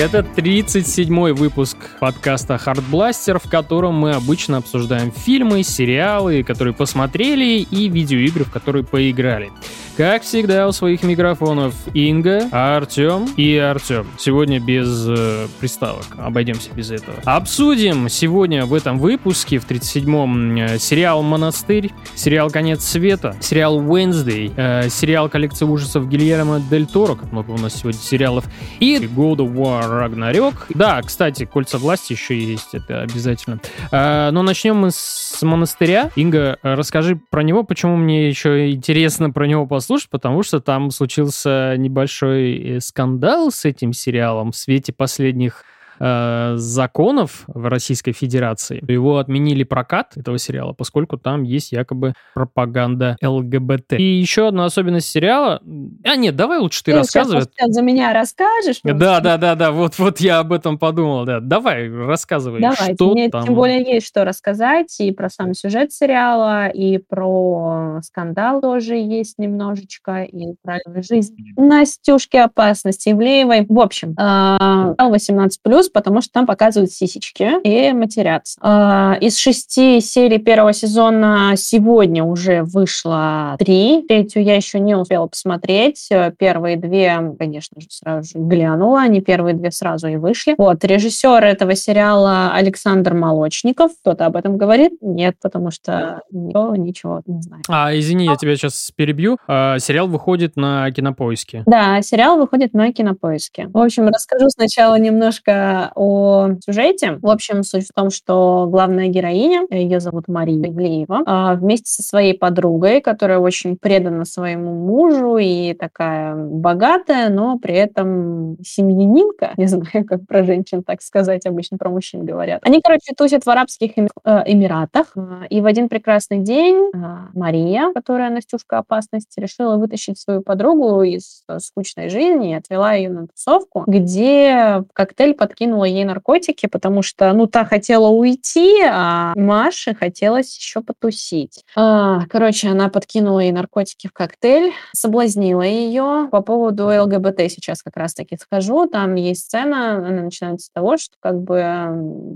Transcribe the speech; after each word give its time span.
Это 0.00 0.20
37-й 0.20 1.32
выпуск 1.32 1.76
подкаста 2.00 2.54
Hardblaster, 2.54 3.38
в 3.38 3.50
котором 3.50 3.96
мы 3.96 4.12
обычно 4.12 4.56
обсуждаем 4.56 5.12
фильмы, 5.12 5.62
сериалы, 5.62 6.42
которые 6.42 6.72
посмотрели, 6.72 7.60
и 7.70 7.86
видеоигры, 7.90 8.44
в 8.44 8.50
которые 8.50 8.82
поиграли. 8.82 9.52
Как 9.96 10.22
всегда, 10.22 10.68
у 10.68 10.72
своих 10.72 11.02
микрофонов 11.02 11.74
Инга, 11.92 12.48
Артем 12.52 13.28
и 13.36 13.56
Артем. 13.56 14.06
Сегодня 14.18 14.60
без 14.60 15.06
э, 15.08 15.46
приставок, 15.58 16.06
обойдемся 16.16 16.70
без 16.72 16.90
этого. 16.90 17.16
Обсудим 17.24 18.08
сегодня 18.08 18.64
в 18.64 18.72
этом 18.72 18.98
выпуске, 18.98 19.58
в 19.58 19.68
37-м, 19.68 20.56
э, 20.56 20.78
сериал 20.78 21.22
«Монастырь», 21.22 21.90
сериал 22.14 22.50
«Конец 22.50 22.84
света», 22.84 23.36
сериал 23.40 23.80
«Wednesday», 23.82 24.52
э, 24.56 24.88
сериал 24.88 25.28
«Коллекция 25.28 25.66
ужасов» 25.66 26.08
Гильермо 26.08 26.60
Дель 26.70 26.86
Торо, 26.86 27.16
как 27.16 27.32
много 27.32 27.50
у 27.50 27.58
нас 27.58 27.74
сегодня 27.74 28.00
сериалов, 28.00 28.44
и 28.78 28.96
God 28.96 29.38
of 29.38 29.52
War 29.54 29.82
Ragnarok. 29.82 30.54
Да, 30.70 31.02
кстати, 31.02 31.44
«Кольца 31.44 31.78
власти» 31.78 32.12
еще 32.12 32.38
есть, 32.38 32.74
это 32.74 33.02
обязательно. 33.02 33.60
Э, 33.90 34.30
но 34.30 34.42
начнем 34.42 34.76
мы 34.76 34.92
с 34.92 35.38
«Монастыря». 35.42 36.10
Инга, 36.16 36.58
э, 36.62 36.74
расскажи 36.74 37.20
про 37.28 37.42
него, 37.42 37.64
почему 37.64 37.96
мне 37.96 38.28
еще 38.28 38.70
интересно 38.70 39.30
про 39.30 39.46
него 39.46 39.66
послушать 39.66 39.79
послушать, 39.80 40.10
потому 40.10 40.42
что 40.42 40.60
там 40.60 40.90
случился 40.90 41.74
небольшой 41.78 42.76
э, 42.76 42.80
скандал 42.80 43.50
с 43.50 43.64
этим 43.64 43.94
сериалом 43.94 44.52
в 44.52 44.56
свете 44.56 44.92
последних 44.92 45.64
э, 46.00 46.54
законов 46.56 47.44
в 47.46 47.68
Российской 47.68 48.12
Федерации. 48.12 48.82
Его 48.90 49.18
отменили 49.18 49.64
прокат 49.64 50.16
этого 50.16 50.38
сериала, 50.38 50.72
поскольку 50.72 51.18
там 51.18 51.42
есть 51.42 51.72
якобы 51.72 52.14
пропаганда 52.34 53.16
ЛГБТ. 53.22 53.94
И 53.94 54.02
еще 54.02 54.48
одна 54.48 54.64
особенность 54.64 55.08
сериала... 55.08 55.60
А 56.04 56.16
нет, 56.16 56.36
давай 56.36 56.58
лучше 56.58 56.82
ты, 56.82 56.92
ты 56.92 56.98
рассказывай. 56.98 57.42
Сейчас 57.42 57.70
за 57.70 57.82
меня 57.82 58.12
расскажешь? 58.12 58.80
Да, 58.82 59.20
да, 59.20 59.36
да, 59.36 59.54
да, 59.54 59.70
вот, 59.70 59.98
вот 59.98 60.20
я 60.20 60.38
об 60.38 60.52
этом 60.52 60.78
подумал, 60.78 61.24
да. 61.24 61.40
Давай, 61.40 61.88
рассказывай, 61.88 62.60
Давай, 62.60 62.94
что 62.94 63.12
мне 63.12 63.28
там... 63.28 63.44
тем 63.44 63.54
более 63.54 63.82
есть 63.82 64.06
что 64.06 64.24
рассказать 64.24 64.98
и 65.00 65.12
про 65.12 65.28
сам 65.28 65.54
сюжет 65.54 65.92
сериала, 65.92 66.68
и 66.68 66.98
про 66.98 68.00
скандал 68.02 68.60
тоже 68.60 68.94
есть 68.96 69.38
немножечко, 69.38 70.22
и 70.22 70.54
про 70.62 70.78
жизнь 71.02 71.36
Настюшки 71.56 72.36
опасности 72.36 73.10
Ивлеевой. 73.10 73.66
В 73.68 73.78
общем, 73.78 74.14
18+, 74.18 75.89
э, 75.90 75.92
потому 75.92 76.20
что 76.20 76.32
там 76.32 76.46
показывают 76.46 76.90
сисечки 76.90 77.60
и 77.62 77.92
матерятся. 77.92 78.58
А, 78.60 79.16
из 79.20 79.36
шести 79.36 80.00
серий 80.00 80.38
первого 80.38 80.72
сезона 80.72 81.54
сегодня 81.56 82.24
уже 82.24 82.62
вышло 82.62 83.56
три. 83.58 84.04
Третью 84.08 84.42
я 84.42 84.56
еще 84.56 84.80
не 84.80 84.94
успела 84.94 85.26
посмотреть. 85.26 86.08
Первые 86.38 86.76
две, 86.76 87.34
конечно 87.38 87.80
же, 87.80 87.88
сразу 87.90 88.30
же 88.30 88.38
глянула. 88.38 89.02
Они 89.02 89.20
первые 89.20 89.54
две 89.54 89.70
сразу 89.70 90.08
и 90.08 90.16
вышли. 90.16 90.54
Вот, 90.58 90.84
режиссер 90.84 91.44
этого 91.44 91.74
сериала 91.74 92.52
Александр 92.52 93.14
Молочников. 93.14 93.92
Кто-то 94.00 94.26
об 94.26 94.36
этом 94.36 94.56
говорит? 94.56 94.92
Нет, 95.00 95.36
потому 95.40 95.70
что 95.70 96.22
никто 96.30 96.74
ничего 96.76 97.22
не 97.26 97.42
знает. 97.42 97.64
А, 97.68 97.96
извини, 97.96 98.26
я 98.26 98.36
тебя 98.36 98.56
сейчас 98.56 98.90
перебью. 98.94 99.38
А, 99.46 99.78
сериал 99.78 100.08
выходит 100.08 100.56
на 100.56 100.90
Кинопоиске. 100.90 101.62
Да, 101.66 102.02
сериал 102.02 102.38
выходит 102.38 102.74
на 102.74 102.92
Кинопоиске. 102.92 103.68
В 103.68 103.78
общем, 103.78 104.08
расскажу 104.08 104.48
сначала 104.48 104.98
немножко 104.98 105.79
о 105.94 106.50
сюжете. 106.64 107.18
В 107.22 107.28
общем, 107.28 107.62
суть 107.62 107.86
в 107.88 107.92
том, 107.94 108.10
что 108.10 108.66
главная 108.70 109.08
героиня, 109.08 109.66
ее 109.70 110.00
зовут 110.00 110.28
Мария 110.28 110.70
Ивлеева, 110.70 111.22
а, 111.26 111.54
вместе 111.54 111.92
со 111.92 112.02
своей 112.02 112.34
подругой, 112.34 113.00
которая 113.00 113.38
очень 113.38 113.76
предана 113.76 114.24
своему 114.24 114.74
мужу 114.74 115.36
и 115.38 115.74
такая 115.74 116.34
богатая, 116.34 117.28
но 117.28 117.58
при 117.58 117.74
этом 117.74 118.56
семьянинка, 118.62 119.52
не 119.56 119.66
знаю, 119.66 120.04
как 120.06 120.26
про 120.26 120.44
женщин 120.44 120.82
так 120.82 121.02
сказать, 121.02 121.46
обычно 121.46 121.78
про 121.78 121.90
мужчин 121.90 122.24
говорят. 122.24 122.60
Они, 122.64 122.80
короче, 122.82 123.14
тусят 123.16 123.44
в 123.44 123.50
Арабских 123.50 123.92
э, 123.96 124.02
Эмиратах, 124.46 125.12
а, 125.16 125.44
и 125.48 125.60
в 125.60 125.66
один 125.66 125.88
прекрасный 125.88 126.38
день 126.38 126.90
а, 126.94 127.28
Мария, 127.34 127.92
которая 127.94 128.30
Настюшка 128.30 128.78
опасности, 128.78 129.40
решила 129.40 129.76
вытащить 129.76 130.18
свою 130.18 130.42
подругу 130.42 131.02
из 131.02 131.42
э, 131.48 131.58
скучной 131.58 132.08
жизни 132.08 132.50
и 132.50 132.54
отвела 132.54 132.94
ее 132.94 133.10
на 133.10 133.26
тусовку, 133.26 133.84
где 133.86 134.84
коктейль 134.92 135.34
подкинул 135.34 135.69
подкинула 135.70 135.84
ей 135.84 136.04
наркотики, 136.04 136.66
потому 136.66 137.02
что, 137.02 137.32
ну, 137.32 137.46
та 137.46 137.64
хотела 137.64 138.08
уйти, 138.08 138.82
а 138.84 139.32
Маше 139.36 139.94
хотелось 139.94 140.56
еще 140.58 140.80
потусить. 140.80 141.64
А, 141.76 142.26
короче, 142.28 142.68
она 142.68 142.88
подкинула 142.88 143.40
ей 143.40 143.52
наркотики 143.52 144.08
в 144.08 144.12
коктейль, 144.12 144.72
соблазнила 144.92 145.62
ее. 145.62 146.28
По 146.30 146.40
поводу 146.40 146.86
ЛГБТ 146.86 147.50
сейчас 147.50 147.82
как 147.82 147.96
раз-таки 147.96 148.36
скажу. 148.36 148.86
Там 148.86 149.14
есть 149.14 149.42
сцена, 149.42 149.96
она 149.96 150.22
начинается 150.22 150.66
с 150.66 150.70
того, 150.70 150.96
что 150.96 151.14
как 151.20 151.40
бы 151.40 151.88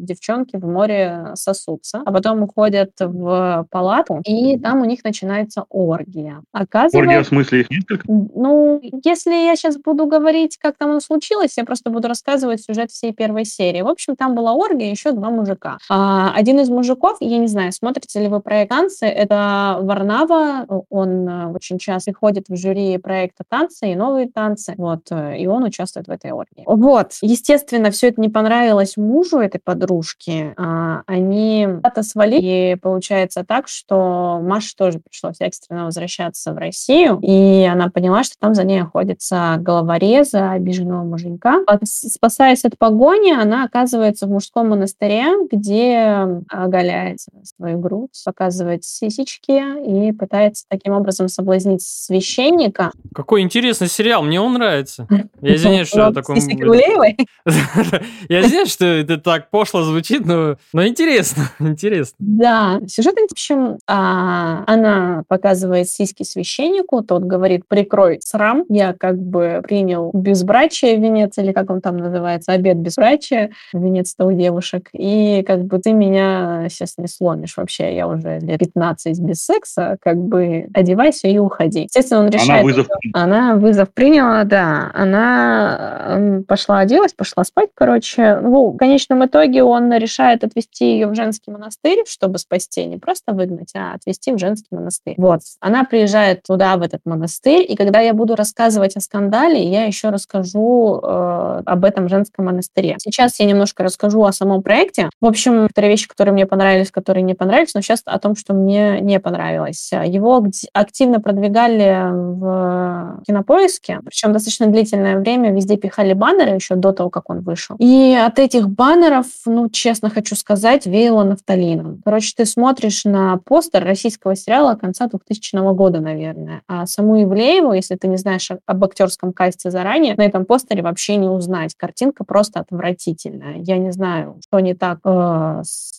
девчонки 0.04 0.56
в 0.56 0.66
море 0.66 1.32
сосутся, 1.34 2.02
а 2.04 2.12
потом 2.12 2.42
уходят 2.42 2.92
в 3.00 3.66
палату, 3.70 4.20
и 4.24 4.58
там 4.58 4.80
у 4.80 4.84
них 4.84 5.02
начинается 5.04 5.64
оргия. 5.68 6.42
Оказывается, 6.52 6.98
оргия 6.98 7.22
в 7.22 7.26
смысле 7.26 7.60
их 7.60 7.70
несколько? 7.70 8.04
Ну, 8.06 8.80
если 9.04 9.32
я 9.32 9.56
сейчас 9.56 9.76
буду 9.76 10.06
говорить, 10.06 10.58
как 10.58 10.76
там 10.76 10.90
оно 10.90 11.00
случилось, 11.00 11.56
я 11.56 11.64
просто 11.64 11.90
буду 11.90 12.08
рассказывать 12.08 12.62
сюжет 12.62 12.90
всей 12.90 13.12
первой 13.14 13.44
серии. 13.44 13.82
В 13.82 13.88
общем, 13.88 14.16
там 14.16 14.34
была 14.34 14.52
оргия, 14.52 14.90
еще 14.90 15.12
два 15.12 15.30
мужика. 15.30 15.78
А, 15.88 16.32
один 16.34 16.60
из 16.60 16.68
мужиков, 16.68 17.16
я 17.20 17.38
не 17.38 17.46
знаю, 17.46 17.72
смотрите 17.72 18.20
ли 18.20 18.28
вы 18.28 18.40
проект 18.40 18.70
«Танцы», 18.70 19.06
это 19.06 19.78
Варнава, 19.80 20.66
он 20.90 21.28
э, 21.28 21.46
очень 21.52 21.78
часто 21.78 22.12
приходит 22.12 22.48
в 22.48 22.56
жюри 22.56 22.96
проекта 22.98 23.44
«Танцы» 23.48 23.92
и 23.92 23.94
«Новые 23.94 24.28
танцы», 24.28 24.74
вот, 24.76 25.06
э, 25.10 25.38
и 25.38 25.46
он 25.46 25.64
участвует 25.64 26.06
в 26.06 26.10
этой 26.10 26.32
оргии. 26.32 26.64
Вот, 26.66 27.12
естественно, 27.22 27.90
все 27.90 28.08
это 28.08 28.20
не 28.20 28.28
понравилось 28.28 28.96
мужу 28.96 29.38
этой 29.38 29.60
подружки, 29.60 30.54
а, 30.56 31.02
они 31.06 31.68
это 31.82 32.02
свалили, 32.02 32.72
и 32.72 32.76
получается 32.76 33.44
так, 33.44 33.68
что 33.68 34.40
Маше 34.42 34.74
тоже 34.76 35.00
пришлось 35.00 35.36
экстренно 35.40 35.84
возвращаться 35.84 36.52
в 36.52 36.58
Россию, 36.58 37.18
и 37.22 37.68
она 37.70 37.90
поняла, 37.90 38.24
что 38.24 38.36
там 38.38 38.54
за 38.54 38.64
ней 38.64 38.82
охотится 38.82 39.56
головореза, 39.58 40.52
обиженного 40.52 41.04
муженька. 41.04 41.60
Спасаясь 41.84 42.64
от 42.64 42.78
погони, 42.78 43.03
Японии 43.04 43.34
она 43.34 43.64
оказывается 43.64 44.26
в 44.26 44.30
мужском 44.30 44.70
монастыре, 44.70 45.26
где 45.52 46.42
оголяет 46.48 47.18
свою 47.42 47.78
грудь, 47.78 48.18
показывает 48.24 48.82
сисечки 48.82 50.08
и 50.08 50.12
пытается 50.12 50.64
таким 50.70 50.94
образом 50.94 51.28
соблазнить 51.28 51.82
священника. 51.82 52.92
Какой 53.14 53.42
интересный 53.42 53.88
сериал, 53.88 54.22
мне 54.22 54.40
он 54.40 54.54
нравится. 54.54 55.06
Я 55.42 55.54
извиняюсь, 55.56 55.88
что 55.88 56.00
я 56.00 56.12
таком... 56.12 56.36
Я 58.28 58.40
извиняюсь, 58.40 58.72
что 58.72 58.86
это 58.86 59.18
так 59.18 59.50
пошло 59.50 59.82
звучит, 59.82 60.24
но, 60.24 60.56
но 60.72 60.86
интересно, 60.86 61.50
интересно. 61.58 62.16
Да, 62.18 62.80
сюжет, 62.86 63.16
в 63.16 63.32
общем, 63.32 63.78
а, 63.86 64.64
она 64.66 65.24
показывает 65.28 65.90
сиськи 65.90 66.22
священнику, 66.22 67.02
тот 67.02 67.24
говорит, 67.24 67.68
прикрой 67.68 68.20
срам, 68.24 68.64
я 68.70 68.94
как 68.94 69.18
бы 69.18 69.60
принял 69.62 70.10
безбрачие 70.14 70.96
венец, 70.96 71.36
или 71.36 71.52
как 71.52 71.68
он 71.70 71.82
там 71.82 71.98
называется, 71.98 72.52
обед 72.52 72.78
безбрачия, 72.78 72.93
врача, 72.96 73.50
венец-то 73.72 74.26
у 74.26 74.32
девушек, 74.32 74.88
и 74.92 75.42
как 75.46 75.64
бы 75.64 75.78
ты 75.78 75.92
меня 75.92 76.68
сейчас 76.68 76.94
не 76.98 77.06
сломишь 77.06 77.56
вообще, 77.56 77.94
я 77.94 78.06
уже 78.06 78.38
лет 78.40 78.58
15 78.58 79.20
без 79.20 79.44
секса, 79.44 79.96
как 80.00 80.16
бы 80.18 80.66
одевайся 80.74 81.28
и 81.28 81.38
уходи. 81.38 81.84
Естественно, 81.84 82.20
он 82.20 82.28
решает... 82.28 82.50
Она 82.50 82.62
вызов, 82.62 82.86
она 83.12 83.54
вызов 83.56 83.92
приняла, 83.92 84.44
да. 84.44 84.90
Она 84.94 86.42
пошла 86.46 86.80
оделась, 86.80 87.12
пошла 87.12 87.44
спать, 87.44 87.70
короче. 87.74 88.38
Ну, 88.40 88.70
в 88.70 88.76
конечном 88.76 89.24
итоге 89.24 89.62
он 89.62 89.92
решает 89.92 90.44
отвезти 90.44 90.92
ее 90.92 91.06
в 91.06 91.14
женский 91.14 91.50
монастырь, 91.50 92.04
чтобы 92.06 92.38
спасти, 92.38 92.84
не 92.84 92.98
просто 92.98 93.32
выгнать, 93.32 93.72
а 93.76 93.94
отвезти 93.94 94.32
в 94.32 94.38
женский 94.38 94.68
монастырь. 94.70 95.14
Вот. 95.16 95.40
Она 95.60 95.84
приезжает 95.84 96.42
туда, 96.42 96.76
в 96.76 96.82
этот 96.82 97.00
монастырь, 97.04 97.64
и 97.68 97.76
когда 97.76 98.00
я 98.00 98.14
буду 98.14 98.34
рассказывать 98.34 98.96
о 98.96 99.00
скандале, 99.00 99.62
я 99.62 99.84
еще 99.84 100.10
расскажу 100.10 101.00
э, 101.02 101.62
об 101.64 101.84
этом 101.84 102.08
женском 102.08 102.46
монастыре. 102.46 102.83
Сейчас 102.98 103.40
я 103.40 103.46
немножко 103.46 103.82
расскажу 103.82 104.22
о 104.24 104.32
самом 104.32 104.62
проекте. 104.62 105.10
В 105.20 105.26
общем, 105.26 105.62
некоторые 105.62 105.90
вещи, 105.90 106.08
которые 106.08 106.32
мне 106.32 106.46
понравились, 106.46 106.90
которые 106.90 107.22
не 107.22 107.34
понравились, 107.34 107.74
но 107.74 107.80
сейчас 107.80 108.02
о 108.04 108.18
том, 108.18 108.36
что 108.36 108.54
мне 108.54 109.00
не 109.00 109.18
понравилось. 109.20 109.90
Его 109.92 110.44
активно 110.72 111.20
продвигали 111.20 112.10
в 112.12 113.22
кинопоиске, 113.26 114.00
причем 114.04 114.32
достаточно 114.32 114.66
длительное 114.66 115.18
время 115.18 115.52
везде 115.52 115.76
пихали 115.76 116.12
баннеры 116.12 116.54
еще 116.54 116.74
до 116.74 116.92
того, 116.92 117.10
как 117.10 117.30
он 117.30 117.40
вышел. 117.40 117.76
И 117.78 118.14
от 118.14 118.38
этих 118.38 118.68
баннеров, 118.68 119.26
ну, 119.46 119.68
честно 119.68 120.10
хочу 120.10 120.36
сказать, 120.36 120.86
веяло 120.86 121.24
нафталином. 121.24 122.02
Короче, 122.04 122.32
ты 122.36 122.44
смотришь 122.46 123.04
на 123.04 123.38
постер 123.38 123.84
российского 123.84 124.36
сериала 124.36 124.74
конца 124.74 125.06
2000 125.06 125.74
года, 125.74 126.00
наверное, 126.00 126.62
а 126.68 126.86
саму 126.86 127.22
Ивлееву, 127.22 127.72
если 127.72 127.96
ты 127.96 128.08
не 128.08 128.16
знаешь 128.16 128.50
об 128.66 128.84
актерском 128.84 129.32
касте 129.32 129.70
заранее, 129.70 130.14
на 130.16 130.22
этом 130.22 130.44
постере 130.44 130.82
вообще 130.82 131.16
не 131.16 131.28
узнать. 131.28 131.74
Картинка 131.76 132.24
просто 132.24 132.60
от 132.60 132.70
отвратительная. 132.74 133.56
Я 133.58 133.78
не 133.78 133.92
знаю, 133.92 134.40
что 134.46 134.60
не 134.60 134.74
так 134.74 134.98
э, 135.04 135.62
с 135.62 135.98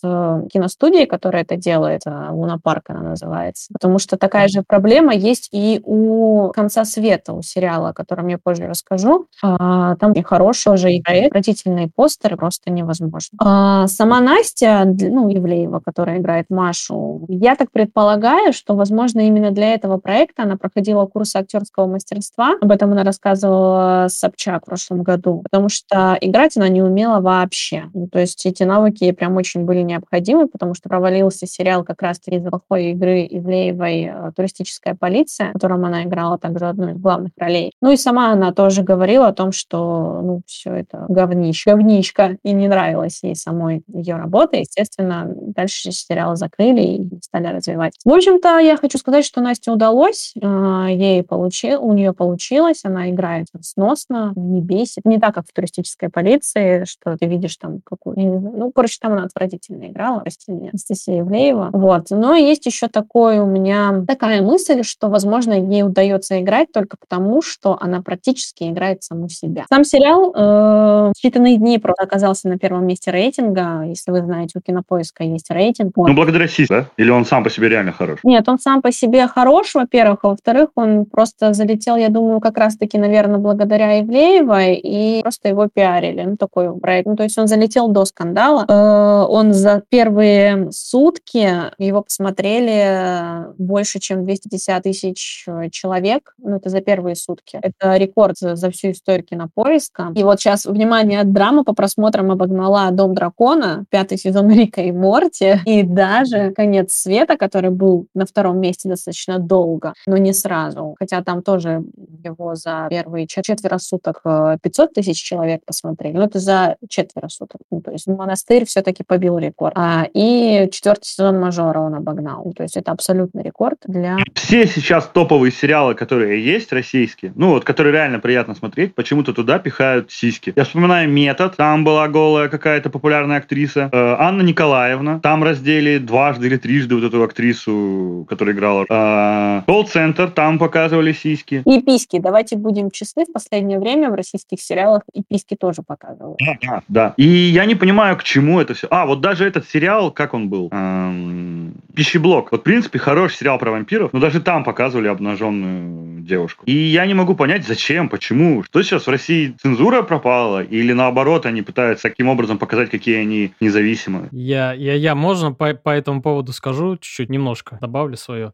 киностудией, 0.52 1.06
которая 1.06 1.42
это 1.42 1.56
делает, 1.56 2.02
э, 2.06 2.28
Лунапарк 2.30 2.90
она 2.90 3.00
называется, 3.00 3.68
потому 3.72 3.98
что 3.98 4.16
такая 4.16 4.48
же 4.48 4.62
проблема 4.66 5.14
есть 5.14 5.48
и 5.52 5.80
у 5.84 6.50
«Конца 6.54 6.84
света», 6.84 7.32
у 7.32 7.42
сериала, 7.42 7.90
о 7.90 7.92
котором 7.92 8.28
я 8.28 8.38
позже 8.38 8.66
расскажу. 8.66 9.26
А, 9.42 9.96
там 9.96 10.14
хороший 10.22 10.72
уже 10.72 10.92
и 10.92 11.02
отвратительные 11.06 11.88
постеры, 11.94 12.36
просто 12.36 12.70
невозможно. 12.70 13.38
А, 13.40 13.86
сама 13.86 14.20
Настя, 14.20 14.84
ну, 14.84 15.32
Ивлеева, 15.32 15.80
которая 15.84 16.18
играет 16.18 16.46
Машу, 16.50 17.24
я 17.28 17.56
так 17.56 17.70
предполагаю, 17.70 18.52
что, 18.52 18.74
возможно, 18.74 19.20
именно 19.20 19.50
для 19.50 19.74
этого 19.74 19.98
проекта 19.98 20.42
она 20.42 20.56
проходила 20.56 21.06
курсы 21.06 21.36
актерского 21.36 21.86
мастерства. 21.86 22.54
Об 22.60 22.70
этом 22.70 22.92
она 22.92 23.04
рассказывала 23.04 24.06
Собчак 24.08 24.62
в 24.62 24.66
прошлом 24.66 25.02
году, 25.02 25.42
потому 25.42 25.68
что 25.68 26.16
играть 26.20 26.56
она 26.56 26.65
не 26.68 26.82
умела 26.82 27.20
вообще. 27.20 27.90
Ну, 27.94 28.08
то 28.08 28.18
есть 28.18 28.44
эти 28.46 28.62
навыки 28.62 29.04
ей 29.04 29.12
прям 29.12 29.36
очень 29.36 29.64
были 29.64 29.80
необходимы, 29.80 30.48
потому 30.48 30.74
что 30.74 30.88
провалился 30.88 31.46
сериал 31.46 31.84
как 31.84 32.02
раз-таки 32.02 32.36
из 32.36 32.48
плохой 32.48 32.92
игры 32.92 33.26
Ивлеевой 33.30 34.02
э, 34.04 34.32
«Туристическая 34.34 34.94
полиция», 34.94 35.50
в 35.50 35.52
котором 35.54 35.84
она 35.84 36.04
играла 36.04 36.38
также 36.38 36.66
одну 36.66 36.90
из 36.90 36.98
главных 36.98 37.32
ролей. 37.36 37.72
Ну 37.80 37.92
и 37.92 37.96
сама 37.96 38.32
она 38.32 38.52
тоже 38.52 38.82
говорила 38.82 39.28
о 39.28 39.32
том, 39.32 39.52
что 39.52 40.20
ну, 40.22 40.42
все 40.46 40.72
это 40.74 41.06
говнищ, 41.08 41.66
говничка, 41.66 42.36
и 42.42 42.52
не 42.52 42.68
нравилась 42.68 43.20
ей 43.22 43.36
самой 43.36 43.82
ее 43.88 44.16
работа. 44.16 44.56
Естественно, 44.56 45.26
дальше 45.28 45.92
сериал 45.92 46.36
закрыли 46.36 46.80
и 46.80 47.20
стали 47.22 47.48
развивать. 47.48 47.94
В 48.04 48.12
общем-то, 48.12 48.58
я 48.58 48.76
хочу 48.76 48.98
сказать, 48.98 49.24
что 49.24 49.40
Насте 49.40 49.70
удалось, 49.70 50.34
э, 50.40 50.86
ей 50.90 51.22
получил, 51.22 51.84
у 51.84 51.92
нее 51.92 52.12
получилось, 52.12 52.80
она 52.84 53.10
играет 53.10 53.46
сносно, 53.60 54.32
не 54.36 54.60
бесит. 54.60 55.04
Не 55.04 55.18
так, 55.18 55.34
как 55.34 55.46
в 55.46 55.52
туристической 55.52 56.08
полиции, 56.08 56.55
что 56.84 57.16
ты 57.16 57.26
видишь 57.26 57.56
там 57.56 57.80
какую 57.84 58.16
Ну, 58.16 58.72
короче, 58.72 58.98
там 59.00 59.12
она 59.12 59.24
отвратительно 59.24 59.86
играла, 59.86 60.20
прости 60.20 60.52
меня, 60.52 60.70
Анастасия 60.70 61.20
Ивлеева. 61.20 61.70
Вот. 61.72 62.10
Но 62.10 62.34
есть 62.34 62.66
еще 62.66 62.88
такой 62.88 63.38
у 63.38 63.46
меня 63.46 64.04
такая 64.06 64.42
мысль, 64.42 64.82
что, 64.82 65.08
возможно, 65.08 65.52
ей 65.52 65.82
удается 65.82 66.40
играть 66.40 66.72
только 66.72 66.96
потому, 66.96 67.42
что 67.42 67.76
она 67.80 68.02
практически 68.02 68.64
играет 68.64 69.02
саму 69.02 69.28
себя. 69.28 69.64
Сам 69.68 69.84
сериал 69.84 70.32
э, 70.34 71.12
считанные 71.16 71.56
дни 71.56 71.78
просто 71.78 72.02
оказался 72.02 72.48
на 72.48 72.58
первом 72.58 72.86
месте 72.86 73.10
рейтинга. 73.10 73.82
Если 73.86 74.10
вы 74.10 74.22
знаете, 74.22 74.58
у 74.58 74.60
Кинопоиска 74.60 75.24
есть 75.24 75.50
рейтинг. 75.50 75.92
Ну, 75.96 76.14
благодаря 76.14 76.48
Сиси, 76.48 76.68
да? 76.68 76.86
Или 76.96 77.10
он 77.10 77.24
сам 77.24 77.44
по 77.44 77.50
себе 77.50 77.68
реально 77.68 77.92
хорош? 77.92 78.20
Нет, 78.22 78.48
он 78.48 78.58
сам 78.58 78.82
по 78.82 78.92
себе 78.92 79.26
хорош, 79.26 79.74
во-первых, 79.74 80.20
а 80.22 80.28
во-вторых, 80.28 80.70
он 80.74 81.04
просто 81.06 81.52
залетел, 81.52 81.96
я 81.96 82.08
думаю, 82.08 82.40
как 82.40 82.56
раз-таки, 82.58 82.98
наверное, 82.98 83.38
благодаря 83.38 84.00
Ивлеевой, 84.00 84.74
и 84.74 85.22
просто 85.22 85.48
его 85.48 85.68
пиарили. 85.72 86.22
Ну, 86.22 86.36
такой 86.46 86.78
проект. 86.78 87.06
Ну, 87.06 87.16
то 87.16 87.24
есть 87.24 87.38
он 87.38 87.48
залетел 87.48 87.88
до 87.88 88.04
скандала. 88.04 88.64
Э, 88.68 89.26
он 89.28 89.52
за 89.52 89.82
первые 89.88 90.70
сутки 90.70 91.72
его 91.78 92.02
посмотрели 92.02 93.52
больше, 93.58 93.98
чем 93.98 94.24
250 94.24 94.82
тысяч 94.82 95.46
человек. 95.72 96.34
Ну, 96.38 96.56
это 96.56 96.68
за 96.68 96.80
первые 96.80 97.16
сутки. 97.16 97.58
Это 97.62 97.96
рекорд 97.96 98.36
за 98.38 98.70
всю 98.70 98.92
историю 98.92 99.24
кинопоиска. 99.24 100.12
И 100.14 100.22
вот 100.22 100.40
сейчас, 100.40 100.66
внимание, 100.66 101.24
драма 101.24 101.64
по 101.64 101.74
просмотрам 101.74 102.30
обогнала 102.30 102.90
«Дом 102.90 103.14
дракона», 103.14 103.84
пятый 103.90 104.18
сезон 104.18 104.50
Рика 104.50 104.80
и 104.80 104.92
Морти, 104.92 105.60
и 105.64 105.82
даже 105.82 106.52
«Конец 106.52 106.92
света», 106.92 107.36
который 107.36 107.70
был 107.70 108.06
на 108.14 108.26
втором 108.26 108.60
месте 108.60 108.88
достаточно 108.88 109.38
долго, 109.38 109.94
но 110.06 110.16
не 110.16 110.32
сразу. 110.32 110.94
Хотя 110.98 111.22
там 111.22 111.42
тоже 111.42 111.84
его 112.24 112.54
за 112.54 112.86
первые 112.90 113.26
четверо 113.26 113.78
суток 113.78 114.22
500 114.22 114.90
э, 114.90 114.92
тысяч 114.94 115.22
человек 115.22 115.62
посмотрели. 115.64 116.16
Ну, 116.16 116.25
это 116.26 116.38
за 116.38 116.76
четверо 116.88 117.28
суток. 117.28 117.60
Ну, 117.70 117.80
то 117.80 117.90
есть 117.90 118.06
монастырь 118.06 118.64
все-таки 118.64 119.02
побил 119.02 119.38
рекорд. 119.38 119.74
А, 119.76 120.06
и 120.12 120.68
четвертый 120.70 121.04
сезон 121.04 121.40
Мажора 121.40 121.80
он 121.80 121.94
обогнал. 121.94 122.42
Ну, 122.44 122.52
то 122.52 122.62
есть 122.62 122.76
это 122.76 122.92
абсолютный 122.92 123.42
рекорд 123.42 123.78
для... 123.86 124.18
Все 124.34 124.66
сейчас 124.66 125.06
топовые 125.06 125.52
сериалы, 125.52 125.94
которые 125.94 126.44
есть, 126.44 126.72
российские, 126.72 127.32
ну 127.34 127.50
вот, 127.50 127.64
которые 127.64 127.92
реально 127.92 128.18
приятно 128.18 128.54
смотреть, 128.54 128.94
почему-то 128.94 129.32
туда 129.32 129.58
пихают 129.58 130.10
сиськи. 130.10 130.52
Я 130.56 130.64
вспоминаю 130.64 131.08
«Метод», 131.08 131.56
там 131.56 131.84
была 131.84 132.08
голая 132.08 132.48
какая-то 132.48 132.90
популярная 132.90 133.38
актриса. 133.38 133.88
Э, 133.92 134.16
Анна 134.18 134.42
Николаевна, 134.42 135.20
там 135.20 135.42
раздели 135.42 135.98
дважды 135.98 136.46
или 136.46 136.56
трижды 136.56 136.94
вот 136.94 137.04
эту 137.04 137.22
актрису, 137.22 138.26
которая 138.28 138.54
играла. 138.54 138.86
Э, 138.88 139.62
Колл-центр, 139.66 140.30
там 140.30 140.58
показывали 140.58 141.12
сиськи. 141.12 141.62
И 141.64 141.82
письки. 141.82 142.18
Давайте 142.18 142.56
будем 142.56 142.90
честны, 142.90 143.24
в 143.24 143.32
последнее 143.32 143.78
время 143.78 144.10
в 144.10 144.14
российских 144.14 144.60
сериалах 144.60 145.02
и 145.12 145.22
письки 145.22 145.56
тоже 145.56 145.82
показывают. 145.82 146.15
Да, 146.18 146.56
да, 146.62 146.82
да. 146.88 147.14
И 147.16 147.26
я 147.26 147.64
не 147.64 147.74
понимаю, 147.74 148.16
к 148.16 148.24
чему 148.24 148.60
это 148.60 148.74
все. 148.74 148.88
А, 148.90 149.06
вот 149.06 149.20
даже 149.20 149.44
этот 149.44 149.68
сериал, 149.68 150.10
как 150.10 150.34
он 150.34 150.48
был? 150.48 150.68
Эм, 150.72 151.74
Пищеблок. 151.94 152.52
Вот, 152.52 152.60
в 152.60 152.64
принципе, 152.64 152.98
хороший 152.98 153.36
сериал 153.36 153.58
про 153.58 153.70
вампиров, 153.70 154.12
но 154.12 154.20
даже 154.20 154.40
там 154.40 154.64
показывали 154.64 155.08
обнаженную 155.08 156.20
девушку. 156.22 156.64
И 156.66 156.72
я 156.72 157.06
не 157.06 157.14
могу 157.14 157.34
понять, 157.34 157.66
зачем, 157.66 158.08
почему. 158.08 158.62
Что 158.64 158.82
сейчас 158.82 159.06
в 159.06 159.10
России 159.10 159.54
цензура 159.62 160.02
пропала? 160.02 160.62
Или 160.62 160.92
наоборот, 160.92 161.46
они 161.46 161.62
пытаются 161.62 162.08
таким 162.08 162.28
образом 162.28 162.58
показать, 162.58 162.90
какие 162.90 163.16
они 163.16 163.52
независимые? 163.60 164.28
Я, 164.32 164.72
я, 164.72 164.94
я 164.94 165.14
можно 165.14 165.52
по, 165.52 165.74
по 165.74 165.90
этому 165.90 166.22
поводу 166.22 166.52
скажу 166.52 166.96
чуть-чуть, 166.96 167.30
немножко 167.30 167.78
добавлю 167.80 168.16
свое. 168.16 168.52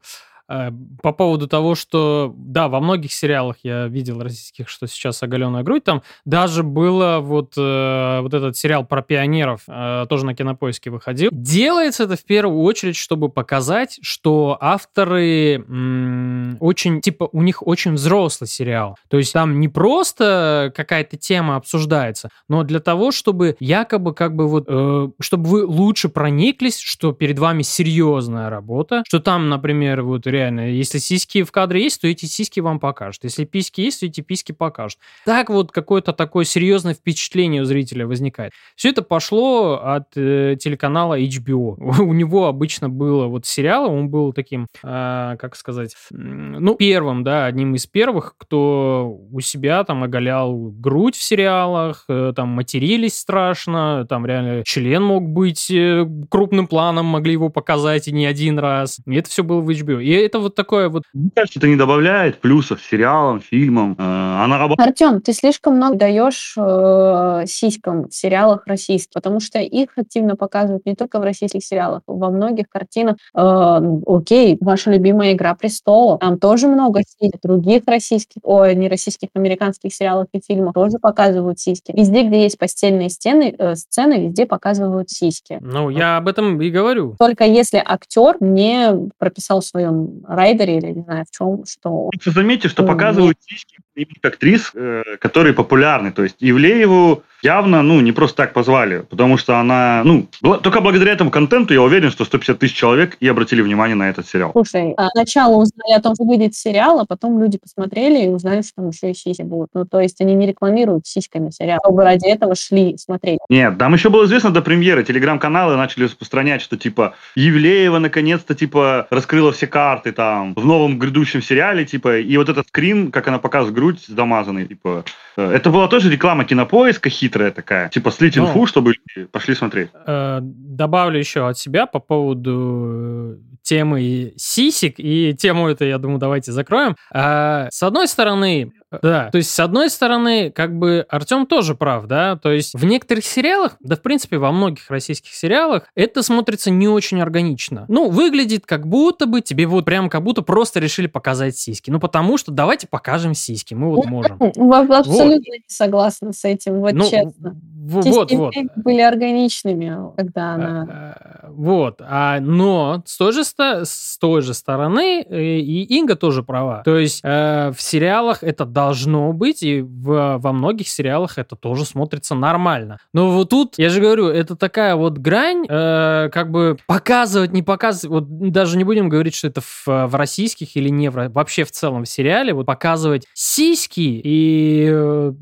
Э, 0.53 0.71
по 1.03 1.13
поводу 1.13 1.49
того, 1.49 1.75
что, 1.75 2.35
да, 2.37 2.69
во 2.69 2.81
многих 2.81 3.13
сериалах 3.13 3.57
я 3.63 3.87
видел 3.87 4.21
российских, 4.23 4.69
что 4.69 4.87
сейчас 4.87 5.23
оголенная 5.23 5.63
грудь, 5.63 5.85
там 5.85 6.03
даже 6.27 6.63
было 6.63 7.21
вот, 7.21 7.55
э, 7.57 8.21
вот 8.21 8.35
этот 8.35 8.57
сериал 8.57 8.85
про 8.85 9.01
пионеров, 9.03 9.63
э, 9.67 10.05
тоже 10.11 10.27
на 10.27 10.35
Кинопоиске 10.35 10.91
выходил. 10.91 11.31
Делается 11.33 12.05
это 12.05 12.17
в 12.17 12.25
первую 12.25 12.61
очередь, 12.63 12.97
чтобы 12.97 13.31
показать, 13.31 13.99
что 14.03 14.59
авторы 14.61 15.55
м- 15.57 16.59
очень, 16.61 17.01
типа, 17.01 17.31
у 17.33 17.41
них 17.41 17.67
очень 17.67 17.95
взрослый 17.95 18.47
сериал. 18.47 18.97
То 19.09 19.17
есть 19.17 19.33
там 19.33 19.59
не 19.59 19.69
просто 19.69 20.71
какая-то 20.77 21.17
тема 21.17 21.57
обсуждается, 21.57 22.29
но 22.49 22.63
для 22.63 22.81
того, 22.81 23.11
чтобы 23.11 23.57
якобы 23.59 24.13
как 24.15 24.37
бы 24.37 24.47
вот, 24.49 24.65
э, 24.69 25.09
чтобы 25.21 25.49
вы 25.49 25.65
лучше 25.65 26.11
прониклись, 26.11 26.79
что 26.79 27.13
перед 27.13 27.39
вами 27.39 27.63
серьезная 27.63 28.51
работа, 28.51 29.03
что 29.07 29.19
там, 29.19 29.49
например, 29.49 30.03
вот 30.03 30.27
реально 30.27 30.42
реально. 30.43 30.71
Если 30.71 30.99
сиськи 30.99 31.43
в 31.43 31.53
кадре 31.53 31.83
есть, 31.83 32.01
то 32.01 32.09
эти 32.09 32.27
сиськи 32.27 32.61
вам 32.61 32.81
покажут. 32.81 33.25
Если 33.25 33.45
письки 33.45 33.81
есть, 33.81 34.01
то 34.01 34.07
эти 34.07 34.21
письки 34.21 34.53
покажут. 34.53 34.99
Так 35.25 35.51
вот 35.51 35.73
какое-то 35.73 36.13
такое 36.13 36.45
серьезное 36.45 36.95
впечатление 36.95 37.63
у 37.63 37.65
зрителя 37.65 38.07
возникает. 38.07 38.53
Все 38.77 38.91
это 38.91 39.03
пошло 39.03 39.81
от 39.83 40.17
э, 40.17 40.57
телеканала 40.59 41.19
HBO. 41.19 41.77
у 42.01 42.13
него 42.13 42.47
обычно 42.47 42.89
было 42.89 43.27
вот 43.27 43.47
сериалы, 43.47 43.89
он 43.89 44.09
был 44.09 44.33
таким, 44.33 44.67
э, 44.83 45.37
как 45.39 45.57
сказать, 45.57 45.97
ну, 46.11 46.75
первым, 46.75 47.25
да, 47.25 47.47
одним 47.47 47.75
из 47.75 47.87
первых, 47.87 48.35
кто 48.39 49.19
у 49.31 49.41
себя 49.41 49.85
там 49.85 50.03
оголял 50.03 50.71
грудь 50.71 51.17
в 51.17 51.23
сериалах, 51.23 52.05
э, 52.09 52.33
там 52.35 52.49
матерились 52.49 53.19
страшно, 53.19 54.07
там 54.09 54.27
реально 54.27 54.63
член 54.65 55.03
мог 55.03 55.29
быть 55.29 55.71
э, 55.71 56.07
крупным 56.31 56.67
планом, 56.67 57.07
могли 57.07 57.33
его 57.33 57.49
показать 57.49 58.09
и 58.09 58.13
не 58.13 58.27
один 58.27 58.59
раз. 58.59 58.99
И 59.07 59.15
это 59.15 59.31
все 59.31 59.45
было 59.45 59.61
в 59.61 59.69
HBO. 59.69 60.03
И 60.03 60.11
это 60.33 60.39
вот 60.39 60.55
такое 60.55 60.89
вот... 60.89 61.03
Мне 61.13 61.31
кажется, 61.35 61.59
это 61.59 61.69
не 61.69 61.77
добавляет 61.77 62.41
плюсов 62.41 62.81
сериалам, 62.83 63.41
фильмам. 63.41 63.95
Э, 63.99 64.43
она 64.43 64.59
работает... 64.59 64.89
Артем, 64.89 65.21
ты 65.21 65.35
слишком 65.35 65.77
много 65.77 65.97
даешь 65.97 66.55
э, 66.57 67.45
сиськам 67.47 68.09
в 68.09 68.15
сериалах 68.15 68.67
российских, 68.67 69.13
потому 69.13 69.41
что 69.41 69.59
их 69.59 69.91
активно 69.97 70.37
показывают 70.37 70.87
не 70.87 70.95
только 70.95 71.21
в 71.21 71.23
российских 71.23 71.63
сериалах, 71.63 72.03
во 72.07 72.31
многих 72.31 72.71
картинах. 72.71 73.17
Э, 73.35 73.81
окей, 74.07 74.57
ваша 74.61 74.91
любимая 74.91 75.35
«Игра 75.35 75.55
престолов», 75.55 76.21
там 76.21 76.39
тоже 76.39 76.67
много 76.69 77.03
сисек. 77.03 77.39
Других 77.43 77.83
российских, 77.87 78.41
ой, 78.43 78.75
не 78.75 78.89
российских, 78.89 79.29
американских 79.35 79.95
сериалах 79.95 80.29
и 80.33 80.41
фильмах 80.41 80.75
тоже 80.75 80.99
показывают 80.99 81.59
сиськи. 81.59 81.93
Везде, 81.95 82.23
где 82.23 82.45
есть 82.45 82.59
постельные 82.59 83.11
стены, 83.11 83.55
э, 83.59 83.75
сцены, 83.75 84.29
везде 84.29 84.47
показывают 84.47 85.11
сиськи. 85.11 85.59
Ну, 85.61 85.91
я 85.91 86.17
об 86.17 86.29
этом 86.29 86.61
и 86.63 86.71
говорю. 86.71 87.17
Только 87.19 87.45
если 87.45 87.83
актер 87.85 88.37
не 88.41 89.11
прописал 89.19 89.61
в 89.61 89.65
своем 89.65 90.12
райдере 90.27 90.79
или 90.79 90.93
не 90.93 91.03
знаю 91.03 91.25
в 91.29 91.37
чем, 91.37 91.65
что... 91.65 92.11
Заметьте, 92.25 92.69
что 92.69 92.85
показывают 92.85 93.39
сиськи 93.41 93.79
актрис, 94.23 94.71
э, 94.75 95.03
которые 95.21 95.55
популярны. 95.55 96.13
То 96.13 96.23
есть 96.23 96.37
Ивлееву 96.41 97.23
явно, 97.43 97.83
ну, 97.83 98.01
не 98.01 98.13
просто 98.13 98.37
так 98.37 98.53
позвали, 98.53 99.05
потому 99.11 99.37
что 99.37 99.59
она, 99.59 100.03
ну, 100.05 100.29
только 100.41 100.81
благодаря 100.81 101.13
этому 101.13 101.31
контенту 101.31 101.75
я 101.75 101.83
уверен, 101.83 102.11
что 102.11 102.25
150 102.25 102.59
тысяч 102.59 102.75
человек 102.75 103.17
и 103.21 103.29
обратили 103.29 103.63
внимание 103.63 103.97
на 103.97 104.09
этот 104.09 104.27
сериал. 104.29 104.53
Слушай, 104.53 104.95
а 104.97 105.09
сначала 105.11 105.57
узнали 105.57 105.93
о 105.97 106.01
том, 106.01 106.15
что 106.15 106.25
выйдет 106.25 106.55
сериал, 106.55 107.01
а 107.01 107.07
потом 107.07 107.43
люди 107.43 107.59
посмотрели 107.59 108.27
и 108.27 108.29
узнали, 108.29 108.63
что 108.63 108.73
там 108.77 108.89
еще 108.91 109.11
и 109.11 109.15
сиськи 109.15 109.43
будут. 109.43 109.71
Ну, 109.75 109.85
то 109.85 110.01
есть 110.01 110.21
они 110.21 110.35
не 110.35 110.47
рекламируют 110.47 111.07
сиськами 111.07 111.51
сериал, 111.51 111.81
чтобы 111.85 112.05
ради 112.05 112.29
этого 112.29 112.55
шли 112.55 112.97
смотреть. 112.97 113.41
Нет, 113.49 113.77
там 113.79 113.93
еще 113.95 114.09
было 114.09 114.25
известно 114.25 114.51
до 114.51 114.63
премьеры, 114.63 115.05
телеграм-каналы 115.05 115.77
начали 115.77 116.05
распространять, 116.05 116.63
что, 116.63 116.77
типа, 116.77 117.15
Евлеева 117.35 117.99
наконец-то, 117.99 118.55
типа, 118.55 119.09
раскрыла 119.11 119.53
все 119.53 119.67
карты 119.67 120.13
там 120.13 120.55
в 120.55 120.65
новом 120.65 120.99
грядущем 120.99 121.43
сериале, 121.43 121.85
типа, 121.85 122.19
и 122.19 122.37
вот 122.37 122.49
этот 122.49 122.69
скрин, 122.69 123.11
как 123.11 123.27
она 123.29 123.39
показывает 123.39 123.75
грудь 123.83 124.05
замазанной, 124.07 124.67
типа. 124.67 125.05
Э, 125.37 125.51
это 125.53 125.71
была 125.71 125.89
тоже 125.89 126.11
реклама 126.11 126.45
кинопоиска 126.45 127.11
хитрая 127.11 127.51
такая, 127.51 127.89
типа 127.89 128.11
слить 128.11 128.39
инфу, 128.39 128.61
Ну. 128.61 128.67
чтобы 128.67 128.95
пошли 129.33 129.55
смотреть. 129.55 129.89
Э, 130.07 130.39
добавлю 130.43 131.19
еще 131.19 131.49
от 131.49 131.59
себя 131.59 131.87
по 131.87 131.99
поводу 131.99 133.37
э, 133.37 133.37
темы 133.63 134.35
сисек, 134.37 134.95
и 134.99 135.35
тему 135.35 135.69
это, 135.69 135.85
я 135.85 135.99
думаю, 135.99 136.19
давайте 136.19 136.53
закроем. 136.53 136.97
А, 137.13 137.69
с 137.71 137.83
одной 137.83 138.09
стороны, 138.09 138.73
да, 139.03 139.31
то 139.31 139.39
есть 139.39 139.51
с 139.51 139.61
одной 139.61 139.89
стороны, 139.89 140.51
как 140.51 140.77
бы 140.77 141.07
Артем 141.09 141.47
тоже 141.47 141.75
прав, 141.75 142.07
да, 142.07 142.37
то 142.37 142.51
есть 142.53 142.75
в 142.75 142.85
некоторых 142.85 143.25
сериалах, 143.25 143.77
да, 143.81 143.97
в 143.97 144.03
принципе, 144.03 144.39
во 144.39 144.53
многих 144.53 144.91
российских 144.91 145.33
сериалах 145.33 145.85
это 145.95 146.23
смотрится 146.23 146.71
не 146.71 146.89
очень 146.89 147.21
органично. 147.21 147.87
Ну, 147.89 148.11
выглядит 148.11 148.67
как 148.67 148.87
будто 148.87 149.27
бы 149.27 149.41
тебе 149.41 149.67
вот 149.67 149.85
прям 149.85 150.11
как 150.11 150.23
будто 150.23 150.43
просто 150.43 150.81
решили 150.81 151.07
показать 151.07 151.57
сиськи. 151.57 151.91
Ну, 151.91 152.01
потому 152.01 152.37
что 152.37 152.53
давайте 152.53 152.87
покажем 152.87 153.35
сиськи, 153.35 153.75
мы 153.75 153.89
вот 153.91 154.07
можем. 154.07 154.39
В- 154.57 154.93
Абсолютно 154.93 155.53
не 155.53 155.63
согласна 155.69 156.33
с 156.33 156.45
этим, 156.45 156.81
вот 156.81 156.93
Ну, 156.93 157.09
честно. 157.09 157.57
Вот, 157.83 158.33
вот. 158.33 158.55
были 158.77 159.01
органичными, 159.01 160.15
когда 160.17 160.55
она... 160.55 161.15
Э, 161.43 161.49
Вот, 161.49 162.01
а, 162.01 162.41
но 162.41 163.03
с 163.05 163.19
той 163.19 163.33
же, 163.33 163.43
с 163.45 164.19
той 164.19 164.43
же 164.43 164.55
стороны 164.55 165.25
э, 165.29 165.59
и 165.59 165.83
Инга 165.85 166.15
тоже 166.17 166.43
права. 166.43 166.83
То 166.85 166.97
есть 166.97 167.21
э, 167.25 167.73
в 167.77 167.81
сериалах 167.83 168.43
это 168.43 168.65
должно 168.65 169.33
быть, 169.33 169.63
и 169.63 169.83
в- 169.83 170.39
во 170.39 170.53
многих 170.53 170.89
сериалах 170.89 171.39
это 171.39 171.57
тоже 171.57 171.85
смотрится 171.85 172.35
нормально. 172.35 172.99
Но 173.13 173.31
вот 173.31 173.51
тут, 173.51 173.75
я 173.79 173.91
же 173.91 174.01
говорю, 174.01 174.29
это 174.29 174.57
такая 174.57 174.95
вот 174.97 175.19
грань, 175.19 175.67
э, 175.69 176.31
как 176.33 176.51
бы 176.51 176.77
показывать, 176.87 177.53
не 177.53 177.63
показывать, 177.63 178.11
вот 178.11 178.51
даже 178.51 178.77
не 178.77 178.85
будем 178.85 179.09
говорить, 179.09 179.35
что 179.35 179.49
это 179.49 179.61
в, 179.61 179.87
в 179.87 180.15
российских 180.15 180.77
или 180.77 180.89
не 180.89 181.11
в, 181.11 181.29
вообще 181.31 181.65
в 181.65 181.73
целом 181.73 182.05
в 182.05 182.09
сериале, 182.09 182.55
вот 182.55 182.67
показывать 182.67 183.27
сиськи 183.35 184.21
и 184.25 184.89
э, 184.91 185.33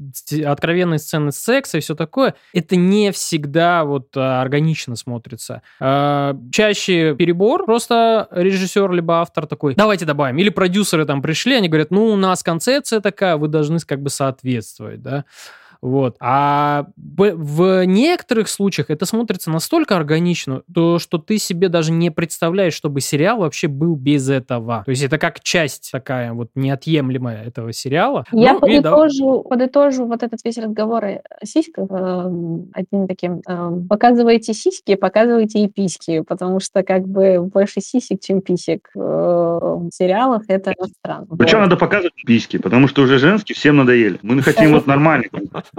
откровенные 0.46 0.98
сцены 0.98 1.32
секса 1.32 1.78
и 1.78 1.80
все 1.80 1.94
такое, 1.94 2.29
это 2.52 2.76
не 2.76 3.12
всегда 3.12 3.84
вот 3.84 4.16
а, 4.16 4.40
органично 4.40 4.96
смотрится. 4.96 5.62
А, 5.80 6.36
Чаще 6.52 7.14
перебор, 7.14 7.64
просто 7.64 8.28
режиссер 8.30 8.90
либо 8.92 9.20
автор 9.20 9.46
такой, 9.46 9.74
давайте 9.74 10.04
добавим. 10.04 10.38
Или 10.38 10.50
продюсеры 10.50 11.04
там 11.04 11.22
пришли, 11.22 11.54
они 11.54 11.68
говорят, 11.68 11.90
ну, 11.90 12.06
у 12.06 12.16
нас 12.16 12.42
концепция 12.42 13.00
такая, 13.00 13.36
вы 13.36 13.48
должны 13.48 13.78
как 13.80 14.02
бы 14.02 14.10
соответствовать, 14.10 15.02
да. 15.02 15.24
Вот. 15.82 16.16
А 16.20 16.86
в 16.96 17.84
некоторых 17.86 18.48
случаях 18.48 18.90
это 18.90 19.06
смотрится 19.06 19.50
настолько 19.50 19.96
органично, 19.96 20.62
то, 20.72 20.98
что 20.98 21.18
ты 21.18 21.38
себе 21.38 21.68
даже 21.68 21.90
не 21.92 22.10
представляешь, 22.10 22.74
чтобы 22.74 23.00
сериал 23.00 23.38
вообще 23.40 23.66
был 23.68 23.96
без 23.96 24.28
этого. 24.28 24.82
То 24.84 24.90
есть 24.90 25.02
это 25.02 25.16
как 25.18 25.40
часть 25.40 25.90
такая 25.90 26.32
вот 26.34 26.50
неотъемлемая 26.54 27.44
этого 27.44 27.72
сериала. 27.72 28.24
Я 28.32 28.54
Ну, 28.54 28.66
и 28.66 28.80
да- 28.80 28.90
подытожу, 28.92 29.42
подытожу 29.42 30.06
вот 30.06 30.22
этот 30.22 30.40
весь 30.44 30.58
разговор 30.58 31.04
о 31.04 31.22
сиськах 31.44 31.86
эм, 31.90 32.70
одним 32.74 33.08
таким. 33.08 33.40
эм, 33.46 33.88
Показывайте 33.88 34.52
сиськи, 34.54 34.94
показывайте 34.96 35.60
и 35.60 35.68
письки, 35.68 36.20
потому 36.20 36.60
что 36.60 36.82
как 36.82 37.06
бы 37.08 37.40
больше 37.42 37.80
сисек, 37.80 38.20
чем 38.20 38.40
писек 38.42 38.90
э, 38.94 38.98
в 38.98 39.90
сериалах, 39.92 40.42
это 40.48 40.74
странно. 40.98 41.26
Причем 41.38 41.58
Вот. 41.58 41.64
надо 41.64 41.76
показывать 41.76 42.12
письки, 42.26 42.58
потому 42.58 42.86
что 42.88 43.02
уже 43.02 43.18
женские 43.18 43.56
всем 43.56 43.76
надоели. 43.78 44.18
Мы 44.22 44.42
хотим 44.42 44.72
вот 44.72 44.86
нормальных. 44.86 45.30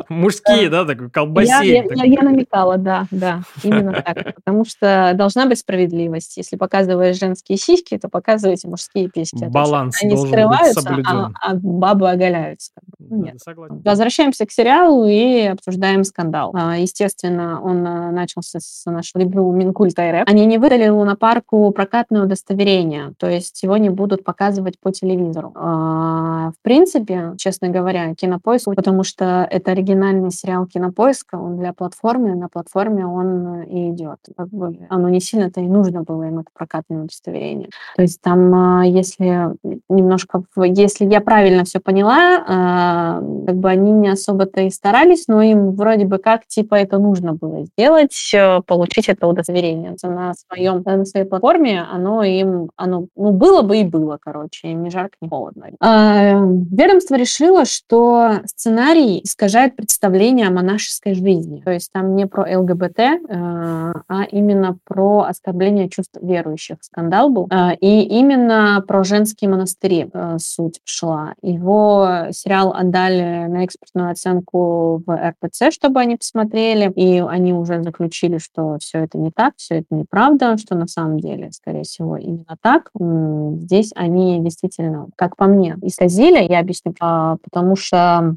Мужские, 0.10 0.69
да, 0.69 0.86
такой 0.86 1.05
Я, 1.05 1.10
колбасей. 1.12 1.83
я- 1.95 2.21
намекала, 2.21 2.77
да, 2.77 3.05
да, 3.12 3.41
именно 3.63 3.93
так. 3.93 4.36
Потому 4.36 4.65
что 4.65 5.12
должна 5.15 5.45
быть 5.45 5.60
справедливость. 5.60 6.38
Если 6.38 6.55
показываешь 6.55 7.19
женские 7.19 7.57
сиськи, 7.57 7.98
то 7.98 8.10
показывайте 8.10 8.67
мужские 8.67 9.10
письки. 9.10 9.43
А 9.43 9.50
Баланс 9.50 10.01
Они 10.01 10.15
скрываются, 10.17 10.89
а, 11.05 11.29
а 11.41 11.55
бабы 11.55 12.10
оголяются. 12.10 12.71
Нет. 13.00 13.38
Возвращаемся 13.45 14.45
к 14.45 14.51
сериалу 14.51 15.05
и 15.05 15.41
обсуждаем 15.48 16.03
скандал. 16.03 16.51
А, 16.55 16.77
Естественно, 16.77 17.62
он 17.62 17.83
начался 18.13 18.60
с 18.60 18.83
нашего 18.86 19.21
любимого 19.24 19.53
Минкульта 19.53 20.12
РФ. 20.12 20.27
Они 20.27 20.45
не 20.45 20.57
выдали 20.57 20.88
лунопарку 20.88 21.71
прокатное 21.71 22.24
удостоверение, 22.24 23.13
то 23.17 23.29
есть 23.29 23.62
его 23.63 23.77
не 23.77 23.89
будут 23.89 24.24
показывать 24.24 24.79
по 24.79 24.91
телевизору. 24.91 25.51
В 25.55 26.53
принципе, 26.62 27.33
честно 27.38 27.69
говоря, 27.69 28.13
Кинопоиск, 28.15 28.65
потому 28.75 29.03
что 29.03 29.48
это 29.50 29.74
оригинальный 29.81 30.31
сериал 30.31 30.65
Кинопоиска, 30.67 31.35
он 31.35 31.57
для 31.57 31.73
платформы, 31.73 32.35
на 32.35 32.47
платформе 32.47 33.05
он 33.05 33.63
и 33.63 33.91
идет. 33.91 34.19
Как 34.38 34.47
бы 34.50 34.77
оно 34.89 35.09
не 35.09 35.19
сильно-то 35.19 35.59
и 35.61 35.67
нужно 35.67 36.03
было 36.03 36.23
им 36.23 36.39
это 36.39 36.50
прокатное 36.53 37.03
удостоверение. 37.03 37.69
То 37.95 38.03
есть 38.03 38.21
там, 38.21 38.53
а, 38.53 38.85
если 38.85 39.55
немножко, 39.89 40.43
если 40.55 41.05
я 41.05 41.21
правильно 41.21 41.63
все 41.63 41.79
поняла, 41.79 42.43
а, 42.47 43.21
как 43.45 43.55
бы 43.55 43.69
они 43.69 43.91
не 43.91 44.09
особо-то 44.09 44.61
и 44.61 44.69
старались, 44.69 45.27
но 45.27 45.41
им 45.41 45.71
вроде 45.71 46.05
бы 46.05 46.17
как 46.19 46.45
типа 46.47 46.75
это 46.75 47.00
нужно 47.00 47.33
было 47.33 47.65
сделать, 47.65 48.31
э, 48.33 48.61
получить 48.65 49.09
это 49.09 49.27
удостоверение 49.27 49.95
на 50.03 50.33
своем 50.33 50.83
на 50.85 51.05
своей 51.05 51.25
платформе, 51.25 51.81
оно 51.81 52.23
им, 52.23 52.69
оно, 52.75 53.07
ну 53.15 53.31
было 53.31 53.61
бы 53.61 53.77
и 53.77 53.83
было, 53.83 54.17
короче, 54.21 54.71
им 54.71 54.83
ни 54.83 54.89
жарко, 54.89 55.15
ни 55.21 55.27
холодно. 55.27 55.67
Ведомство 55.79 57.15
решило, 57.15 57.65
что 57.65 58.41
сценарий 58.45 59.21
искажает 59.23 59.70
представление 59.71 60.47
о 60.47 60.51
монашеской 60.51 61.13
жизни, 61.13 61.61
то 61.63 61.71
есть 61.71 61.91
там 61.91 62.15
не 62.15 62.27
про 62.27 62.59
ЛГБТ, 62.59 62.99
э, 62.99 63.13
а 63.29 64.23
именно 64.31 64.77
про 64.85 65.21
оскорбление 65.23 65.89
чувств 65.89 66.17
верующих. 66.21 66.77
Скандал 66.81 67.29
был. 67.29 67.47
А, 67.51 67.73
И 67.73 68.01
именно 68.01 68.83
про 68.87 69.03
женские 69.03 69.49
монастыри 69.49 70.09
э, 70.11 70.37
суть 70.39 70.79
шла. 70.83 71.33
Его 71.41 72.27
сериал 72.31 72.73
отдали 72.73 73.47
на 73.47 73.65
экспертную 73.65 74.11
оценку 74.11 75.03
в 75.05 75.15
РПЦ, 75.15 75.71
чтобы 75.71 75.99
они 75.99 76.17
посмотрели, 76.17 76.91
и 76.95 77.19
они 77.19 77.53
уже 77.53 77.81
заключили, 77.83 78.37
что 78.37 78.77
все 78.79 78.99
это 78.99 79.17
не 79.17 79.31
так, 79.31 79.53
все 79.57 79.79
это 79.79 79.87
неправда, 79.91 80.57
что 80.57 80.75
на 80.75 80.87
самом 80.87 81.19
деле, 81.19 81.51
скорее 81.51 81.83
всего, 81.83 82.17
именно 82.17 82.57
так. 82.61 82.89
Здесь 82.95 83.91
они 83.95 84.39
действительно, 84.41 85.07
как 85.15 85.35
по 85.37 85.45
мне, 85.45 85.77
исказили, 85.81 86.43
я 86.49 86.59
объясню, 86.59 86.93
а, 86.99 87.37
потому 87.43 87.75
что, 87.75 88.35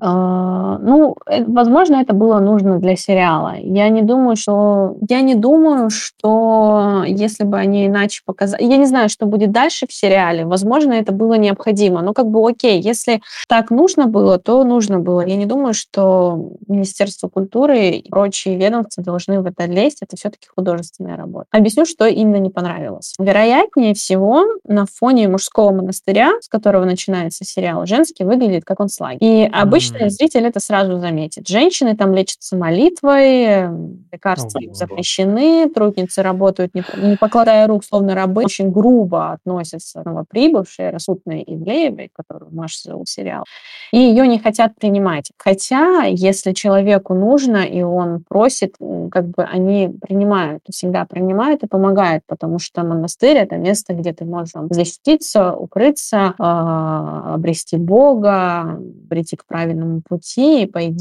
ну, 0.80 1.16
э, 1.24 1.24
возможно, 1.26 1.97
это 1.97 2.14
было 2.14 2.38
нужно 2.40 2.78
для 2.78 2.97
сериала. 2.97 3.54
Я 3.59 3.88
не 3.88 4.02
думаю, 4.02 4.37
что... 4.37 4.97
Я 5.09 5.21
не 5.23 5.35
думаю, 5.35 5.90
что 5.90 7.04
если 7.07 7.45
бы 7.45 7.59
они 7.59 7.87
иначе 7.87 8.23
показали... 8.25 8.62
Я 8.64 8.76
не 8.76 8.87
знаю, 8.87 9.09
что 9.09 9.26
будет 9.26 9.52
дальше 9.52 9.87
в 9.87 9.93
сериале. 9.93 10.45
Возможно, 10.45 10.93
это 10.93 11.12
было 11.12 11.35
необходимо. 11.35 12.02
Но 12.02 12.12
как 12.12 12.26
бы 12.28 12.47
окей, 12.49 12.81
если 12.81 13.23
так 13.49 13.71
нужно 13.71 14.07
было, 14.07 14.38
то 14.38 14.62
нужно 14.64 14.99
было. 14.99 15.26
Я 15.26 15.37
не 15.37 15.47
думаю, 15.47 15.75
что 15.75 16.50
Министерство 16.69 17.28
культуры 17.28 17.88
и 17.90 18.09
прочие 18.09 18.57
ведомства 18.57 19.02
должны 19.02 19.40
в 19.40 19.47
это 19.47 19.64
лезть. 19.66 19.99
Это 20.02 20.16
все-таки 20.16 20.49
художественная 20.54 21.16
работа. 21.16 21.47
Объясню, 21.50 21.87
что 21.87 22.07
именно 22.07 22.37
не 22.37 22.50
понравилось. 22.50 23.14
Вероятнее 23.19 23.95
всего, 23.95 24.45
на 24.66 24.87
фоне 24.87 25.28
мужского 25.28 25.71
монастыря, 25.73 26.33
с 26.40 26.49
которого 26.49 26.85
начинается 26.85 27.45
сериал, 27.45 27.87
женский 27.87 28.25
выглядит 28.25 28.64
как 28.64 28.81
он 28.81 28.88
слайд. 28.88 29.19
И 29.21 29.49
обычный 29.50 30.00
Мгм. 30.00 30.11
зритель 30.11 30.47
это 30.47 30.61
сразу 30.61 30.99
заметит. 30.99 31.13
Женщины 31.47 31.97
там 31.97 32.14
лечатся 32.14 32.56
молитвой, 32.56 33.68
лекарства 34.12 34.61
О, 34.61 34.75
запрещены, 34.75 35.68
трудницы 35.68 36.23
работают 36.23 36.75
не, 36.75 36.85
не 36.97 37.16
покладая 37.16 37.66
рук, 37.66 37.85
словно 37.85 38.14
рабы, 38.14 38.44
очень 38.44 38.71
грубо 38.71 39.33
относятся 39.33 40.02
к 40.02 40.04
новоприбывшей 40.04 40.90
Расутной 40.90 41.42
Ивлеевой, 41.47 42.11
которую 42.12 42.54
Маша 42.54 42.80
зовут 42.85 43.09
сериал, 43.09 43.44
и 43.92 43.99
ее 43.99 44.26
не 44.26 44.38
хотят 44.38 44.76
принимать. 44.76 45.30
Хотя, 45.38 46.04
если 46.04 46.52
человеку 46.52 47.14
нужно, 47.14 47.64
и 47.64 47.83
он 47.83 48.23
просит, 48.28 48.76
как 49.11 49.28
бы 49.28 49.44
они 49.44 49.88
принимают, 50.00 50.62
всегда 50.71 51.04
принимают 51.04 51.62
и 51.62 51.66
помогают, 51.66 52.25
потому 52.26 52.59
что 52.59 52.83
монастырь— 52.83 53.37
это 53.38 53.56
место, 53.56 53.94
где 53.94 54.12
ты 54.12 54.25
можешь 54.25 54.52
защититься, 54.71 55.54
укрыться, 55.54 56.35
а, 56.38 57.35
обрести 57.35 57.76
Бога, 57.76 58.80
прийти 59.09 59.37
к 59.37 59.47
правильному 59.47 60.02
пути. 60.06 60.62
И, 60.62 60.66
по 60.66 60.87
идее, 60.88 60.93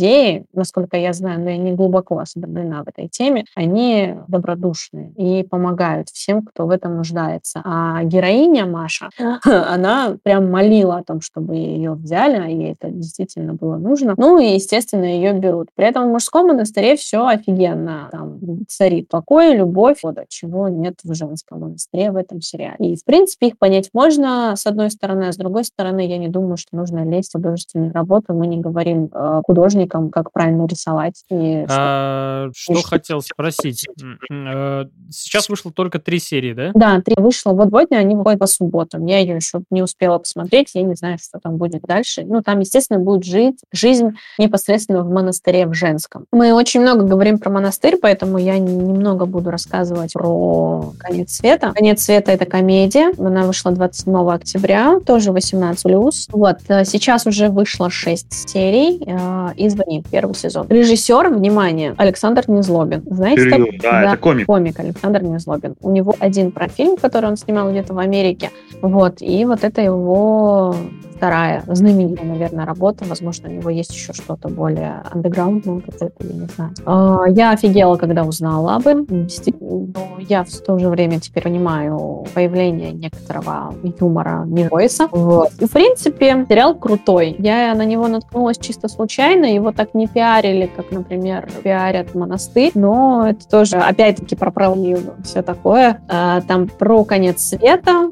насколько 0.54 0.98
я 0.98 1.14
знаю, 1.14 1.42
но 1.42 1.50
я 1.50 1.58
не 1.58 1.74
глубоко 1.74 2.20
осведомлена 2.20 2.84
в 2.84 2.90
этой 2.90 3.08
теме, 3.08 3.46
они 3.56 4.16
добродушные 4.28 5.12
и 5.18 5.44
помогают 5.44 6.10
всем, 6.10 6.44
кто 6.44 6.66
в 6.66 6.70
этом 6.70 6.98
нуждается. 6.98 7.62
А 7.64 8.04
героиня 8.04 8.66
Маша, 8.66 9.10
она 9.46 10.18
прям 10.24 10.52
молила 10.52 10.98
о 10.98 11.04
том, 11.04 11.22
чтобы 11.22 11.56
ее 11.56 11.94
взяли, 11.94 12.38
а 12.38 12.46
ей 12.48 12.74
это 12.74 12.90
действительно 12.90 13.54
было 13.54 13.78
нужно. 13.78 14.14
Ну 14.18 14.40
и, 14.40 14.54
естественно, 14.54 15.06
ее 15.06 15.34
берут. 15.34 15.70
При 15.76 15.88
этом 15.88 16.10
в 16.10 16.12
мужском 16.12 16.48
монастыре 16.48 16.96
все 16.96 17.26
офигенно. 17.26 18.10
Там 18.12 18.40
царит 18.68 19.10
покой, 19.10 19.56
любовь, 19.56 20.00
вот 20.04 20.18
чего 20.30 20.68
нет 20.68 20.96
в 21.04 21.14
женском 21.14 21.62
монастыре 21.62 22.12
в 22.12 22.16
этом 22.16 22.42
сериале. 22.42 22.94
И, 22.94 22.96
в 22.96 23.04
принципе, 23.04 23.48
их 23.48 23.58
понять 23.58 23.90
можно, 23.94 24.54
с 24.56 24.66
одной 24.66 24.90
стороны, 24.90 25.26
а 25.26 25.32
с 25.32 25.38
другой 25.38 25.66
стороны, 25.66 26.08
я 26.08 26.18
не 26.18 26.28
думаю, 26.28 26.58
что 26.58 26.76
нужно 26.76 27.04
лезть 27.04 27.32
в 27.32 27.34
художественную 27.34 27.94
работу. 27.94 28.34
Мы 28.34 28.48
не 28.48 28.58
говорим 28.58 29.10
э, 29.12 29.42
художник 29.46 29.83
художником, 29.84 30.10
как 30.10 30.32
правильно 30.32 30.66
рисовать. 30.66 31.24
И 31.30 31.66
А, 31.70 32.50
что 32.56 32.76
что- 32.76 32.88
хотел 32.88 33.22
спросить? 33.22 33.86
Э, 34.32 34.86
Сейчас 35.12 35.50
вышло 35.50 35.72
только 35.72 36.00
три 36.00 36.20
серии, 36.20 36.54
да? 36.54 36.72
Да, 36.74 37.02
три 37.02 37.16
вышло. 37.18 37.52
Вот 37.54 37.68
сегодня 37.70 37.98
они 37.98 38.16
выходят 38.16 38.40
по 38.40 38.48
субботам. 38.48 39.06
Я 39.06 39.20
ее 39.20 39.36
еще 39.36 39.62
не 39.70 39.82
успела 39.82 40.18
посмотреть, 40.18 40.72
я 40.74 40.82
не 40.84 40.96
знаю, 40.96 41.18
что 41.22 41.40
там 41.40 41.58
будет 41.58 41.82
дальше. 41.84 42.24
Ну, 42.26 42.42
там, 42.42 42.60
естественно, 42.60 43.00
будет 43.00 43.24
жить 43.24 43.60
жизнь 43.72 44.12
непосредственно 44.38 45.04
в 45.04 45.10
монастыре 45.10 45.66
в 45.68 45.74
женском. 45.74 46.26
Мы 46.32 46.54
очень 46.54 46.82
много 46.82 47.04
говорим 47.04 47.38
про 47.40 47.50
монастырь, 47.52 47.98
поэтому 48.02 48.38
я 48.38 48.58
немного 48.58 49.26
буду 49.26 49.52
рассказывать 49.52 50.14
про 50.14 50.94
«Конец 51.00 51.34
света». 51.34 51.72
«Конец 51.76 52.04
света»— 52.04 52.32
это 52.34 52.46
комедия. 52.46 53.12
Она 53.18 53.44
вышла 53.44 53.72
27 53.72 54.32
октября, 54.34 55.00
тоже 55.06 55.32
18+. 55.32 56.28
Вот. 56.32 56.58
э, 56.68 56.86
Сейчас 56.86 57.26
уже 57.28 57.50
вышло 57.50 57.90
6 57.90 58.50
серий 58.50 59.04
э, 59.06 59.54
и 59.56 59.70
«Звони», 59.74 60.04
первый 60.10 60.34
сезон. 60.36 60.68
Режиссер, 60.70 61.30
внимание, 61.30 61.94
Александр 61.98 62.44
Незлобин. 62.48 63.04
Знаете, 63.10 63.42
Серьезно, 63.44 63.66
такой? 63.66 63.80
да, 63.80 64.04
это 64.04 64.18
комик. 64.18 64.46
комик 64.46 64.80
Александр 64.80 65.24
Незлобин. 65.24 65.76
У 65.82 65.92
него 65.92 66.16
один 66.20 66.52
профильм, 66.52 66.98
который 66.98 67.30
он 67.30 67.38
снимал 67.38 67.70
где-то 67.72 67.94
в 67.94 68.00
Америке. 68.00 68.50
Вот. 68.82 69.22
И 69.22 69.46
вот 69.46 69.64
это 69.64 69.82
его 69.82 70.76
вторая 71.16 71.64
знаменитая, 71.68 72.26
наверное, 72.26 72.66
работа. 72.66 73.06
Возможно, 73.08 73.48
у 73.48 73.54
него 73.54 73.70
есть 73.70 73.94
еще 73.94 74.12
что-то 74.12 74.50
более 74.50 75.04
андеграундное, 75.10 75.76
вот 75.76 75.96
это, 76.02 76.12
я 76.20 76.34
не 76.34 76.48
знаю. 76.48 76.72
А, 76.86 77.22
Я 77.30 77.52
офигела, 77.52 77.96
когда 77.96 78.24
узнала 78.26 78.76
об 78.76 78.88
этом. 78.88 79.08
Но 79.10 80.18
я 80.20 80.44
в 80.44 80.50
то 80.50 80.78
же 80.78 80.90
время 80.90 81.22
теперь 81.22 81.44
понимаю 81.44 82.26
появление 82.34 82.92
некоторого 82.92 83.74
юмора 84.02 84.44
Нижойса. 84.46 85.08
Вот. 85.12 85.50
И, 85.60 85.66
в 85.66 85.72
принципе, 85.72 86.46
сериал 86.50 86.76
крутой. 86.76 87.36
Я 87.40 87.74
на 87.74 87.86
него 87.86 88.08
наткнулась 88.10 88.58
чисто 88.58 88.90
случайно. 88.90 89.46
Его 89.64 89.72
так 89.72 89.94
не 89.94 90.08
пиарили, 90.08 90.70
как, 90.76 90.92
например, 90.92 91.50
пиарят 91.64 92.14
монастырь. 92.16 92.72
Но 92.76 93.30
это 93.30 93.48
тоже, 93.48 93.78
опять-таки, 93.78 94.36
про 94.36 94.52
правду 94.52 94.98
все 95.24 95.42
такое. 95.42 96.02
А, 96.10 96.42
Там 96.42 96.68
про 96.68 97.06
конец 97.06 97.42
света. 97.42 98.10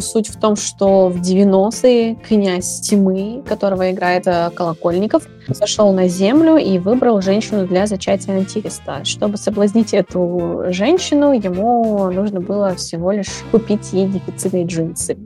Суть 0.00 0.28
в 0.28 0.40
том, 0.40 0.56
что 0.56 1.08
в 1.10 1.20
90-е 1.20 2.14
князь 2.14 2.80
тьмы, 2.80 3.42
которого 3.46 3.90
играет 3.90 4.26
э, 4.26 4.48
Колокольников, 4.54 5.28
сошел 5.52 5.92
на 5.92 6.08
землю 6.08 6.56
и 6.56 6.78
выбрал 6.78 7.20
женщину 7.20 7.66
для 7.66 7.86
зачатия 7.86 8.34
антихриста. 8.34 9.04
Чтобы 9.04 9.36
соблазнить 9.36 9.94
эту 9.94 10.64
женщину, 10.68 11.32
ему 11.32 12.10
нужно 12.10 12.40
было 12.40 12.74
всего 12.74 13.12
лишь 13.12 13.42
купить 13.50 13.92
ей 13.92 14.06
дефицитные 14.06 14.64
джинсы 14.64 15.16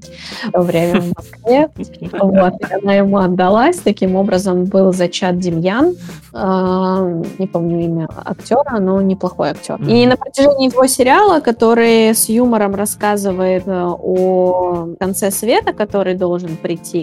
в 0.44 0.52
то 0.52 0.60
время 0.60 1.00
в 1.00 1.12
Москве. 1.14 1.68
Вот, 2.12 2.54
и 2.60 2.74
она 2.82 2.94
ему 2.94 3.18
отдалась. 3.18 3.78
Таким 3.78 4.16
образом 4.16 4.64
был 4.64 4.92
зачат 4.92 5.38
Демьян. 5.38 5.94
А, 6.32 7.00
Не 7.38 7.46
помню 7.46 7.84
имя 7.84 8.08
актера, 8.24 8.78
но 8.78 9.00
неплохой 9.00 9.50
актер. 9.50 9.80
И 9.82 10.06
на 10.06 10.16
протяжении 10.16 10.68
всего 10.68 10.86
сериала, 10.86 11.40
который 11.40 12.14
с 12.14 12.28
юмором 12.28 12.74
рассказывает 12.74 13.66
э, 13.66 13.72
о 13.72 14.88
конце 15.00 15.30
света, 15.30 15.72
который 15.72 16.14
должен 16.14 16.56
прийти, 16.56 17.00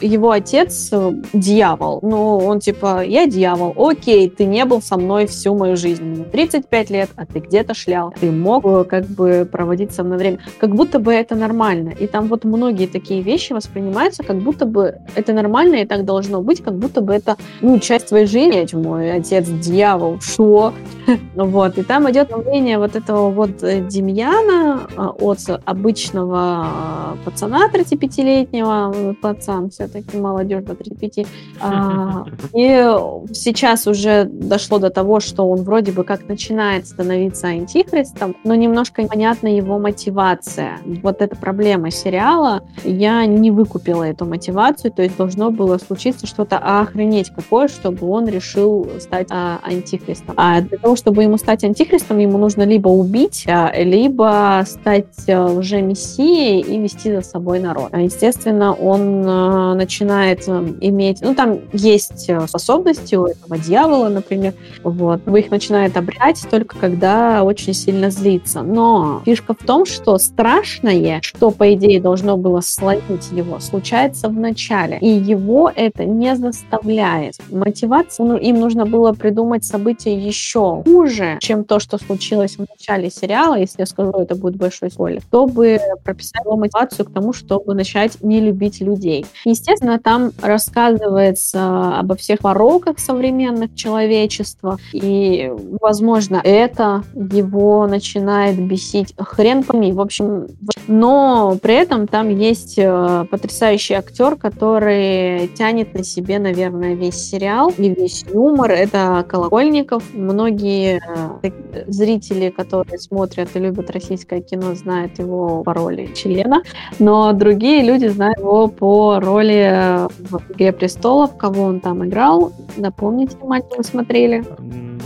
его 0.00 0.30
отец 0.30 0.88
э, 0.92 1.12
дьявол. 1.32 2.00
Ну, 2.02 2.38
он 2.38 2.53
типа, 2.60 3.04
я 3.04 3.26
дьявол, 3.26 3.74
окей, 3.76 4.28
ты 4.28 4.44
не 4.44 4.64
был 4.64 4.82
со 4.82 4.96
мной 4.96 5.26
всю 5.26 5.54
мою 5.54 5.76
жизнь. 5.76 6.04
Мне 6.04 6.24
35 6.24 6.90
лет, 6.90 7.10
а 7.16 7.26
ты 7.26 7.40
где-то 7.40 7.74
шлял. 7.74 8.12
Ты 8.18 8.30
мог 8.30 8.64
э, 8.64 8.84
как 8.84 9.06
бы 9.06 9.48
проводить 9.50 9.92
со 9.92 10.02
мной 10.02 10.18
время. 10.18 10.38
Как 10.58 10.74
будто 10.74 10.98
бы 10.98 11.12
это 11.12 11.34
нормально. 11.34 11.90
И 11.90 12.06
там 12.06 12.28
вот 12.28 12.44
многие 12.44 12.86
такие 12.86 13.22
вещи 13.22 13.52
воспринимаются, 13.52 14.22
как 14.22 14.38
будто 14.38 14.66
бы 14.66 14.96
это 15.14 15.32
нормально 15.32 15.76
и 15.76 15.86
так 15.86 16.04
должно 16.04 16.42
быть, 16.42 16.62
как 16.62 16.74
будто 16.74 17.00
бы 17.00 17.14
это, 17.14 17.36
ну, 17.60 17.78
часть 17.78 18.08
твоей 18.08 18.26
жизни. 18.26 18.44
Мой 18.74 19.12
отец 19.12 19.46
дьявол, 19.48 20.20
что? 20.20 20.72
Вот, 21.34 21.78
и 21.78 21.82
там 21.82 22.10
идет 22.10 22.34
мнение 22.36 22.78
вот 22.78 22.96
этого 22.96 23.30
вот 23.30 23.62
э, 23.62 23.80
Демьяна 23.80 24.86
а, 24.96 25.08
от 25.10 25.38
обычного 25.64 27.16
пацана 27.24 27.68
35-летнего, 27.72 28.92
э, 28.94 29.14
пацан 29.20 29.70
все-таки 29.70 30.16
молодежь 30.16 30.64
до 30.64 30.74
35, 30.74 31.26
а, 31.60 32.24
и 32.52 32.86
сейчас 33.32 33.86
уже 33.86 34.24
дошло 34.24 34.78
до 34.78 34.90
того, 34.90 35.20
что 35.20 35.48
он 35.48 35.62
вроде 35.62 35.92
бы 35.92 36.04
как 36.04 36.28
начинает 36.28 36.86
становиться 36.86 37.48
антихристом, 37.48 38.36
но 38.44 38.54
немножко 38.54 39.02
непонятна 39.02 39.48
его 39.48 39.78
мотивация. 39.78 40.78
Вот 41.02 41.22
эта 41.22 41.36
проблема 41.36 41.90
сериала. 41.90 42.62
Я 42.84 43.26
не 43.26 43.50
выкупила 43.50 44.02
эту 44.02 44.24
мотивацию, 44.24 44.92
то 44.92 45.02
есть 45.02 45.16
должно 45.16 45.50
было 45.50 45.78
случиться 45.78 46.26
что-то 46.26 46.58
охренеть 46.58 47.30
какое, 47.30 47.68
чтобы 47.68 48.06
он 48.08 48.26
решил 48.26 48.88
стать 49.00 49.28
а, 49.30 49.60
антихристом. 49.62 50.34
А 50.36 50.60
для 50.60 50.78
того, 50.78 50.96
чтобы 50.96 51.22
ему 51.22 51.36
стать 51.38 51.64
антихристом, 51.64 52.18
ему 52.18 52.38
нужно 52.38 52.62
либо 52.62 52.88
убить, 52.88 53.44
а, 53.48 53.72
либо 53.76 54.62
стать 54.66 55.28
уже 55.28 55.82
мессией 55.82 56.60
и 56.60 56.78
вести 56.78 57.12
за 57.12 57.22
собой 57.22 57.60
народ. 57.60 57.90
Естественно, 57.96 58.74
он 58.74 59.24
а, 59.26 59.74
начинает 59.74 60.46
иметь... 60.48 61.20
Ну, 61.20 61.34
там 61.34 61.60
есть 61.72 62.30
способности 62.46 63.14
у 63.14 63.26
этого 63.26 63.58
дьявола, 63.58 64.08
например. 64.08 64.54
Вот. 64.82 65.22
Вы 65.26 65.40
их 65.40 65.50
начинает 65.50 65.96
обрять 65.96 66.44
только 66.50 66.78
когда 66.78 67.42
очень 67.44 67.74
сильно 67.74 68.10
злится. 68.10 68.62
Но 68.62 69.22
фишка 69.24 69.54
в 69.54 69.64
том, 69.64 69.86
что 69.86 70.18
страшное, 70.18 71.20
что, 71.22 71.50
по 71.50 71.72
идее, 71.74 72.00
должно 72.00 72.36
было 72.36 72.60
сломить 72.60 73.30
его, 73.32 73.58
случается 73.60 74.28
в 74.28 74.34
начале. 74.34 74.98
И 75.00 75.08
его 75.08 75.70
это 75.74 76.04
не 76.04 76.36
заставляет. 76.36 77.34
Мотивация, 77.50 78.26
ну, 78.26 78.36
им 78.36 78.60
нужно 78.60 78.86
было 78.86 79.12
придумать 79.12 79.64
события 79.64 80.14
еще 80.14 80.82
хуже, 80.84 81.38
чем 81.40 81.64
то, 81.64 81.78
что 81.78 81.98
случилось 81.98 82.56
в 82.56 82.66
начале 82.68 83.10
сериала, 83.10 83.58
если 83.58 83.82
я 83.82 83.86
скажу, 83.86 84.12
это 84.12 84.34
будет 84.34 84.56
большой 84.56 84.90
спойлер, 84.90 85.22
чтобы 85.22 85.78
прописать 86.04 86.44
его 86.44 86.56
мотивацию 86.56 87.06
к 87.06 87.12
тому, 87.12 87.32
чтобы 87.32 87.74
начать 87.74 88.22
не 88.22 88.40
любить 88.40 88.80
людей. 88.80 89.26
Естественно, 89.44 89.98
там 89.98 90.32
рассказывается 90.40 91.98
обо 91.98 92.14
всех 92.24 92.40
пороках 92.40 92.98
современных 92.98 93.74
человечества, 93.74 94.78
и, 94.92 95.52
возможно, 95.80 96.40
это 96.42 97.04
его 97.14 97.86
начинает 97.86 98.58
бесить 98.60 99.14
хрен 99.18 99.62
пойми. 99.62 99.92
В 99.92 100.00
общем, 100.00 100.46
но 100.88 101.56
при 101.62 101.74
этом 101.74 102.06
там 102.06 102.28
есть 102.28 102.74
э, 102.78 103.26
потрясающий 103.30 103.94
актер, 103.94 104.36
который 104.36 105.48
тянет 105.48 105.94
на 105.94 106.02
себе, 106.04 106.38
наверное, 106.38 106.94
весь 106.94 107.16
сериал 107.16 107.72
и 107.76 107.88
весь 107.90 108.24
юмор. 108.32 108.70
Это 108.70 109.24
Колокольников. 109.28 110.02
Многие 110.14 111.00
э, 111.42 111.50
зрители, 111.86 112.50
которые 112.50 112.98
смотрят 112.98 113.48
и 113.54 113.58
любят 113.58 113.90
российское 113.90 114.40
кино, 114.40 114.74
знают 114.74 115.18
его 115.18 115.62
по 115.62 115.74
роли 115.74 116.10
члена, 116.14 116.62
но 116.98 117.32
другие 117.32 117.82
люди 117.82 118.06
знают 118.06 118.38
его 118.38 118.68
по 118.68 119.20
роли 119.20 119.68
э, 119.72 120.08
в 120.30 120.40
«Игре 120.52 120.72
престолов», 120.72 121.36
кого 121.36 121.64
он 121.64 121.80
там 121.80 122.02
играл. 122.14 122.52
Напомните, 122.76 123.36
вы 123.76 123.82
смотрели? 123.84 124.44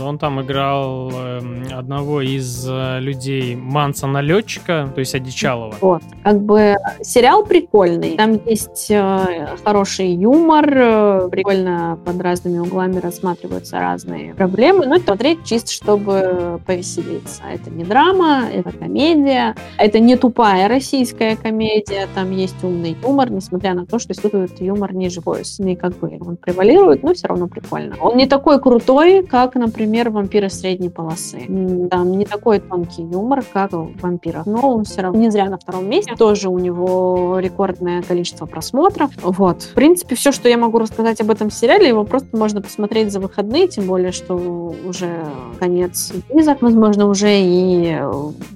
Он 0.01 0.17
там 0.17 0.41
играл 0.41 1.09
эм, 1.11 1.58
одного 1.79 2.21
из 2.21 2.67
э, 2.69 2.99
людей 2.99 3.55
Мансона-летчика, 3.55 4.91
то 4.93 4.99
есть 4.99 5.15
Одичалова. 5.15 5.75
Вот. 5.81 6.03
Как 6.23 6.41
бы 6.41 6.75
сериал 7.01 7.45
прикольный. 7.45 8.15
Там 8.15 8.39
есть 8.45 8.87
э, 8.91 9.47
хороший 9.63 10.11
юмор, 10.13 10.69
э, 10.71 11.29
прикольно 11.31 11.97
под 12.05 12.21
разными 12.21 12.59
углами 12.59 12.99
рассматриваются 12.99 13.79
разные 13.79 14.33
проблемы. 14.35 14.85
Ну, 14.85 14.95
это 14.95 15.05
смотреть 15.05 15.43
чисто, 15.45 15.71
чтобы 15.71 16.59
повеселиться. 16.65 17.43
Это 17.51 17.69
не 17.69 17.83
драма, 17.83 18.43
это 18.53 18.71
комедия. 18.71 19.55
Это 19.77 19.99
не 19.99 20.15
тупая 20.15 20.67
российская 20.67 21.35
комедия. 21.35 22.07
Там 22.13 22.31
есть 22.31 22.63
умный 22.63 22.95
юмор, 23.01 23.31
несмотря 23.31 23.73
на 23.73 23.85
то, 23.85 23.99
что 23.99 24.13
испытывает 24.13 24.61
юмор 24.61 24.93
ниже 24.93 25.21
пояса. 25.21 25.63
И 25.63 25.75
как 25.75 25.97
бы 25.97 26.17
он 26.19 26.37
превалирует, 26.37 27.03
но 27.03 27.13
все 27.13 27.27
равно 27.27 27.47
прикольно. 27.47 27.95
Он 28.01 28.17
не 28.17 28.27
такой 28.27 28.59
крутой, 28.61 29.23
как, 29.23 29.55
например, 29.55 30.09
вампиры 30.09 30.49
средней 30.49 30.89
полосы. 30.89 31.45
Там 31.89 32.11
не 32.11 32.25
такой 32.25 32.59
тонкий 32.59 33.03
юмор, 33.03 33.43
как 33.53 33.73
у 33.73 33.91
вампиров. 34.01 34.45
Но 34.45 34.75
он 34.75 34.83
все 34.83 35.01
равно 35.01 35.19
не 35.19 35.29
зря 35.29 35.49
на 35.49 35.57
втором 35.57 35.89
месте. 35.89 36.15
Тоже 36.15 36.49
у 36.49 36.57
него 36.57 37.39
рекордное 37.39 38.01
количество 38.01 38.45
просмотров. 38.45 39.11
Вот. 39.21 39.63
В 39.63 39.73
принципе, 39.73 40.15
все, 40.15 40.31
что 40.31 40.49
я 40.49 40.57
могу 40.57 40.79
рассказать 40.79 41.21
об 41.21 41.31
этом 41.31 41.51
сериале, 41.51 41.87
его 41.87 42.03
просто 42.03 42.35
можно 42.37 42.61
посмотреть 42.61 43.11
за 43.11 43.19
выходные, 43.19 43.67
тем 43.67 43.87
более, 43.87 44.11
что 44.11 44.35
уже 44.85 45.25
конец 45.59 46.11
близок. 46.29 46.61
Возможно, 46.61 47.07
уже 47.07 47.29
и 47.31 47.97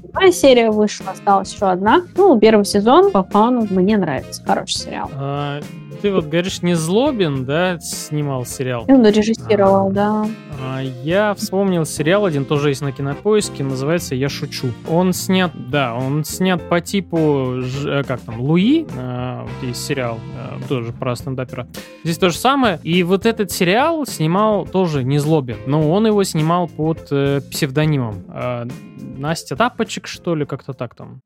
вторая 0.09 0.31
серия 0.31 0.71
вышла, 0.71 1.11
осталась 1.11 1.53
еще 1.53 1.65
одна. 1.65 2.03
Ну, 2.15 2.39
первый 2.39 2.65
сезон 2.65 3.11
по 3.11 3.23
фану 3.23 3.67
мне 3.69 3.97
нравится. 3.97 4.43
Хороший 4.43 4.77
сериал. 4.77 5.09
А, 5.15 5.59
ты 6.03 6.11
вот 6.11 6.25
говоришь, 6.25 6.61
не 6.61 6.73
Злобин, 6.73 7.45
да, 7.45 7.79
снимал 7.79 8.45
сериал? 8.45 8.83
Он 8.89 9.05
режиссировал, 9.07 9.87
А. 9.87 9.91
да. 9.91 10.27
А 10.61 10.81
я 10.81 11.33
вспомнил 11.33 11.85
сериал 11.85 12.25
один, 12.25 12.43
тоже 12.43 12.69
есть 12.69 12.81
на 12.81 12.91
кинопоиске, 12.91 13.63
называется 13.63 14.13
«Я 14.13 14.27
шучу». 14.27 14.67
Он 14.89 15.13
снят, 15.13 15.51
да, 15.69 15.95
он 15.95 16.25
снят 16.25 16.67
по 16.67 16.81
типу, 16.81 17.61
э, 17.85 18.03
как 18.05 18.19
там, 18.19 18.41
Луи, 18.41 18.83
вот 18.83 19.49
есть 19.61 19.85
сериал, 19.85 20.19
э, 20.35 20.67
тоже 20.67 20.91
про 20.91 21.15
стендапера. 21.15 21.67
Здесь 22.03 22.17
то 22.17 22.29
же 22.29 22.37
самое. 22.37 22.81
И 22.83 23.01
вот 23.03 23.25
этот 23.25 23.51
сериал 23.51 24.05
снимал 24.05 24.65
тоже 24.65 25.05
не 25.05 25.19
Злобин, 25.19 25.55
но 25.67 25.89
он 25.89 26.05
его 26.05 26.25
снимал 26.25 26.67
под 26.67 27.07
э, 27.11 27.39
псевдонимом. 27.49 28.25
Э, 28.27 28.65
Настя 29.17 29.55
Тапочек, 29.55 30.07
что 30.07 30.35
ли, 30.35 30.45
как-то 30.45 30.73
так 30.73 30.95
там. 30.95 31.21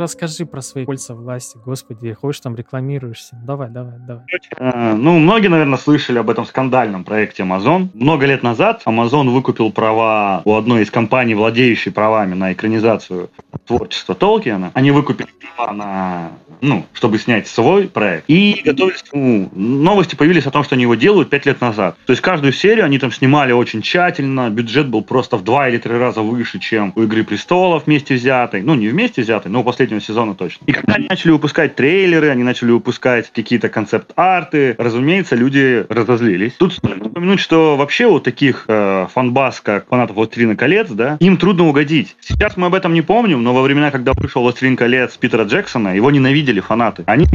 Расскажи 0.00 0.46
про 0.46 0.60
свои 0.62 0.84
кольца 0.84 1.14
власти, 1.14 1.58
господи, 1.64 2.12
хочешь 2.12 2.40
там 2.40 2.56
рекламируешься. 2.56 3.38
Давай, 3.44 3.68
давай, 3.70 3.94
давай. 4.00 4.24
Э, 4.58 4.94
Ну, 4.94 5.18
многие, 5.18 5.48
наверное, 5.48 5.78
слышали 5.78 6.18
об 6.18 6.30
этом 6.30 6.44
скандальном 6.46 7.04
проекте 7.04 7.42
Amazon. 7.42 7.88
Много 7.94 8.26
лет 8.26 8.42
назад 8.42 8.82
Amazon 8.86 9.30
выкупил 9.30 9.70
права 9.72 10.42
у 10.44 10.54
одной 10.54 10.82
из 10.82 10.90
компаний, 10.90 11.34
владеющей 11.34 11.92
правами 11.92 12.34
на 12.34 12.52
экранизацию 12.52 13.30
творчества 13.66 14.14
Толкиена. 14.14 14.72
Они 14.74 14.90
выкупили 14.90 15.28
права 15.56 15.72
на, 15.72 16.30
ну, 16.60 16.86
чтобы 16.92 17.18
снять 17.18 17.46
свой 17.46 17.88
проект. 17.88 18.24
И 18.28 18.62
готовились 18.64 19.02
к 19.02 19.12
нему. 19.12 19.48
Новости 19.54 20.14
появились 20.14 20.46
о 20.46 20.50
том, 20.50 20.64
что 20.64 20.74
они 20.74 20.82
его 20.82 20.94
делают 20.94 21.30
пять 21.30 21.46
лет 21.46 21.60
назад. 21.60 21.96
То 22.06 22.12
есть 22.12 22.22
каждую 22.22 22.52
серию 22.52 22.84
они 22.84 22.98
там 22.98 23.12
снимали 23.12 23.52
очень 23.52 23.82
тщательно. 23.82 24.50
Бюджет 24.50 24.88
был 24.88 25.02
просто 25.02 25.36
в 25.36 25.44
два 25.44 25.68
или 25.68 25.78
три 25.78 25.96
раза 25.96 26.22
выше, 26.22 26.58
чем 26.58 26.92
у 26.96 27.02
«Игры 27.02 27.24
престолов» 27.24 27.86
вместе 27.86 28.14
взятой. 28.14 28.62
Ну, 28.62 28.74
не 28.74 28.88
вместе 28.88 29.22
взятой, 29.22 29.50
но 29.50 29.60
у 29.60 29.64
последнего 29.90 30.00
сезона 30.00 30.34
точно. 30.34 30.64
И 30.66 30.72
когда 30.72 30.94
они 30.94 31.06
начали 31.08 31.32
выпускать 31.32 31.74
трейлеры, 31.74 32.28
они 32.28 32.42
начали 32.42 32.70
выпускать 32.70 33.30
какие-то 33.32 33.68
концепт-арты, 33.68 34.74
разумеется, 34.78 35.36
люди 35.36 35.84
разозлились. 35.88 36.52
Тут 36.54 36.74
стоит 36.74 37.04
упомянуть, 37.04 37.40
что 37.40 37.76
вообще 37.76 38.06
у 38.06 38.20
таких 38.20 38.64
э, 38.68 39.06
фанбаз, 39.12 39.60
как 39.60 39.88
фанатов 39.88 40.16
«Властелина 40.16 40.56
колец», 40.56 40.88
да, 40.90 41.16
им 41.20 41.36
трудно 41.36 41.66
угодить. 41.68 42.16
Сейчас 42.20 42.56
мы 42.56 42.68
об 42.68 42.74
этом 42.74 42.94
не 42.94 43.02
помним, 43.02 43.42
но 43.42 43.52
во 43.52 43.62
времена, 43.62 43.90
когда 43.90 44.12
вышел 44.12 44.42
«Властелин 44.42 44.76
колец» 44.76 45.16
Питера 45.16 45.44
Джексона, 45.44 45.94
его 45.96 46.10
ненавидели 46.10 46.60
фанаты. 46.60 47.02
Они 47.06 47.26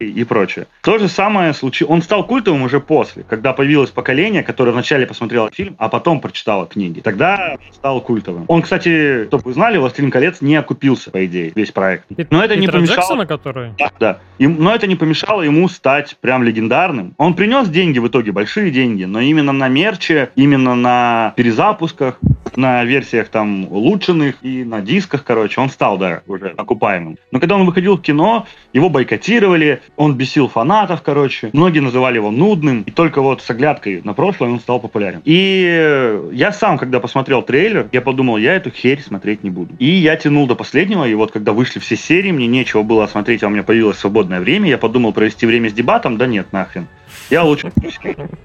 и 0.00 0.24
прочее. 0.24 0.66
То 0.82 0.98
же 0.98 1.08
самое 1.08 1.52
случилось. 1.54 1.92
Он 1.92 2.02
стал 2.02 2.26
культовым 2.26 2.62
уже 2.62 2.80
после, 2.80 3.22
когда 3.22 3.52
появилось 3.52 3.90
поколение, 3.90 4.42
которое 4.42 4.72
вначале 4.72 5.06
посмотрело 5.06 5.50
фильм, 5.52 5.76
а 5.78 5.88
потом 5.88 6.20
прочитало 6.20 6.66
книги. 6.66 7.00
Тогда 7.00 7.58
стал 7.72 8.00
культовым. 8.00 8.44
Он, 8.48 8.62
кстати, 8.62 9.26
чтобы 9.26 9.44
вы 9.44 9.52
знали, 9.52 9.78
«Властелин 9.78 10.10
колец» 10.10 10.40
не 10.40 10.56
окупился, 10.56 11.10
по 11.10 11.24
идее, 11.24 11.52
весь 11.54 11.70
проект. 11.70 12.06
Но 12.30 12.42
это 12.42 12.56
не 12.56 12.62
Питера 12.66 12.78
помешало... 12.78 12.96
Джексона, 12.96 13.26
который? 13.26 13.70
Да, 13.78 13.90
да. 14.00 14.18
Им- 14.38 14.56
но 14.62 14.74
это 14.74 14.86
не 14.86 14.96
помешало 14.96 15.42
ему 15.42 15.68
стать 15.68 16.16
прям 16.20 16.42
легендарным. 16.42 17.14
Он 17.18 17.34
принес 17.34 17.68
деньги 17.68 17.98
в 17.98 18.08
итоге, 18.08 18.32
большие 18.32 18.70
деньги, 18.70 19.04
но 19.04 19.20
именно 19.20 19.52
на 19.52 19.68
мерче, 19.68 20.30
именно 20.34 20.74
на 20.74 21.32
перезапусках, 21.36 22.18
на 22.56 22.84
версиях 22.84 23.28
там 23.28 23.70
улучшенных 23.70 24.36
и 24.42 24.64
на 24.64 24.80
дисках, 24.80 25.24
короче, 25.24 25.60
он 25.60 25.70
стал, 25.70 25.98
да, 25.98 26.22
уже 26.26 26.54
окупаемым. 26.56 27.16
Но 27.30 27.38
когда 27.38 27.54
он 27.56 27.64
выходил 27.64 27.96
в 27.96 28.02
кино, 28.02 28.46
его 28.72 28.88
бойкотировали, 28.88 29.49
он 29.96 30.16
бесил 30.16 30.48
фанатов, 30.48 31.02
короче. 31.02 31.50
Многие 31.52 31.80
называли 31.80 32.16
его 32.16 32.30
нудным, 32.30 32.82
и 32.82 32.90
только 32.90 33.20
вот 33.20 33.42
с 33.42 33.50
оглядкой 33.50 34.00
на 34.04 34.14
прошлое 34.14 34.50
он 34.50 34.60
стал 34.60 34.80
популярен. 34.80 35.22
И 35.24 35.64
э, 35.68 36.30
я 36.32 36.52
сам, 36.52 36.78
когда 36.78 37.00
посмотрел 37.00 37.42
трейлер, 37.42 37.88
я 37.92 38.00
подумал, 38.00 38.36
я 38.36 38.54
эту 38.54 38.70
херь 38.70 39.00
смотреть 39.00 39.42
не 39.44 39.50
буду. 39.50 39.74
И 39.78 39.86
я 39.86 40.16
тянул 40.16 40.46
до 40.46 40.54
последнего, 40.54 41.04
и 41.04 41.14
вот 41.14 41.32
когда 41.32 41.52
вышли 41.52 41.80
все 41.80 41.96
серии, 41.96 42.32
мне 42.32 42.46
нечего 42.46 42.82
было 42.82 43.06
смотреть, 43.06 43.42
а 43.42 43.46
у 43.46 43.50
меня 43.50 43.62
появилось 43.62 43.98
свободное 43.98 44.40
время, 44.40 44.68
я 44.68 44.78
подумал 44.78 45.12
провести 45.12 45.46
время 45.46 45.70
с 45.70 45.72
дебатом, 45.72 46.16
да 46.16 46.26
нет, 46.26 46.52
нахрен. 46.52 46.86
Я 47.30 47.44
лучше... 47.44 47.72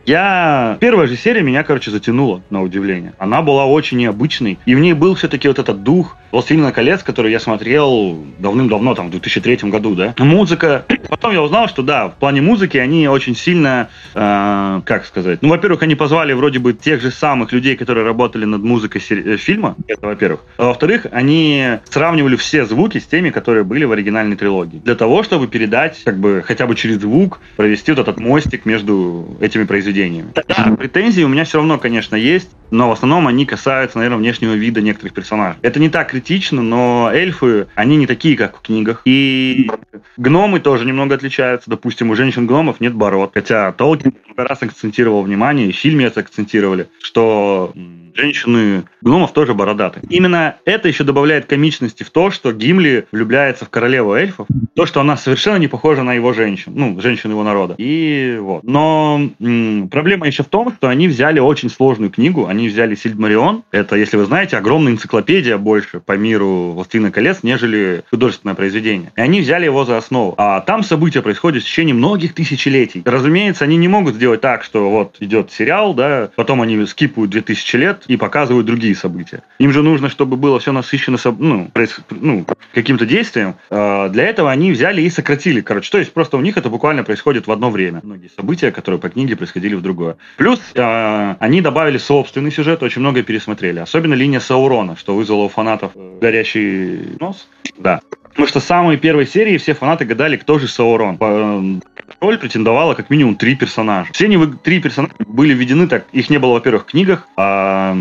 Я... 0.05 0.77
Первая 0.79 1.07
же 1.07 1.15
серия 1.15 1.41
меня, 1.41 1.63
короче, 1.63 1.89
затянула, 1.89 2.41
на 2.51 2.61
удивление. 2.61 3.13
Она 3.17 3.41
была 3.41 3.65
очень 3.65 3.97
необычной. 3.97 4.59
И 4.65 4.75
в 4.75 4.79
ней 4.79 4.93
был 4.93 5.15
все-таки 5.15 5.47
вот 5.47 5.57
этот 5.57 5.81
дух 5.81 6.17
«Властелина 6.31 6.71
колец», 6.71 7.01
который 7.01 7.31
я 7.31 7.39
смотрел 7.39 8.23
давным-давно, 8.37 8.93
там, 8.93 9.07
в 9.07 9.11
2003 9.11 9.69
году, 9.71 9.95
да. 9.95 10.13
Музыка. 10.19 10.85
Потом 11.09 11.31
я 11.33 11.41
узнал, 11.41 11.67
что, 11.67 11.81
да, 11.81 12.09
в 12.09 12.15
плане 12.15 12.41
музыки 12.41 12.77
они 12.77 13.07
очень 13.07 13.35
сильно, 13.35 13.89
э, 14.13 14.81
как 14.85 15.05
сказать, 15.05 15.41
ну, 15.41 15.49
во-первых, 15.49 15.81
они 15.81 15.95
позвали 15.95 16.33
вроде 16.33 16.59
бы 16.59 16.73
тех 16.73 17.01
же 17.01 17.09
самых 17.09 17.51
людей, 17.51 17.75
которые 17.75 18.05
работали 18.05 18.45
над 18.45 18.61
музыкой 18.61 19.01
сери- 19.01 19.33
э, 19.33 19.37
фильма, 19.37 19.75
это 19.87 20.05
во-первых. 20.05 20.41
А 20.57 20.65
во-вторых, 20.65 21.07
они 21.11 21.79
сравнивали 21.89 22.35
все 22.35 22.65
звуки 22.65 22.99
с 22.99 23.05
теми, 23.05 23.29
которые 23.31 23.63
были 23.63 23.85
в 23.85 23.91
оригинальной 23.91 24.35
трилогии. 24.35 24.81
Для 24.83 24.95
того, 24.95 25.23
чтобы 25.23 25.47
передать, 25.47 26.03
как 26.03 26.17
бы, 26.19 26.43
хотя 26.45 26.67
бы 26.67 26.75
через 26.75 26.99
звук, 26.99 27.39
провести 27.55 27.91
вот 27.91 27.99
этот 27.99 28.19
мостик 28.19 28.65
между 28.65 28.74
этими 28.83 29.63
произведениями. 29.63 30.31
Да, 30.33 30.75
претензии 30.77 31.23
у 31.23 31.27
меня 31.27 31.43
все 31.43 31.57
равно, 31.57 31.77
конечно, 31.77 32.15
есть, 32.15 32.49
но 32.71 32.89
в 32.89 32.91
основном 32.91 33.27
они 33.27 33.45
касаются, 33.45 33.97
наверное, 33.97 34.19
внешнего 34.19 34.53
вида 34.53 34.81
некоторых 34.81 35.13
персонажей. 35.13 35.59
Это 35.61 35.79
не 35.79 35.89
так 35.89 36.09
критично, 36.09 36.61
но 36.61 37.09
эльфы, 37.13 37.67
они 37.75 37.97
не 37.97 38.07
такие, 38.07 38.35
как 38.35 38.57
в 38.57 38.61
книгах. 38.61 39.01
И 39.05 39.69
гномы 40.17 40.59
тоже 40.59 40.85
немного 40.85 41.15
отличаются. 41.15 41.69
Допустим, 41.69 42.09
у 42.09 42.15
женщин-гномов 42.15 42.79
нет 42.79 42.93
бород. 42.93 43.31
Хотя 43.33 43.71
Толкин 43.71 44.13
раз 44.35 44.61
акцентировал 44.61 45.21
внимание, 45.21 45.67
и 45.67 45.71
в 45.71 45.75
фильме 45.75 46.05
это 46.05 46.21
акцентировали, 46.21 46.87
что 47.01 47.73
женщины 48.15 48.83
гномов 49.01 49.33
тоже 49.33 49.53
бородаты. 49.53 50.01
Именно 50.09 50.55
это 50.65 50.87
еще 50.87 51.03
добавляет 51.03 51.45
комичности 51.45 52.03
в 52.03 52.09
то, 52.09 52.31
что 52.31 52.51
Гимли 52.51 53.07
влюбляется 53.11 53.65
в 53.65 53.69
королеву 53.69 54.13
эльфов, 54.13 54.47
то, 54.73 54.85
что 54.85 55.01
она 55.01 55.17
совершенно 55.17 55.57
не 55.57 55.67
похожа 55.67 56.03
на 56.03 56.13
его 56.13 56.33
женщин, 56.33 56.73
ну, 56.75 56.99
женщин 57.01 57.31
его 57.31 57.43
народа. 57.43 57.75
И 57.77 58.37
вот. 58.39 58.63
Но 58.63 59.29
м, 59.39 59.89
проблема 59.89 60.27
еще 60.27 60.43
в 60.43 60.47
том, 60.47 60.73
что 60.73 60.87
они 60.87 61.07
взяли 61.07 61.39
очень 61.39 61.69
сложную 61.69 62.09
книгу, 62.09 62.47
они 62.47 62.69
взяли 62.69 62.95
Сильдмарион, 62.95 63.63
это, 63.71 63.95
если 63.95 64.17
вы 64.17 64.25
знаете, 64.25 64.57
огромная 64.57 64.93
энциклопедия 64.93 65.57
больше 65.57 65.99
по 65.99 66.13
миру 66.13 66.71
«Властелина 66.71 67.11
колец», 67.11 67.39
нежели 67.43 68.03
художественное 68.09 68.55
произведение. 68.55 69.11
И 69.15 69.21
они 69.21 69.41
взяли 69.41 69.65
его 69.65 69.85
за 69.85 69.97
основу. 69.97 70.33
А 70.37 70.61
там 70.61 70.83
события 70.83 71.21
происходят 71.21 71.63
в 71.63 71.65
течение 71.65 71.93
многих 71.93 72.33
тысячелетий. 72.33 73.01
Разумеется, 73.05 73.65
они 73.65 73.77
не 73.77 73.87
могут 73.87 74.15
сделать 74.15 74.41
так, 74.41 74.63
что 74.63 74.89
вот 74.89 75.17
идет 75.19 75.51
сериал, 75.51 75.93
да, 75.93 76.29
потом 76.35 76.61
они 76.61 76.85
скипают 76.85 77.31
2000 77.31 77.75
лет 77.75 78.04
и 78.07 78.17
показывают 78.17 78.65
другие 78.65 78.95
события. 78.95 79.41
Им 79.59 79.71
же 79.71 79.83
нужно, 79.83 80.09
чтобы 80.09 80.37
было 80.37 80.59
все 80.59 80.71
насыщено 80.71 81.17
ну, 81.37 81.69
ну, 82.09 82.45
каким-то 82.73 83.05
действием. 83.05 83.55
Э, 83.69 84.09
Для 84.09 84.25
этого 84.25 84.51
они 84.51 84.71
взяли 84.71 85.01
и 85.01 85.09
сократили, 85.09 85.61
короче. 85.61 85.91
То 85.91 85.97
есть 85.97 86.13
просто 86.13 86.37
у 86.37 86.41
них 86.41 86.57
это 86.57 86.69
буквально 86.69 87.03
происходит 87.03 87.47
в 87.47 87.51
одно 87.51 87.69
время. 87.69 88.01
Многие 88.03 88.29
события, 88.35 88.71
которые 88.71 88.99
по 88.99 89.09
книге 89.09 89.35
происходили 89.35 89.75
в 89.75 89.81
другое. 89.81 90.17
Плюс 90.37 90.59
э, 90.73 91.35
они 91.39 91.61
добавили 91.61 91.97
собственный 91.97 92.51
сюжет, 92.51 92.83
очень 92.83 93.01
многое 93.01 93.23
пересмотрели. 93.23 93.79
Особенно 93.79 94.13
линия 94.13 94.39
Саурона, 94.39 94.95
что 94.95 95.15
вызвало 95.15 95.43
у 95.43 95.49
фанатов 95.49 95.91
э, 95.95 96.17
горящий 96.21 97.17
нос. 97.19 97.47
Да. 97.77 98.01
Потому 98.35 98.47
что 98.49 98.59
с 98.59 98.65
самой 98.65 98.97
первой 98.97 99.25
серии 99.25 99.57
все 99.57 99.73
фанаты 99.73 100.03
гадали, 100.03 100.35
кто 100.35 100.59
же 100.59 100.67
Саурон. 100.67 101.81
Роль 102.19 102.37
претендовала 102.37 102.93
как 102.93 103.09
минимум 103.09 103.35
три 103.35 103.55
персонажа. 103.55 104.13
Все 104.13 104.25
они 104.25 104.37
три 104.63 104.79
персонажа 104.81 105.13
были 105.19 105.53
введены 105.53 105.87
так. 105.87 106.05
Их 106.11 106.29
не 106.29 106.37
было, 106.37 106.53
во-первых, 106.53 106.83
в 106.83 106.85
книгах, 106.87 107.27
а 107.35 107.95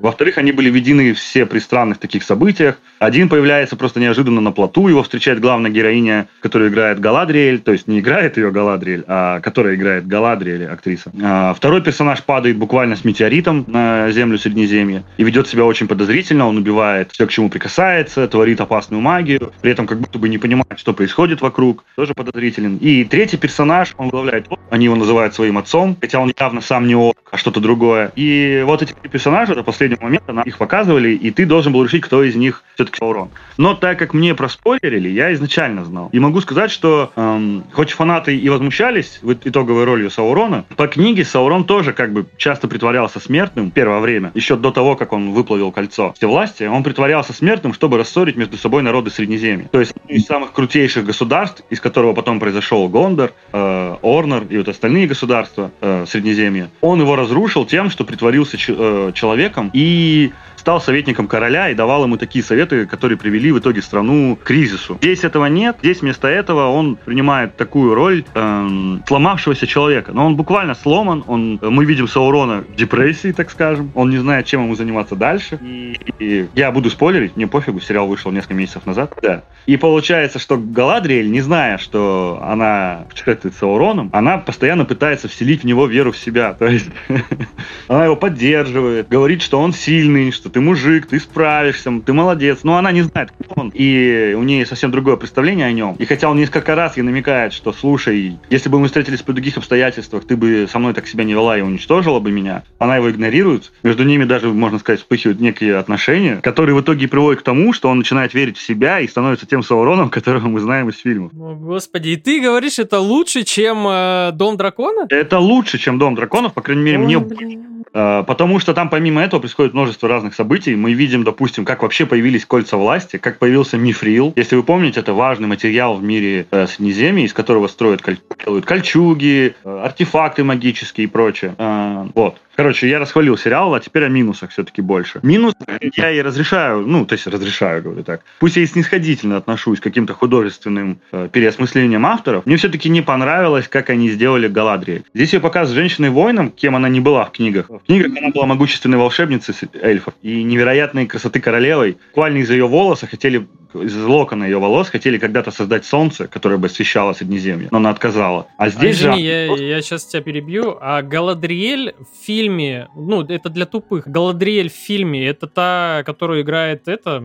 во-вторых, 0.00 0.38
они 0.38 0.52
были 0.52 0.70
введены 0.70 1.12
все 1.14 1.46
при 1.46 1.58
странных 1.58 1.98
таких 1.98 2.22
событиях. 2.22 2.78
Один 2.98 3.28
появляется 3.28 3.76
просто 3.76 4.00
неожиданно 4.00 4.40
на 4.40 4.52
плоту, 4.52 4.88
его 4.88 5.02
встречает 5.02 5.40
главная 5.40 5.70
героиня, 5.70 6.28
которая 6.40 6.68
играет 6.68 7.00
Галадриэль, 7.00 7.60
то 7.60 7.72
есть 7.72 7.86
не 7.86 8.00
играет 8.00 8.36
ее 8.36 8.50
Галадриэль, 8.50 9.04
а 9.06 9.40
которая 9.40 9.74
играет 9.74 10.06
Галадриэль, 10.06 10.66
актриса. 10.66 11.12
А, 11.22 11.54
второй 11.54 11.82
персонаж 11.82 12.22
падает 12.22 12.56
буквально 12.56 12.96
с 12.96 13.04
метеоритом 13.04 13.64
на 13.66 14.10
землю 14.10 14.38
Среднеземья 14.38 15.04
и 15.16 15.24
ведет 15.24 15.48
себя 15.48 15.64
очень 15.64 15.88
подозрительно, 15.88 16.46
он 16.46 16.56
убивает 16.56 17.12
все, 17.12 17.26
к 17.26 17.30
чему 17.30 17.50
прикасается, 17.50 18.26
творит 18.28 18.60
опасную 18.60 19.00
магию, 19.00 19.52
при 19.60 19.72
этом 19.72 19.86
как 19.86 20.00
будто 20.00 20.18
бы 20.18 20.28
не 20.28 20.38
понимает, 20.38 20.78
что 20.78 20.92
происходит 20.92 21.40
вокруг, 21.40 21.84
тоже 21.96 22.14
подозрителен. 22.14 22.76
И 22.78 23.04
третий 23.04 23.36
персонаж, 23.36 23.94
он 23.96 24.06
возглавляет 24.06 24.48
они 24.70 24.84
его 24.84 24.96
называют 24.96 25.34
своим 25.34 25.58
отцом, 25.58 25.96
хотя 26.00 26.20
он 26.20 26.32
явно 26.38 26.60
сам 26.60 26.86
не 26.86 26.94
орк, 26.94 27.18
а 27.30 27.36
что-то 27.36 27.60
другое. 27.60 28.12
И 28.14 28.62
вот 28.64 28.82
эти 28.82 28.94
персонажи 29.10 29.54
до 29.54 29.64
последнего 29.90 30.04
момента 30.04 30.32
нам 30.32 30.44
их 30.44 30.58
показывали, 30.58 31.10
и 31.10 31.30
ты 31.30 31.46
должен 31.46 31.72
был 31.72 31.84
решить, 31.84 32.02
кто 32.02 32.22
из 32.22 32.36
них 32.36 32.62
все-таки 32.74 32.98
Саурон. 32.98 33.30
Но 33.56 33.74
так 33.74 33.98
как 33.98 34.14
мне 34.14 34.34
проспойлерили, 34.34 35.08
я 35.08 35.32
изначально 35.34 35.84
знал. 35.84 36.08
И 36.12 36.18
могу 36.18 36.40
сказать, 36.40 36.70
что 36.70 37.12
эм, 37.16 37.64
хоть 37.72 37.90
фанаты 37.92 38.36
и 38.36 38.48
возмущались 38.48 39.20
итоговой 39.44 39.84
ролью 39.84 40.10
Саурона, 40.10 40.64
по 40.76 40.86
книге 40.86 41.24
Саурон 41.24 41.64
тоже 41.64 41.92
как 41.92 42.12
бы 42.12 42.26
часто 42.36 42.68
притворялся 42.68 43.20
смертным 43.20 43.70
первое 43.70 44.00
время, 44.00 44.30
еще 44.34 44.56
до 44.56 44.70
того, 44.70 44.96
как 44.96 45.12
он 45.12 45.32
выплавил 45.32 45.72
кольцо 45.72 46.14
власти, 46.20 46.64
он 46.64 46.82
притворялся 46.82 47.32
смертным, 47.32 47.72
чтобы 47.72 47.98
рассорить 47.98 48.36
между 48.36 48.56
собой 48.56 48.82
народы 48.82 49.10
Среднеземья. 49.10 49.68
То 49.72 49.80
есть 49.80 49.92
из 50.06 50.26
самых 50.26 50.52
крутейших 50.52 51.04
государств, 51.04 51.64
из 51.70 51.80
которого 51.80 52.12
потом 52.12 52.38
произошел 52.38 52.88
Гондор, 52.88 53.32
э, 53.52 53.96
Орнор 54.02 54.44
и 54.48 54.56
вот 54.58 54.68
остальные 54.68 55.06
государства 55.06 55.70
э, 55.80 56.04
Среднеземья, 56.06 56.70
он 56.80 57.00
его 57.00 57.16
разрушил 57.16 57.64
тем, 57.64 57.90
что 57.90 58.04
притворился 58.04 58.56
ч- 58.56 58.74
э, 58.76 59.12
человеком 59.14 59.70
E 59.80 60.30
стал 60.60 60.80
советником 60.80 61.26
короля 61.26 61.70
и 61.70 61.74
давал 61.74 62.04
ему 62.04 62.18
такие 62.18 62.44
советы, 62.44 62.86
которые 62.86 63.16
привели 63.16 63.50
в 63.50 63.58
итоге 63.58 63.80
страну 63.80 64.36
к 64.36 64.44
кризису. 64.44 64.98
Здесь 65.00 65.24
этого 65.24 65.46
нет. 65.46 65.76
Здесь 65.80 66.02
вместо 66.02 66.28
этого 66.28 66.68
он 66.68 66.96
принимает 66.96 67.56
такую 67.56 67.94
роль 67.94 68.24
эм, 68.34 69.02
сломавшегося 69.08 69.66
человека. 69.66 70.12
Но 70.12 70.26
он 70.26 70.36
буквально 70.36 70.74
сломан. 70.74 71.24
Он, 71.26 71.58
мы 71.62 71.86
видим 71.86 72.06
Саурона 72.06 72.62
в 72.68 72.76
депрессии, 72.76 73.32
так 73.32 73.50
скажем. 73.50 73.90
Он 73.94 74.10
не 74.10 74.18
знает, 74.18 74.46
чем 74.46 74.64
ему 74.64 74.74
заниматься 74.74 75.16
дальше. 75.16 75.58
И, 75.62 75.98
и 76.18 76.48
я 76.54 76.70
буду 76.70 76.90
спойлерить, 76.90 77.36
мне 77.36 77.46
пофигу, 77.46 77.80
сериал 77.80 78.06
вышел 78.06 78.30
несколько 78.30 78.54
месяцев 78.54 78.84
назад. 78.84 79.14
Да. 79.22 79.42
И 79.64 79.78
получается, 79.78 80.38
что 80.38 80.58
Галадриэль, 80.58 81.30
не 81.30 81.40
зная, 81.40 81.78
что 81.78 82.38
она 82.42 83.06
путешествует 83.08 83.54
с 83.54 83.58
Сауроном, 83.58 84.10
она 84.12 84.36
постоянно 84.36 84.84
пытается 84.84 85.28
вселить 85.28 85.62
в 85.62 85.64
него 85.64 85.86
веру 85.86 86.12
в 86.12 86.18
себя. 86.18 86.52
То 86.58 86.66
есть 86.66 86.90
она 87.88 88.04
его 88.04 88.16
поддерживает, 88.16 89.08
говорит, 89.08 89.40
что 89.40 89.58
он 89.58 89.72
сильный, 89.72 90.32
что 90.32 90.49
ты 90.50 90.60
мужик, 90.60 91.06
ты 91.06 91.18
справишься, 91.18 91.90
ты 92.04 92.12
молодец. 92.12 92.60
Но 92.62 92.76
она 92.76 92.92
не 92.92 93.02
знает, 93.02 93.30
кто 93.32 93.60
он, 93.60 93.70
и 93.74 94.34
у 94.36 94.42
нее 94.42 94.66
совсем 94.66 94.90
другое 94.90 95.16
представление 95.16 95.66
о 95.66 95.72
нем. 95.72 95.96
И 95.98 96.04
хотя 96.04 96.28
он 96.28 96.36
несколько 96.36 96.74
раз 96.74 96.96
ей 96.96 97.02
намекает, 97.02 97.52
что, 97.52 97.72
слушай, 97.72 98.38
если 98.50 98.68
бы 98.68 98.78
мы 98.78 98.86
встретились 98.86 99.22
при 99.22 99.32
других 99.32 99.56
обстоятельствах, 99.56 100.24
ты 100.24 100.36
бы 100.36 100.68
со 100.70 100.78
мной 100.78 100.94
так 100.94 101.06
себя 101.06 101.24
не 101.24 101.32
вела 101.32 101.56
и 101.56 101.62
уничтожила 101.62 102.20
бы 102.20 102.30
меня, 102.30 102.62
она 102.78 102.96
его 102.96 103.10
игнорирует. 103.10 103.72
Между 103.82 104.04
ними 104.04 104.24
даже, 104.24 104.48
можно 104.48 104.78
сказать, 104.78 105.00
вспыхивают 105.00 105.40
некие 105.40 105.76
отношения, 105.76 106.36
которые 106.36 106.74
в 106.74 106.80
итоге 106.80 107.08
приводят 107.08 107.40
к 107.40 107.44
тому, 107.44 107.72
что 107.72 107.88
он 107.88 107.98
начинает 107.98 108.34
верить 108.34 108.56
в 108.56 108.62
себя 108.62 109.00
и 109.00 109.08
становится 109.08 109.46
тем 109.46 109.62
Сауроном, 109.62 110.10
которого 110.10 110.48
мы 110.48 110.60
знаем 110.60 110.88
из 110.88 110.98
фильмов. 110.98 111.32
О, 111.38 111.54
господи, 111.54 112.10
и 112.10 112.16
ты 112.16 112.40
говоришь, 112.40 112.78
это 112.78 112.98
лучше, 112.98 113.44
чем 113.44 113.86
э, 113.86 114.32
Дом 114.32 114.56
дракона? 114.56 115.06
Это 115.08 115.38
лучше, 115.38 115.78
чем 115.78 115.98
Дом 115.98 116.14
драконов, 116.14 116.54
по 116.54 116.62
крайней 116.62 116.82
мере, 116.82 116.98
Ой, 116.98 117.04
мне 117.04 117.18
блин. 117.18 117.69
Э, 117.92 118.22
Потому 118.26 118.58
что 118.58 118.74
там 118.74 118.88
помимо 118.88 119.22
этого 119.22 119.40
происходит 119.40 119.74
множество 119.74 120.08
разных 120.08 120.34
событий. 120.34 120.76
Мы 120.76 120.92
видим, 120.92 121.24
допустим, 121.24 121.64
как 121.64 121.82
вообще 121.82 122.06
появились 122.06 122.44
кольца 122.44 122.76
власти, 122.76 123.16
как 123.16 123.38
появился 123.38 123.76
мифрил. 123.76 124.32
Если 124.36 124.56
вы 124.56 124.62
помните, 124.62 125.00
это 125.00 125.12
важный 125.12 125.48
материал 125.48 125.94
в 125.96 126.02
мире 126.02 126.46
э, 126.50 126.66
Среднеземья, 126.66 127.24
из 127.24 127.32
которого 127.32 127.66
строят 127.66 128.02
делают 128.44 128.64
кольчуги, 128.64 129.54
э, 129.64 129.80
артефакты 129.84 130.44
магические 130.44 131.06
и 131.06 131.10
прочее. 131.10 131.54
Э, 131.58 132.06
Вот. 132.14 132.36
Короче, 132.60 132.90
я 132.90 132.98
расхвалил 132.98 133.38
сериал, 133.38 133.74
а 133.74 133.80
теперь 133.80 134.04
о 134.04 134.08
минусах 134.08 134.50
все-таки 134.50 134.82
больше. 134.82 135.20
Минус 135.22 135.54
я 135.96 136.10
и 136.10 136.20
разрешаю, 136.20 136.86
ну, 136.86 137.06
то 137.06 137.14
есть 137.14 137.26
разрешаю, 137.26 137.82
говорю 137.82 138.02
так. 138.04 138.20
Пусть 138.38 138.56
я 138.56 138.62
и 138.62 138.66
снисходительно 138.66 139.38
отношусь 139.38 139.80
к 139.80 139.82
каким-то 139.82 140.12
художественным 140.12 141.00
э, 141.10 141.30
переосмыслениям 141.32 142.04
авторов, 142.04 142.44
мне 142.44 142.58
все-таки 142.58 142.90
не 142.90 143.00
понравилось, 143.00 143.66
как 143.66 143.88
они 143.88 144.10
сделали 144.10 144.46
Галадриэль. 144.46 145.04
Здесь 145.14 145.32
ее 145.32 145.40
показывают 145.40 145.80
женщиной-воином, 145.80 146.50
кем 146.50 146.76
она 146.76 146.90
не 146.90 147.00
была 147.00 147.24
в 147.24 147.32
книгах. 147.32 147.70
В 147.70 147.78
книгах 147.86 148.14
она 148.18 148.28
была 148.28 148.44
могущественной 148.44 148.98
волшебницей 148.98 149.54
эльфов 149.80 150.12
и 150.20 150.42
невероятной 150.42 151.06
красоты 151.06 151.40
королевой. 151.40 151.96
Буквально 152.08 152.38
из-за 152.38 152.52
ее 152.52 152.68
волоса 152.68 153.06
хотели 153.06 153.46
из 153.74 153.96
локона 153.96 154.44
ее 154.44 154.58
волос 154.58 154.88
хотели 154.88 155.18
когда-то 155.18 155.50
создать 155.50 155.84
солнце, 155.84 156.26
которое 156.26 156.56
бы 156.56 156.66
освещало 156.66 157.12
Среднеземье, 157.12 157.68
но 157.70 157.78
она 157.78 157.90
отказала. 157.90 158.46
А 158.56 158.64
А, 158.64 158.68
здесь 158.70 158.96
же... 158.98 159.08
извини, 159.08 159.22
я, 159.22 159.44
я 159.56 159.82
сейчас 159.82 160.04
тебя 160.06 160.22
перебью. 160.22 160.78
А 160.80 161.02
Галадриэль 161.02 161.94
в 161.98 162.26
фильме, 162.26 162.88
ну, 162.94 163.22
это 163.22 163.48
для 163.48 163.66
тупых. 163.66 164.06
Галадриэль 164.06 164.70
в 164.70 164.74
фильме, 164.74 165.26
это 165.26 165.46
та, 165.46 166.02
которую 166.04 166.42
играет 166.42 166.88
это... 166.88 167.22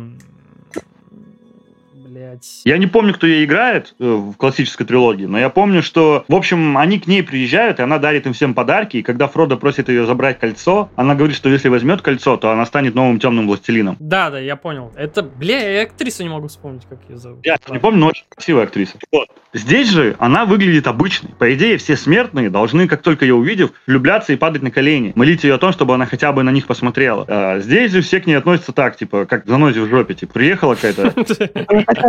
м, 2.25 2.31
Блять. 2.31 2.61
Я 2.65 2.77
не 2.77 2.87
помню, 2.87 3.13
кто 3.13 3.27
ей 3.27 3.45
играет 3.45 3.95
э, 3.99 4.03
в 4.05 4.33
классической 4.33 4.85
трилогии, 4.85 5.25
но 5.25 5.39
я 5.39 5.49
помню, 5.49 5.81
что, 5.81 6.25
в 6.27 6.35
общем, 6.35 6.77
они 6.77 6.99
к 6.99 7.07
ней 7.07 7.23
приезжают, 7.23 7.79
и 7.79 7.83
она 7.83 7.97
дарит 7.97 8.25
им 8.25 8.33
всем 8.33 8.53
подарки, 8.53 8.97
и 8.97 9.01
когда 9.01 9.27
Фродо 9.27 9.57
просит 9.57 9.89
ее 9.89 10.05
забрать 10.05 10.39
кольцо, 10.39 10.89
она 10.95 11.15
говорит, 11.15 11.35
что 11.35 11.49
если 11.49 11.69
возьмет 11.69 12.01
кольцо, 12.01 12.37
то 12.37 12.51
она 12.51 12.65
станет 12.65 12.95
новым 12.95 13.19
темным 13.19 13.47
властелином. 13.47 13.97
Да, 13.99 14.29
да, 14.29 14.39
я 14.39 14.55
понял. 14.55 14.91
Это, 14.95 15.21
бля, 15.23 15.59
я 15.59 15.83
актрису 15.83 16.23
не 16.23 16.29
могу 16.29 16.47
вспомнить, 16.47 16.83
как 16.89 16.99
ее 17.09 17.17
зовут. 17.17 17.45
Я 17.45 17.57
не 17.69 17.79
помню, 17.79 17.99
но 17.99 18.07
очень 18.07 18.25
красивая 18.29 18.63
актриса. 18.63 18.97
Вот. 19.11 19.29
Здесь 19.53 19.89
же 19.89 20.15
она 20.19 20.45
выглядит 20.45 20.87
обычной. 20.87 21.31
По 21.39 21.53
идее, 21.53 21.77
все 21.77 21.95
смертные 21.95 22.49
должны, 22.49 22.87
как 22.87 23.01
только 23.01 23.25
ее 23.25 23.35
увидев, 23.35 23.71
влюбляться 23.87 24.33
и 24.33 24.35
падать 24.35 24.61
на 24.61 24.71
колени, 24.71 25.13
молить 25.15 25.43
ее 25.43 25.53
о 25.53 25.57
том, 25.57 25.71
чтобы 25.71 25.93
она 25.93 26.05
хотя 26.05 26.31
бы 26.33 26.43
на 26.43 26.49
них 26.49 26.67
посмотрела. 26.67 27.25
А 27.27 27.59
здесь 27.59 27.91
же 27.91 28.01
все 28.01 28.19
к 28.19 28.25
ней 28.27 28.35
относятся 28.35 28.73
так, 28.73 28.97
типа, 28.97 29.25
как 29.25 29.45
к 29.45 29.47
занозе 29.47 29.81
в 29.81 29.87
жопе. 29.89 30.13
Типа, 30.13 30.33
приехала 30.33 30.75
какая-то 30.75 31.13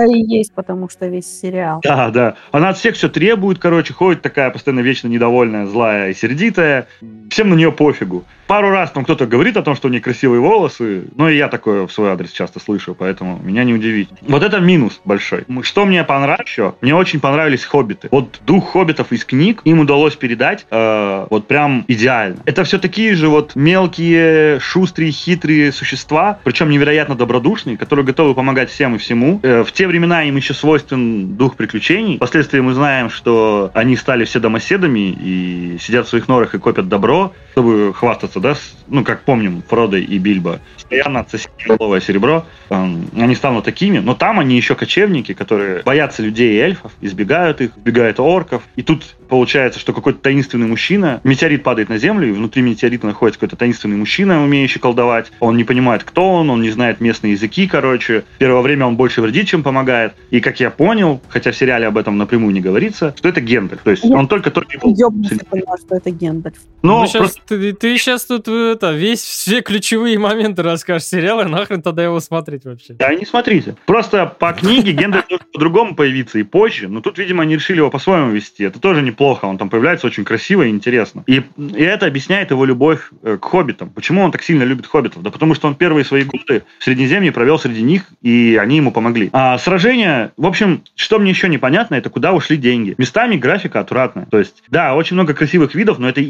и 0.09 0.23
есть, 0.23 0.53
потому 0.55 0.89
что 0.89 1.07
весь 1.07 1.41
сериал. 1.41 1.81
Да, 1.83 2.11
да. 2.11 2.35
Она 2.53 2.71
от 2.71 2.79
всех 2.79 2.95
все 2.97 3.09
требует, 3.09 3.59
короче, 3.59 3.93
ходит 3.93 4.23
такая 4.23 4.51
постоянно 4.51 4.81
вечно 4.81 5.09
недовольная, 5.09 5.67
злая 5.67 6.11
и 6.11 6.15
сердитая. 6.15 6.87
Всем 7.31 7.51
на 7.51 7.55
нее 7.55 7.73
пофигу. 7.73 8.25
Пару 8.47 8.71
раз 8.71 8.93
там 8.93 9.03
кто-то 9.03 9.27
говорит 9.27 9.57
о 9.57 9.63
том, 9.63 9.75
что 9.75 9.89
у 9.89 9.91
нее 9.91 10.01
красивые 10.01 10.41
волосы, 10.41 11.07
но 11.17 11.29
и 11.29 11.37
я 11.37 11.49
такое 11.49 11.87
в 11.87 11.93
свой 11.93 12.11
адрес 12.11 12.31
часто 12.31 12.61
слышу, 12.61 12.95
поэтому 12.95 13.41
меня 13.43 13.65
не 13.65 13.75
удивить. 13.75 14.09
Вот 14.23 14.45
это 14.45 14.61
минус 14.61 15.01
большой. 15.05 15.45
Что 15.63 15.85
мне 15.85 16.05
понравилось 16.05 16.49
еще? 16.49 16.75
Мне 16.81 16.95
очень 16.95 17.19
понравились 17.19 17.65
хоббиты. 17.65 18.09
Вот 18.13 18.41
дух 18.47 18.71
хоббитов 18.71 19.13
из 19.13 19.25
книг 19.25 19.63
им 19.65 19.81
удалось 19.81 20.15
передать 20.15 20.65
э, 20.71 21.27
вот 21.29 21.49
прям 21.49 21.85
идеально. 21.89 22.39
Это 22.45 22.63
все 22.63 22.79
такие 22.79 23.17
же 23.17 23.29
вот 23.29 23.57
мелкие, 23.57 24.61
шустрые, 24.61 25.11
хитрые 25.11 25.73
существа, 25.73 26.39
причем 26.45 26.71
невероятно 26.71 27.17
добродушные, 27.17 27.77
которые 27.77 28.07
готовы 28.07 28.35
помогать 28.35 28.71
всем 28.71 28.95
и 28.95 28.99
всему. 28.99 29.41
Э, 29.43 29.65
в 29.65 29.73
те 29.73 29.89
времена 29.89 29.96
им 30.05 30.37
еще 30.37 30.55
свойствен 30.55 31.37
дух 31.37 31.57
приключений. 31.57 32.17
Впоследствии 32.17 32.61
мы 32.61 32.75
знаем, 32.75 33.11
что 33.11 33.71
они 33.75 33.97
стали 33.97 34.25
все 34.25 34.41
домоседами 34.41 35.17
и 35.21 35.79
сидят 35.81 36.07
в 36.07 36.09
своих 36.11 36.29
норах 36.29 36.55
и 36.55 36.59
копят 36.59 36.89
добро, 36.89 37.33
чтобы 37.53 37.93
хвастаться, 37.95 38.41
да, 38.41 38.55
ну, 38.89 39.05
как 39.05 39.23
помним, 39.23 39.63
Фродо 39.69 39.97
и 39.97 40.19
Бильбо. 40.19 40.61
Постоянно 40.75 41.21
отсосили 41.21 41.51
головое 41.67 42.01
серебро. 42.01 42.45
Эм, 42.71 43.09
Они 43.17 43.35
станут 43.35 43.65
такими, 43.65 43.99
но 43.99 44.15
там 44.15 44.39
они 44.39 44.57
еще 44.57 44.75
кочевники, 44.75 45.35
которые 45.35 45.83
боятся 45.83 46.23
людей 46.23 46.55
и 46.55 46.59
эльфов, 46.59 46.93
избегают 47.01 47.61
их, 47.61 47.71
избегают 47.77 48.21
орков. 48.21 48.63
И 48.77 48.83
тут 48.83 49.17
получается, 49.29 49.81
что 49.81 49.93
какой-то 49.93 50.21
таинственный 50.21 50.67
мужчина, 50.67 51.21
метеорит 51.25 51.63
падает 51.63 51.89
на 51.89 51.99
землю, 51.99 52.29
и 52.29 52.33
внутри 52.33 52.63
метеорита 52.63 53.07
находится 53.07 53.41
какой-то 53.41 53.57
таинственный 53.57 53.97
мужчина, 53.97 54.43
умеющий 54.43 54.81
колдовать. 54.81 55.33
Он 55.41 55.57
не 55.57 55.65
понимает, 55.65 56.05
кто 56.05 56.33
он, 56.33 56.51
он 56.51 56.63
не 56.63 56.71
знает 56.71 57.01
местные 57.01 57.33
языки, 57.33 57.67
короче. 57.67 58.25
Первое 58.39 58.63
время 58.63 58.87
он 58.87 58.97
больше 58.97 59.23
вредит, 59.23 59.49
чем 59.49 59.63
помогает. 59.63 59.86
И 60.31 60.41
как 60.41 60.61
я 60.61 60.71
понял, 60.71 61.21
хотя 61.29 61.51
в 61.53 61.57
сериале 61.57 61.87
об 61.87 61.97
этом 61.97 62.19
напрямую 62.19 62.53
не 62.53 62.61
говорится, 62.61 63.15
что 63.17 63.29
это 63.29 63.41
Гендальф. 63.41 63.83
То 63.83 63.91
есть 63.91 64.05
Я- 64.05 64.17
он 64.17 64.29
только-только... 64.29 64.79
был 64.81 64.95
среди- 65.25 65.45
поняла, 65.45 65.77
что 65.79 65.97
это 65.97 66.11
Гендальф. 66.11 66.57
Но 66.87 67.01
Ну, 67.01 67.07
щас 67.07 67.17
просто 67.17 67.41
ты, 67.47 67.73
ты 67.73 67.99
сейчас 67.99 68.25
тут 68.25 68.47
э, 68.49 68.73
это, 68.73 68.93
весь 68.93 69.21
все 69.21 69.61
ключевые 69.61 70.19
моменты 70.19 70.63
расскажешь 70.63 71.09
сериала, 71.09 71.45
нахрен 71.45 71.83
тогда 71.83 72.05
его 72.05 72.21
смотреть 72.21 72.65
вообще. 72.65 72.95
Да, 72.95 73.13
не 73.13 73.25
смотрите. 73.25 73.77
Просто 73.87 74.27
по 74.27 74.53
книге 74.53 74.93
должен 74.93 75.41
по-другому 75.53 75.95
появиться 75.97 76.39
и 76.39 76.45
позже, 76.45 76.89
но 76.89 77.01
тут, 77.01 77.19
видимо, 77.19 77.43
они 77.43 77.55
решили 77.55 77.79
его 77.79 77.91
по-своему 77.91 78.31
вести. 78.31 78.65
Это 78.65 78.79
тоже 78.79 79.03
неплохо, 79.03 79.47
он 79.47 79.59
там 79.59 79.69
появляется 79.69 80.07
очень 80.07 80.25
красиво 80.25 80.63
и 80.63 80.69
интересно. 80.69 81.25
И, 81.27 81.43
и 81.57 81.83
это 81.83 82.07
объясняет 82.07 82.51
его 82.51 82.65
любовь 82.65 83.11
э, 83.23 83.37
к 83.41 83.45
хоббитам. 83.45 83.91
Почему 83.91 84.23
он 84.23 84.31
так 84.31 84.43
сильно 84.43 84.63
любит 84.63 84.87
хоббитов? 84.87 85.23
Да 85.23 85.31
потому 85.31 85.55
что 85.55 85.67
он 85.67 85.75
первые 85.75 86.05
свои 86.05 86.23
годы 86.23 86.63
в 86.79 86.85
Среднеземье 86.85 87.33
провел 87.33 87.59
среди 87.59 87.83
них, 87.83 88.05
и 88.23 88.59
они 88.61 88.77
ему 88.77 88.93
помогли. 88.93 89.31
А 89.33 89.59
сражение, 89.59 90.33
в 90.37 90.47
общем, 90.47 90.83
что 90.95 91.19
мне 91.19 91.31
еще 91.31 91.49
непонятно, 91.49 91.97
это 91.97 92.11
куда 92.11 92.33
ушли 92.33 92.57
деньги. 92.57 92.95
Местами 92.97 93.37
графика 93.37 93.81
отвратная. 93.81 94.27
То 94.27 94.39
есть, 94.39 94.63
да, 94.69 94.95
очень 94.95 95.15
много 95.15 95.35
красивых 95.35 95.75
видов, 95.75 95.99
но 95.99 96.09
это 96.09 96.21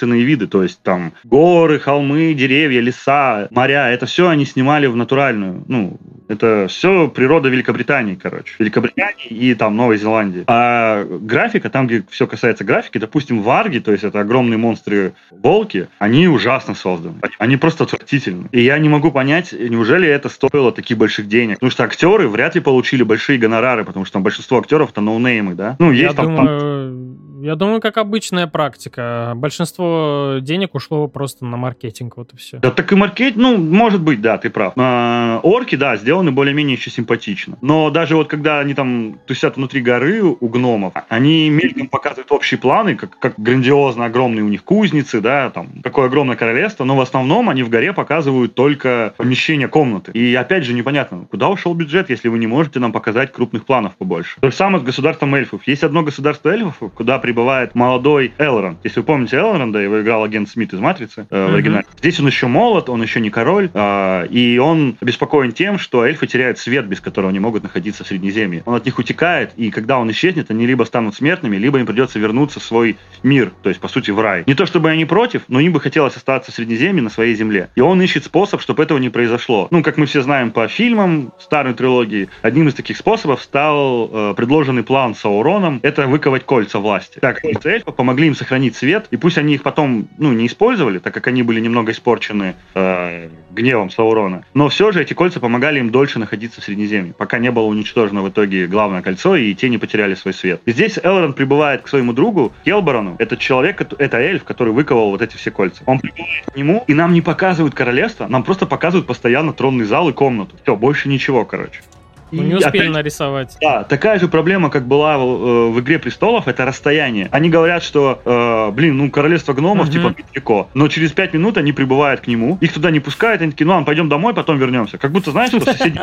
естественные 0.00 0.24
виды. 0.24 0.46
То 0.46 0.62
есть, 0.62 0.82
там, 0.82 1.12
горы, 1.24 1.78
холмы, 1.78 2.34
деревья, 2.34 2.80
леса, 2.80 3.48
моря. 3.50 3.90
Это 3.90 4.06
все 4.06 4.28
они 4.28 4.44
снимали 4.44 4.86
в 4.86 4.96
натуральную, 4.96 5.64
ну, 5.68 5.98
это 6.28 6.66
все 6.68 7.08
природа 7.08 7.48
Великобритании, 7.48 8.14
короче. 8.14 8.54
Великобритании 8.58 9.26
и 9.26 9.54
там 9.54 9.76
Новой 9.76 9.98
Зеландии. 9.98 10.44
А 10.46 11.04
графика, 11.04 11.70
там, 11.70 11.86
где 11.86 12.04
все 12.10 12.26
касается 12.26 12.64
графики, 12.64 12.98
допустим, 12.98 13.42
варги, 13.42 13.78
то 13.78 13.92
есть 13.92 14.04
это 14.04 14.20
огромные 14.20 14.58
монстры-волки, 14.58 15.88
они 15.98 16.28
ужасно 16.28 16.74
созданы. 16.74 17.16
Они 17.38 17.56
просто 17.56 17.84
отвратительны. 17.84 18.48
И 18.52 18.60
я 18.60 18.78
не 18.78 18.88
могу 18.88 19.10
понять, 19.10 19.52
неужели 19.52 20.08
это 20.08 20.28
стоило 20.28 20.72
таких 20.72 20.98
больших 20.98 21.28
денег. 21.28 21.56
Потому 21.56 21.70
что 21.70 21.84
актеры 21.84 22.28
вряд 22.28 22.54
ли 22.54 22.60
получили 22.60 23.02
большие 23.02 23.38
гонорары, 23.38 23.84
потому 23.84 24.04
что 24.04 24.14
там 24.14 24.22
большинство 24.22 24.58
актеров 24.58 24.90
это 24.90 25.00
ноунеймы, 25.00 25.54
да? 25.54 25.76
Ну, 25.78 25.90
есть 25.90 26.02
Я 26.02 26.12
там, 26.12 26.36
там 26.36 26.46
думаю, 26.46 27.29
Я 27.42 27.56
думаю, 27.56 27.80
как 27.80 27.96
обычная 27.96 28.46
практика. 28.46 29.32
Большинство 29.34 30.36
денег 30.42 30.74
ушло 30.74 31.08
просто 31.08 31.46
на 31.46 31.56
маркетинг, 31.56 32.18
вот 32.18 32.34
и 32.34 32.36
все. 32.36 32.58
Да 32.58 32.70
так 32.70 32.92
и 32.92 32.96
маркетинг, 32.96 33.36
ну, 33.36 33.56
может 33.56 34.02
быть, 34.02 34.20
да, 34.20 34.36
ты 34.36 34.50
прав. 34.50 34.74
А, 34.76 35.40
орки, 35.42 35.76
да, 35.76 35.96
сделаны 35.96 36.32
более-менее 36.32 36.76
еще 36.76 36.90
симпатично. 36.90 37.56
Но 37.62 37.88
даже 37.90 38.14
вот 38.14 38.28
когда 38.28 38.60
они 38.60 38.74
там 38.74 39.18
тусят 39.26 39.56
внутри 39.56 39.80
горы 39.80 40.22
у 40.22 40.48
гномов, 40.48 40.92
они 41.08 41.48
мельком 41.48 41.88
показывают 41.88 42.30
общие 42.30 42.58
планы, 42.58 42.94
как, 42.94 43.18
как 43.18 43.34
грандиозно 43.38 44.04
огромные 44.04 44.44
у 44.44 44.48
них 44.48 44.62
кузницы, 44.62 45.22
да, 45.22 45.48
там, 45.50 45.68
какое 45.82 46.06
огромное 46.06 46.36
королевство, 46.36 46.84
но 46.84 46.94
в 46.94 47.00
основном 47.00 47.48
они 47.48 47.62
в 47.62 47.70
горе 47.70 47.94
показывают 47.94 48.54
только 48.54 49.14
помещение 49.16 49.68
комнаты. 49.68 50.12
И 50.12 50.34
опять 50.34 50.64
же 50.64 50.74
непонятно, 50.74 51.24
куда 51.30 51.48
ушел 51.48 51.72
бюджет, 51.72 52.10
если 52.10 52.28
вы 52.28 52.38
не 52.38 52.46
можете 52.46 52.80
нам 52.80 52.92
показать 52.92 53.32
крупных 53.32 53.64
планов 53.64 53.96
побольше. 53.96 54.38
То 54.40 54.50
же 54.50 54.56
самое 54.56 54.82
с 54.82 54.84
государством 54.84 55.34
эльфов. 55.34 55.62
Есть 55.66 55.84
одно 55.84 56.02
государство 56.02 56.50
эльфов, 56.50 56.92
куда 56.94 57.18
прибывает 57.30 57.76
молодой 57.76 58.32
Элронд. 58.38 58.78
Если 58.82 58.98
вы 58.98 59.06
помните 59.06 59.36
Элронда, 59.36 59.78
его 59.78 60.02
играл 60.02 60.24
агент 60.24 60.48
Смит 60.48 60.72
из 60.72 60.80
«Матрицы» 60.80 61.28
э, 61.30 61.46
в 61.48 61.54
оригинале. 61.54 61.86
Здесь 62.00 62.18
он 62.18 62.26
еще 62.26 62.48
молод, 62.48 62.88
он 62.88 63.00
еще 63.02 63.20
не 63.20 63.30
король, 63.30 63.70
э, 63.72 64.26
и 64.30 64.58
он 64.58 64.96
обеспокоен 65.00 65.52
тем, 65.52 65.78
что 65.78 66.04
эльфы 66.04 66.26
теряют 66.26 66.58
свет, 66.58 66.86
без 66.86 67.00
которого 67.00 67.30
не 67.30 67.38
могут 67.38 67.62
находиться 67.62 68.02
в 68.02 68.08
Среднеземье. 68.08 68.64
Он 68.66 68.74
от 68.74 68.84
них 68.84 68.98
утекает, 68.98 69.52
и 69.56 69.70
когда 69.70 70.00
он 70.00 70.10
исчезнет, 70.10 70.50
они 70.50 70.66
либо 70.66 70.82
станут 70.82 71.14
смертными, 71.14 71.56
либо 71.56 71.78
им 71.78 71.86
придется 71.86 72.18
вернуться 72.18 72.58
в 72.58 72.64
свой 72.64 72.96
мир, 73.22 73.52
то 73.62 73.68
есть, 73.68 73.80
по 73.80 73.86
сути, 73.86 74.10
в 74.10 74.18
рай. 74.18 74.42
Не 74.48 74.54
то 74.54 74.66
чтобы 74.66 74.90
они 74.90 75.04
против, 75.04 75.42
но 75.46 75.60
им 75.60 75.72
бы 75.72 75.78
хотелось 75.78 76.16
остаться 76.16 76.50
в 76.50 76.54
Среднеземье 76.56 77.00
на 77.00 77.10
своей 77.10 77.36
земле. 77.36 77.68
И 77.76 77.80
он 77.80 78.02
ищет 78.02 78.24
способ, 78.24 78.60
чтобы 78.60 78.82
этого 78.82 78.98
не 78.98 79.08
произошло. 79.08 79.68
Ну, 79.70 79.84
как 79.84 79.98
мы 79.98 80.06
все 80.06 80.22
знаем 80.22 80.50
по 80.50 80.66
фильмам 80.66 81.32
старой 81.38 81.74
трилогии, 81.74 82.28
одним 82.42 82.66
из 82.66 82.74
таких 82.74 82.96
способов 82.96 83.40
стал 83.40 84.10
э, 84.12 84.34
предложенный 84.36 84.82
план 84.82 85.14
Сауроном— 85.14 85.78
это 85.84 86.08
выковать 86.08 86.44
кольца 86.44 86.80
власти. 86.80 87.19
Так, 87.20 87.42
кольца 87.42 87.68
эльфа 87.68 87.92
помогли 87.92 88.28
им 88.28 88.34
сохранить 88.34 88.76
свет, 88.76 89.06
и 89.10 89.16
пусть 89.16 89.36
они 89.36 89.54
их 89.54 89.62
потом, 89.62 90.08
ну, 90.16 90.32
не 90.32 90.46
использовали, 90.46 90.98
так 90.98 91.12
как 91.12 91.26
они 91.26 91.42
были 91.42 91.60
немного 91.60 91.92
испорчены 91.92 92.54
э, 92.74 93.28
гневом 93.50 93.90
Саурона, 93.90 94.44
но 94.54 94.68
все 94.68 94.90
же 94.90 95.02
эти 95.02 95.12
кольца 95.12 95.38
помогали 95.38 95.78
им 95.78 95.90
дольше 95.90 96.18
находиться 96.18 96.60
в 96.60 96.64
Среднеземье, 96.64 97.12
пока 97.12 97.38
не 97.38 97.50
было 97.50 97.64
уничтожено 97.64 98.22
в 98.22 98.30
итоге 98.30 98.66
главное 98.66 99.02
кольцо, 99.02 99.36
и 99.36 99.54
те 99.54 99.68
не 99.68 99.76
потеряли 99.76 100.14
свой 100.14 100.32
свет. 100.32 100.62
И 100.64 100.72
здесь 100.72 100.98
Элрон 101.02 101.34
прибывает 101.34 101.82
к 101.82 101.88
своему 101.88 102.12
другу 102.12 102.52
Келборону. 102.64 103.16
Этот 103.18 103.38
человек, 103.38 103.80
это 103.80 104.16
эльф, 104.16 104.44
который 104.44 104.72
выковал 104.72 105.10
вот 105.10 105.20
эти 105.20 105.36
все 105.36 105.50
кольца. 105.50 105.82
Он 105.86 106.00
прибывает 106.00 106.46
к 106.46 106.56
нему, 106.56 106.84
и 106.86 106.94
нам 106.94 107.12
не 107.12 107.20
показывают 107.20 107.74
королевство, 107.74 108.26
нам 108.28 108.42
просто 108.44 108.64
показывают 108.66 109.06
постоянно 109.06 109.52
тронный 109.52 109.84
зал 109.84 110.08
и 110.08 110.12
комнату. 110.12 110.56
Все, 110.62 110.74
больше 110.74 111.08
ничего, 111.08 111.44
короче. 111.44 111.82
Ну, 112.32 112.42
не 112.42 112.54
успели 112.54 112.82
опять, 112.82 112.92
нарисовать. 112.92 113.56
Да, 113.60 113.84
такая 113.84 114.18
же 114.18 114.28
проблема, 114.28 114.70
как 114.70 114.86
была 114.86 115.18
в, 115.18 115.72
в 115.72 115.80
«Игре 115.80 115.98
престолов», 115.98 116.48
это 116.48 116.64
расстояние. 116.64 117.28
Они 117.30 117.48
говорят, 117.48 117.82
что, 117.82 118.20
э, 118.24 118.70
блин, 118.72 118.98
ну, 118.98 119.10
королевство 119.10 119.52
гномов, 119.52 119.88
угу. 119.88 119.92
типа, 119.92 120.14
далеко. 120.32 120.70
Но 120.74 120.88
через 120.88 121.12
пять 121.12 121.34
минут 121.34 121.56
они 121.56 121.72
прибывают 121.72 122.20
к 122.20 122.26
нему, 122.26 122.58
их 122.60 122.72
туда 122.72 122.90
не 122.90 123.00
пускают, 123.00 123.42
они 123.42 123.52
такие, 123.52 123.66
ну, 123.66 123.72
ладно, 123.72 123.86
пойдем 123.86 124.08
домой, 124.08 124.34
потом 124.34 124.58
вернемся. 124.58 124.98
Как 124.98 125.12
будто, 125.12 125.30
знаешь, 125.30 125.50
что 125.50 125.60
соседи... 125.60 126.00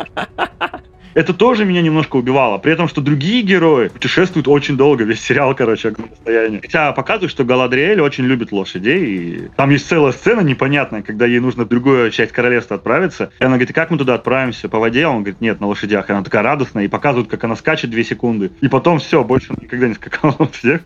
это 1.14 1.34
тоже 1.34 1.64
меня 1.64 1.82
немножко 1.82 2.16
убивало. 2.16 2.58
При 2.58 2.72
этом, 2.72 2.88
что 2.88 3.00
другие 3.00 3.42
герои 3.42 3.88
путешествуют 3.88 4.48
очень 4.48 4.76
долго, 4.76 5.04
весь 5.04 5.20
сериал, 5.20 5.54
короче, 5.54 5.88
огромное 5.88 6.14
расстояние. 6.14 6.60
Хотя 6.60 6.92
показывают, 6.92 7.30
что 7.30 7.44
Галадриэль 7.44 8.00
очень 8.00 8.24
любит 8.24 8.52
лошадей, 8.52 9.04
и 9.04 9.48
там 9.56 9.70
есть 9.70 9.86
целая 9.86 10.12
сцена 10.12 10.40
непонятная, 10.40 11.02
когда 11.02 11.26
ей 11.26 11.40
нужно 11.40 11.64
в 11.64 11.68
другую 11.68 12.10
часть 12.10 12.32
королевства 12.32 12.76
отправиться. 12.76 13.30
И 13.38 13.44
она 13.44 13.56
говорит, 13.56 13.74
как 13.74 13.90
мы 13.90 13.98
туда 13.98 14.14
отправимся? 14.14 14.68
По 14.68 14.78
воде? 14.78 15.06
Он 15.06 15.18
говорит, 15.18 15.40
нет, 15.40 15.60
на 15.60 15.66
лошадях. 15.66 16.08
И 16.08 16.12
она 16.12 16.22
такая 16.22 16.42
радостная, 16.42 16.84
и 16.84 16.88
показывают, 16.88 17.28
как 17.28 17.42
она 17.44 17.56
скачет 17.56 17.90
две 17.90 18.04
секунды. 18.04 18.50
И 18.60 18.68
потом 18.68 18.98
все, 18.98 19.24
больше 19.24 19.54
никогда 19.60 19.88
не 19.88 19.94
скакала 19.94 20.36
на 20.38 20.48
всех 20.48 20.82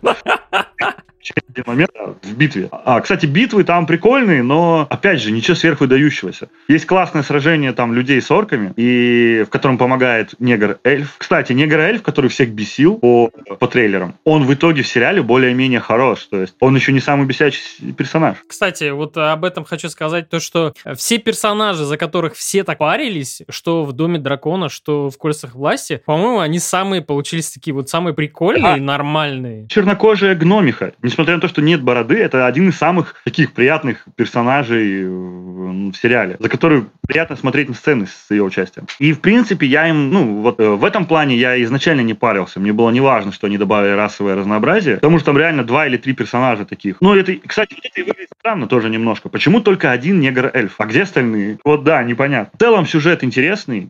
один 1.31 1.63
момент 1.65 1.91
в 2.21 2.35
битве. 2.35 2.69
А, 2.71 2.99
кстати, 3.01 3.25
битвы 3.25 3.63
там 3.63 3.85
прикольные, 3.85 4.43
но, 4.43 4.87
опять 4.89 5.21
же, 5.21 5.31
ничего 5.31 5.55
сверхвыдающегося. 5.55 6.49
Есть 6.67 6.85
классное 6.85 7.23
сражение 7.23 7.73
там 7.73 7.93
людей 7.93 8.21
с 8.21 8.29
орками, 8.31 8.73
и 8.75 9.43
в 9.47 9.49
котором 9.49 9.77
помогает 9.77 10.33
негр-эльф. 10.39 11.15
Кстати, 11.17 11.53
негр-эльф, 11.53 12.01
который 12.01 12.29
всех 12.29 12.49
бесил 12.49 12.97
по, 12.97 13.29
по 13.59 13.67
трейлерам, 13.67 14.15
он 14.23 14.45
в 14.45 14.53
итоге 14.53 14.83
в 14.83 14.87
сериале 14.87 15.21
более-менее 15.21 15.79
хорош. 15.79 16.25
То 16.25 16.41
есть 16.41 16.55
он 16.59 16.75
еще 16.75 16.91
не 16.91 16.99
самый 16.99 17.25
бесячий 17.25 17.93
персонаж. 17.93 18.37
Кстати, 18.47 18.89
вот 18.89 19.17
об 19.17 19.45
этом 19.45 19.63
хочу 19.63 19.89
сказать, 19.89 20.29
то, 20.29 20.39
что 20.39 20.73
все 20.95 21.17
персонажи, 21.17 21.85
за 21.85 21.97
которых 21.97 22.35
все 22.35 22.63
так 22.63 22.77
парились, 22.77 23.43
что 23.49 23.83
в 23.85 23.93
Доме 23.93 24.19
Дракона, 24.19 24.69
что 24.69 25.09
в 25.09 25.17
Кольцах 25.17 25.55
Власти, 25.55 26.01
по-моему, 26.05 26.39
они 26.39 26.59
самые 26.59 27.01
получились 27.01 27.51
такие 27.51 27.73
вот 27.73 27.89
самые 27.89 28.13
прикольные, 28.13 28.73
а, 28.73 28.77
нормальные. 28.77 29.67
Чернокожая 29.67 30.35
гномиха. 30.35 30.93
Не 31.01 31.09
несмотря 31.13 31.35
на 31.35 31.41
то, 31.41 31.47
что 31.47 31.61
нет 31.61 31.81
бороды, 31.83 32.17
это 32.17 32.47
один 32.47 32.69
из 32.69 32.77
самых 32.77 33.15
таких 33.23 33.53
приятных 33.53 34.05
персонажей 34.15 35.05
в 35.05 35.93
сериале, 35.93 36.37
за 36.39 36.49
который 36.49 36.85
приятно 37.07 37.35
смотреть 37.35 37.69
на 37.69 37.75
сцены 37.75 38.07
с 38.07 38.31
ее 38.31 38.43
участием. 38.43 38.87
И, 38.99 39.13
в 39.13 39.19
принципе, 39.19 39.67
я 39.67 39.87
им, 39.87 40.09
ну, 40.09 40.41
вот 40.41 40.59
э, 40.59 40.67
в 40.67 40.83
этом 40.83 41.05
плане 41.05 41.35
я 41.35 41.61
изначально 41.63 42.01
не 42.01 42.13
парился. 42.15 42.59
Мне 42.59 42.73
было 42.73 42.89
не 42.89 42.99
важно, 42.99 43.31
что 43.31 43.47
они 43.47 43.57
добавили 43.57 43.91
расовое 43.91 44.35
разнообразие, 44.35 44.95
потому 44.95 45.19
что 45.19 45.27
там 45.27 45.37
реально 45.37 45.63
два 45.63 45.85
или 45.85 45.97
три 45.97 46.13
персонажа 46.13 46.65
таких. 46.65 46.97
Ну, 46.99 47.15
это, 47.15 47.35
кстати, 47.45 47.75
это 47.83 48.01
и 48.01 48.03
выглядит 48.03 48.29
странно 48.39 48.67
тоже 48.67 48.89
немножко. 48.89 49.29
Почему 49.29 49.61
только 49.61 49.91
один 49.91 50.19
негр-эльф? 50.19 50.75
А 50.77 50.85
где 50.85 51.03
остальные? 51.03 51.59
Вот 51.63 51.83
да, 51.83 52.03
непонятно. 52.03 52.51
В 52.57 52.59
целом 52.59 52.85
сюжет 52.85 53.23
интересный. 53.23 53.87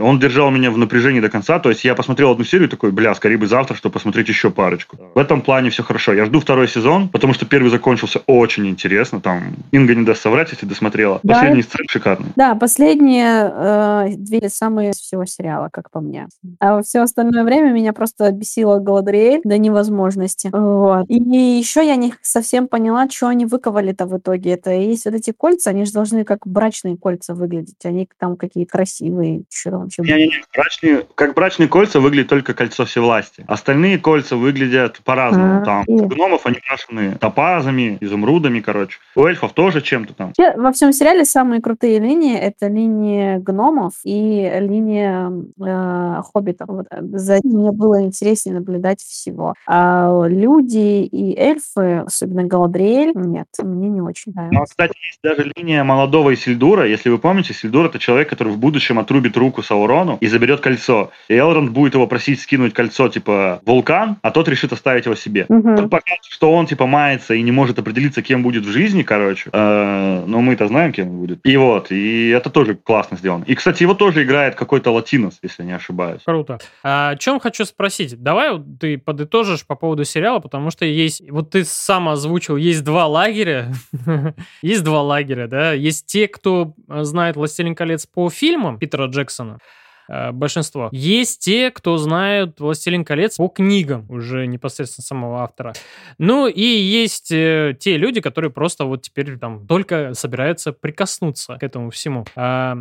Он 0.00 0.18
держал 0.18 0.50
меня 0.50 0.70
в 0.70 0.78
напряжении 0.78 1.20
до 1.20 1.28
конца. 1.28 1.58
То 1.58 1.68
есть 1.68 1.84
я 1.84 1.94
посмотрел 1.94 2.30
одну 2.30 2.44
серию 2.44 2.68
такой, 2.68 2.92
бля, 2.92 3.14
скорее 3.14 3.36
бы 3.36 3.46
завтра, 3.46 3.74
чтобы 3.74 3.92
посмотреть 3.92 4.28
еще 4.28 4.50
парочку. 4.50 4.98
В 5.14 5.18
этом 5.18 5.42
плане 5.42 5.70
все 5.70 5.82
хорошо 5.82 6.11
хорошо. 6.12 6.22
Я 6.22 6.26
жду 6.26 6.40
второй 6.40 6.68
сезон, 6.68 7.08
потому 7.08 7.34
что 7.34 7.46
первый 7.46 7.70
закончился 7.70 8.20
очень 8.26 8.66
интересно. 8.66 9.20
Там 9.20 9.54
Инга 9.72 9.94
не 9.94 10.04
даст 10.04 10.22
соврать, 10.22 10.50
если 10.52 10.66
досмотрела. 10.66 11.20
Да, 11.22 11.34
Последний 11.34 11.62
сцен 11.62 11.86
шикарный. 11.88 12.28
Да, 12.36 12.54
последние 12.54 13.52
э, 13.54 14.08
две 14.16 14.48
самые 14.48 14.92
всего 14.92 15.24
сериала, 15.24 15.68
как 15.72 15.90
по 15.90 16.00
мне. 16.00 16.28
А 16.60 16.82
все 16.82 17.00
остальное 17.00 17.44
время 17.44 17.72
меня 17.72 17.92
просто 17.92 18.30
бесило 18.30 18.78
Галадриэль 18.78 19.40
до 19.44 19.58
невозможности. 19.58 20.50
Вот. 20.52 21.06
И 21.08 21.14
еще 21.14 21.86
я 21.86 21.96
не 21.96 22.14
совсем 22.22 22.68
поняла, 22.68 23.08
что 23.08 23.28
они 23.28 23.46
выковали-то 23.46 24.06
в 24.06 24.18
итоге. 24.18 24.52
Это 24.52 24.70
есть 24.70 25.04
вот 25.04 25.14
эти 25.14 25.32
кольца, 25.32 25.70
они 25.70 25.84
же 25.84 25.92
должны 25.92 26.24
как 26.24 26.46
брачные 26.46 26.96
кольца 26.96 27.34
выглядеть. 27.34 27.84
Они 27.84 28.08
там 28.18 28.36
какие 28.36 28.64
красивые. 28.64 29.42
Что 29.50 29.70
там 29.70 29.80
вообще 29.82 30.02
не, 30.02 30.12
не, 30.12 30.26
не. 30.26 30.44
Брачные, 30.54 31.06
как 31.14 31.34
брачные 31.34 31.68
кольца 31.68 32.00
выглядит 32.00 32.28
только 32.28 32.54
кольцо 32.54 32.84
всевласти. 32.84 33.44
Остальные 33.46 33.98
кольца 33.98 34.36
выглядят 34.36 35.00
по-разному. 35.04 35.62
А, 35.62 35.64
там 35.64 35.84
у 36.02 36.08
гномов 36.08 36.46
они 36.46 36.56
крашены 36.56 37.16
топазами, 37.20 37.98
изумрудами, 38.00 38.60
короче. 38.60 38.98
У 39.14 39.24
эльфов 39.24 39.52
тоже 39.52 39.80
чем-то 39.80 40.14
там. 40.14 40.32
Во 40.56 40.72
всем 40.72 40.92
сериале 40.92 41.24
самые 41.24 41.60
крутые 41.60 41.98
линии— 41.98 42.36
это 42.38 42.66
линия 42.66 43.38
гномов 43.38 43.94
и 44.04 44.50
линия 44.60 45.32
э, 45.60 46.22
хоббитов. 46.32 46.68
Вот, 46.68 46.86
э, 46.90 46.98
за 47.02 47.38
ними 47.42 47.62
мне 47.62 47.72
было 47.72 48.02
интереснее 48.02 48.56
наблюдать 48.56 49.00
всего. 49.00 49.54
А 49.66 50.26
люди 50.26 51.04
и 51.04 51.38
эльфы, 51.38 52.04
особенно 52.06 52.44
Галадриэль, 52.44 53.12
нет, 53.14 53.46
мне 53.62 53.88
не 53.88 54.00
очень 54.00 54.32
нравится. 54.32 54.58
Ну, 54.58 54.64
кстати, 54.64 54.94
есть 55.06 55.20
даже 55.22 55.50
линия 55.54 55.84
молодого 55.84 56.34
Исильдура. 56.34 56.86
Если 56.86 57.10
вы 57.10 57.18
помните, 57.18 57.52
Исильдур— 57.52 57.86
это 57.86 57.98
человек, 57.98 58.28
который 58.28 58.52
в 58.52 58.58
будущем 58.58 58.98
отрубит 58.98 59.36
руку 59.36 59.62
Саурону 59.62 60.18
и 60.20 60.26
заберет 60.26 60.60
кольцо. 60.60 61.10
И 61.28 61.34
Элронд 61.38 61.70
будет 61.70 61.94
его 61.94 62.06
просить 62.06 62.40
скинуть 62.40 62.74
кольцо, 62.74 63.08
типа, 63.08 63.60
вулкан, 63.64 64.16
а 64.22 64.30
тот 64.30 64.48
решит 64.48 64.72
оставить 64.72 65.04
его 65.04 65.14
себе. 65.14 65.46
Угу 65.48 65.91
показывает, 65.92 66.24
что 66.24 66.52
он, 66.52 66.66
типа, 66.66 66.86
мается 66.86 67.34
и 67.34 67.42
не 67.42 67.52
может 67.52 67.78
определиться, 67.78 68.22
кем 68.22 68.42
будет 68.42 68.64
в 68.64 68.70
жизни, 68.70 69.02
короче. 69.02 69.50
Э, 69.52 70.24
но 70.26 70.40
мы-то 70.40 70.66
знаем, 70.68 70.92
кем 70.92 71.10
он 71.10 71.18
будет. 71.18 71.40
И 71.44 71.56
вот, 71.56 71.90
и 71.90 72.28
это 72.28 72.50
тоже 72.50 72.74
классно 72.74 73.16
сделано. 73.16 73.44
И, 73.44 73.54
кстати, 73.54 73.82
его 73.82 73.94
тоже 73.94 74.24
играет 74.24 74.54
какой-то 74.54 74.90
латинос, 74.90 75.38
если 75.42 75.62
не 75.62 75.72
ошибаюсь. 75.72 76.22
Круто. 76.24 76.58
А, 76.82 77.10
о 77.10 77.16
чем 77.16 77.40
хочу 77.40 77.64
спросить? 77.64 78.20
Давай 78.22 78.50
ты 78.80 78.98
подытожишь 78.98 79.66
по 79.66 79.74
поводу 79.74 80.04
сериала, 80.04 80.40
потому 80.40 80.70
что 80.70 80.84
есть... 80.84 81.22
Вот 81.30 81.50
ты 81.50 81.64
сам 81.64 82.08
озвучил, 82.08 82.56
есть 82.56 82.84
два 82.84 83.06
лагеря. 83.06 83.72
есть 84.62 84.84
два 84.84 85.02
лагеря, 85.02 85.46
да? 85.46 85.72
Есть 85.72 86.06
те, 86.06 86.28
кто 86.28 86.74
знает 86.88 87.36
«Властелин 87.36 87.74
колец» 87.74 88.06
по 88.06 88.30
фильмам 88.30 88.78
Питера 88.78 89.06
Джексона, 89.06 89.58
Э, 89.58 89.58
большинство. 90.08 90.88
Есть 90.92 91.40
те, 91.40 91.70
кто 91.70 91.96
знают 91.96 92.60
«Властелин 92.60 93.04
колец» 93.04 93.36
по 93.36 93.48
книгам 93.48 94.06
уже 94.08 94.46
непосредственно 94.46 95.04
самого 95.04 95.42
автора. 95.42 95.74
Ну 96.18 96.46
и 96.46 96.62
есть 96.62 97.30
э, 97.32 97.76
те 97.78 97.96
люди, 97.96 98.20
которые 98.20 98.50
просто 98.50 98.84
вот 98.84 99.02
теперь 99.02 99.38
там 99.38 99.66
только 99.66 100.14
собираются 100.14 100.72
прикоснуться 100.72 101.56
к 101.58 101.62
этому 101.62 101.90
всему. 101.90 102.24
А, 102.36 102.76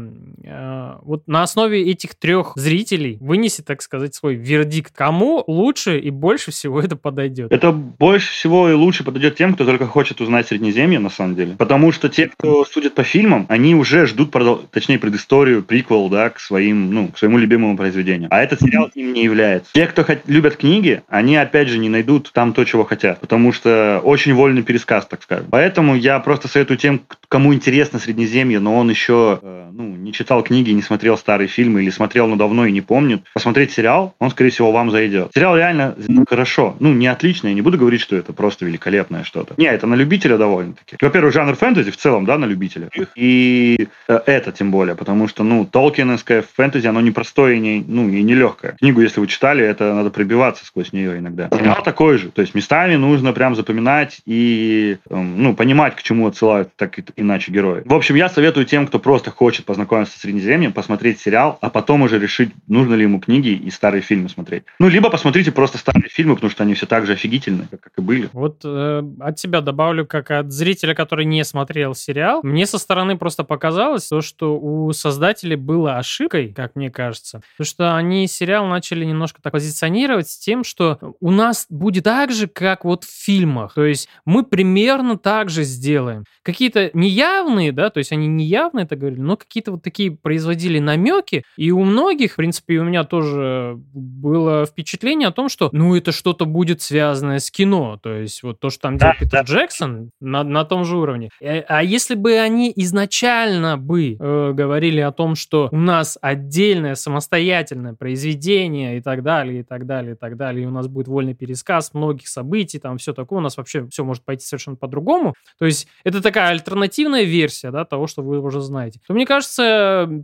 а, 0.45 0.99
вот 1.03 1.27
на 1.27 1.43
основе 1.43 1.89
этих 1.89 2.15
трех 2.15 2.53
зрителей 2.55 3.17
вынести, 3.19 3.61
так 3.61 3.81
сказать, 3.81 4.13
свой 4.13 4.35
вердикт. 4.35 4.93
Кому 4.95 5.43
лучше 5.47 5.99
и 5.99 6.09
больше 6.09 6.51
всего 6.51 6.81
это 6.81 6.95
подойдет? 6.95 7.51
Это 7.51 7.71
больше 7.71 8.31
всего 8.31 8.69
и 8.69 8.73
лучше 8.73 9.03
подойдет 9.03 9.35
тем, 9.35 9.53
кто 9.53 9.65
только 9.65 9.87
хочет 9.87 10.21
узнать 10.21 10.47
Среднеземье, 10.47 10.99
на 10.99 11.09
самом 11.09 11.35
деле. 11.35 11.55
Потому 11.57 11.91
что 11.91 12.09
те, 12.09 12.27
кто 12.27 12.65
судят 12.65 12.95
по 12.95 13.03
фильмам, 13.03 13.45
они 13.49 13.75
уже 13.75 14.05
ждут, 14.05 14.35
точнее, 14.71 14.99
предысторию, 14.99 15.63
приквел, 15.63 16.09
да, 16.09 16.29
к 16.29 16.39
своим, 16.39 16.93
ну, 16.93 17.10
к 17.11 17.17
своему 17.17 17.37
любимому 17.37 17.77
произведению. 17.77 18.29
А 18.31 18.41
этот 18.41 18.61
сериал 18.61 18.89
им 18.95 19.13
не 19.13 19.23
является. 19.23 19.71
Те, 19.73 19.87
кто 19.87 20.01
хот- 20.03 20.21
любят 20.27 20.55
книги, 20.57 21.03
они 21.07 21.35
опять 21.35 21.67
же 21.67 21.77
не 21.77 21.89
найдут 21.89 22.31
там 22.33 22.53
то, 22.53 22.63
чего 22.63 22.83
хотят, 22.83 23.19
потому 23.19 23.51
что 23.51 24.01
очень 24.03 24.33
вольный 24.33 24.63
пересказ, 24.63 25.05
так 25.05 25.23
скажем. 25.23 25.47
Поэтому 25.49 25.95
я 25.95 26.19
просто 26.19 26.47
советую 26.47 26.77
тем, 26.77 27.01
кому 27.27 27.53
интересно 27.53 27.99
Среднеземье, 27.99 28.59
но 28.59 28.77
он 28.77 28.89
еще 28.89 29.39
э, 29.41 29.70
ну, 29.73 29.95
не 29.95 30.13
читал 30.13 30.43
книги, 30.43 30.71
не 30.71 30.81
смотрел 30.81 31.17
старые 31.17 31.47
фильмы 31.47 31.81
или 31.81 31.89
смотрел, 31.89 32.27
но 32.27 32.35
давно 32.35 32.65
и 32.65 32.71
не 32.71 32.81
помнит, 32.81 33.23
посмотреть 33.33 33.71
сериал, 33.71 34.15
он, 34.19 34.31
скорее 34.31 34.49
всего, 34.49 34.71
вам 34.71 34.91
зайдет. 34.91 35.31
Сериал 35.33 35.55
реально 35.57 35.95
ну, 36.07 36.25
хорошо. 36.27 36.75
Ну, 36.79 36.93
не 36.93 37.07
отлично, 37.07 37.47
я 37.47 37.53
не 37.53 37.61
буду 37.61 37.77
говорить, 37.77 38.01
что 38.01 38.15
это 38.15 38.33
просто 38.33 38.65
великолепное 38.65 39.23
что-то. 39.23 39.53
Не, 39.57 39.67
это 39.67 39.87
на 39.87 39.95
любителя 39.95 40.37
довольно-таки. 40.37 40.97
Во-первых, 41.01 41.33
жанр 41.33 41.55
фэнтези 41.55 41.91
в 41.91 41.97
целом, 41.97 42.25
да, 42.25 42.37
на 42.37 42.45
любителя. 42.45 42.89
И 43.15 43.87
э, 44.07 44.19
это 44.25 44.51
тем 44.51 44.71
более, 44.71 44.95
потому 44.95 45.27
что, 45.27 45.43
ну, 45.43 45.65
толкиновское 45.65 46.43
фэнтези, 46.55 46.87
оно 46.87 47.01
непростое 47.01 47.57
и 47.57 47.59
не, 47.59 47.83
ну, 47.87 48.09
и 48.09 48.21
не 48.23 48.35
легкое. 48.35 48.75
Книгу, 48.79 49.01
если 49.01 49.19
вы 49.19 49.27
читали, 49.27 49.65
это 49.65 49.93
надо 49.93 50.09
пробиваться 50.09 50.65
сквозь 50.65 50.93
нее 50.93 51.17
иногда. 51.17 51.49
Сериал 51.51 51.83
такой 51.83 52.17
же. 52.17 52.29
То 52.31 52.41
есть 52.41 52.55
местами 52.55 52.95
нужно 52.95 53.33
прям 53.33 53.55
запоминать 53.55 54.21
и, 54.25 54.97
эм, 55.09 55.41
ну, 55.41 55.55
понимать, 55.55 55.95
к 55.95 56.03
чему 56.03 56.27
отсылают 56.27 56.69
так 56.75 56.99
иначе 57.15 57.51
герои. 57.51 57.83
В 57.85 57.93
общем, 57.93 58.15
я 58.15 58.29
советую 58.29 58.65
тем, 58.65 58.87
кто 58.87 58.99
просто 58.99 59.31
хочет 59.31 59.60
познакомиться 59.65 60.17
с 60.17 60.21
Среднеземьем, 60.21 60.73
посмотреть 60.73 61.19
сериал, 61.19 61.57
а 61.61 61.69
потом 61.69 62.03
уже 62.03 62.19
решить, 62.19 62.51
нужно 62.67 62.95
ли 62.95 63.03
ему 63.03 63.19
книги 63.19 63.49
и 63.49 63.69
старые 63.69 64.01
фильмы 64.01 64.29
смотреть. 64.29 64.63
Ну, 64.79 64.87
либо 64.89 65.09
посмотрите 65.09 65.51
просто 65.51 65.77
старые 65.77 66.09
фильмы, 66.09 66.35
потому 66.35 66.51
что 66.51 66.63
они 66.63 66.73
все 66.73 66.85
так 66.85 67.05
же 67.05 67.13
офигительны, 67.13 67.67
как, 67.69 67.81
как 67.81 67.93
и 67.97 68.01
были. 68.01 68.29
Вот 68.33 68.61
э, 68.63 69.03
от 69.19 69.35
тебя 69.35 69.61
добавлю, 69.61 70.05
как 70.05 70.31
от 70.31 70.51
зрителя, 70.51 70.93
который 70.93 71.25
не 71.25 71.43
смотрел 71.43 71.95
сериал, 71.95 72.41
мне 72.43 72.65
со 72.65 72.77
стороны 72.77 73.17
просто 73.17 73.43
показалось 73.43 74.07
то, 74.07 74.21
что 74.21 74.59
у 74.59 74.91
создателей 74.93 75.55
было 75.55 75.97
ошибкой, 75.97 76.53
как 76.55 76.75
мне 76.75 76.89
кажется, 76.89 77.41
то, 77.57 77.63
что 77.63 77.95
они 77.95 78.27
сериал 78.27 78.67
начали 78.67 79.05
немножко 79.05 79.41
так 79.41 79.53
позиционировать 79.53 80.29
с 80.29 80.37
тем, 80.37 80.63
что 80.63 80.99
у 81.19 81.31
нас 81.31 81.65
будет 81.69 82.05
так 82.05 82.31
же, 82.31 82.47
как 82.47 82.85
вот 82.85 83.03
в 83.03 83.25
фильмах, 83.25 83.73
то 83.73 83.85
есть 83.85 84.09
мы 84.25 84.43
примерно 84.43 85.17
так 85.17 85.49
же 85.49 85.63
сделаем. 85.63 86.23
Какие-то 86.43 86.89
неявные, 86.93 87.71
да, 87.71 87.89
то 87.89 87.99
есть 87.99 88.11
они 88.11 88.27
неявно 88.27 88.79
это 88.79 88.95
говорили, 88.95 89.21
но 89.21 89.37
какие-то 89.51 89.71
вот 89.71 89.83
такие 89.83 90.11
производили 90.11 90.79
намеки, 90.79 91.43
и 91.57 91.71
у 91.71 91.83
многих, 91.83 92.33
в 92.33 92.35
принципе, 92.37 92.75
и 92.75 92.77
у 92.77 92.85
меня 92.85 93.03
тоже 93.03 93.77
было 93.93 94.65
впечатление 94.65 95.27
о 95.27 95.31
том, 95.31 95.49
что, 95.49 95.69
ну, 95.73 95.93
это 95.95 96.13
что-то 96.13 96.45
будет 96.45 96.81
связанное 96.81 97.39
с 97.39 97.51
кино, 97.51 97.99
то 98.01 98.13
есть 98.13 98.43
вот 98.43 98.61
то, 98.61 98.69
что 98.69 98.83
там 98.83 98.97
делал 98.97 99.11
Да, 99.13 99.19
Питер 99.19 99.39
да. 99.39 99.43
Джексон, 99.43 100.11
на, 100.21 100.43
на 100.43 100.63
том 100.63 100.85
же 100.85 100.95
уровне. 100.95 101.29
Э, 101.41 101.59
А 101.67 101.83
если 101.83 102.15
бы 102.15 102.37
они 102.39 102.71
изначально 102.77 103.77
бы 103.77 104.13
э, 104.17 104.51
говорили 104.53 105.01
о 105.01 105.11
том, 105.11 105.35
что 105.35 105.67
у 105.71 105.77
нас 105.77 106.17
отдельное 106.21 106.95
самостоятельное 106.95 107.93
произведение 107.93 108.97
и 108.97 109.01
так 109.01 109.21
далее, 109.21 109.59
и 109.59 109.63
так 109.63 109.85
далее, 109.85 110.13
и 110.13 110.17
так 110.17 110.37
далее, 110.37 110.63
и 110.63 110.67
у 110.67 110.71
нас 110.71 110.87
будет 110.87 111.09
вольный 111.09 111.33
пересказ 111.33 111.93
многих 111.93 112.29
событий, 112.29 112.79
там 112.79 112.97
все 112.97 113.13
такое, 113.13 113.39
у 113.39 113.41
нас 113.41 113.57
вообще 113.57 113.85
все 113.89 114.05
может 114.05 114.23
пойти 114.23 114.45
совершенно 114.45 114.77
по-другому. 114.77 115.33
То 115.59 115.65
есть 115.65 115.87
это 116.05 116.21
такая 116.21 116.51
альтернативная 116.51 117.23
версия, 117.23 117.71
да, 117.71 117.83
того, 117.83 118.07
что 118.07 118.21
вы 118.21 118.39
уже 118.39 118.61
знаете. 118.61 118.99
То 119.07 119.13
мне 119.13 119.25
кажется, 119.25 119.40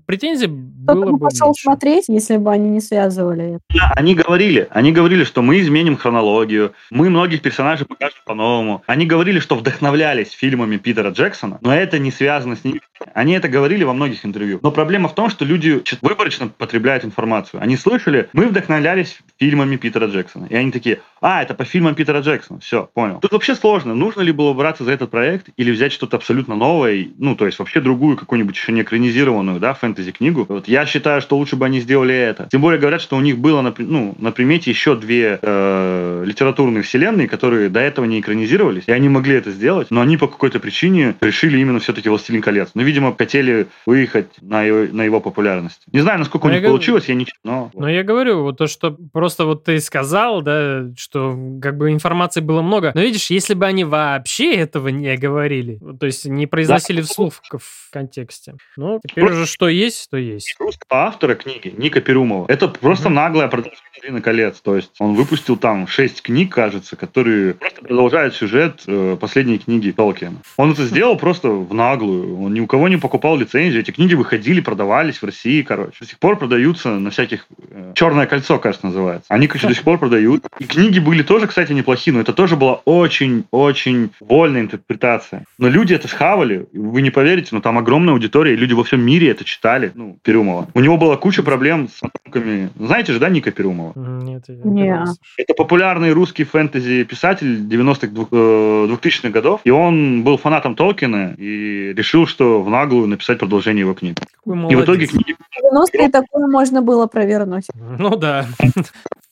претензий 0.05 0.47
Кто 0.47 0.93
было 0.93 1.05
бы 1.05 1.11
бы 1.13 1.29
пошел 1.29 1.47
меньше. 1.47 1.63
смотреть, 1.63 2.05
если 2.07 2.37
бы 2.37 2.51
они 2.51 2.69
не 2.69 2.81
связывали 2.81 3.55
это? 3.55 3.59
Да, 3.69 3.93
они 3.95 4.15
говорили, 4.15 4.67
они 4.71 4.91
говорили, 4.91 5.23
что 5.23 5.41
мы 5.41 5.59
изменим 5.59 5.97
хронологию, 5.97 6.73
мы 6.91 7.09
многих 7.09 7.41
персонажей 7.41 7.85
покажем 7.85 8.19
по-новому. 8.25 8.83
Они 8.87 9.05
говорили, 9.05 9.39
что 9.39 9.55
вдохновлялись 9.55 10.31
фильмами 10.31 10.77
Питера 10.77 11.09
Джексона, 11.09 11.59
но 11.61 11.75
это 11.75 11.99
не 11.99 12.11
связано 12.11 12.55
с 12.55 12.63
ними. 12.63 12.81
Они 13.13 13.33
это 13.33 13.47
говорили 13.47 13.83
во 13.83 13.93
многих 13.93 14.25
интервью. 14.25 14.59
Но 14.63 14.71
проблема 14.71 15.09
в 15.09 15.15
том, 15.15 15.29
что 15.29 15.45
люди 15.45 15.83
выборочно 16.01 16.47
потребляют 16.47 17.05
информацию. 17.05 17.61
Они 17.61 17.77
слышали, 17.77 18.29
мы 18.33 18.47
вдохновлялись 18.47 19.19
фильмами 19.37 19.75
Питера 19.77 20.07
Джексона. 20.07 20.45
И 20.45 20.55
они 20.55 20.71
такие, 20.71 21.01
а, 21.21 21.41
это 21.43 21.53
по 21.53 21.65
фильмам 21.65 21.95
Питера 21.95 22.19
Джексона. 22.21 22.59
Все, 22.59 22.89
понял. 22.93 23.19
Тут 23.19 23.31
вообще 23.31 23.55
сложно, 23.55 23.93
нужно 23.93 24.21
ли 24.21 24.31
было 24.31 24.53
браться 24.53 24.83
за 24.83 24.91
этот 24.91 25.11
проект 25.11 25.49
или 25.57 25.71
взять 25.71 25.91
что-то 25.91 26.17
абсолютно 26.17 26.55
новое, 26.55 26.93
и, 26.93 27.11
ну, 27.17 27.35
то 27.35 27.45
есть 27.45 27.59
вообще 27.59 27.79
другую 27.79 28.17
какую-нибудь 28.17 28.55
еще 28.55 28.71
не 28.71 28.81
экранизированную, 29.07 29.59
да, 29.59 29.73
фэнтези-книгу. 29.73 30.45
Вот 30.49 30.67
я 30.67 30.85
считаю, 30.85 31.21
что 31.21 31.37
лучше 31.37 31.55
бы 31.55 31.65
они 31.65 31.79
сделали 31.79 32.13
это. 32.15 32.47
Тем 32.51 32.61
более 32.61 32.79
говорят, 32.79 33.01
что 33.01 33.15
у 33.15 33.21
них 33.21 33.37
было 33.37 33.61
на, 33.61 33.73
ну, 33.77 34.15
на 34.19 34.31
примете 34.31 34.69
еще 34.71 34.95
две 34.95 35.39
э, 35.41 36.23
литературные 36.25 36.83
вселенные, 36.83 37.27
которые 37.27 37.69
до 37.69 37.79
этого 37.79 38.05
не 38.05 38.19
экранизировались, 38.19 38.83
и 38.87 38.91
они 38.91 39.09
могли 39.09 39.35
это 39.35 39.51
сделать, 39.51 39.87
но 39.91 40.01
они 40.01 40.17
по 40.17 40.27
какой-то 40.27 40.59
причине 40.59 41.15
решили 41.21 41.59
именно 41.59 41.79
все-таки 41.79 42.09
«Властелин 42.09 42.41
колец». 42.41 42.69
Ну, 42.73 42.83
видимо, 42.83 43.15
хотели 43.17 43.67
выехать 43.85 44.27
на 44.41 44.63
его, 44.63 44.93
на 44.93 45.03
его 45.03 45.19
популярность. 45.19 45.81
Не 45.91 46.01
знаю, 46.01 46.19
насколько 46.19 46.45
у 46.45 46.47
Ну, 46.47 46.53
я 46.53 46.59
них 46.59 46.63
говорю- 46.63 46.77
получилось, 46.77 47.05
я 47.07 47.15
не... 47.15 47.25
Но... 47.43 47.71
Но 47.73 47.89
я 47.89 48.03
говорю, 48.03 48.43
вот 48.43 48.57
то, 48.57 48.67
что 48.67 48.95
просто 49.13 49.45
вот 49.45 49.63
ты 49.63 49.79
сказал, 49.79 50.41
да, 50.41 50.85
что 50.97 51.37
как 51.61 51.77
бы 51.77 51.91
информации 51.91 52.41
было 52.41 52.61
много. 52.61 52.91
Но 52.93 53.01
видишь, 53.01 53.29
если 53.29 53.53
бы 53.53 53.65
они 53.65 53.83
вообще 53.83 54.53
этого 54.55 54.89
не 54.89 55.15
говорили, 55.17 55.79
то 55.99 56.05
есть 56.05 56.25
не 56.25 56.47
произносили 56.47 57.01
вслух 57.01 57.33
в, 57.33 57.57
в 57.57 57.91
контексте, 57.91 58.55
ну, 58.75 58.96
теперь 59.07 59.25
уже 59.25 59.45
что 59.45 59.67
есть, 59.67 60.09
то 60.09 60.17
есть. 60.17 60.55
русского 60.59 61.01
автора 61.05 61.35
книги 61.35 61.73
Ника 61.77 62.01
Перумова. 62.01 62.45
Это 62.47 62.67
просто 62.67 63.09
Мгм. 63.09 63.15
наглое 63.15 63.47
продолжение 63.47 63.81
«Властелина 63.93 64.21
колец». 64.21 64.61
То 64.61 64.75
есть 64.75 64.91
он 64.99 65.15
выпустил 65.15 65.57
там 65.57 65.87
шесть 65.87 66.21
книг, 66.21 66.53
кажется, 66.53 66.95
которые 66.95 67.53
просто 67.55 67.81
продолжают 67.81 68.35
сюжет 68.35 68.83
э, 68.87 69.17
последней 69.19 69.57
книги 69.59 69.91
Толкиена. 69.91 70.37
Он 70.57 70.71
это 70.71 70.85
сделал 70.85 71.17
просто 71.17 71.49
в 71.49 71.73
наглую. 71.73 72.41
Он 72.41 72.53
ни 72.53 72.59
у 72.59 72.67
кого 72.67 72.87
не 72.87 72.97
покупал 72.97 73.37
лицензию. 73.37 73.81
Эти 73.81 73.91
книги 73.91 74.13
выходили, 74.13 74.59
продавались 74.61 75.21
в 75.21 75.25
России, 75.25 75.61
короче. 75.61 75.97
До 75.99 76.05
сих 76.07 76.19
пор 76.19 76.37
продаются 76.37 76.89
на 76.89 77.09
всяких... 77.09 77.47
э, 77.69 77.93
«Черное 77.95 78.25
кольцо», 78.27 78.59
кажется, 78.59 78.85
называется. 78.87 79.25
Они, 79.33 79.47
короче, 79.47 79.67
до 79.67 79.73
сих 79.75 79.83
пор 79.83 79.97
продают. 79.97 80.43
И 80.59 80.65
книги 80.65 80.99
были 80.99 81.23
тоже, 81.23 81.47
кстати, 81.47 81.71
неплохие, 81.73 82.13
но 82.13 82.21
это 82.21 82.33
тоже 82.33 82.55
была 82.55 82.81
очень-очень 82.85 84.11
вольная 84.19 84.61
интерпретация. 84.61 85.45
Но 85.57 85.67
люди 85.67 85.93
это 85.93 86.07
схавали, 86.07 86.67
вы 86.73 87.01
не 87.01 87.09
поверите, 87.09 87.49
но 87.51 87.61
там 87.61 87.77
огромная 87.77 88.13
аудитория, 88.13 88.53
и 88.53 88.57
люди 88.57 88.73
во 88.73 88.83
всем 88.87 89.01
мире 89.01 89.29
это 89.29 89.43
читали, 89.43 89.91
ну, 89.95 90.17
Перумова. 90.23 90.67
У 90.73 90.79
него 90.79 90.97
была 90.97 91.17
куча 91.17 91.43
проблем 91.43 91.87
с 91.89 91.99
потомками. 91.99 92.69
Знаете 92.79 93.13
же, 93.13 93.19
да, 93.19 93.29
Ника 93.29 93.51
Перумова? 93.51 93.93
Нет, 93.95 94.43
я 94.47 94.55
Не. 94.63 94.95
слышал. 94.97 95.15
Это 95.37 95.53
популярный 95.53 96.11
русский 96.11 96.43
фэнтези-писатель 96.43 97.59
90-х, 97.67 98.07
двух- 98.07 98.29
э, 98.31 98.87
2000-х 98.89 99.29
годов, 99.29 99.61
и 99.63 99.69
он 99.69 100.23
был 100.23 100.37
фанатом 100.37 100.75
Толкина 100.75 101.35
и 101.37 101.93
решил, 101.93 102.25
что 102.25 102.61
в 102.63 102.69
наглую 102.69 103.07
написать 103.07 103.39
продолжение 103.39 103.81
его 103.81 103.93
книг. 103.93 104.17
И 104.45 104.75
в 104.75 104.83
итоге 104.83 105.05
книги... 105.07 105.33
В 105.33 105.75
90-е 105.75 106.09
такое 106.09 106.47
можно 106.47 106.81
было 106.81 107.07
провернуть. 107.07 107.67
Ну 107.99 108.15
да. 108.15 108.45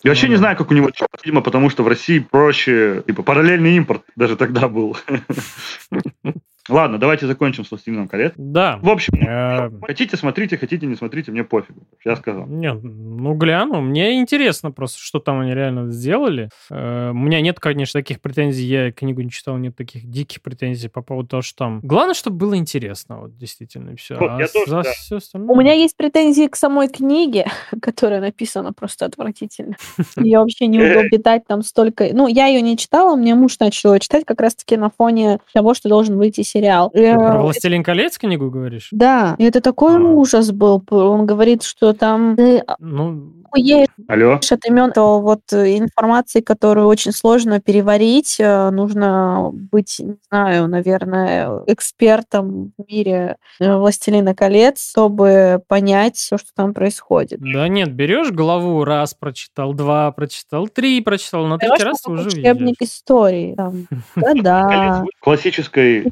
Я 0.03 0.11
вообще 0.11 0.29
не 0.29 0.35
знаю, 0.35 0.55
как 0.55 0.69
у 0.69 0.73
него, 0.73 0.91
видимо, 1.23 1.41
потому 1.41 1.69
что 1.69 1.81
в 1.83 1.87
России 1.87 2.19
проще, 2.19 3.03
типа, 3.07 3.23
параллельный 3.23 3.75
импорт 3.77 4.03
даже 4.15 4.35
тогда 4.35 4.67
был. 4.67 4.95
Ладно, 6.69 6.97
давайте 6.97 7.27
закончим 7.27 7.65
с 7.65 7.71
«Властелином 7.71 8.07
колец». 8.07 8.33
Да. 8.37 8.79
В 8.81 8.89
общем, 8.89 9.15
Э, 9.25 9.69
хотите 9.81 10.17
смотрите, 10.17 10.57
хотите 10.57 10.85
не 10.85 10.95
смотрите, 10.95 11.31
мне 11.31 11.43
пофигу. 11.43 11.81
Я 12.03 12.15
сказал. 12.15 12.45
Нет, 12.47 12.79
ну 12.83 13.33
гляну. 13.33 13.81
Мне 13.81 14.19
интересно 14.19 14.71
просто, 14.71 14.99
что 14.99 15.19
там 15.19 15.39
они 15.39 15.53
реально 15.53 15.91
сделали. 15.91 16.49
Э, 16.69 17.11
У 17.11 17.15
меня 17.17 17.41
нет, 17.41 17.59
конечно, 17.59 17.99
таких 17.99 18.21
претензий. 18.21 18.65
Я 18.65 18.91
книгу 18.91 19.21
не 19.21 19.29
читал, 19.29 19.57
нет 19.57 19.75
таких 19.75 20.09
диких 20.09 20.41
претензий 20.41 20.89
по 20.89 21.01
поводу 21.01 21.29
того, 21.29 21.41
что 21.41 21.57
там. 21.57 21.79
Главное, 21.83 22.13
чтобы 22.13 22.37
было 22.37 22.57
интересно, 22.57 23.21
вот 23.21 23.37
действительно, 23.37 23.91
и 23.91 23.95
все. 23.95 24.17
Вот, 24.17 24.31
а 24.31 24.39
я 24.39 24.47
тоже, 24.47 24.71
да. 24.71 24.83
все 24.83 25.17
остальное... 25.17 25.49
У 25.49 25.59
меня 25.59 25.73
есть 25.73 25.97
претензии 25.97 26.47
к 26.47 26.55
самой 26.55 26.87
книге, 26.89 27.47
которая 27.81 28.21
написана 28.21 28.73
просто 28.73 29.05
отвратительно. 29.05 29.75
Ее 30.17 30.39
вообще 30.39 30.67
неудобно 30.67 31.09
читать, 31.09 31.47
там 31.47 31.61
столько... 31.61 32.09
Ну, 32.13 32.27
я 32.27 32.47
ее 32.47 32.61
не 32.61 32.77
читала, 32.77 33.15
мне 33.15 33.35
муж 33.35 33.57
начал 33.59 33.93
ее 33.93 33.99
читать 33.99 34.25
как 34.25 34.41
раз-таки 34.41 34.77
на 34.77 34.89
фоне 34.89 35.39
того, 35.53 35.73
что 35.73 35.89
должен 35.89 36.17
выйти 36.17 36.41
сериал. 36.55 36.89
Ты 36.91 37.03
Э, 37.05 37.15
про 37.15 37.41
«Властелин 37.41 37.83
колец» 37.83 38.17
книгу 38.17 38.49
говоришь? 38.49 38.87
Да, 38.91 39.35
это 39.39 39.59
такой 39.61 39.95
А. 39.97 39.99
ужас 39.99 40.51
был. 40.51 40.81
Он 40.89 41.25
говорит, 41.25 41.63
что 41.63 41.93
там 41.93 42.35
ты 42.35 42.63
Ну, 42.79 43.31
охуеешь 43.45 43.87
Алло? 44.07 44.33
от 44.35 44.65
имен, 44.65 44.91
то 44.91 45.19
вот 45.21 45.41
э, 45.53 45.77
информации, 45.77 46.41
которую 46.41 46.87
очень 46.87 47.11
сложно 47.11 47.59
переварить, 47.61 48.37
э, 48.39 48.69
нужно 48.71 49.51
быть, 49.53 49.97
не 49.99 50.15
знаю, 50.29 50.67
наверное, 50.67 51.61
экспертом 51.67 52.71
в 52.77 52.91
мире 52.91 53.37
э, 53.59 53.75
«Властелина 53.77 54.33
колец», 54.35 54.89
чтобы 54.91 55.61
понять 55.67 56.15
все, 56.17 56.37
что 56.37 56.49
там 56.55 56.73
происходит. 56.73 57.39
да 57.39 57.67
нет, 57.67 57.93
берешь 57.93 58.31
главу, 58.31 58.83
раз 58.83 59.13
прочитал, 59.13 59.73
два 59.73 60.11
прочитал, 60.11 60.67
три 60.67 61.01
прочитал, 61.01 61.45
на 61.47 61.57
третий 61.57 61.83
раз 61.83 62.01
уже 62.07 62.27
учебник 62.27 62.79
видишь. 62.79 62.91
истории. 62.93 63.55
Там, 63.55 63.87
года, 64.15 65.03
Классической. 65.21 66.03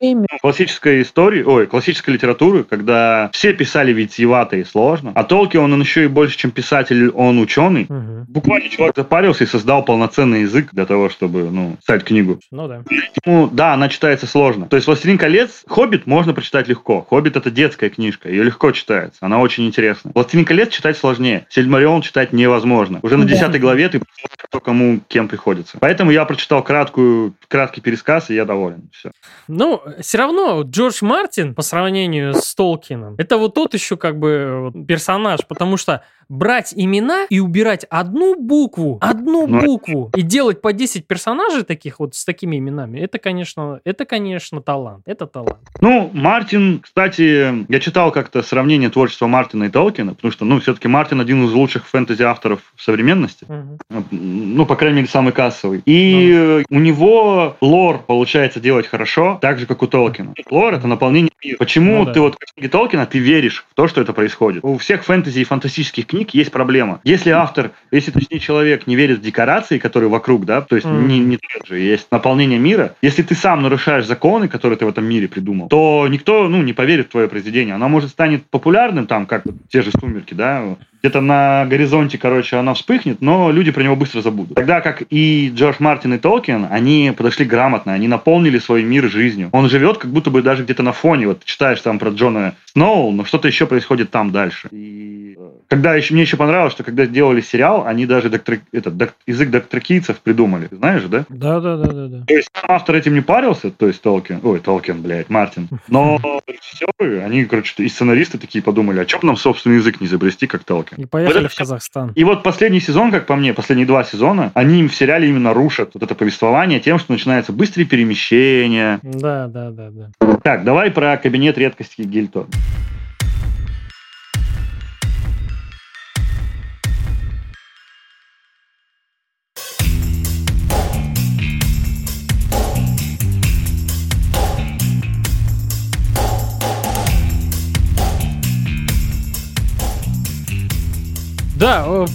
Классической 0.41 1.01
истории, 1.01 1.43
ой, 1.43 1.67
классической 1.67 2.11
литературы, 2.11 2.63
когда 2.63 3.29
все 3.33 3.53
писали 3.53 3.91
витиевато 3.93 4.57
и 4.57 4.63
сложно, 4.63 5.11
а 5.15 5.23
Толкин, 5.23 5.59
он 5.61 5.79
еще 5.81 6.05
и 6.05 6.07
больше, 6.07 6.37
чем 6.37 6.51
писатель, 6.51 7.09
он 7.09 7.39
ученый. 7.39 7.85
Мгм. 7.89 8.25
Буквально 8.27 8.69
человек 8.69 8.95
запарился 8.95 9.43
и 9.43 9.47
создал 9.47 9.83
полноценный 9.83 10.41
язык 10.41 10.69
для 10.71 10.85
того, 10.85 11.09
чтобы, 11.09 11.49
ну, 11.51 11.77
писать 11.85 12.03
книгу. 12.03 12.39
Ну 12.51 12.67
да. 12.67 12.83
Ну, 13.25 13.49
да, 13.51 13.73
она 13.73 13.89
читается 13.89 14.27
сложно. 14.27 14.67
То 14.67 14.75
есть 14.75 14.87
«Властелин 14.87 15.17
колец», 15.17 15.63
«Хоббит» 15.67 16.07
можно 16.07 16.33
прочитать 16.33 16.67
легко. 16.67 17.05
«Хоббит»— 17.09 17.35
это 17.37 17.51
детская 17.51 17.89
книжка, 17.89 18.29
ее 18.29 18.43
легко 18.43 18.71
читается, 18.71 19.17
она 19.21 19.39
очень 19.39 19.65
интересна. 19.65 20.11
«Властелин 20.13 20.45
колец» 20.45 20.69
читать 20.69 20.97
сложнее, 20.97 21.45
«Сильмарион» 21.49 22.01
читать 22.01 22.33
невозможно. 22.33 22.99
Уже 23.01 23.17
на 23.17 23.25
Да. 23.25 23.33
десятой 23.33 23.59
главе 23.59 23.89
ты 23.89 24.01
кто 24.37 24.59
кому 24.59 24.99
кем 25.07 25.27
приходится. 25.27 25.77
Поэтому 25.79 26.11
я 26.11 26.25
прочитал 26.25 26.63
краткую, 26.63 27.33
краткий 27.47 27.81
пересказ, 27.81 28.29
и 28.29 28.35
я 28.35 28.45
доволен. 28.45 28.89
Все. 28.91 29.11
Ну, 29.47 29.81
все 30.01 30.17
равно 30.23 30.61
Джордж 30.63 30.99
Мартин 31.01 31.55
по 31.55 31.61
сравнению 31.61 32.33
с 32.33 32.53
Толкином, 32.55 33.15
это 33.17 33.37
вот 33.37 33.53
тот 33.53 33.73
еще 33.73 33.97
как 33.97 34.19
бы 34.19 34.71
вот 34.73 34.87
персонаж, 34.87 35.41
потому 35.47 35.77
что 35.77 36.03
брать 36.29 36.73
имена 36.75 37.25
и 37.29 37.39
убирать 37.39 37.85
одну 37.89 38.35
букву, 38.39 38.97
одну 39.01 39.47
Ну, 39.47 39.61
букву 39.61 40.11
и 40.15 40.21
делать 40.21 40.61
по 40.61 40.73
10 40.73 41.07
персонажей 41.07 41.63
таких 41.63 41.99
вот 41.99 42.15
с 42.15 42.25
такими 42.25 42.57
именами, 42.57 42.99
это, 42.99 43.19
конечно, 43.19 43.79
это, 43.83 44.05
конечно, 44.05 44.61
талант. 44.61 45.03
Это 45.05 45.27
талант. 45.27 45.59
Ну, 45.81 46.09
Мартин, 46.13 46.79
кстати, 46.79 47.65
я 47.71 47.79
читал 47.79 48.11
как-то 48.11 48.41
сравнение 48.43 48.89
творчества 48.89 49.27
Мартина 49.27 49.65
и 49.65 49.69
Толкина, 49.69 50.13
потому 50.13 50.31
что, 50.31 50.45
ну, 50.45 50.59
все-таки 50.59 50.87
Мартин 50.87 51.19
один 51.21 51.45
из 51.45 51.51
лучших 51.51 51.87
фэнтези-авторов 51.87 52.61
современности. 52.77 53.45
Мгм. 53.47 54.05
ну, 54.11 54.65
по 54.65 54.75
крайней 54.75 54.97
мере, 54.97 55.07
самый 55.07 55.33
кассовый. 55.33 55.81
И 55.85 56.31
э, 56.33 56.63
у 56.69 56.79
него 56.79 57.55
лор 57.61 57.99
получается 57.99 58.59
делать 58.59 58.87
хорошо, 58.87 59.37
так 59.41 59.59
же, 59.59 59.65
как 59.65 59.81
у 59.81 59.87
Толкина. 59.87 60.33
Лор— 60.49 60.73
это 60.75 60.87
наполнение 60.87 61.31
мира. 61.43 61.57
Почему 61.57 61.99
Ну 61.99 62.05
да. 62.05 62.13
ты 62.13 62.21
вот 62.21 62.35
в 62.35 62.53
книге 62.53 62.69
Толкина, 62.69 63.05
ты 63.05 63.19
веришь 63.19 63.65
в 63.69 63.73
то, 63.73 63.87
что 63.87 64.01
это 64.01 64.13
происходит? 64.13 64.63
У 64.63 64.77
всех 64.77 65.03
фэнтези 65.03 65.39
и 65.39 65.43
фантастических 65.43 66.07
книг 66.07 66.22
есть 66.31 66.51
проблема. 66.51 67.01
Если 67.03 67.29
автор, 67.29 67.71
если, 67.91 68.11
точнее, 68.11 68.39
человек 68.39 68.87
не 68.87 68.95
верит 68.95 69.19
в 69.19 69.21
декорации, 69.21 69.77
которые 69.77 70.09
вокруг, 70.09 70.45
да, 70.45 70.61
то 70.61 70.75
есть 70.75 70.87
Мгм. 70.87 71.07
не, 71.07 71.19
не 71.19 71.39
же 71.65 71.79
есть 71.79 72.07
наполнение 72.11 72.59
мира, 72.59 72.95
если 73.01 73.21
ты 73.21 73.35
сам 73.35 73.61
нарушаешь 73.61 74.05
законы, 74.05 74.47
которые 74.47 74.77
ты 74.77 74.85
в 74.85 74.89
этом 74.89 75.05
мире 75.05 75.27
придумал, 75.27 75.67
то 75.67 76.07
никто, 76.09 76.47
ну, 76.47 76.61
не 76.61 76.73
поверит 76.73 77.07
в 77.07 77.11
твое 77.11 77.27
произведение. 77.27 77.75
Оно, 77.75 77.89
может, 77.89 78.09
станет 78.09 78.45
популярным, 78.45 79.07
там, 79.07 79.25
как 79.25 79.43
те 79.69 79.81
же 79.81 79.91
«Сумерки», 79.91 80.33
да, 80.33 80.75
где-то 81.03 81.19
на 81.19 81.65
горизонте, 81.65 82.17
короче, 82.17 82.55
она 82.55 82.73
вспыхнет, 82.73 83.19
но 83.19 83.51
люди 83.51 83.71
про 83.71 83.83
него 83.83 83.97
быстро 83.97 84.21
забудут. 84.21 84.55
Тогда 84.55 84.79
как 84.79 85.03
и 85.09 85.51
Джордж 85.53 85.75
Мартин 85.79 86.13
и 86.13 86.17
Толкин, 86.17 86.67
они 86.71 87.13
подошли 87.15 87.43
грамотно, 87.43 87.91
они 87.91 88.07
наполнили 88.07 88.57
свой 88.57 88.83
мир 88.83 89.09
жизнью. 89.09 89.49
Он 89.51 89.67
живет 89.67 89.97
как 89.97 90.11
будто 90.11 90.31
бы 90.31 90.41
даже 90.41 90.63
где-то 90.63 90.81
на 90.81 90.93
фоне. 90.93 91.27
Вот 91.27 91.43
читаешь 91.43 91.81
там 91.81 91.99
про 91.99 92.11
Джона 92.11 92.55
Сноу, 92.71 93.11
но 93.11 93.25
что-то 93.25 93.49
еще 93.49 93.67
происходит 93.67 94.11
там 94.11 94.31
дальше. 94.31 94.69
И 94.71 95.35
э, 95.37 95.49
когда 95.67 95.93
еще, 95.93 96.13
мне 96.13 96.23
еще 96.23 96.37
понравилось, 96.37 96.71
что 96.71 96.83
когда 96.85 97.05
делали 97.05 97.41
сериал, 97.41 97.85
они 97.85 98.05
даже 98.05 98.29
доктор, 98.29 98.59
этот, 98.71 98.95
док- 98.95 99.15
язык 99.27 99.49
доктрикийцев 99.49 100.19
придумали. 100.21 100.69
Знаешь, 100.71 101.03
да? 101.03 101.25
Да, 101.27 101.59
да, 101.59 101.75
да, 101.75 101.91
да, 101.91 102.07
да. 102.07 102.25
То 102.25 102.33
есть 102.33 102.49
сам 102.53 102.77
автор 102.77 102.95
этим 102.95 103.13
не 103.13 103.21
парился, 103.21 103.71
то 103.71 103.87
есть 103.87 104.01
Толкин, 104.01 104.39
ой, 104.41 104.59
Толкин, 104.61 105.01
блядь, 105.01 105.29
Мартин. 105.29 105.67
Но 105.89 106.17
режиссеры, 106.47 107.21
они, 107.23 107.43
короче, 107.43 107.83
и 107.83 107.89
сценаристы 107.89 108.37
такие 108.37 108.63
подумали, 108.63 109.01
а 109.01 109.07
что 109.07 109.19
бы 109.19 109.27
нам 109.27 109.35
собственный 109.35 109.75
язык 109.75 109.99
не 109.99 110.07
изобрести, 110.07 110.47
как 110.47 110.63
Толкин? 110.63 110.92
И 110.97 111.05
поехали 111.05 111.35
Вот 111.35 111.45
это 111.45 111.53
в 111.53 111.57
Казахстан. 111.57 112.11
И 112.15 112.23
вот 112.23 112.43
последний 112.43 112.79
сезон, 112.79 113.11
как 113.11 113.25
по 113.25 113.35
мне, 113.35 113.53
последние 113.53 113.87
два 113.87 114.03
сезона, 114.03 114.51
они 114.53 114.87
в 114.87 114.95
сериале 114.95 115.29
именно 115.29 115.53
рушат 115.53 115.91
вот 115.93 116.03
это 116.03 116.15
повествование 116.15 116.79
тем, 116.79 116.99
что 116.99 117.11
начинаются 117.11 117.51
быстрые 117.51 117.85
перемещения. 117.85 118.99
Да, 119.03 119.47
да, 119.47 119.71
да, 119.71 119.89
да. 119.89 120.37
Так, 120.43 120.63
давай 120.63 120.91
про 120.91 121.17
кабинет 121.17 121.57
редкости 121.57 122.01
Гильто. 122.01 122.47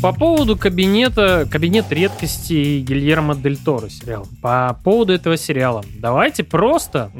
По 0.03 0.13
поводу 0.13 0.57
кабинета, 0.57 1.47
кабинет 1.51 1.87
редкостей 1.91 2.81
Гильермо 2.81 3.35
Дель 3.35 3.57
Торо 3.57 3.89
сериал. 3.89 4.27
По 4.43 4.79
поводу 4.85 5.13
этого 5.13 5.37
сериала. 5.37 5.85
Давайте 6.01 6.45
просто 6.45 7.11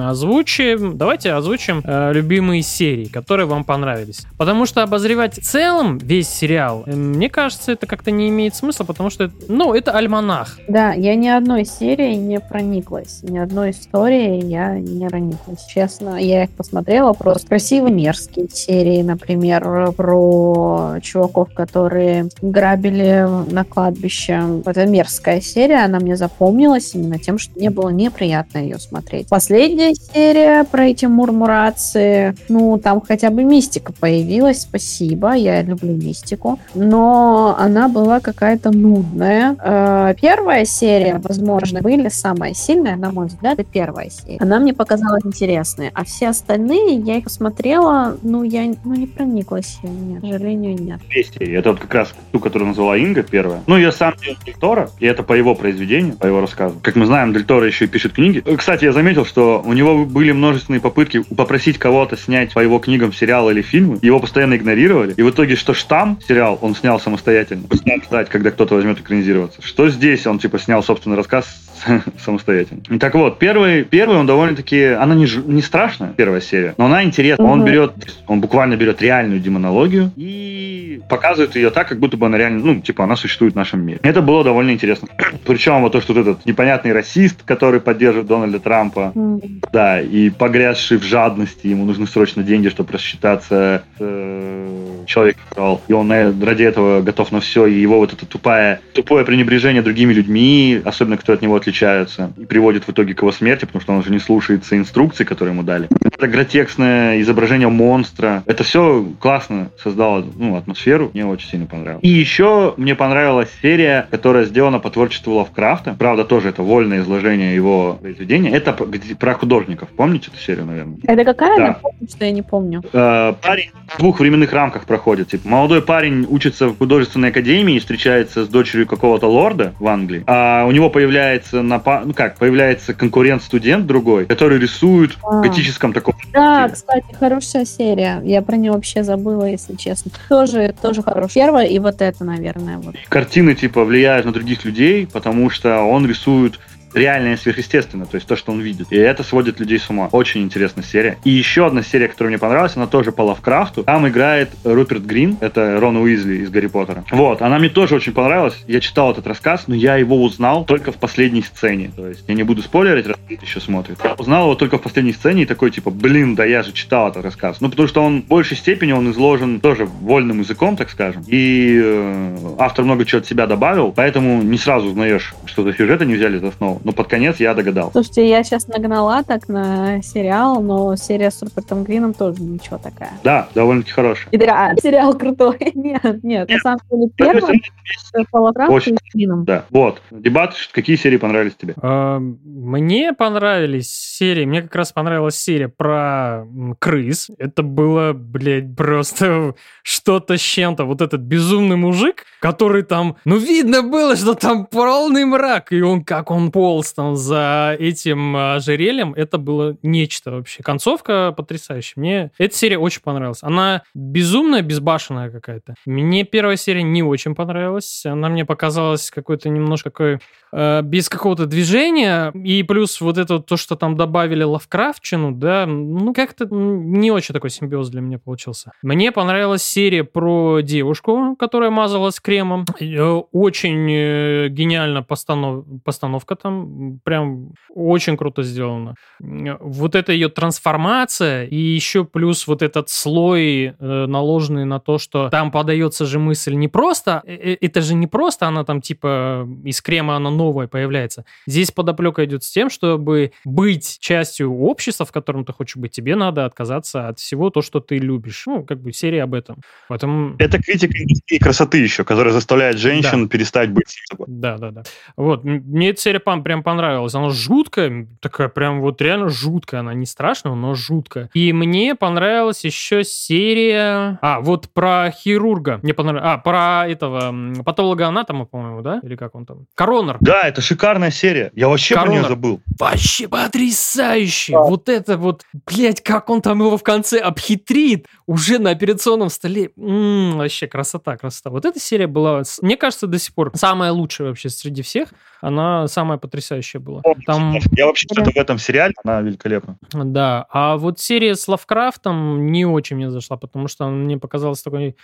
озвучим, 0.00 0.96
давайте 0.96 1.32
озвучим 1.32 1.82
э, 1.84 2.12
любимые 2.12 2.62
серии, 2.62 3.06
которые 3.06 3.46
вам 3.46 3.64
понравились. 3.64 4.26
Потому 4.38 4.66
что 4.66 4.82
обозревать 4.82 5.38
в 5.38 5.42
целом 5.42 5.98
весь 5.98 6.28
сериал, 6.28 6.84
э, 6.86 6.94
мне 6.94 7.28
кажется, 7.28 7.72
это 7.72 7.86
как-то 7.86 8.10
не 8.10 8.28
имеет 8.28 8.54
смысла, 8.54 8.84
потому 8.84 9.10
что, 9.10 9.30
ну, 9.48 9.74
это 9.74 9.92
альманах. 9.92 10.58
Да, 10.68 10.92
я 10.92 11.14
ни 11.14 11.28
одной 11.28 11.64
серии 11.64 12.14
не 12.14 12.40
прониклась, 12.40 13.20
ни 13.22 13.38
одной 13.38 13.70
истории 13.70 14.44
я 14.44 14.78
не 14.78 15.08
прониклась. 15.08 15.64
Честно, 15.66 16.16
я 16.16 16.44
их 16.44 16.50
посмотрела, 16.50 17.12
просто 17.12 17.46
красивые 17.46 17.92
мерзкие 17.92 18.48
серии, 18.48 19.02
например, 19.02 19.92
про 19.92 20.96
чуваков, 21.02 21.52
которые 21.54 21.99
грабили 22.42 23.26
на 23.50 23.64
кладбище. 23.64 24.42
Это 24.64 24.86
мерзкая 24.86 25.40
серия, 25.40 25.84
она 25.84 25.98
мне 26.00 26.16
запомнилась 26.16 26.94
именно 26.94 27.18
тем, 27.18 27.38
что 27.38 27.58
мне 27.58 27.70
было 27.70 27.90
неприятно 27.90 28.58
ее 28.58 28.78
смотреть. 28.78 29.28
Последняя 29.28 29.94
серия 29.94 30.64
про 30.64 30.86
эти 30.86 31.06
мурмурации, 31.06 32.34
ну, 32.48 32.78
там 32.78 33.00
хотя 33.00 33.30
бы 33.30 33.44
мистика 33.44 33.92
появилась, 33.92 34.62
спасибо, 34.62 35.32
я 35.32 35.62
люблю 35.62 35.92
мистику, 35.92 36.58
но 36.74 37.56
она 37.58 37.88
была 37.88 38.20
какая-то 38.20 38.70
нудная. 38.70 39.56
Э, 39.62 40.14
Первая 40.20 40.64
серия, 40.64 41.20
возможно, 41.22 41.80
были 41.80 42.08
самая 42.08 42.54
сильная, 42.54 42.96
на 42.96 43.10
мой 43.10 43.26
взгляд, 43.26 43.58
это 43.58 43.68
первая 43.70 44.10
серия. 44.10 44.38
Она 44.40 44.58
мне 44.58 44.72
показалась 44.74 45.24
интересной, 45.24 45.90
а 45.94 46.04
все 46.04 46.28
остальные, 46.28 46.96
я 46.96 47.16
их 47.16 47.24
посмотрела, 47.24 48.16
ну, 48.22 48.42
я 48.42 48.72
ну, 48.84 48.94
не 48.94 49.06
прониклась, 49.06 49.78
я, 49.82 49.90
нет, 49.90 50.22
к 50.22 50.26
сожалению, 50.26 50.80
нет. 50.80 51.00
Серии. 51.10 51.56
Это 51.56 51.72
вот 51.72 51.80
как 51.90 51.94
раз 52.02 52.14
ту, 52.30 52.38
которую 52.38 52.68
назвала 52.68 52.96
Инга, 52.96 53.24
первая. 53.24 53.62
Ну, 53.66 53.76
я 53.76 53.90
сам 53.90 54.14
делал 54.22 54.36
Дель 54.46 54.54
Торо, 54.54 54.90
и 55.00 55.06
это 55.06 55.24
по 55.24 55.32
его 55.32 55.56
произведению, 55.56 56.16
по 56.16 56.26
его 56.26 56.40
рассказу. 56.40 56.78
Как 56.80 56.94
мы 56.94 57.04
знаем, 57.04 57.32
Дель 57.32 57.44
Торо 57.44 57.66
еще 57.66 57.86
и 57.86 57.88
пишет 57.88 58.12
книги. 58.12 58.42
Кстати, 58.56 58.84
я 58.84 58.92
заметил, 58.92 59.26
что 59.26 59.60
у 59.64 59.72
него 59.72 60.04
были 60.04 60.30
множественные 60.30 60.80
попытки 60.80 61.22
попросить 61.34 61.78
кого-то 61.78 62.16
снять 62.16 62.54
по 62.54 62.60
его 62.60 62.78
книгам 62.78 63.12
сериалы 63.12 63.52
или 63.52 63.62
фильмы. 63.62 63.98
Его 64.02 64.20
постоянно 64.20 64.56
игнорировали. 64.56 65.14
И 65.16 65.22
в 65.22 65.30
итоге, 65.30 65.56
что 65.56 65.74
«Штамм» 65.74 66.18
сериал 66.26 66.58
он 66.62 66.76
снял 66.76 67.00
самостоятельно. 67.00 67.64
Снял 67.74 67.98
ждать, 68.02 68.28
когда 68.28 68.52
кто-то 68.52 68.76
возьмет 68.76 69.00
экранизироваться. 69.00 69.60
Что 69.60 69.88
здесь 69.88 70.24
он, 70.28 70.38
типа, 70.38 70.60
снял 70.60 70.84
собственный 70.84 71.16
рассказ 71.16 71.46
самостоятельно. 72.24 72.82
И 72.88 72.98
Так 72.98 73.14
вот, 73.14 73.38
первый, 73.38 73.84
первый 73.84 74.18
он 74.18 74.26
довольно-таки... 74.26 74.84
Она 74.84 75.14
не, 75.14 75.26
не 75.46 75.62
страшная, 75.62 76.12
первая 76.12 76.40
серия, 76.40 76.74
но 76.76 76.86
она 76.86 77.02
интересна. 77.02 77.44
Он 77.44 77.64
берет, 77.64 77.92
он 78.28 78.40
буквально 78.40 78.76
берет 78.76 79.02
реальную 79.02 79.40
демонологию 79.40 80.12
и 80.16 81.00
показывает 81.08 81.56
ее 81.56 81.70
так, 81.70 81.79
как 81.84 81.98
будто 81.98 82.16
бы 82.16 82.26
она 82.26 82.38
реально, 82.38 82.64
ну, 82.64 82.80
типа, 82.80 83.04
она 83.04 83.16
существует 83.16 83.54
в 83.54 83.56
нашем 83.56 83.84
мире. 83.84 83.98
Это 84.02 84.22
было 84.22 84.44
довольно 84.44 84.70
интересно. 84.70 85.08
Причем 85.46 85.80
вот 85.82 85.92
то, 85.92 86.00
что 86.00 86.12
вот 86.14 86.20
этот 86.20 86.46
непонятный 86.46 86.92
расист, 86.92 87.42
который 87.44 87.80
поддерживает 87.80 88.26
Дональда 88.28 88.60
Трампа, 88.60 89.12
М. 89.14 89.40
да, 89.72 90.00
и 90.00 90.30
погрязший 90.30 90.98
в 90.98 91.02
жадности, 91.04 91.66
ему 91.66 91.84
нужны 91.84 92.06
срочно 92.06 92.42
деньги, 92.42 92.68
чтобы 92.68 92.92
рассчитаться 92.92 93.82
с 93.98 94.00
э, 94.00 95.04
человеком, 95.06 95.40
и 95.88 95.92
он 95.92 96.08
на- 96.08 96.32
ради 96.44 96.62
этого 96.62 97.00
готов 97.02 97.32
на 97.32 97.40
все, 97.40 97.66
и 97.66 97.80
его 97.80 97.98
вот 97.98 98.12
это 98.12 98.26
тупое, 98.26 98.80
тупое 98.94 99.24
пренебрежение 99.24 99.82
другими 99.82 100.12
людьми, 100.12 100.80
особенно 100.84 101.16
кто 101.16 101.32
от 101.32 101.42
него 101.42 101.56
отличаются, 101.56 102.32
и 102.36 102.44
приводит 102.44 102.84
в 102.84 102.90
итоге 102.90 103.14
к 103.14 103.20
его 103.22 103.32
смерти, 103.32 103.64
потому 103.64 103.80
что 103.82 103.92
он 103.92 103.98
уже 103.98 104.10
не 104.10 104.18
слушается 104.18 104.76
инструкций, 104.76 105.26
которые 105.26 105.52
ему 105.54 105.62
дали. 105.62 105.88
Это 106.04 106.26
гротексное 106.26 107.20
изображение 107.20 107.68
монстра. 107.68 108.42
Это 108.46 108.64
все 108.64 109.06
классно 109.20 109.70
создало 109.82 110.24
ну, 110.36 110.56
атмосферу, 110.56 111.10
мне 111.14 111.26
очень 111.26 111.48
сильно 111.48 111.59
понравилось. 111.66 112.04
И 112.04 112.08
еще 112.08 112.74
мне 112.76 112.94
понравилась 112.94 113.48
серия, 113.62 114.06
которая 114.10 114.44
сделана 114.44 114.78
по 114.78 114.90
творчеству 114.90 115.34
Лавкрафта. 115.34 115.94
Правда, 115.98 116.24
тоже 116.24 116.48
это 116.50 116.62
вольное 116.62 117.00
изложение 117.00 117.54
его 117.54 117.98
произведения. 118.00 118.50
Это 118.50 118.72
про 118.72 119.34
художников. 119.34 119.88
Помните 119.96 120.30
эту 120.32 120.40
серию, 120.42 120.66
наверное? 120.66 120.96
Это 121.04 121.24
какая? 121.24 121.56
Да. 121.56 121.66
Напомню, 121.68 122.08
что 122.08 122.24
я 122.24 122.30
не 122.30 122.42
помню. 122.42 122.82
Э, 122.92 123.34
парень 123.42 123.70
в 123.88 123.98
двух 123.98 124.20
временных 124.20 124.52
рамках 124.52 124.84
проходит. 124.84 125.28
Типа, 125.28 125.48
молодой 125.48 125.82
парень 125.82 126.26
учится 126.28 126.68
в 126.68 126.78
художественной 126.78 127.28
академии 127.30 127.76
и 127.76 127.78
встречается 127.78 128.44
с 128.44 128.48
дочерью 128.48 128.86
какого-то 128.86 129.26
лорда 129.28 129.74
в 129.78 129.86
Англии. 129.86 130.24
А 130.26 130.64
у 130.66 130.70
него 130.72 130.90
появляется 130.90 131.58
напа- 131.58 132.02
ну 132.04 132.12
как, 132.14 132.36
появляется 132.38 132.94
конкурент-студент 132.94 133.86
другой, 133.86 134.26
который 134.26 134.58
рисует 134.58 135.12
в 135.14 135.26
А. 135.26 135.40
готическом 135.42 135.92
таком 135.92 136.14
Да, 136.32 136.68
стиле. 136.68 136.74
кстати, 136.74 137.14
хорошая 137.18 137.64
серия. 137.64 138.20
Я 138.24 138.42
про 138.42 138.56
нее 138.56 138.72
вообще 138.72 139.02
забыла, 139.02 139.44
если 139.44 139.74
честно. 139.76 140.10
Тоже, 140.28 140.74
тоже 140.80 141.02
хорошая. 141.02 141.44
Первая 141.50 141.66
и 141.66 141.80
вот 141.80 142.00
это, 142.00 142.24
наверное. 142.24 142.78
Вот. 142.78 142.94
картины 143.08 143.56
типа 143.56 143.84
влияют 143.84 144.24
на 144.24 144.32
других 144.32 144.64
людей, 144.64 145.08
потому 145.12 145.50
что 145.50 145.80
он 145.82 146.06
рисует 146.06 146.60
реальное 146.94 147.36
сверхъестественное, 147.36 148.06
то 148.06 148.16
есть 148.16 148.26
то, 148.26 148.36
что 148.36 148.52
он 148.52 148.60
видит. 148.60 148.88
И 148.90 148.96
это 148.96 149.22
сводит 149.22 149.60
людей 149.60 149.78
с 149.78 149.88
ума. 149.90 150.08
Очень 150.12 150.42
интересная 150.42 150.84
серия. 150.84 151.18
И 151.24 151.30
еще 151.30 151.66
одна 151.66 151.82
серия, 151.82 152.08
которая 152.08 152.30
мне 152.30 152.38
понравилась, 152.38 152.76
она 152.76 152.86
тоже 152.86 153.12
по 153.12 153.22
Лавкрафту. 153.22 153.84
Там 153.84 154.08
играет 154.08 154.50
Руперт 154.64 155.02
Грин, 155.02 155.36
это 155.40 155.78
Рон 155.80 155.96
Уизли 155.96 156.36
из 156.38 156.50
Гарри 156.50 156.66
Поттера. 156.66 157.04
Вот, 157.10 157.42
она 157.42 157.58
мне 157.58 157.68
тоже 157.68 157.96
очень 157.96 158.12
понравилась. 158.12 158.56
Я 158.66 158.80
читал 158.80 159.12
этот 159.12 159.26
рассказ, 159.26 159.64
но 159.66 159.74
я 159.74 159.96
его 159.96 160.22
узнал 160.22 160.64
только 160.64 160.92
в 160.92 160.96
последней 160.96 161.42
сцене. 161.42 161.90
То 161.94 162.08
есть 162.08 162.24
я 162.28 162.34
не 162.34 162.42
буду 162.42 162.62
спойлерить, 162.62 163.06
еще 163.40 163.60
смотрит. 163.60 163.98
Я 164.02 164.14
узнал 164.14 164.44
его 164.44 164.54
только 164.54 164.78
в 164.78 164.82
последней 164.82 165.12
сцене 165.12 165.42
и 165.42 165.46
такой 165.46 165.70
типа, 165.70 165.90
блин, 165.90 166.34
да 166.34 166.44
я 166.44 166.62
же 166.62 166.72
читал 166.72 167.08
этот 167.08 167.24
рассказ. 167.24 167.60
Ну, 167.60 167.70
потому 167.70 167.88
что 167.88 168.02
он 168.02 168.22
в 168.22 168.26
большей 168.26 168.56
степени 168.56 168.92
он 168.92 169.10
изложен 169.10 169.60
тоже 169.60 169.86
вольным 169.86 170.40
языком, 170.40 170.76
так 170.76 170.90
скажем. 170.90 171.24
И 171.26 171.80
э, 171.82 172.36
автор 172.58 172.84
много 172.84 173.04
чего 173.04 173.20
от 173.20 173.26
себя 173.26 173.46
добавил, 173.46 173.92
поэтому 173.92 174.42
не 174.42 174.58
сразу 174.58 174.88
узнаешь, 174.88 175.34
что 175.46 175.62
за 175.62 175.72
сюжеты 175.72 176.06
не 176.06 176.14
взяли 176.14 176.38
за 176.38 176.48
основу. 176.48 176.79
Но 176.84 176.92
под 176.92 177.08
конец 177.08 177.38
я 177.38 177.54
догадал. 177.54 177.90
Слушайте, 177.92 178.28
я 178.28 178.42
сейчас 178.42 178.66
нагнала 178.68 179.22
так 179.22 179.48
на 179.48 180.02
сериал, 180.02 180.62
но 180.62 180.96
серия 180.96 181.30
с 181.30 181.42
Рупертом 181.42 181.84
Грином 181.84 182.14
тоже 182.14 182.42
ничего 182.42 182.78
такая. 182.78 183.12
Да, 183.22 183.48
довольно-таки 183.54 183.92
хорошая. 183.92 184.28
И 184.30 184.36
да, 184.36 184.74
сериал 184.82 185.16
крутой. 185.16 185.58
нет, 185.74 186.22
нет, 186.22 186.48
на 186.48 186.58
самом 186.58 186.80
деле 186.90 187.10
первый 187.14 187.56
и 187.56 187.62
с 187.92 189.14
Грином. 189.14 189.44
Да, 189.44 189.64
вот. 189.70 190.00
Дебат, 190.10 190.54
какие 190.72 190.96
серии 190.96 191.16
понравились 191.16 191.54
тебе? 191.54 191.74
А, 191.82 192.18
мне 192.18 193.12
понравились 193.12 193.90
серии, 193.90 194.44
мне 194.44 194.62
как 194.62 194.74
раз 194.74 194.92
понравилась 194.92 195.36
серия 195.36 195.68
про 195.68 196.46
крыс. 196.78 197.30
Это 197.38 197.62
было, 197.62 198.12
блядь, 198.12 198.74
просто 198.76 199.54
что-то 199.82 200.36
с 200.36 200.40
чем-то. 200.40 200.84
Вот 200.84 201.00
этот 201.00 201.20
безумный 201.20 201.76
мужик, 201.76 202.24
который 202.40 202.82
там, 202.82 203.16
ну, 203.24 203.36
видно 203.36 203.82
было, 203.82 204.16
что 204.16 204.34
там 204.34 204.66
полный 204.66 205.24
мрак, 205.24 205.72
и 205.72 205.80
он, 205.82 206.04
как 206.04 206.30
он 206.30 206.50
полз 206.50 206.69
там 206.94 207.16
за 207.16 207.76
этим 207.78 208.36
ожерельем, 208.36 209.14
это 209.14 209.38
было 209.38 209.76
нечто 209.82 210.30
вообще. 210.32 210.62
Концовка 210.62 211.32
потрясающая. 211.36 212.00
Мне 212.00 212.30
эта 212.38 212.54
серия 212.54 212.78
очень 212.78 213.02
понравилась. 213.02 213.42
Она 213.42 213.82
безумная, 213.94 214.62
безбашенная 214.62 215.30
какая-то. 215.30 215.74
Мне 215.86 216.24
первая 216.24 216.56
серия 216.56 216.82
не 216.82 217.02
очень 217.02 217.34
понравилась. 217.34 218.04
Она 218.06 218.28
мне 218.28 218.44
показалась 218.44 219.10
какой-то 219.10 219.48
немножко 219.48 219.90
такой 219.90 220.18
э, 220.52 220.82
без 220.82 221.08
какого-то 221.08 221.46
движения. 221.46 222.30
И 222.32 222.62
плюс 222.62 223.00
вот 223.00 223.18
это 223.18 223.40
то, 223.40 223.56
что 223.56 223.76
там 223.76 223.96
добавили 223.96 224.42
Лавкрафтчину, 224.42 225.32
да, 225.32 225.66
ну, 225.66 226.14
как-то 226.14 226.46
не 226.50 227.10
очень 227.10 227.34
такой 227.34 227.50
симбиоз 227.50 227.88
для 227.90 228.00
меня 228.00 228.18
получился. 228.18 228.72
Мне 228.82 229.12
понравилась 229.12 229.62
серия 229.62 230.04
про 230.04 230.60
девушку, 230.60 231.36
которая 231.38 231.70
мазалась 231.70 232.20
кремом. 232.20 232.64
Э, 232.80 233.02
очень 233.32 233.90
э, 233.90 234.48
гениально 234.48 235.02
постанов... 235.02 235.64
постановка 235.84 236.36
там. 236.36 236.59
Прям 237.04 237.52
очень 237.68 238.16
круто 238.16 238.42
сделано. 238.42 238.94
Вот 239.18 239.94
эта 239.94 240.12
ее 240.12 240.28
трансформация 240.28 241.44
и 241.44 241.56
еще 241.56 242.04
плюс 242.04 242.46
вот 242.46 242.62
этот 242.62 242.88
слой, 242.88 243.74
э, 243.78 244.06
наложенный 244.06 244.64
на 244.64 244.80
то, 244.80 244.98
что 244.98 245.28
там 245.28 245.50
подается 245.50 246.06
же 246.06 246.18
мысль 246.18 246.54
не 246.54 246.68
просто, 246.68 247.22
это 247.26 247.80
же 247.80 247.94
не 247.94 248.06
просто 248.06 248.46
она 248.46 248.64
там 248.64 248.80
типа 248.80 249.48
из 249.64 249.80
крема 249.82 250.16
она 250.16 250.30
новая 250.30 250.66
появляется. 250.66 251.24
Здесь 251.46 251.70
подоплека 251.70 252.24
идет 252.24 252.44
с 252.44 252.50
тем, 252.50 252.70
чтобы 252.70 253.32
быть 253.44 253.98
частью 254.00 254.52
общества, 254.52 255.06
в 255.06 255.12
котором 255.12 255.44
ты 255.44 255.52
хочешь 255.52 255.76
быть, 255.76 255.92
тебе 255.92 256.16
надо 256.16 256.44
отказаться 256.44 257.08
от 257.08 257.18
всего 257.18 257.50
то, 257.50 257.62
что 257.62 257.80
ты 257.80 257.98
любишь. 257.98 258.44
Ну, 258.46 258.64
как 258.64 258.80
бы 258.80 258.92
серия 258.92 259.22
об 259.22 259.34
этом. 259.34 259.56
Поэтому... 259.88 260.36
Это 260.38 260.62
критика 260.62 260.96
индустрии 261.02 261.38
красоты 261.38 261.78
еще, 261.78 262.04
которая 262.04 262.32
заставляет 262.32 262.78
женщин 262.78 263.24
да. 263.24 263.28
перестать 263.28 263.70
быть 263.70 263.88
собой. 264.08 264.26
Да, 264.28 264.58
да, 264.58 264.70
да. 264.70 264.82
Вот, 265.16 265.44
мне 265.44 265.90
эта 265.90 266.00
серия 266.00 266.20
прям 266.20 266.42
понравилась. 266.58 267.14
Она 267.14 267.30
жуткая, 267.30 268.06
такая 268.20 268.48
прям 268.48 268.80
вот 268.80 269.00
реально 269.00 269.28
жуткая. 269.28 269.80
Она 269.80 269.94
не 269.94 270.06
страшная, 270.06 270.54
но 270.54 270.74
жуткая. 270.74 271.30
И 271.34 271.52
мне 271.52 271.94
понравилась 271.94 272.64
еще 272.64 273.04
серия... 273.04 274.18
А, 274.22 274.40
вот 274.40 274.68
про 274.70 275.10
хирурга. 275.10 275.80
Мне 275.82 275.94
понравилось. 275.94 276.24
А, 276.34 276.38
про 276.38 276.88
этого 276.88 277.34
патолога-анатома, 277.64 278.44
по-моему, 278.44 278.82
да? 278.82 279.00
Или 279.02 279.16
как 279.16 279.34
он 279.34 279.46
там? 279.46 279.66
Коронер. 279.74 280.16
Да, 280.20 280.42
это 280.42 280.60
шикарная 280.60 281.10
серия. 281.10 281.50
Я 281.54 281.68
вообще 281.68 281.94
Коронер. 281.94 282.12
про 282.12 282.20
нее 282.20 282.28
забыл. 282.28 282.60
Вообще 282.78 283.28
потрясающе. 283.28 284.52
Да. 284.52 284.62
Вот 284.62 284.88
это 284.88 285.16
вот, 285.16 285.42
блядь, 285.66 286.02
как 286.02 286.30
он 286.30 286.42
там 286.42 286.60
его 286.60 286.76
в 286.76 286.82
конце 286.82 287.18
обхитрит 287.18 288.06
уже 288.26 288.58
на 288.58 288.70
операционном 288.70 289.28
столе. 289.30 289.70
М-м, 289.76 290.38
вообще 290.38 290.66
красота, 290.66 291.16
красота. 291.16 291.50
Вот 291.50 291.64
эта 291.64 291.78
серия 291.80 292.06
была, 292.06 292.42
мне 292.62 292.76
кажется, 292.76 293.06
до 293.06 293.18
сих 293.18 293.34
пор 293.34 293.52
самая 293.54 293.92
лучшая 293.92 294.28
вообще 294.28 294.48
среди 294.48 294.82
всех. 294.82 295.08
Она 295.40 295.88
самая 295.88 296.18
потрясающая 296.18 296.80
была. 296.80 297.02
Там... 297.26 297.56
Я 297.72 297.86
вообще 297.86 298.06
что-то 298.10 298.30
в 298.30 298.36
этом 298.36 298.58
сериале, 298.58 298.94
она 299.04 299.20
великолепна. 299.20 299.76
Да, 299.92 300.46
а 300.50 300.76
вот 300.76 301.00
серия 301.00 301.34
с 301.34 301.48
Лавкрафтом 301.48 302.46
не 302.52 302.64
очень 302.64 302.96
мне 302.96 303.10
зашла, 303.10 303.36
потому 303.36 303.68
что 303.68 303.88
мне 303.88 304.18
показалась 304.18 304.62
такой 304.62 304.96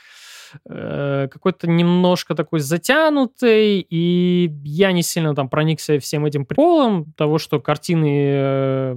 Э, 0.69 1.29
какой-то 1.31 1.69
немножко 1.69 2.35
такой 2.35 2.61
затянутый, 2.61 3.87
и 3.89 4.51
я 4.65 4.93
не 4.93 5.03
сильно 5.03 5.35
там 5.35 5.49
проникся 5.49 5.99
всем 5.99 6.25
этим 6.25 6.45
приколом 6.45 7.13
того, 7.17 7.39
что 7.39 7.61
картины 7.61 8.31
э, 8.31 8.97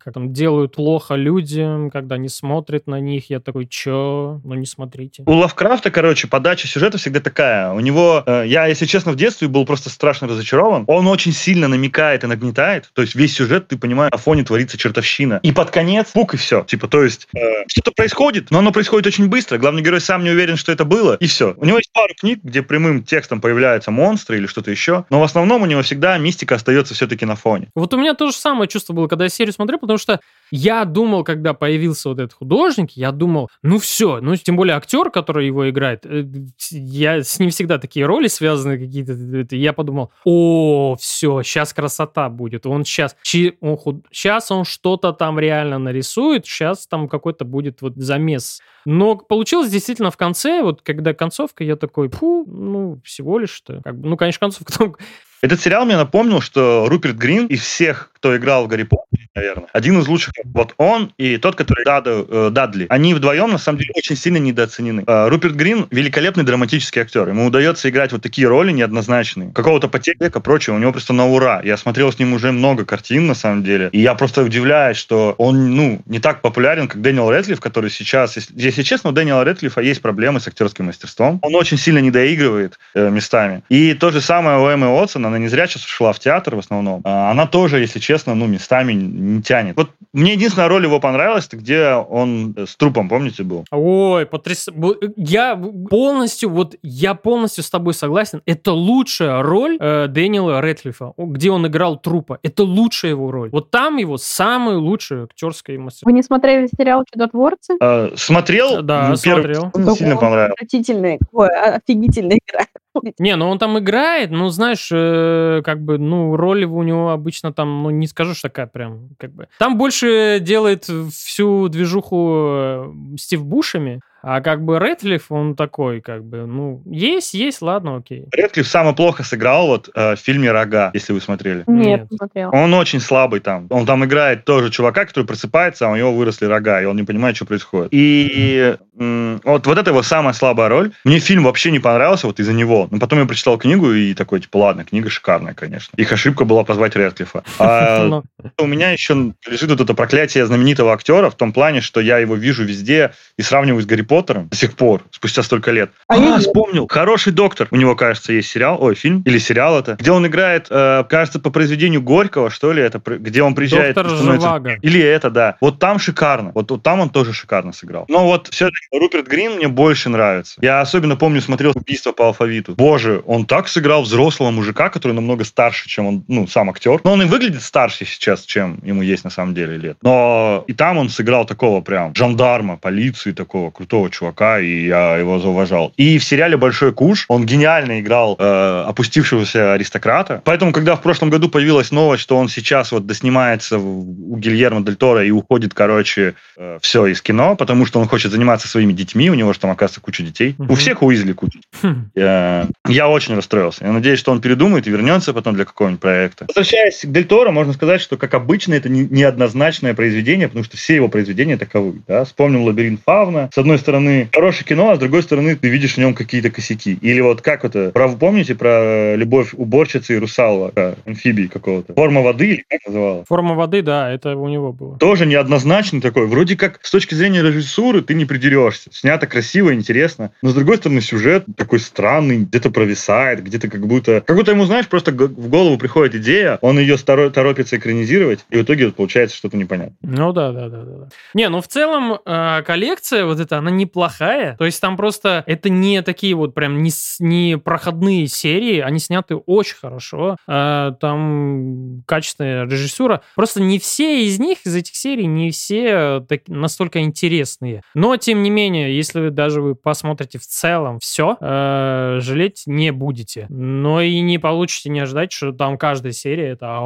как 0.00 0.14
там, 0.14 0.32
делают 0.32 0.74
плохо 0.74 1.14
людям, 1.14 1.90
когда 1.90 2.16
не 2.18 2.28
смотрят 2.28 2.86
на 2.86 3.00
них. 3.00 3.30
Я 3.30 3.40
такой, 3.40 3.66
чё? 3.66 4.40
Ну 4.44 4.54
не 4.54 4.66
смотрите. 4.66 5.22
У 5.26 5.32
Лавкрафта, 5.32 5.90
короче, 5.90 6.28
подача 6.28 6.66
сюжета 6.68 6.98
всегда 6.98 7.20
такая. 7.20 7.72
У 7.72 7.80
него, 7.80 8.22
э, 8.26 8.44
я, 8.46 8.66
если 8.66 8.86
честно, 8.86 9.12
в 9.12 9.16
детстве 9.16 9.48
был 9.48 9.64
просто 9.64 9.90
страшно 9.90 10.28
разочарован. 10.28 10.84
Он 10.86 11.06
очень 11.06 11.32
сильно 11.32 11.68
намекает 11.68 12.24
и 12.24 12.26
нагнетает. 12.26 12.90
То 12.94 13.02
есть 13.02 13.14
весь 13.14 13.34
сюжет, 13.34 13.68
ты 13.68 13.78
понимаешь, 13.78 14.12
на 14.12 14.18
фоне 14.18 14.44
творится 14.44 14.78
чертовщина. 14.78 15.40
И 15.42 15.52
под 15.52 15.70
конец, 15.70 16.08
пук 16.12 16.34
и 16.34 16.36
все. 16.36 16.64
Типа, 16.64 16.88
то 16.88 17.02
есть 17.02 17.28
э, 17.34 17.38
что-то 17.68 17.92
происходит, 17.92 18.50
но 18.50 18.58
оно 18.58 18.72
происходит 18.72 19.06
очень 19.06 19.28
быстро. 19.28 19.58
Главный 19.58 19.82
герой 19.82 20.00
сам 20.00 20.24
не 20.24 20.30
уверен, 20.30 20.56
что 20.56 20.72
это 20.72 20.77
было, 20.84 21.16
и 21.20 21.26
все. 21.26 21.54
У 21.56 21.64
него 21.64 21.78
есть 21.78 21.92
пару 21.92 22.14
книг, 22.14 22.40
где 22.42 22.62
прямым 22.62 23.02
текстом 23.02 23.40
появляются 23.40 23.90
монстры 23.90 24.36
или 24.36 24.46
что-то 24.46 24.70
еще, 24.70 25.04
но 25.10 25.20
в 25.20 25.22
основном 25.22 25.62
у 25.62 25.66
него 25.66 25.82
всегда 25.82 26.18
мистика 26.18 26.54
остается 26.56 26.94
все-таки 26.94 27.24
на 27.24 27.36
фоне. 27.36 27.68
Вот 27.74 27.92
у 27.94 27.96
меня 27.98 28.14
то 28.14 28.26
же 28.26 28.32
самое 28.32 28.68
чувство 28.68 28.92
было, 28.92 29.08
когда 29.08 29.24
я 29.24 29.30
серию 29.30 29.52
смотрел, 29.52 29.78
потому 29.78 29.98
что 29.98 30.20
я 30.50 30.84
думал, 30.84 31.24
когда 31.24 31.54
появился 31.54 32.08
вот 32.08 32.18
этот 32.18 32.32
художник, 32.32 32.92
я 32.92 33.12
думал, 33.12 33.50
ну 33.62 33.78
все, 33.78 34.20
ну 34.20 34.34
тем 34.36 34.56
более 34.56 34.76
актер, 34.76 35.10
который 35.10 35.46
его 35.46 35.68
играет, 35.68 36.06
э, 36.06 36.24
я 36.70 37.22
с 37.22 37.38
ним 37.38 37.50
всегда 37.50 37.78
такие 37.78 38.06
роли 38.06 38.28
связаны 38.28 38.78
какие-то, 38.78 39.56
я 39.56 39.72
подумал, 39.72 40.12
о, 40.24 40.96
все, 40.98 41.42
сейчас 41.42 41.72
красота 41.72 42.28
будет, 42.28 42.66
он 42.66 42.84
сейчас, 42.84 43.16
он 43.60 43.76
худ... 43.76 44.06
сейчас 44.10 44.50
он 44.50 44.64
что-то 44.64 45.12
там 45.12 45.38
реально 45.38 45.78
нарисует, 45.78 46.46
сейчас 46.46 46.86
там 46.86 47.08
какой-то 47.08 47.44
будет 47.44 47.82
вот 47.82 47.94
замес. 47.96 48.60
Но 48.84 49.16
получилось 49.16 49.70
действительно 49.70 50.10
в 50.10 50.16
конце, 50.16 50.57
вот 50.62 50.82
когда 50.82 51.14
концовка, 51.14 51.64
я 51.64 51.76
такой, 51.76 52.08
фу, 52.08 52.44
ну 52.46 53.00
всего 53.04 53.38
лишь-то, 53.38 53.80
как 53.84 53.98
бы, 53.98 54.08
ну 54.08 54.16
конечно 54.16 54.40
концовка 54.40 55.02
этот 55.40 55.60
сериал 55.60 55.84
мне 55.84 55.96
напомнил, 55.96 56.40
что 56.40 56.86
Руперт 56.88 57.16
Грин 57.16 57.46
из 57.46 57.60
всех, 57.60 58.10
кто 58.18 58.36
играл 58.36 58.64
в 58.64 58.68
Гарри 58.68 58.82
Поттере, 58.82 59.28
наверное, 59.34 59.68
один 59.72 59.98
из 60.00 60.08
лучших. 60.08 60.34
Вот 60.44 60.74
он 60.76 61.12
и 61.18 61.36
тот, 61.36 61.54
который 61.54 61.84
Дадо, 61.84 62.26
э, 62.28 62.50
Дадли. 62.50 62.86
Они 62.88 63.14
вдвоем, 63.14 63.50
на 63.50 63.58
самом 63.58 63.78
деле, 63.78 63.92
очень 63.96 64.16
сильно 64.16 64.38
недооценены. 64.38 65.04
Э, 65.06 65.28
Руперт 65.28 65.54
Грин— 65.54 65.86
великолепный 65.90 66.44
драматический 66.44 67.02
актер. 67.02 67.28
Ему 67.28 67.46
удается 67.46 67.88
играть 67.88 68.12
вот 68.12 68.22
такие 68.22 68.48
роли 68.48 68.72
неоднозначные. 68.72 69.52
Какого-то 69.52 69.88
потеряка, 69.88 70.40
прочего. 70.40 70.74
У 70.74 70.78
него 70.78 70.92
просто 70.92 71.12
на 71.12 71.26
ура. 71.28 71.60
Я 71.64 71.76
смотрел 71.76 72.12
с 72.12 72.18
ним 72.18 72.32
уже 72.32 72.52
много 72.52 72.84
картин, 72.84 73.26
на 73.26 73.34
самом 73.34 73.62
деле. 73.62 73.88
И 73.92 74.00
я 74.00 74.14
просто 74.14 74.42
удивляюсь, 74.42 74.96
что 74.96 75.34
он, 75.38 75.76
ну, 75.76 76.00
не 76.06 76.18
так 76.18 76.42
популярен, 76.42 76.88
как 76.88 77.00
Дэниел 77.00 77.30
Рэдклифф, 77.30 77.60
который 77.60 77.90
сейчас... 77.90 78.36
Если, 78.36 78.82
честно, 78.82 79.10
у 79.10 79.12
Дэниела 79.12 79.44
Рэдклиффа 79.44 79.80
есть 79.80 80.02
проблемы 80.02 80.40
с 80.40 80.48
актерским 80.48 80.86
мастерством. 80.86 81.38
Он 81.42 81.54
очень 81.54 81.78
сильно 81.78 81.98
недоигрывает 81.98 82.78
э, 82.94 83.10
местами. 83.10 83.62
И 83.68 83.94
то 83.94 84.10
же 84.10 84.20
самое 84.20 84.58
у 84.58 84.66
Эммы 84.66 84.88
Уотсон 84.88 85.26
она 85.26 85.38
не 85.38 85.48
зря 85.48 85.66
сейчас 85.66 85.84
ушла 85.84 86.12
в 86.12 86.18
театр 86.18 86.56
в 86.56 86.58
основном. 86.58 87.00
А, 87.04 87.30
она 87.30 87.46
тоже, 87.46 87.78
если 87.78 88.00
честно, 88.08 88.34
ну, 88.34 88.46
местами 88.46 88.94
не 88.94 89.42
тянет. 89.42 89.76
Вот 89.76 89.90
мне 90.14 90.32
единственная 90.32 90.68
роль 90.68 90.84
его 90.84 90.98
понравилась, 90.98 91.46
где 91.52 91.92
он 91.92 92.56
с 92.56 92.74
трупом, 92.74 93.10
помните, 93.10 93.42
был? 93.42 93.66
Ой, 93.70 94.24
потрясающе. 94.24 95.12
Я 95.16 95.54
полностью, 95.90 96.48
вот 96.48 96.76
я 96.82 97.12
полностью 97.12 97.62
с 97.62 97.68
тобой 97.68 97.92
согласен. 97.92 98.40
Это 98.46 98.72
лучшая 98.72 99.42
роль 99.42 99.76
э, 99.78 100.06
Дэниела 100.08 100.62
Рэдклиффа, 100.62 101.12
где 101.18 101.50
он 101.50 101.66
играл 101.66 101.98
трупа. 101.98 102.38
Это 102.42 102.62
лучшая 102.62 103.10
его 103.10 103.30
роль. 103.30 103.50
Вот 103.50 103.70
там 103.70 103.98
его 103.98 104.16
самая 104.16 104.78
лучшая 104.78 105.24
актерская 105.24 105.78
мастерство. 105.78 106.08
Вы 106.08 106.16
не 106.16 106.22
смотрели 106.22 106.66
сериал 106.66 107.04
«Чудотворцы»? 107.12 107.76
Э, 107.78 108.12
смотрел. 108.16 108.80
Да, 108.82 109.14
смотрел. 109.16 109.70
Сильно 109.94 110.16
понравился. 110.16 110.54
Отвратительная, 110.54 111.18
ой, 111.32 111.48
офигительная 111.48 112.38
игра. 112.38 112.64
Не, 113.18 113.36
ну 113.36 113.48
он 113.48 113.58
там 113.58 113.78
играет, 113.78 114.30
ну, 114.30 114.48
знаешь, 114.48 114.88
э, 114.92 115.62
как 115.64 115.82
бы, 115.82 115.98
ну, 115.98 116.36
роль 116.36 116.64
у 116.64 116.82
него 116.82 117.10
обычно 117.10 117.52
там, 117.52 117.82
ну, 117.82 117.90
не 117.90 118.06
скажу, 118.06 118.34
что 118.34 118.48
такая 118.48 118.66
прям, 118.66 119.10
как 119.18 119.32
бы. 119.32 119.48
Там 119.58 119.78
больше 119.78 120.38
делает 120.40 120.84
всю 120.84 121.68
движуху 121.68 122.48
э, 122.50 122.92
Стив 123.18 123.44
Бушами, 123.44 124.00
А 124.22 124.40
как 124.40 124.64
бы 124.64 124.78
Рэдклифф, 124.78 125.30
он 125.30 125.54
такой, 125.54 126.00
как 126.00 126.24
бы, 126.24 126.46
ну, 126.46 126.82
есть, 126.86 127.34
есть, 127.34 127.62
ладно, 127.62 127.96
окей. 127.96 128.26
Рэдклифф 128.32 128.66
самое 128.66 128.94
плохо 128.94 129.22
сыграл 129.22 129.68
вот 129.68 129.90
э, 129.94 130.16
в 130.16 130.18
фильме 130.18 130.50
«Рога», 130.50 130.90
если 130.94 131.12
вы 131.12 131.20
смотрели. 131.20 131.64
Нет, 131.66 131.86
Нет. 131.86 132.10
не 132.10 132.16
смотрела. 132.16 132.50
Он 132.50 132.74
очень 132.74 133.00
слабый 133.00 133.40
там. 133.40 133.66
Он 133.70 133.86
там 133.86 134.04
играет 134.04 134.44
тоже 134.44 134.70
чувака, 134.70 135.04
который 135.04 135.24
просыпается, 135.24 135.86
а 135.86 135.90
у 135.90 135.96
него 135.96 136.12
выросли 136.12 136.46
рога, 136.46 136.82
и 136.82 136.84
он 136.84 136.96
не 136.96 137.04
понимает, 137.04 137.36
что 137.36 137.44
происходит. 137.46 137.88
И 137.92 138.76
вот, 138.98 139.66
вот 139.66 139.78
это 139.78 139.90
его 139.90 140.02
самая 140.02 140.32
слабая 140.32 140.68
роль. 140.68 140.92
Мне 141.04 141.20
фильм 141.20 141.44
вообще 141.44 141.70
не 141.70 141.78
понравился 141.78 142.26
вот 142.26 142.40
из-за 142.40 142.52
него. 142.52 142.88
Но 142.90 142.98
потом 142.98 143.20
я 143.20 143.26
прочитал 143.26 143.56
книгу 143.56 143.92
и 143.92 144.14
такой, 144.14 144.40
типа, 144.40 144.56
ладно, 144.56 144.84
книга 144.84 145.08
шикарная, 145.08 145.54
конечно. 145.54 145.94
Их 145.96 146.12
ошибка 146.12 146.44
была 146.44 146.64
позвать 146.64 146.96
Рэдклиффа. 146.96 147.44
А 147.58 147.98
Ну, 148.08 148.24
у 148.58 148.66
меня 148.66 148.90
еще 148.90 149.34
лежит 149.46 149.70
вот 149.70 149.80
это 149.80 149.94
проклятие 149.94 150.46
знаменитого 150.46 150.92
актера 150.92 151.30
в 151.30 151.34
том 151.34 151.52
плане, 151.52 151.80
что 151.80 152.00
я 152.00 152.18
его 152.18 152.34
вижу 152.34 152.64
везде 152.64 153.12
и 153.36 153.42
сравниваю 153.42 153.82
с 153.82 153.86
Гарри 153.86 154.02
Поттером 154.08 154.48
до 154.48 154.56
сих 154.56 154.74
пор, 154.74 155.02
спустя 155.10 155.42
столько 155.42 155.70
лет. 155.70 155.90
А 156.08 156.14
А, 156.14 156.16
я 156.18 156.38
вспомнил. 156.38 156.86
Хороший 156.88 157.32
доктор. 157.32 157.68
У 157.70 157.76
него, 157.76 157.94
кажется, 157.94 158.32
есть 158.32 158.48
сериал, 158.50 158.78
ой, 158.80 158.94
фильм 158.94 159.22
или 159.24 159.38
сериал 159.38 159.78
это, 159.78 159.96
где 159.98 160.10
он 160.10 160.26
играет, 160.26 160.66
э, 160.70 161.04
кажется, 161.08 161.38
по 161.38 161.50
произведению 161.50 162.02
Горького, 162.02 162.50
что 162.50 162.72
ли, 162.72 162.82
это, 162.82 163.00
где 163.04 163.42
он 163.42 163.54
приезжает... 163.54 163.94
Доктор 163.94 164.16
становится- 164.16 164.46
Живаго. 164.48 164.76
Или 164.82 165.00
это, 165.00 165.30
да. 165.30 165.56
Вот 165.60 165.78
там 165.78 165.98
шикарно. 165.98 166.52
Вот, 166.54 166.70
вот 166.70 166.82
там 166.82 167.00
он 167.00 167.10
тоже 167.10 167.32
шикарно 167.32 167.72
сыграл. 167.72 168.04
Но 168.08 168.24
вот 168.24 168.48
все-таки 168.48 168.86
Руперт 168.92 169.26
Грин 169.28 169.56
мне 169.56 169.68
больше 169.68 170.08
нравится. 170.08 170.58
Я 170.62 170.80
особенно 170.80 171.16
помню, 171.16 171.40
смотрел 171.40 171.72
«Убийство 171.74 172.12
по 172.12 172.26
алфавиту». 172.26 172.74
Боже, 172.74 173.22
он 173.26 173.44
так 173.46 173.68
сыграл 173.68 174.02
взрослого 174.02 174.50
мужика, 174.50 174.88
который 174.88 175.12
намного 175.12 175.44
старше, 175.44 175.88
чем 175.88 176.06
он, 176.06 176.24
ну, 176.28 176.46
сам 176.46 176.70
актер. 176.70 177.00
Но 177.04 177.12
он 177.12 177.22
и 177.22 177.26
выглядит 177.26 177.62
старше 177.62 178.04
сейчас, 178.04 178.44
чем 178.44 178.80
ему 178.84 179.02
есть 179.02 179.24
на 179.24 179.30
самом 179.30 179.54
деле 179.54 179.76
лет. 179.76 179.98
Но 180.02 180.64
и 180.66 180.72
там 180.72 180.98
он 180.98 181.08
сыграл 181.08 181.44
такого 181.44 181.80
прям 181.80 182.14
жандарма, 182.14 182.76
полиции, 182.76 183.32
такого 183.32 183.70
крутого 183.70 183.97
чувака, 184.08 184.60
и 184.60 184.86
я 184.86 185.16
его 185.16 185.40
зауважал. 185.40 185.92
И 185.96 186.18
в 186.18 186.24
сериале 186.24 186.56
«Большой 186.56 186.92
куш» 186.92 187.24
он 187.28 187.44
гениально 187.44 187.98
играл 188.00 188.36
э, 188.38 188.84
опустившегося 188.86 189.72
аристократа. 189.72 190.42
Поэтому, 190.44 190.72
когда 190.72 190.94
в 190.94 191.02
прошлом 191.02 191.30
году 191.30 191.48
появилась 191.48 191.90
новость, 191.90 192.22
что 192.22 192.36
он 192.36 192.48
сейчас 192.48 192.92
вот 192.92 193.06
доснимается 193.06 193.78
в- 193.78 194.32
у 194.32 194.36
Гильермо 194.36 194.82
Дель 194.82 194.96
Торо 194.96 195.24
и 195.24 195.30
уходит, 195.30 195.74
короче, 195.74 196.34
все 196.80 197.06
из 197.06 197.20
кино, 197.22 197.56
потому 197.56 197.86
что 197.86 197.98
он 198.00 198.06
хочет 198.06 198.30
заниматься 198.32 198.68
своими 198.68 198.92
детьми, 198.92 199.30
у 199.30 199.34
него 199.34 199.52
же 199.52 199.58
там, 199.58 199.70
оказывается, 199.70 200.00
куча 200.00 200.22
детей. 200.22 200.54
Мгм. 200.58 200.70
У 200.70 200.74
всех 200.74 201.02
Уизли 201.02 201.32
куча. 201.32 201.58
хм. 201.82 202.10
Я, 202.14 202.66
я 202.86 203.08
очень 203.08 203.34
расстроился. 203.34 203.84
Я 203.84 203.92
надеюсь, 203.92 204.18
что 204.18 204.32
он 204.32 204.40
передумает 204.40 204.86
и 204.86 204.90
вернется 204.90 205.32
потом 205.32 205.54
для 205.54 205.64
какого-нибудь 205.64 206.00
проекта. 206.00 206.44
Возвращаясь 206.48 207.00
к 207.02 207.06
Дель 207.10 207.24
Торо, 207.24 207.50
можно 207.50 207.72
сказать, 207.72 208.00
что, 208.00 208.16
как 208.16 208.34
обычно, 208.34 208.74
это 208.74 208.88
не- 208.88 209.06
неоднозначное 209.08 209.94
произведение, 209.94 210.48
потому 210.48 210.64
что 210.64 210.76
все 210.76 210.94
его 210.96 211.08
произведения 211.08 211.56
таковы. 211.56 212.00
Да? 212.06 212.24
Вспомнил 212.24 212.64
«Лабиринт 212.64 213.00
Фавна». 213.04 213.48
С 213.54 213.58
одной 213.58 213.78
стороны, 213.78 213.87
хорошее 214.32 214.64
кино, 214.64 214.90
а 214.90 214.96
с 214.96 214.98
другой 214.98 215.22
стороны, 215.22 215.56
ты 215.56 215.68
видишь 215.68 215.94
в 215.94 215.98
нем 215.98 216.14
какие-то 216.14 216.50
косяки. 216.50 216.98
Или 217.00 217.20
вот 217.20 217.42
как 217.42 217.64
это, 217.64 217.90
про, 217.90 218.08
помните 218.08 218.54
про 218.54 219.14
любовь 219.16 219.54
уборщицы 219.54 220.14
и 220.14 220.18
русала, 220.18 220.68
про 220.68 220.94
амфибии 221.06 221.46
какого-то? 221.46 221.94
Форма 221.94 222.22
воды, 222.22 222.46
или 222.48 222.64
как 222.68 222.86
называла? 222.86 223.24
Форма 223.24 223.54
воды, 223.54 223.82
да, 223.82 224.10
это 224.10 224.36
у 224.36 224.48
него 224.48 224.72
было. 224.72 224.98
тоже 224.98 225.26
неоднозначный 225.26 226.00
такой. 226.00 226.26
Вроде 226.26 226.56
как 226.56 226.80
с 226.82 226.90
точки 226.90 227.14
зрения 227.14 227.42
режиссуры 227.42 228.02
ты 228.02 228.14
не 228.14 228.24
придерешься. 228.24 228.90
Снято 228.92 229.26
красиво, 229.26 229.74
интересно. 229.74 230.32
Но 230.42 230.50
с 230.50 230.54
другой 230.54 230.76
стороны 230.76 231.00
сюжет 231.00 231.44
такой 231.56 231.80
странный, 231.80 232.38
где-то 232.38 232.70
провисает, 232.70 233.42
где-то 233.42 233.68
как 233.68 233.86
будто... 233.86 234.22
Как 234.26 234.36
будто 234.36 234.52
ему, 234.52 234.64
знаешь, 234.64 234.88
просто 234.88 235.12
в 235.12 235.48
голову 235.48 235.78
приходит 235.78 236.14
идея, 236.16 236.58
он 236.60 236.78
ее 236.78 236.96
торопится 236.96 237.76
экранизировать, 237.76 238.44
и 238.50 238.58
в 238.58 238.62
итоге 238.62 238.90
получается 238.90 239.36
что-то 239.36 239.56
непонятное. 239.56 239.96
Ну 240.02 240.32
да, 240.32 240.52
да, 240.52 240.68
да, 240.68 240.78
да. 240.78 240.92
да. 240.98 241.08
Не, 241.34 241.48
ну 241.48 241.60
в 241.60 241.68
целом 241.68 242.18
э, 242.24 242.62
коллекция 242.62 243.24
вот 243.24 243.40
эта, 243.40 243.58
она 243.58 243.70
неплохая. 243.78 244.56
То 244.56 244.64
есть 244.64 244.80
там 244.80 244.96
просто 244.96 245.42
это 245.46 245.70
не 245.70 246.02
такие 246.02 246.34
вот 246.34 246.54
прям 246.54 246.82
не, 246.82 246.90
не 247.20 247.56
проходные 247.58 248.26
серии, 248.26 248.80
они 248.80 248.98
сняты 248.98 249.36
очень 249.36 249.76
хорошо. 249.76 250.36
Э, 250.46 250.92
там 251.00 252.02
качественная 252.06 252.64
режиссура. 252.64 253.22
Просто 253.34 253.62
не 253.62 253.78
все 253.78 254.24
из 254.26 254.38
них, 254.38 254.58
из 254.64 254.74
этих 254.74 254.94
серий, 254.94 255.26
не 255.26 255.50
все 255.50 256.24
так- 256.28 256.48
настолько 256.48 257.00
интересные. 257.00 257.82
Но, 257.94 258.16
тем 258.16 258.42
не 258.42 258.50
менее, 258.50 258.94
если 258.94 259.20
вы 259.20 259.30
даже 259.30 259.62
вы 259.62 259.74
посмотрите 259.74 260.38
в 260.38 260.46
целом 260.46 260.98
все, 261.00 261.36
жалеть 261.40 262.64
не 262.66 262.90
будете. 262.92 263.46
Но 263.48 264.00
и 264.00 264.20
не 264.20 264.38
получите 264.38 264.90
не 264.90 265.00
ожидать, 265.00 265.32
что 265.32 265.52
там 265.52 265.78
каждая 265.78 266.12
серия 266.12 266.48
это... 266.48 266.78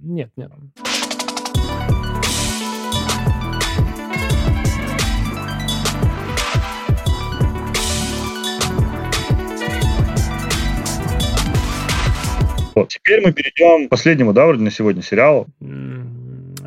Нет, 0.00 0.30
нет. 0.36 0.50
Вот. 12.78 12.88
Теперь 12.88 13.20
мы 13.20 13.32
перейдем 13.32 13.86
к 13.86 13.90
последнему, 13.90 14.32
да, 14.32 14.46
вроде 14.46 14.62
на 14.62 14.70
сегодня 14.70 15.02
сериалу. 15.02 15.48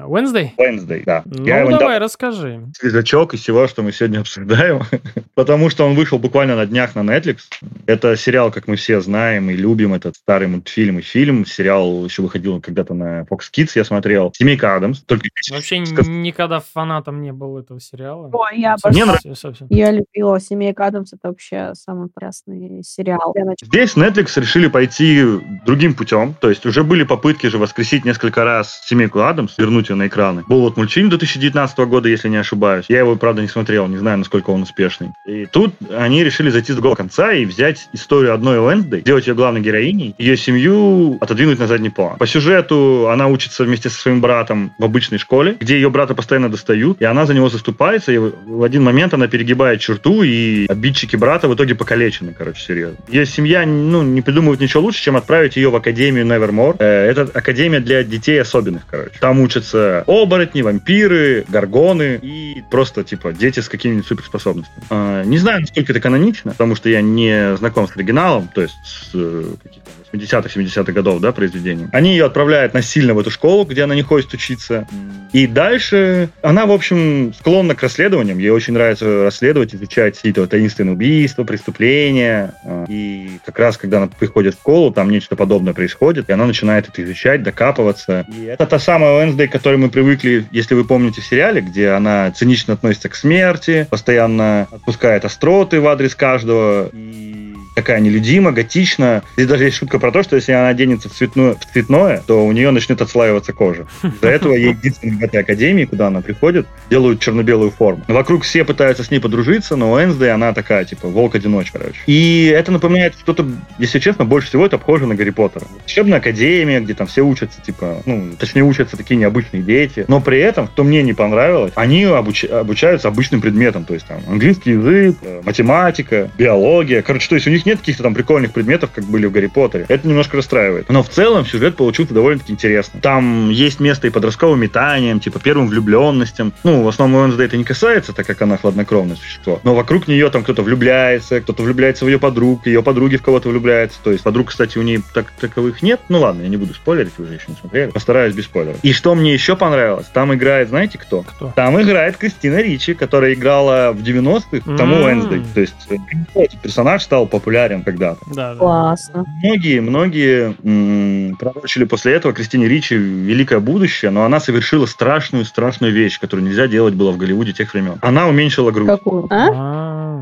Wednesday? 0.07 0.51
Wednesday, 0.57 1.03
да. 1.05 1.23
Ну, 1.25 1.45
Я 1.45 1.65
давай, 1.65 1.99
расскажи. 1.99 2.65
свежачок 2.77 3.33
из 3.33 3.41
всего, 3.41 3.67
что 3.67 3.83
мы 3.83 3.91
сегодня 3.91 4.19
обсуждаем, 4.19 4.81
потому 5.35 5.69
что 5.69 5.85
он 5.85 5.95
вышел 5.95 6.17
буквально 6.19 6.55
на 6.55 6.65
днях 6.65 6.95
на 6.95 7.01
Netflix. 7.01 7.39
Это 7.85 8.15
сериал, 8.15 8.51
как 8.51 8.67
мы 8.67 8.75
все 8.75 9.01
знаем 9.01 9.49
и 9.49 9.53
любим, 9.55 9.93
этот 9.93 10.15
старый 10.15 10.47
мультфильм 10.47 10.99
и 10.99 11.01
фильм. 11.01 11.45
Сериал 11.45 12.05
еще 12.05 12.21
выходил 12.21 12.59
когда-то 12.61 12.93
на 12.93 13.21
Fox 13.23 13.41
Kids, 13.55 13.71
я 13.75 13.83
смотрел. 13.83 14.31
«Семейка 14.35 14.75
Адамс». 14.75 15.01
Только 15.01 15.27
Вообще 15.51 15.85
Сказ- 15.85 16.07
никогда 16.07 16.59
фанатом 16.59 17.21
не 17.21 17.31
был 17.33 17.57
этого 17.57 17.79
сериала. 17.79 18.29
Ой, 18.33 18.59
я 18.59 18.75
Мне 18.89 19.03
обожаю. 19.03 19.35
Я 19.69 19.91
любила 19.91 20.39
«Семейка 20.39 20.87
Адамс». 20.87 21.13
Это 21.13 21.27
вообще 21.29 21.73
самый 21.75 22.07
прекрасный 22.09 22.83
сериал. 22.83 23.35
Здесь 23.61 23.95
Netflix 23.95 24.39
решили 24.39 24.67
пойти 24.67 25.23
другим 25.65 25.93
путем. 25.93 26.33
То 26.39 26.49
есть 26.49 26.65
уже 26.65 26.83
были 26.83 27.03
попытки 27.03 27.47
же 27.47 27.57
воскресить 27.57 28.05
несколько 28.05 28.43
раз 28.43 28.81
«Семейку 28.85 29.19
Адамс», 29.19 29.57
вернуть 29.57 29.90
ее 29.91 29.95
на 29.95 30.07
экраны. 30.07 30.43
Был 30.47 30.61
вот 30.61 30.77
мультфильм 30.77 31.09
2019 31.09 31.77
года, 31.79 32.09
если 32.09 32.29
не 32.29 32.37
ошибаюсь. 32.37 32.85
Я 32.89 32.99
его, 32.99 33.15
правда, 33.15 33.41
не 33.41 33.47
смотрел, 33.47 33.87
не 33.87 33.97
знаю, 33.97 34.17
насколько 34.17 34.49
он 34.49 34.63
успешный. 34.63 35.09
И 35.25 35.45
тут 35.45 35.73
они 35.95 36.23
решили 36.23 36.49
зайти 36.49 36.71
с 36.71 36.75
другого 36.75 36.95
конца 36.95 37.33
и 37.33 37.45
взять 37.45 37.89
историю 37.93 38.33
одной 38.33 38.59
Уэнсдей, 38.59 39.01
сделать 39.01 39.27
ее 39.27 39.35
главной 39.35 39.61
героиней, 39.61 40.15
ее 40.17 40.37
семью 40.37 41.17
отодвинуть 41.21 41.59
на 41.59 41.67
задний 41.67 41.89
план. 41.89 42.17
По 42.17 42.27
сюжету 42.27 43.09
она 43.09 43.27
учится 43.27 43.63
вместе 43.63 43.89
со 43.89 43.99
своим 43.99 44.21
братом 44.21 44.73
в 44.77 44.83
обычной 44.83 45.17
школе, 45.17 45.55
где 45.59 45.75
ее 45.75 45.89
брата 45.89 46.15
постоянно 46.15 46.49
достают, 46.49 47.01
и 47.01 47.05
она 47.05 47.25
за 47.25 47.33
него 47.33 47.49
заступается, 47.49 48.11
и 48.11 48.17
в 48.17 48.63
один 48.63 48.83
момент 48.83 49.13
она 49.13 49.27
перегибает 49.27 49.79
черту, 49.79 50.23
и 50.23 50.65
обидчики 50.67 51.15
брата 51.15 51.47
в 51.47 51.55
итоге 51.55 51.75
покалечены, 51.75 52.33
короче, 52.37 52.61
серьезно. 52.61 52.97
Ее 53.09 53.25
семья, 53.25 53.65
ну, 53.65 54.01
не 54.03 54.21
придумывает 54.21 54.59
ничего 54.59 54.83
лучше, 54.83 55.03
чем 55.03 55.15
отправить 55.15 55.55
ее 55.55 55.69
в 55.69 55.75
Академию 55.75 56.25
Nevermore. 56.25 56.75
Э, 56.79 57.09
Это 57.09 57.21
академия 57.33 57.79
для 57.79 58.03
детей 58.03 58.41
особенных, 58.41 58.83
короче. 58.89 59.17
Там 59.19 59.39
учатся 59.41 59.80
оборотни, 60.07 60.61
вампиры, 60.61 61.45
горгоны 61.47 62.19
и 62.21 62.63
просто, 62.69 63.03
типа, 63.03 63.31
дети 63.33 63.59
с 63.59 63.69
какими-нибудь 63.69 64.07
суперспособностями. 64.07 64.83
Э, 64.89 65.23
Не 65.25 65.37
знаю, 65.37 65.61
насколько 65.61 65.91
это 65.91 65.99
канонично, 65.99 66.51
потому 66.51 66.75
что 66.75 66.89
я 66.89 67.01
не 67.01 67.55
знаком 67.57 67.87
с 67.87 67.95
оригиналом, 67.95 68.49
то 68.53 68.61
есть 68.61 68.75
с 68.83 69.11
э, 69.13 69.53
каких-то 69.63 69.91
80-х, 70.11 70.49
70-х 70.59 70.91
годов, 70.91 71.21
да, 71.21 71.31
произведением. 71.31 71.89
Они 71.91 72.11
ее 72.11 72.25
отправляют 72.25 72.73
насильно 72.73 73.13
в 73.13 73.19
эту 73.19 73.31
школу, 73.31 73.65
где 73.65 73.83
она 73.83 73.95
не 73.95 74.01
хочет 74.01 74.33
учиться. 74.33 74.87
И 75.33 75.47
дальше 75.47 76.29
она, 76.41 76.65
в 76.65 76.71
общем, 76.71 77.33
склонна 77.33 77.75
к 77.75 77.81
расследованиям. 77.81 78.37
Ей 78.37 78.49
очень 78.49 78.73
нравится 78.73 79.23
расследовать, 79.23 79.73
изучать 79.73 80.15
какие-то 80.17 80.45
таинственные 80.47 80.93
убийства, 80.93 81.43
преступления. 81.43 82.53
А, 82.65 82.85
И 82.87 83.39
как 83.45 83.57
раз, 83.59 83.77
когда 83.77 83.97
она 83.97 84.07
приходит 84.07 84.55
в 84.55 84.59
школу, 84.59 84.91
там 84.91 85.09
нечто 85.09 85.35
подобное 85.35 85.73
происходит, 85.73 86.29
и 86.29 86.33
она 86.33 86.45
начинает 86.45 86.89
это 86.89 87.03
изучать, 87.03 87.43
докапываться. 87.43 88.25
И 88.37 88.45
это 88.45 88.65
та 88.65 88.79
самая 88.79 89.19
Уэнсдей, 89.19 89.47
к 89.47 89.51
которой 89.51 89.77
мы 89.77 89.89
привыкли, 89.89 90.45
если 90.51 90.75
вы 90.75 90.83
помните 90.83 91.21
в 91.21 91.25
сериале, 91.25 91.61
где 91.61 91.89
она 91.89 92.31
цинично 92.31 92.73
относится 92.73 93.09
к 93.09 93.15
смерти, 93.15 93.87
постоянно 93.89 94.67
отпускает 94.71 95.25
остроты 95.25 95.79
в 95.79 95.87
адрес 95.87 96.15
каждого, 96.15 96.89
и 96.93 97.30
такая 97.75 97.99
нелюдима, 97.99 98.51
готична. 98.51 99.23
Здесь 99.35 99.47
даже 99.47 99.65
есть 99.65 99.77
шутка 99.77 99.99
про 99.99 100.11
то, 100.11 100.23
что 100.23 100.35
если 100.35 100.51
она 100.51 100.69
оденется 100.69 101.09
в 101.09 101.13
цветное, 101.13 101.55
в 101.55 101.65
цветное 101.71 102.21
то 102.25 102.45
у 102.45 102.51
нее 102.51 102.71
начнет 102.71 103.01
отслаиваться 103.01 103.53
кожа. 103.53 103.87
Из-за 104.03 104.29
этого 104.29 104.53
ей 104.53 104.69
единственной 104.69 105.17
в 105.17 105.23
этой 105.23 105.41
академии, 105.41 105.85
куда 105.85 106.07
она 106.07 106.21
приходит, 106.21 106.67
делают 106.89 107.19
черно-белую 107.19 107.71
форму. 107.71 108.03
Вокруг 108.07 108.43
все 108.43 108.63
пытаются 108.63 109.03
с 109.03 109.11
ней 109.11 109.19
подружиться, 109.19 109.75
но 109.75 109.91
Уэнсдей, 109.91 110.31
она 110.31 110.53
такая, 110.53 110.85
типа, 110.85 111.07
волк-одиночка, 111.07 111.79
короче. 111.79 111.99
И 112.05 112.53
это 112.53 112.71
напоминает 112.71 113.15
что-то, 113.15 113.47
если 113.79 113.99
честно, 113.99 114.25
больше 114.25 114.49
всего 114.49 114.65
это 114.65 114.77
похоже 114.77 115.05
на 115.05 115.15
Гарри 115.15 115.31
Поттера. 115.31 115.65
Учебная 115.85 116.19
академия, 116.19 116.79
где 116.79 116.93
там 116.93 117.07
все 117.07 117.21
учатся, 117.21 117.61
типа, 117.61 118.01
ну, 118.05 118.31
точнее, 118.37 118.63
учатся 118.63 118.97
такие 118.97 119.15
необычные 119.15 119.63
дети. 119.63 120.05
Но 120.07 120.21
при 120.21 120.39
этом, 120.39 120.67
что 120.67 120.83
мне 120.83 121.03
не 121.03 121.13
понравилось, 121.13 121.71
они 121.75 122.03
обуч- 122.03 122.47
обучаются 122.47 123.07
обычным 123.07 123.41
предметам, 123.41 123.85
то 123.85 123.93
есть 123.93 124.05
там 124.07 124.21
английский 124.27 124.71
язык, 124.71 125.17
э, 125.21 125.41
математика, 125.43 126.29
биология. 126.37 127.01
Короче, 127.01 127.29
то 127.29 127.35
есть 127.35 127.47
у 127.47 127.51
них 127.51 127.60
них 127.61 127.65
нет 127.65 127.79
каких-то 127.79 128.03
там 128.03 128.13
прикольных 128.13 128.51
предметов, 128.51 128.91
как 128.93 129.05
были 129.05 129.25
в 129.25 129.31
Гарри 129.31 129.47
Поттере. 129.47 129.85
Это 129.87 130.07
немножко 130.07 130.37
расстраивает. 130.37 130.89
Но 130.89 131.03
в 131.03 131.09
целом 131.09 131.45
сюжет 131.45 131.75
получился 131.75 132.13
довольно-таки 132.13 132.51
интересный. 132.53 132.99
Там 133.01 133.49
есть 133.49 133.79
место 133.79 134.07
и 134.07 134.09
подростковым 134.09 134.59
метаниям, 134.59 135.19
типа 135.19 135.39
первым 135.39 135.67
влюбленностям. 135.67 136.53
Ну, 136.63 136.83
в 136.83 136.87
основном 136.87 137.21
Уэнсдей 137.21 137.45
это 137.45 137.57
не 137.57 137.63
касается, 137.63 138.13
так 138.13 138.25
как 138.27 138.41
она 138.41 138.57
хладнокровное 138.57 139.15
существо. 139.15 139.59
Но 139.63 139.75
вокруг 139.75 140.07
нее 140.07 140.29
там 140.29 140.43
кто-то 140.43 140.63
влюбляется, 140.63 141.41
кто-то 141.41 141.63
влюбляется 141.63 142.05
в 142.05 142.07
ее 142.07 142.19
подруг, 142.19 142.65
ее 142.65 142.83
подруги 142.83 143.17
в 143.17 143.21
кого-то 143.21 143.49
влюбляются. 143.49 143.99
То 144.03 144.11
есть 144.11 144.23
подруг, 144.23 144.49
кстати, 144.49 144.77
у 144.77 144.81
нее 144.81 145.01
так 145.13 145.31
таковых 145.39 145.81
нет. 145.81 145.99
Ну 146.09 146.19
ладно, 146.19 146.43
я 146.43 146.49
не 146.49 146.57
буду 146.57 146.73
спойлерить, 146.73 147.13
вы 147.17 147.25
уже 147.25 147.35
еще 147.35 147.45
не 147.47 147.55
смотрели. 147.55 147.91
Постараюсь 147.91 148.35
без 148.35 148.45
спойлеров. 148.45 148.77
И 148.83 148.93
что 148.93 149.15
мне 149.15 149.33
еще 149.33 149.55
понравилось, 149.55 150.07
там 150.13 150.33
играет, 150.33 150.69
знаете 150.69 150.97
кто? 150.97 151.21
Кто? 151.21 151.53
Там 151.55 151.81
играет 151.81 152.17
Кристина 152.17 152.61
Ричи, 152.61 152.93
которая 152.93 153.33
играла 153.33 153.91
в 153.91 154.01
90-х, 154.01 154.77
тому. 154.77 155.01
Уэнсдей. 155.01 155.43
То 155.53 155.61
есть 155.61 155.75
э, 155.89 156.47
персонаж 156.61 157.03
стал 157.03 157.27
популярен 157.51 157.83
когда-то. 157.83 158.19
Да, 158.27 158.53
да. 158.53 158.59
Классно. 158.59 159.25
Многие, 159.43 159.81
многие 159.81 160.55
м, 160.63 161.35
пророчили 161.35 161.83
после 161.83 162.13
этого 162.13 162.33
Кристине 162.33 162.67
Ричи 162.67 162.95
великое 162.95 163.59
будущее, 163.59 164.09
но 164.11 164.23
она 164.23 164.39
совершила 164.39 164.85
страшную, 164.85 165.43
страшную 165.45 165.91
вещь, 165.93 166.17
которую 166.19 166.47
нельзя 166.47 166.67
делать 166.67 166.93
было 166.93 167.11
в 167.11 167.17
Голливуде 167.17 167.51
тех 167.51 167.73
времен. 167.73 167.95
Она 168.01 168.27
уменьшила 168.27 168.71
грудь. 168.71 168.87
Какую? 168.87 169.27
А? 169.29 169.47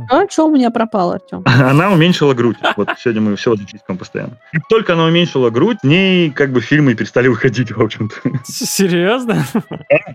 А, 0.10 0.22
А 0.22 0.30
что 0.30 0.48
у 0.48 0.52
меня 0.56 0.72
пропало, 0.72 1.16
Артем? 1.16 1.44
Она 1.46 1.92
уменьшила 1.92 2.34
грудь. 2.34 2.58
Вот 2.78 2.90
сегодня 3.00 3.22
мы 3.22 3.36
все 3.36 3.56
зачистим 3.56 3.98
постоянно. 3.98 4.38
Как 4.52 4.68
только 4.68 4.94
она 4.94 5.06
уменьшила 5.06 5.50
грудь, 5.52 5.78
с 5.82 5.84
ней 5.84 6.32
как 6.32 6.52
бы 6.52 6.62
фильмы 6.62 6.96
перестали 6.96 7.28
выходить, 7.28 7.72
в 7.72 7.80
общем-то. 7.82 8.16
Серьезно? 8.46 9.46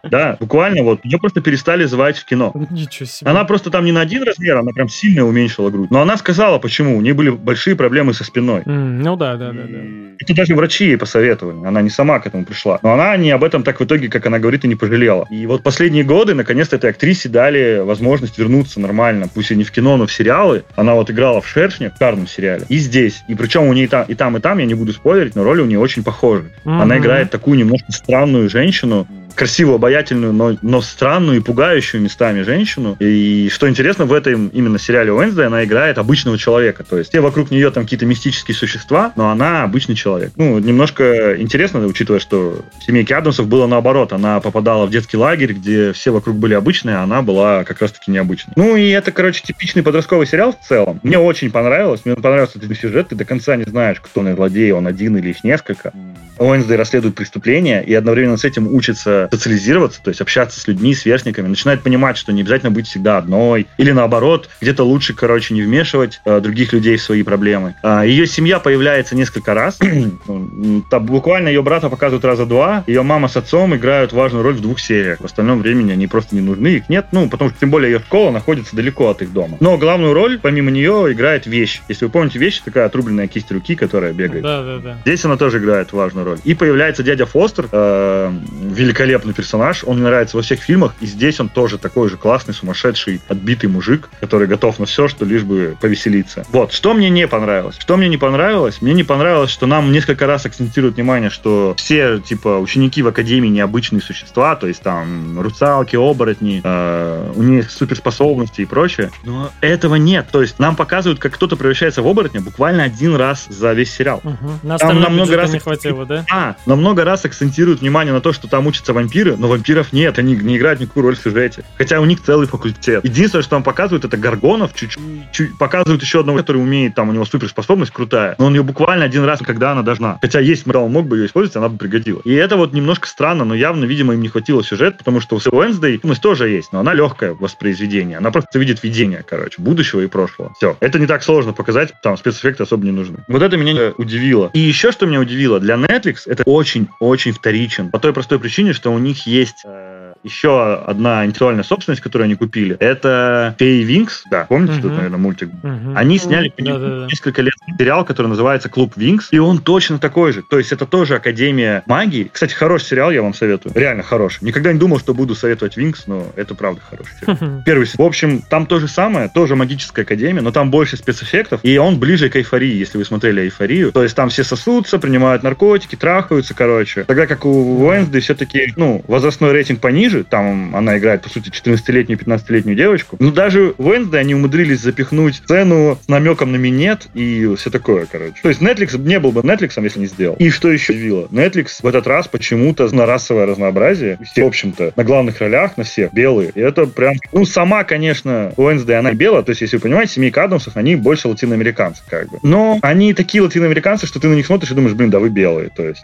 Да, 0.03 0.37
буквально 0.41 0.83
вот. 0.83 1.05
Ее 1.05 1.19
просто 1.19 1.41
перестали 1.41 1.85
звать 1.85 2.19
в 2.19 2.25
кино. 2.25 2.53
Ничего 2.71 3.07
себе. 3.07 3.31
Она 3.31 3.45
просто 3.45 3.71
там 3.71 3.85
не 3.85 3.93
на 3.93 4.01
один 4.01 4.23
размер, 4.25 4.57
она 4.57 4.73
прям 4.73 4.89
сильно 4.89 5.25
уменьшила 5.25 5.71
грудь. 5.71 5.91
Но 5.91 6.01
она 6.01 6.17
сказала, 6.17 6.59
почему. 6.59 7.01
У 7.05 7.07
нее 7.07 7.13
были 7.15 7.29
большие 7.29 7.77
проблемы 7.77 8.15
со 8.15 8.25
спиной. 8.25 8.63
М, 8.65 9.03
Ну 9.03 9.15
да, 9.15 9.37
да, 9.37 9.53
да, 9.53 9.65
да. 9.69 9.79
И 9.79 10.15
Это 10.21 10.35
даже 10.35 10.55
врачи 10.55 10.87
ей 10.87 10.97
посоветовали. 10.97 11.67
Она 11.67 11.83
не 11.83 11.91
сама 11.91 12.19
к 12.19 12.27
этому 12.27 12.47
пришла. 12.47 12.79
Но 12.83 12.95
она 12.95 13.15
не 13.19 13.31
об 13.31 13.45
этом 13.45 13.63
так 13.63 13.79
в 13.79 13.85
итоге, 13.85 14.09
как 14.09 14.25
она 14.25 14.39
говорит, 14.39 14.65
и 14.65 14.69
не 14.69 14.75
пожалела. 14.75 15.27
И 15.31 15.45
вот 15.45 15.63
последние 15.63 16.03
годы, 16.03 16.33
наконец-то, 16.33 16.77
этой 16.77 16.89
актрисе 16.89 17.29
дали 17.29 17.83
возможность 17.85 18.39
вернуться 18.39 18.81
нормально. 18.81 19.29
Пусть 19.35 19.51
и 19.51 19.55
не 19.57 19.65
в 19.65 19.71
кино, 19.71 19.99
но 19.99 20.07
в 20.07 20.13
сериалы. 20.15 20.63
Она 20.77 20.95
вот 20.95 21.11
играла 21.11 21.43
в 21.43 21.47
«Шершне», 21.47 21.91
в 21.91 21.99
карном 21.99 22.27
сериале. 22.27 22.65
И 22.71 22.79
здесь. 22.79 23.23
И 23.29 23.35
причем 23.35 23.65
у 23.67 23.75
нее 23.75 23.85
и 23.85 23.89
там, 23.89 24.07
и 24.09 24.15
там, 24.15 24.39
и 24.39 24.41
там, 24.41 24.57
я 24.57 24.65
не 24.65 24.73
буду 24.75 24.95
спойлерить, 24.95 25.37
но 25.37 25.45
роли 25.45 25.61
у 25.61 25.67
нее 25.67 25.79
очень 25.79 26.03
похожи. 26.03 26.53
Она 26.65 26.87
Мгм. 26.95 26.99
играет 27.03 27.31
такую 27.31 27.59
немножко 27.59 27.93
странную 27.93 28.49
женщину, 28.49 29.07
красивую, 29.35 29.77
обаятельную, 29.77 30.33
но, 30.33 30.57
но 30.63 30.81
странную 30.81 31.39
и 31.39 31.41
пугающую 31.41 32.01
местами 32.01 32.43
женщину. 32.43 32.97
И 33.01 33.49
что 33.53 33.69
интересно, 33.69 34.05
в 34.05 34.13
этом 34.13 34.49
именно 34.49 34.79
сериале 34.79 35.13
Уэнсдей 35.13 35.47
она 35.47 35.65
играет 35.65 35.99
обычного 35.99 36.39
человека. 36.39 36.85
То 36.85 36.99
есть 36.99 37.11
все 37.11 37.21
вокруг 37.21 37.51
нее 37.51 37.71
там 37.71 37.85
какие-то 37.85 38.07
мистические 38.07 38.55
существа, 38.55 39.13
но 39.17 39.31
она 39.31 39.65
обычный 39.65 39.95
человек. 39.95 40.33
Ну, 40.37 40.59
немножко 40.59 41.41
интересно, 41.41 41.85
учитывая, 41.87 42.21
что 42.21 42.65
в 42.79 42.85
семейке 42.85 43.15
Адамсов 43.15 43.47
было 43.49 43.67
наоборот. 43.67 44.13
Она 44.13 44.41
попадала 44.41 44.87
в 44.87 44.91
детский 44.91 45.17
лагерь, 45.17 45.53
где 45.53 45.93
все 45.93 46.13
вокруг 46.13 46.37
были 46.37 46.55
обычные, 46.55 46.97
а 46.97 47.03
она 47.03 47.23
была 47.23 47.65
как 47.65 47.81
раз-таки 47.81 48.11
необычной. 48.11 48.55
Ну, 48.57 48.77
и 48.77 48.89
это, 48.91 49.13
короче, 49.13 49.43
типичный 49.43 49.83
подростковый 49.83 50.27
сериал 50.27 50.53
в 50.53 50.67
целом. 50.67 51.01
Мне 51.03 51.19
очень 51.19 51.51
понравилось. 51.51 52.03
Мне 52.05 52.15
понравился 52.15 52.59
этот 52.59 52.77
сюжет. 52.77 53.09
Ты 53.09 53.17
до 53.17 53.25
конца 53.25 53.57
не 53.57 53.65
знаешь, 53.65 54.01
кто 54.01 54.23
на 54.23 54.35
злодей, 54.35 54.73
он 54.73 54.87
один 54.87 55.17
или 55.17 55.31
их 55.31 55.45
несколько. 55.45 55.93
Уэнсдей 56.39 56.77
расследует 56.77 57.15
преступления 57.15 57.83
и 57.83 57.95
одновременно 57.95 58.37
с 58.37 58.45
этим 58.45 58.73
учится 58.73 59.24
социализироваться, 59.31 60.03
то 60.03 60.09
есть 60.09 60.21
общаться 60.21 60.61
с 60.61 60.69
людьми, 60.69 60.95
сверстниками, 60.95 61.49
начинает 61.49 61.83
понимать, 61.83 62.17
что 62.17 62.33
не 62.33 62.43
обязательно 62.43 62.71
быть 62.71 62.87
всегда 62.87 63.19
одной, 63.19 63.67
или 63.79 63.93
наоборот, 63.93 64.49
где-то 64.61 64.85
лучше, 64.85 65.15
короче, 65.15 65.55
не 65.55 65.63
вмешивать 65.63 66.21
э, 66.25 66.41
других 66.41 66.73
людей 66.73 66.97
в 66.97 67.03
свои 67.03 67.23
проблемы. 67.23 67.75
А, 67.83 68.05
ее 68.05 68.27
семья 68.27 68.59
появляется 68.59 69.17
несколько 69.17 69.55
раз. 69.55 69.79
Там 70.91 71.07
буквально 71.07 71.49
ее 71.49 71.63
брата 71.63 71.89
показывают 71.89 72.25
раза 72.25 72.47
два, 72.47 72.85
ее 72.87 73.03
мама 73.03 73.29
с 73.29 73.37
отцом 73.37 73.75
играют 73.75 74.13
важную 74.13 74.43
роль 74.43 74.55
в 74.55 74.61
двух 74.61 74.81
сериях. 74.81 75.21
В 75.21 75.25
остальном 75.25 75.61
времени 75.61 75.93
они 75.93 76.07
просто 76.07 76.35
не 76.35 76.41
нужны, 76.41 76.69
их 76.69 76.89
нет, 76.89 77.07
ну, 77.13 77.29
потому 77.29 77.51
что 77.51 77.61
тем 77.61 77.71
более 77.71 77.93
ее 77.93 78.01
школа 78.01 78.31
находится 78.31 78.77
далеко 78.77 79.11
от 79.11 79.23
их 79.23 79.33
дома. 79.33 79.57
Но 79.61 79.79
главную 79.79 80.13
роль, 80.13 80.39
помимо 80.39 80.71
нее, 80.71 81.09
играет 81.11 81.47
вещь. 81.47 81.83
Если 81.89 82.05
вы 82.05 82.11
помните, 82.11 82.39
вещь 82.39 82.61
такая 82.65 82.87
отрубленная 82.87 83.27
кисть 83.27 83.51
руки, 83.51 83.75
которая 83.75 84.13
бегает. 84.13 84.43
Да, 84.43 84.63
да, 84.63 84.79
да. 84.79 84.99
Здесь 85.05 85.25
она 85.25 85.37
тоже 85.37 85.59
играет 85.59 85.93
важную 85.93 86.27
роль. 86.27 86.39
И 86.45 86.55
появляется 86.55 87.03
дядя 87.03 87.27
Фостер, 87.27 87.69
э, 87.71 88.33
великолепный 88.53 89.14
персонаж. 89.19 89.85
Он 89.85 89.97
мне 89.97 90.05
нравится 90.05 90.37
во 90.37 90.43
всех 90.43 90.61
фильмах. 90.61 90.95
И 91.01 91.07
здесь 91.07 91.41
он 91.41 91.49
тоже 91.49 91.79
такой 91.79 92.09
же 92.09 92.17
классный, 92.17 92.55
сумасшедший, 92.55 93.21
отбитый 93.29 93.69
мужик, 93.69 94.09
который 94.21 94.47
готов 94.47 94.79
на 94.79 94.87
все, 94.87 95.09
что 95.09 95.25
лишь 95.25 95.43
бы 95.43 95.77
повеселиться. 95.81 96.45
Вот, 96.51 96.73
что 96.73 96.95
мне 96.95 97.11
не 97.11 97.27
понравилось. 97.27 97.77
Что 97.79 97.97
мне 97.97 98.09
не 98.09 98.17
понравилось? 98.17 98.81
Мне 98.81 98.95
не 98.95 99.05
понравилось, 99.05 99.51
что 99.51 99.67
нам 99.67 99.93
несколько 99.93 100.27
раз 100.27 100.47
акцентируют 100.47 100.97
внимание, 100.97 101.31
что 101.31 101.75
все, 101.77 102.19
типа, 102.19 102.59
ученики 102.59 103.03
в 103.03 103.09
Академии 103.09 103.49
необычные 103.49 104.01
существа, 104.01 104.57
то 104.57 104.67
есть 104.67 104.83
там 104.83 105.41
русалки, 105.41 105.97
оборотни, 105.97 106.61
э, 106.65 107.33
у 107.35 107.43
них 107.43 107.71
суперспособности 107.71 108.63
и 108.63 108.65
прочее. 108.65 109.11
Но 109.25 109.51
этого 109.61 109.97
нет. 109.97 110.27
То 110.31 110.43
есть 110.43 110.59
нам 110.59 110.77
показывают, 110.77 111.21
как 111.21 111.35
кто-то 111.35 111.57
превращается 111.57 112.03
в 112.03 112.07
оборотня 112.07 112.41
буквально 112.41 112.85
один 112.85 113.17
раз 113.17 113.47
за 113.49 113.73
весь 113.73 113.93
сериал. 113.93 114.21
Мгм. 114.23 114.61
На 114.63 114.75
остальное 114.77 115.05
намного 115.05 115.37
раз 115.37 115.53
не 115.53 115.59
хватило, 115.59 116.07
да? 116.07 116.25
А, 116.31 116.57
но 116.67 116.77
много 116.77 117.05
раз 117.05 117.25
акцентируют 117.25 117.81
внимание 117.81 118.13
на 118.13 118.21
то, 118.21 118.33
что 118.33 118.49
там 118.49 118.67
учатся 118.67 118.93
вампиры, 119.05 119.37
но 119.37 119.49
вампиров 119.49 119.93
нет, 119.93 120.19
они 120.19 120.35
не 120.37 120.57
играют 120.57 120.81
никакую 120.81 121.05
роль 121.05 121.17
в 121.17 121.21
сюжете. 121.21 121.65
Хотя 121.77 122.01
у 122.01 122.05
них 122.05 122.23
целый 122.23 122.47
факультет. 122.47 123.05
Единственное, 123.05 123.43
что 123.43 123.51
там 123.51 123.63
показывают, 123.63 124.05
это 124.05 124.17
Гаргонов, 124.17 124.75
чуть-чуть. 124.75 125.01
чуть- 125.33 125.59
показывают 125.59 126.03
еще 126.03 126.21
одного, 126.21 126.39
который 126.39 126.59
умеет, 126.59 126.95
там 126.95 127.09
у 127.09 127.13
него 127.13 127.25
суперспособность 127.25 127.93
крутая, 127.93 128.35
но 128.39 128.47
он 128.47 128.55
ее 128.55 128.63
буквально 128.63 129.05
один 129.05 129.25
раз, 129.25 129.41
когда 129.41 129.73
она 129.73 129.83
должна. 129.83 130.19
Хотя 130.21 130.41
есть 130.41 130.67
морал, 130.67 130.89
мог 130.89 131.07
бы 131.07 131.19
ее 131.19 131.27
использовать, 131.27 131.57
она 131.57 131.69
бы 131.69 131.79
пригодилась. 131.79 132.23
И 132.25 132.33
это 132.33 132.57
вот 132.57 132.73
немножко 132.73 133.07
странно, 133.09 133.45
но 133.45 133.55
явно, 133.55 133.85
видимо, 133.85 134.15
им 134.15 134.23
не 134.23 134.29
хватило 134.29 134.63
сюжет, 134.65 134.99
потому 134.99 135.21
что 135.21 135.37
у 135.37 135.41
Сэл 135.41 135.55
Уэнсдей 135.55 136.01
тоже 136.23 136.49
есть, 136.49 136.73
но 136.73 136.81
она 136.81 136.95
легкое 136.95 137.35
воспроизведение. 137.35 138.19
Она 138.19 138.31
просто 138.31 138.59
видит 138.59 138.83
видение, 138.83 139.25
короче, 139.29 139.61
будущего 139.61 140.01
и 140.01 140.07
прошлого. 140.07 140.55
Все. 140.57 140.77
Это 140.81 140.99
не 140.99 141.07
так 141.07 141.23
сложно 141.23 141.53
показать, 141.53 141.93
там 142.03 142.17
спецэффекты 142.17 142.63
особо 142.63 142.85
не 142.85 142.93
нужны. 142.93 143.19
Вот 143.29 143.43
это 143.43 143.57
меня 143.57 143.93
удивило. 143.99 144.51
И 144.55 144.59
еще 144.61 144.93
что 144.93 145.07
меня 145.07 145.21
удивило, 145.21 145.61
для 145.61 145.75
Netflix 145.75 146.21
это 146.27 146.43
очень-очень 146.45 147.33
вторичен. 147.33 147.91
По 147.91 147.99
той 147.99 148.13
простой 148.13 148.39
причине, 148.39 148.73
что 148.73 148.91
у 148.95 148.99
них 148.99 149.27
есть 149.27 149.63
э, 149.65 149.94
еще 150.25 150.75
одна 150.75 151.25
интеллектуальная 151.25 151.65
собственность, 151.65 152.01
которую 152.03 152.25
они 152.27 152.35
купили. 152.35 152.77
Это 152.81 153.55
Фей 153.59 153.83
Винкс. 153.85 154.25
Да, 154.31 154.47
помните, 154.49 154.75
Мгм. 154.75 154.83
тут, 154.83 154.97
наверное, 154.97 155.19
мультик 155.19 155.51
Мгм. 155.63 155.97
они 155.97 156.19
сняли 156.19 156.49
по 156.49 156.61
нему 156.61 156.79
Да-да-да. 156.79 157.07
несколько 157.07 157.43
лет 157.43 157.55
сериал, 157.79 158.05
который 158.05 158.29
называется 158.29 158.69
«Клуб 158.69 158.95
Винкс», 158.97 159.29
и 159.31 159.39
он 159.39 159.59
точно 159.59 159.99
такой 159.99 160.33
же. 160.33 160.43
То 160.43 160.59
есть 160.59 160.73
это 160.73 160.87
тоже 160.87 161.17
Академия 161.17 161.83
магии. 161.87 162.31
Кстати, 162.33 162.55
хороший 162.55 162.87
сериал, 162.87 163.11
я 163.11 163.23
вам 163.23 163.35
советую. 163.35 163.73
Реально 163.75 164.03
хороший. 164.03 164.45
Никогда 164.45 164.73
не 164.73 164.79
думал, 164.79 164.99
что 164.99 165.15
буду 165.15 165.35
советовать 165.35 165.77
Винкс, 165.77 166.07
но 166.07 166.27
это 166.37 166.55
правда 166.55 166.81
хороший 166.89 167.13
сериал. 167.21 167.63
Первый 167.65 167.87
сезон. 167.87 168.05
В 168.05 168.09
общем, 168.09 168.43
там 168.49 168.67
то 168.67 168.81
же 168.81 168.89
самое, 168.89 169.29
тоже 169.29 169.57
магическая 169.57 170.05
академия, 170.05 170.41
но 170.41 170.51
там 170.53 170.71
больше 170.71 170.97
спецэффектов, 170.97 171.61
и 171.63 171.77
он 171.79 171.99
ближе 171.99 172.29
к 172.31 172.37
эйфории, 172.37 172.75
если 172.75 172.99
вы 172.99 173.05
смотрели 173.05 173.43
эйфорию. 173.43 173.93
То 173.93 174.03
есть 174.03 174.17
там 174.17 174.29
все 174.31 174.45
сосутся, 174.45 174.99
принимают 174.99 175.43
наркотики, 175.43 175.97
трахаются, 175.97 176.55
короче. 176.55 177.05
Тогда 177.05 177.27
как 177.27 177.45
у 177.45 177.85
Уэнсды 177.87 178.21
все-таки, 178.21 178.73
ну, 178.77 179.05
возрастной 179.09 179.53
рейтинг 179.53 179.81
пониже, 179.81 180.14
там 180.23 180.75
она 180.77 180.99
играет, 180.99 181.23
по 181.23 181.29
сути, 181.29 181.51
14-летнюю, 181.51 182.19
15-летнюю 182.19 182.77
девочку. 182.77 183.17
Но 183.19 183.31
даже 183.31 183.75
в 183.79 183.87
Уэнсды 183.87 184.17
они 184.17 184.35
умудрились 184.35 184.81
запихнуть 184.81 185.37
сцену 185.37 185.99
с 186.03 186.09
намеком 186.09 186.53
на 186.53 186.57
минет 186.57 187.09
и 187.15 187.55
все 187.57 187.71
такое, 187.71 188.07
короче. 188.07 188.37
То 188.43 188.49
есть 188.49 188.61
Netflix 188.61 188.99
не 188.99 189.19
был 189.19 189.33
бы 189.33 189.41
Netflix, 189.41 189.83
если 189.83 190.01
не 190.01 190.07
сделал. 190.07 190.37
И 190.37 190.51
что 190.51 190.71
еще 190.71 190.93
удивило? 190.93 191.27
Netflix 191.31 191.81
в 191.83 191.87
этот 191.87 192.07
раз 192.07 192.29
почему-то 192.29 192.95
на 192.95 193.07
расовое 193.07 193.47
разнообразие. 193.47 194.19
Все, 194.25 194.45
в 194.45 194.49
общем-то, 194.49 194.93
на 194.95 195.05
главных 195.05 195.41
ролях, 195.41 195.77
на 195.77 195.85
всех, 195.85 196.13
белые. 196.13 196.53
И 196.55 196.61
это 196.61 196.87
прям... 196.87 197.15
Ну, 197.33 197.45
сама, 197.45 197.85
конечно, 197.85 198.53
Уэнсдей, 198.57 198.99
она 198.99 199.13
белая. 199.13 199.43
То 199.43 199.51
есть, 199.51 199.63
если 199.63 199.77
вы 199.77 199.83
понимаете, 199.83 200.15
семейка 200.15 200.45
Адамсов, 200.45 200.77
они 200.77 200.97
больше 200.97 201.29
латиноамериканцы, 201.29 202.03
как 202.09 202.31
бы. 202.31 202.39
Но 202.43 202.79
они 202.83 203.15
такие 203.15 203.43
латиноамериканцы, 203.43 204.07
что 204.07 204.21
ты 204.21 204.29
на 204.29 204.35
них 204.35 204.47
смотришь 204.47 204.71
и 204.71 204.75
думаешь, 204.75 204.95
блин, 204.95 205.11
да 205.11 205.19
вы 205.19 205.29
белые. 205.29 205.71
То 205.71 205.85
есть, 205.85 206.03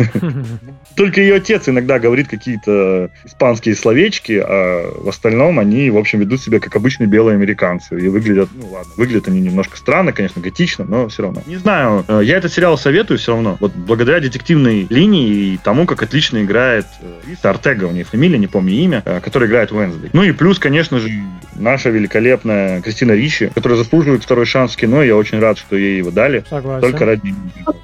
только 0.97 1.21
ее 1.21 1.37
отец 1.37 1.69
иногда 1.69 1.99
говорит 1.99 2.29
какие-то 2.29 3.11
испанские 3.25 3.75
словечки, 4.01 4.43
а 4.43 4.93
в 4.97 5.09
остальном 5.09 5.59
они, 5.59 5.91
в 5.91 5.99
общем, 5.99 6.21
ведут 6.21 6.41
себя 6.41 6.59
как 6.59 6.75
обычные 6.77 7.07
белые 7.07 7.35
американцы. 7.35 7.99
И 8.01 8.09
выглядят, 8.09 8.49
ну 8.55 8.69
ладно, 8.71 8.93
выглядят 8.97 9.29
они 9.29 9.41
немножко 9.41 9.77
странно, 9.77 10.13
конечно, 10.13 10.41
готично, 10.41 10.85
но 10.85 11.09
все 11.09 11.23
равно. 11.23 11.43
Не 11.47 11.57
знаю, 11.57 12.05
э, 12.09 12.21
я 12.25 12.39
этот 12.39 12.53
сериал 12.53 12.79
советую 12.79 13.19
все 13.19 13.33
равно. 13.33 13.57
Вот 13.61 13.73
благодаря 13.75 14.21
детективной 14.21 14.87
линии 14.89 15.55
и 15.55 15.59
тому, 15.63 15.87
как 15.87 16.03
отлично 16.03 16.43
играет 16.43 16.87
э, 17.03 17.21
Риса 17.29 17.51
Артега, 17.51 17.85
у 17.85 17.91
нее 17.91 18.05
фамилия, 18.05 18.39
не 18.39 18.47
помню 18.47 18.73
имя, 18.73 19.03
э, 19.05 19.21
которая 19.21 19.49
играет 19.49 19.73
Уэнсдей. 19.73 20.11
Ну 20.13 20.23
и 20.23 20.33
плюс, 20.33 20.59
конечно 20.59 20.99
же, 20.99 21.11
наша 21.61 21.91
великолепная 21.91 22.81
Кристина 22.81 23.13
Ричи, 23.13 23.51
которая 23.55 23.79
заслуживает 23.79 24.25
второй 24.25 24.47
шанс 24.47 24.73
в 24.73 24.77
кино. 24.77 25.03
Я 25.03 25.17
очень 25.17 25.39
рад, 25.39 25.59
что 25.59 25.77
ей 25.77 25.99
его 25.99 26.11
дали. 26.11 26.45
Согласен. 26.49 26.81
Только 26.81 27.05
ради. 27.05 27.35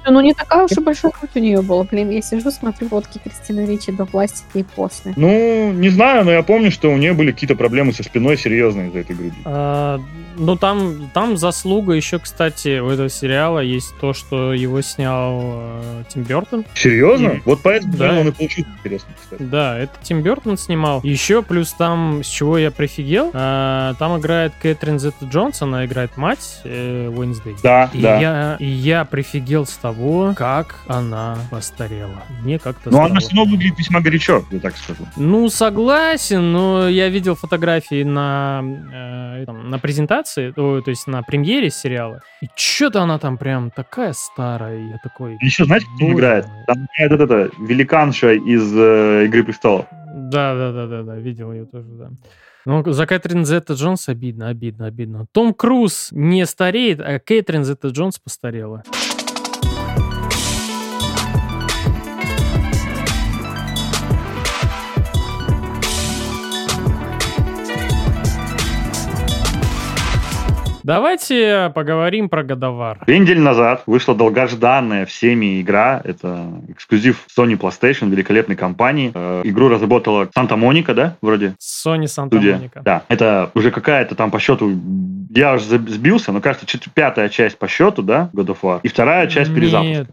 Ну, 0.09 0.21
не 0.21 0.33
такая 0.33 0.63
уж 0.63 0.71
и 0.71 0.81
большая 0.81 1.11
грудь 1.11 1.31
у 1.35 1.39
нее 1.39 1.61
была. 1.61 1.83
Блин, 1.83 2.09
я 2.09 2.21
сижу, 2.21 2.51
смотрю 2.51 2.89
фотки 2.89 3.19
Кристины 3.23 3.65
Ричи 3.65 3.91
до 3.91 4.05
пластики 4.05 4.59
и 4.59 4.63
после. 4.63 5.13
Ну, 5.15 5.71
не 5.73 5.89
знаю, 5.89 6.06
но 6.23 6.31
я 6.31 6.43
помню, 6.43 6.71
что 6.71 6.91
у 6.91 6.97
нее 6.97 7.13
были 7.13 7.31
какие-то 7.31 7.55
проблемы 7.55 7.93
со 7.93 8.03
спиной 8.03 8.37
серьезные 8.37 8.87
из-за 8.89 8.99
этой 8.99 9.15
груди. 9.15 9.37
А, 9.45 9.99
Ну, 10.37 10.55
там, 10.55 11.09
там 11.13 11.35
заслуга 11.37 11.93
еще, 11.93 12.19
кстати, 12.19 12.79
у 12.79 12.89
этого 12.89 13.09
сериала 13.09 13.59
есть 13.59 13.93
то, 13.99 14.13
что 14.13 14.53
его 14.53 14.81
снял 14.81 15.39
э, 15.43 16.03
Тим 16.09 16.23
Бертон. 16.23 16.63
Серьезно? 16.75 17.27
И- 17.29 17.41
Вот 17.45 17.61
поэтому 17.63 17.93
Да. 17.97 18.19
он 18.19 18.27
и 18.27 18.31
получился 18.31 18.69
интересно, 18.79 19.09
кстати. 19.19 19.41
Да, 19.43 19.77
это 19.77 19.93
Тим 20.03 20.21
Бертон 20.21 20.57
снимал. 20.57 21.01
Еще 21.03 21.41
плюс 21.41 21.71
там, 21.73 22.23
с 22.23 22.27
чего 22.27 22.57
я 22.57 22.71
прифигел, 22.71 23.31
а, 23.33 23.93
там 23.95 24.19
играет 24.19 24.53
Кэтрин 24.61 24.99
Зетта 24.99 25.25
Джонс, 25.25 25.61
она 25.61 25.85
играет 25.85 26.15
мать 26.17 26.61
э, 26.63 27.07
Уэнсдей. 27.09 27.55
Да, 27.63 27.89
И, 27.93 28.01
да. 28.01 28.19
я, 28.19 28.55
и 28.59 28.65
я 28.65 29.05
прифигел 29.05 29.65
с 29.65 29.73
того, 29.73 30.33
как 30.37 30.75
она 30.87 31.37
постарела. 31.49 32.23
Мне 32.43 32.59
как-то 32.59 32.91
Но 32.91 33.03
она 33.05 33.19
все 33.19 33.35
равно 33.35 33.51
выглядит 33.51 33.79
весьма 33.79 34.01
горячо, 34.01 34.43
я 34.51 34.59
так 34.59 34.77
скажу. 34.77 35.05
Ну, 35.15 35.49
согласен, 35.49 36.51
но 36.51 36.87
я 36.87 37.09
видел 37.09 37.35
фотографии 37.35 38.03
на, 38.03 38.61
э, 39.41 39.43
там, 39.45 39.69
на 39.69 39.79
презентации, 39.79 40.26
о, 40.37 40.81
то 40.81 40.89
есть 40.89 41.07
на 41.07 41.21
премьере 41.21 41.69
сериала, 41.69 42.21
и 42.41 42.47
что-то 42.55 43.01
она 43.01 43.19
там 43.19 43.37
прям 43.37 43.71
такая 43.71 44.13
старая, 44.13 44.77
я 44.77 44.97
такой... 45.03 45.37
Еще 45.41 45.65
знаете, 45.65 45.85
кто 45.95 46.11
играет? 46.11 46.45
Там 46.65 46.87
играет 46.95 47.11
вот 47.11 47.21
эта 47.21 47.51
великанша 47.59 48.33
из 48.33 48.75
э, 48.75 49.25
«Игры 49.25 49.43
престолов». 49.43 49.85
Да, 50.13 50.55
да, 50.55 50.71
да, 50.71 50.87
да, 50.87 51.03
да, 51.03 51.15
видел 51.15 51.51
ее 51.51 51.65
тоже, 51.65 51.87
да. 51.89 52.09
Ну, 52.65 52.83
за 52.91 53.05
Кэтрин 53.05 53.45
Зетта 53.45 53.73
Джонс 53.73 54.09
обидно, 54.09 54.49
обидно, 54.49 54.87
обидно. 54.87 55.25
Том 55.31 55.53
Круз 55.53 56.09
не 56.11 56.45
стареет, 56.45 56.99
а 56.99 57.17
Кэтрин 57.19 57.63
Зетта 57.63 57.89
Джонс 57.89 58.19
постарела. 58.19 58.83
Давайте 70.87 71.69
поговорим 71.75 72.29
про 72.29 72.43
Годовар. 72.43 73.03
Две 73.05 73.19
недели 73.19 73.39
назад 73.39 73.83
вышла 73.87 74.15
долгожданная 74.15 75.05
всеми 75.05 75.59
игра. 75.61 75.99
Это 76.01 76.47
эксклюзив 76.69 77.25
Sony 77.37 77.57
PlayStation, 77.57 78.09
великолепной 78.09 78.55
компании. 78.55 79.11
Э, 79.13 79.41
игру 79.43 79.67
разработала 79.67 80.29
Санта-Моника, 80.33 80.93
да, 80.93 81.17
вроде? 81.21 81.55
Студия. 81.59 82.07
Санта-Моника. 82.07 82.81
Да, 82.85 83.03
это 83.09 83.51
уже 83.53 83.71
какая-то 83.71 84.15
там 84.15 84.31
по 84.31 84.39
счету, 84.39 84.79
я 85.29 85.55
уже 85.55 85.65
сбился, 85.65 86.31
но 86.31 86.39
кажется, 86.39 86.65
пятая 86.93 87.27
часть 87.27 87.59
по 87.59 87.67
счету, 87.67 88.01
да, 88.01 88.29
God 88.33 88.45
of 88.45 88.59
War, 88.61 88.79
и 88.81 88.87
вторая 88.87 89.27
часть 89.27 89.53
перезапуска. 89.53 90.05
Нет, 90.05 90.07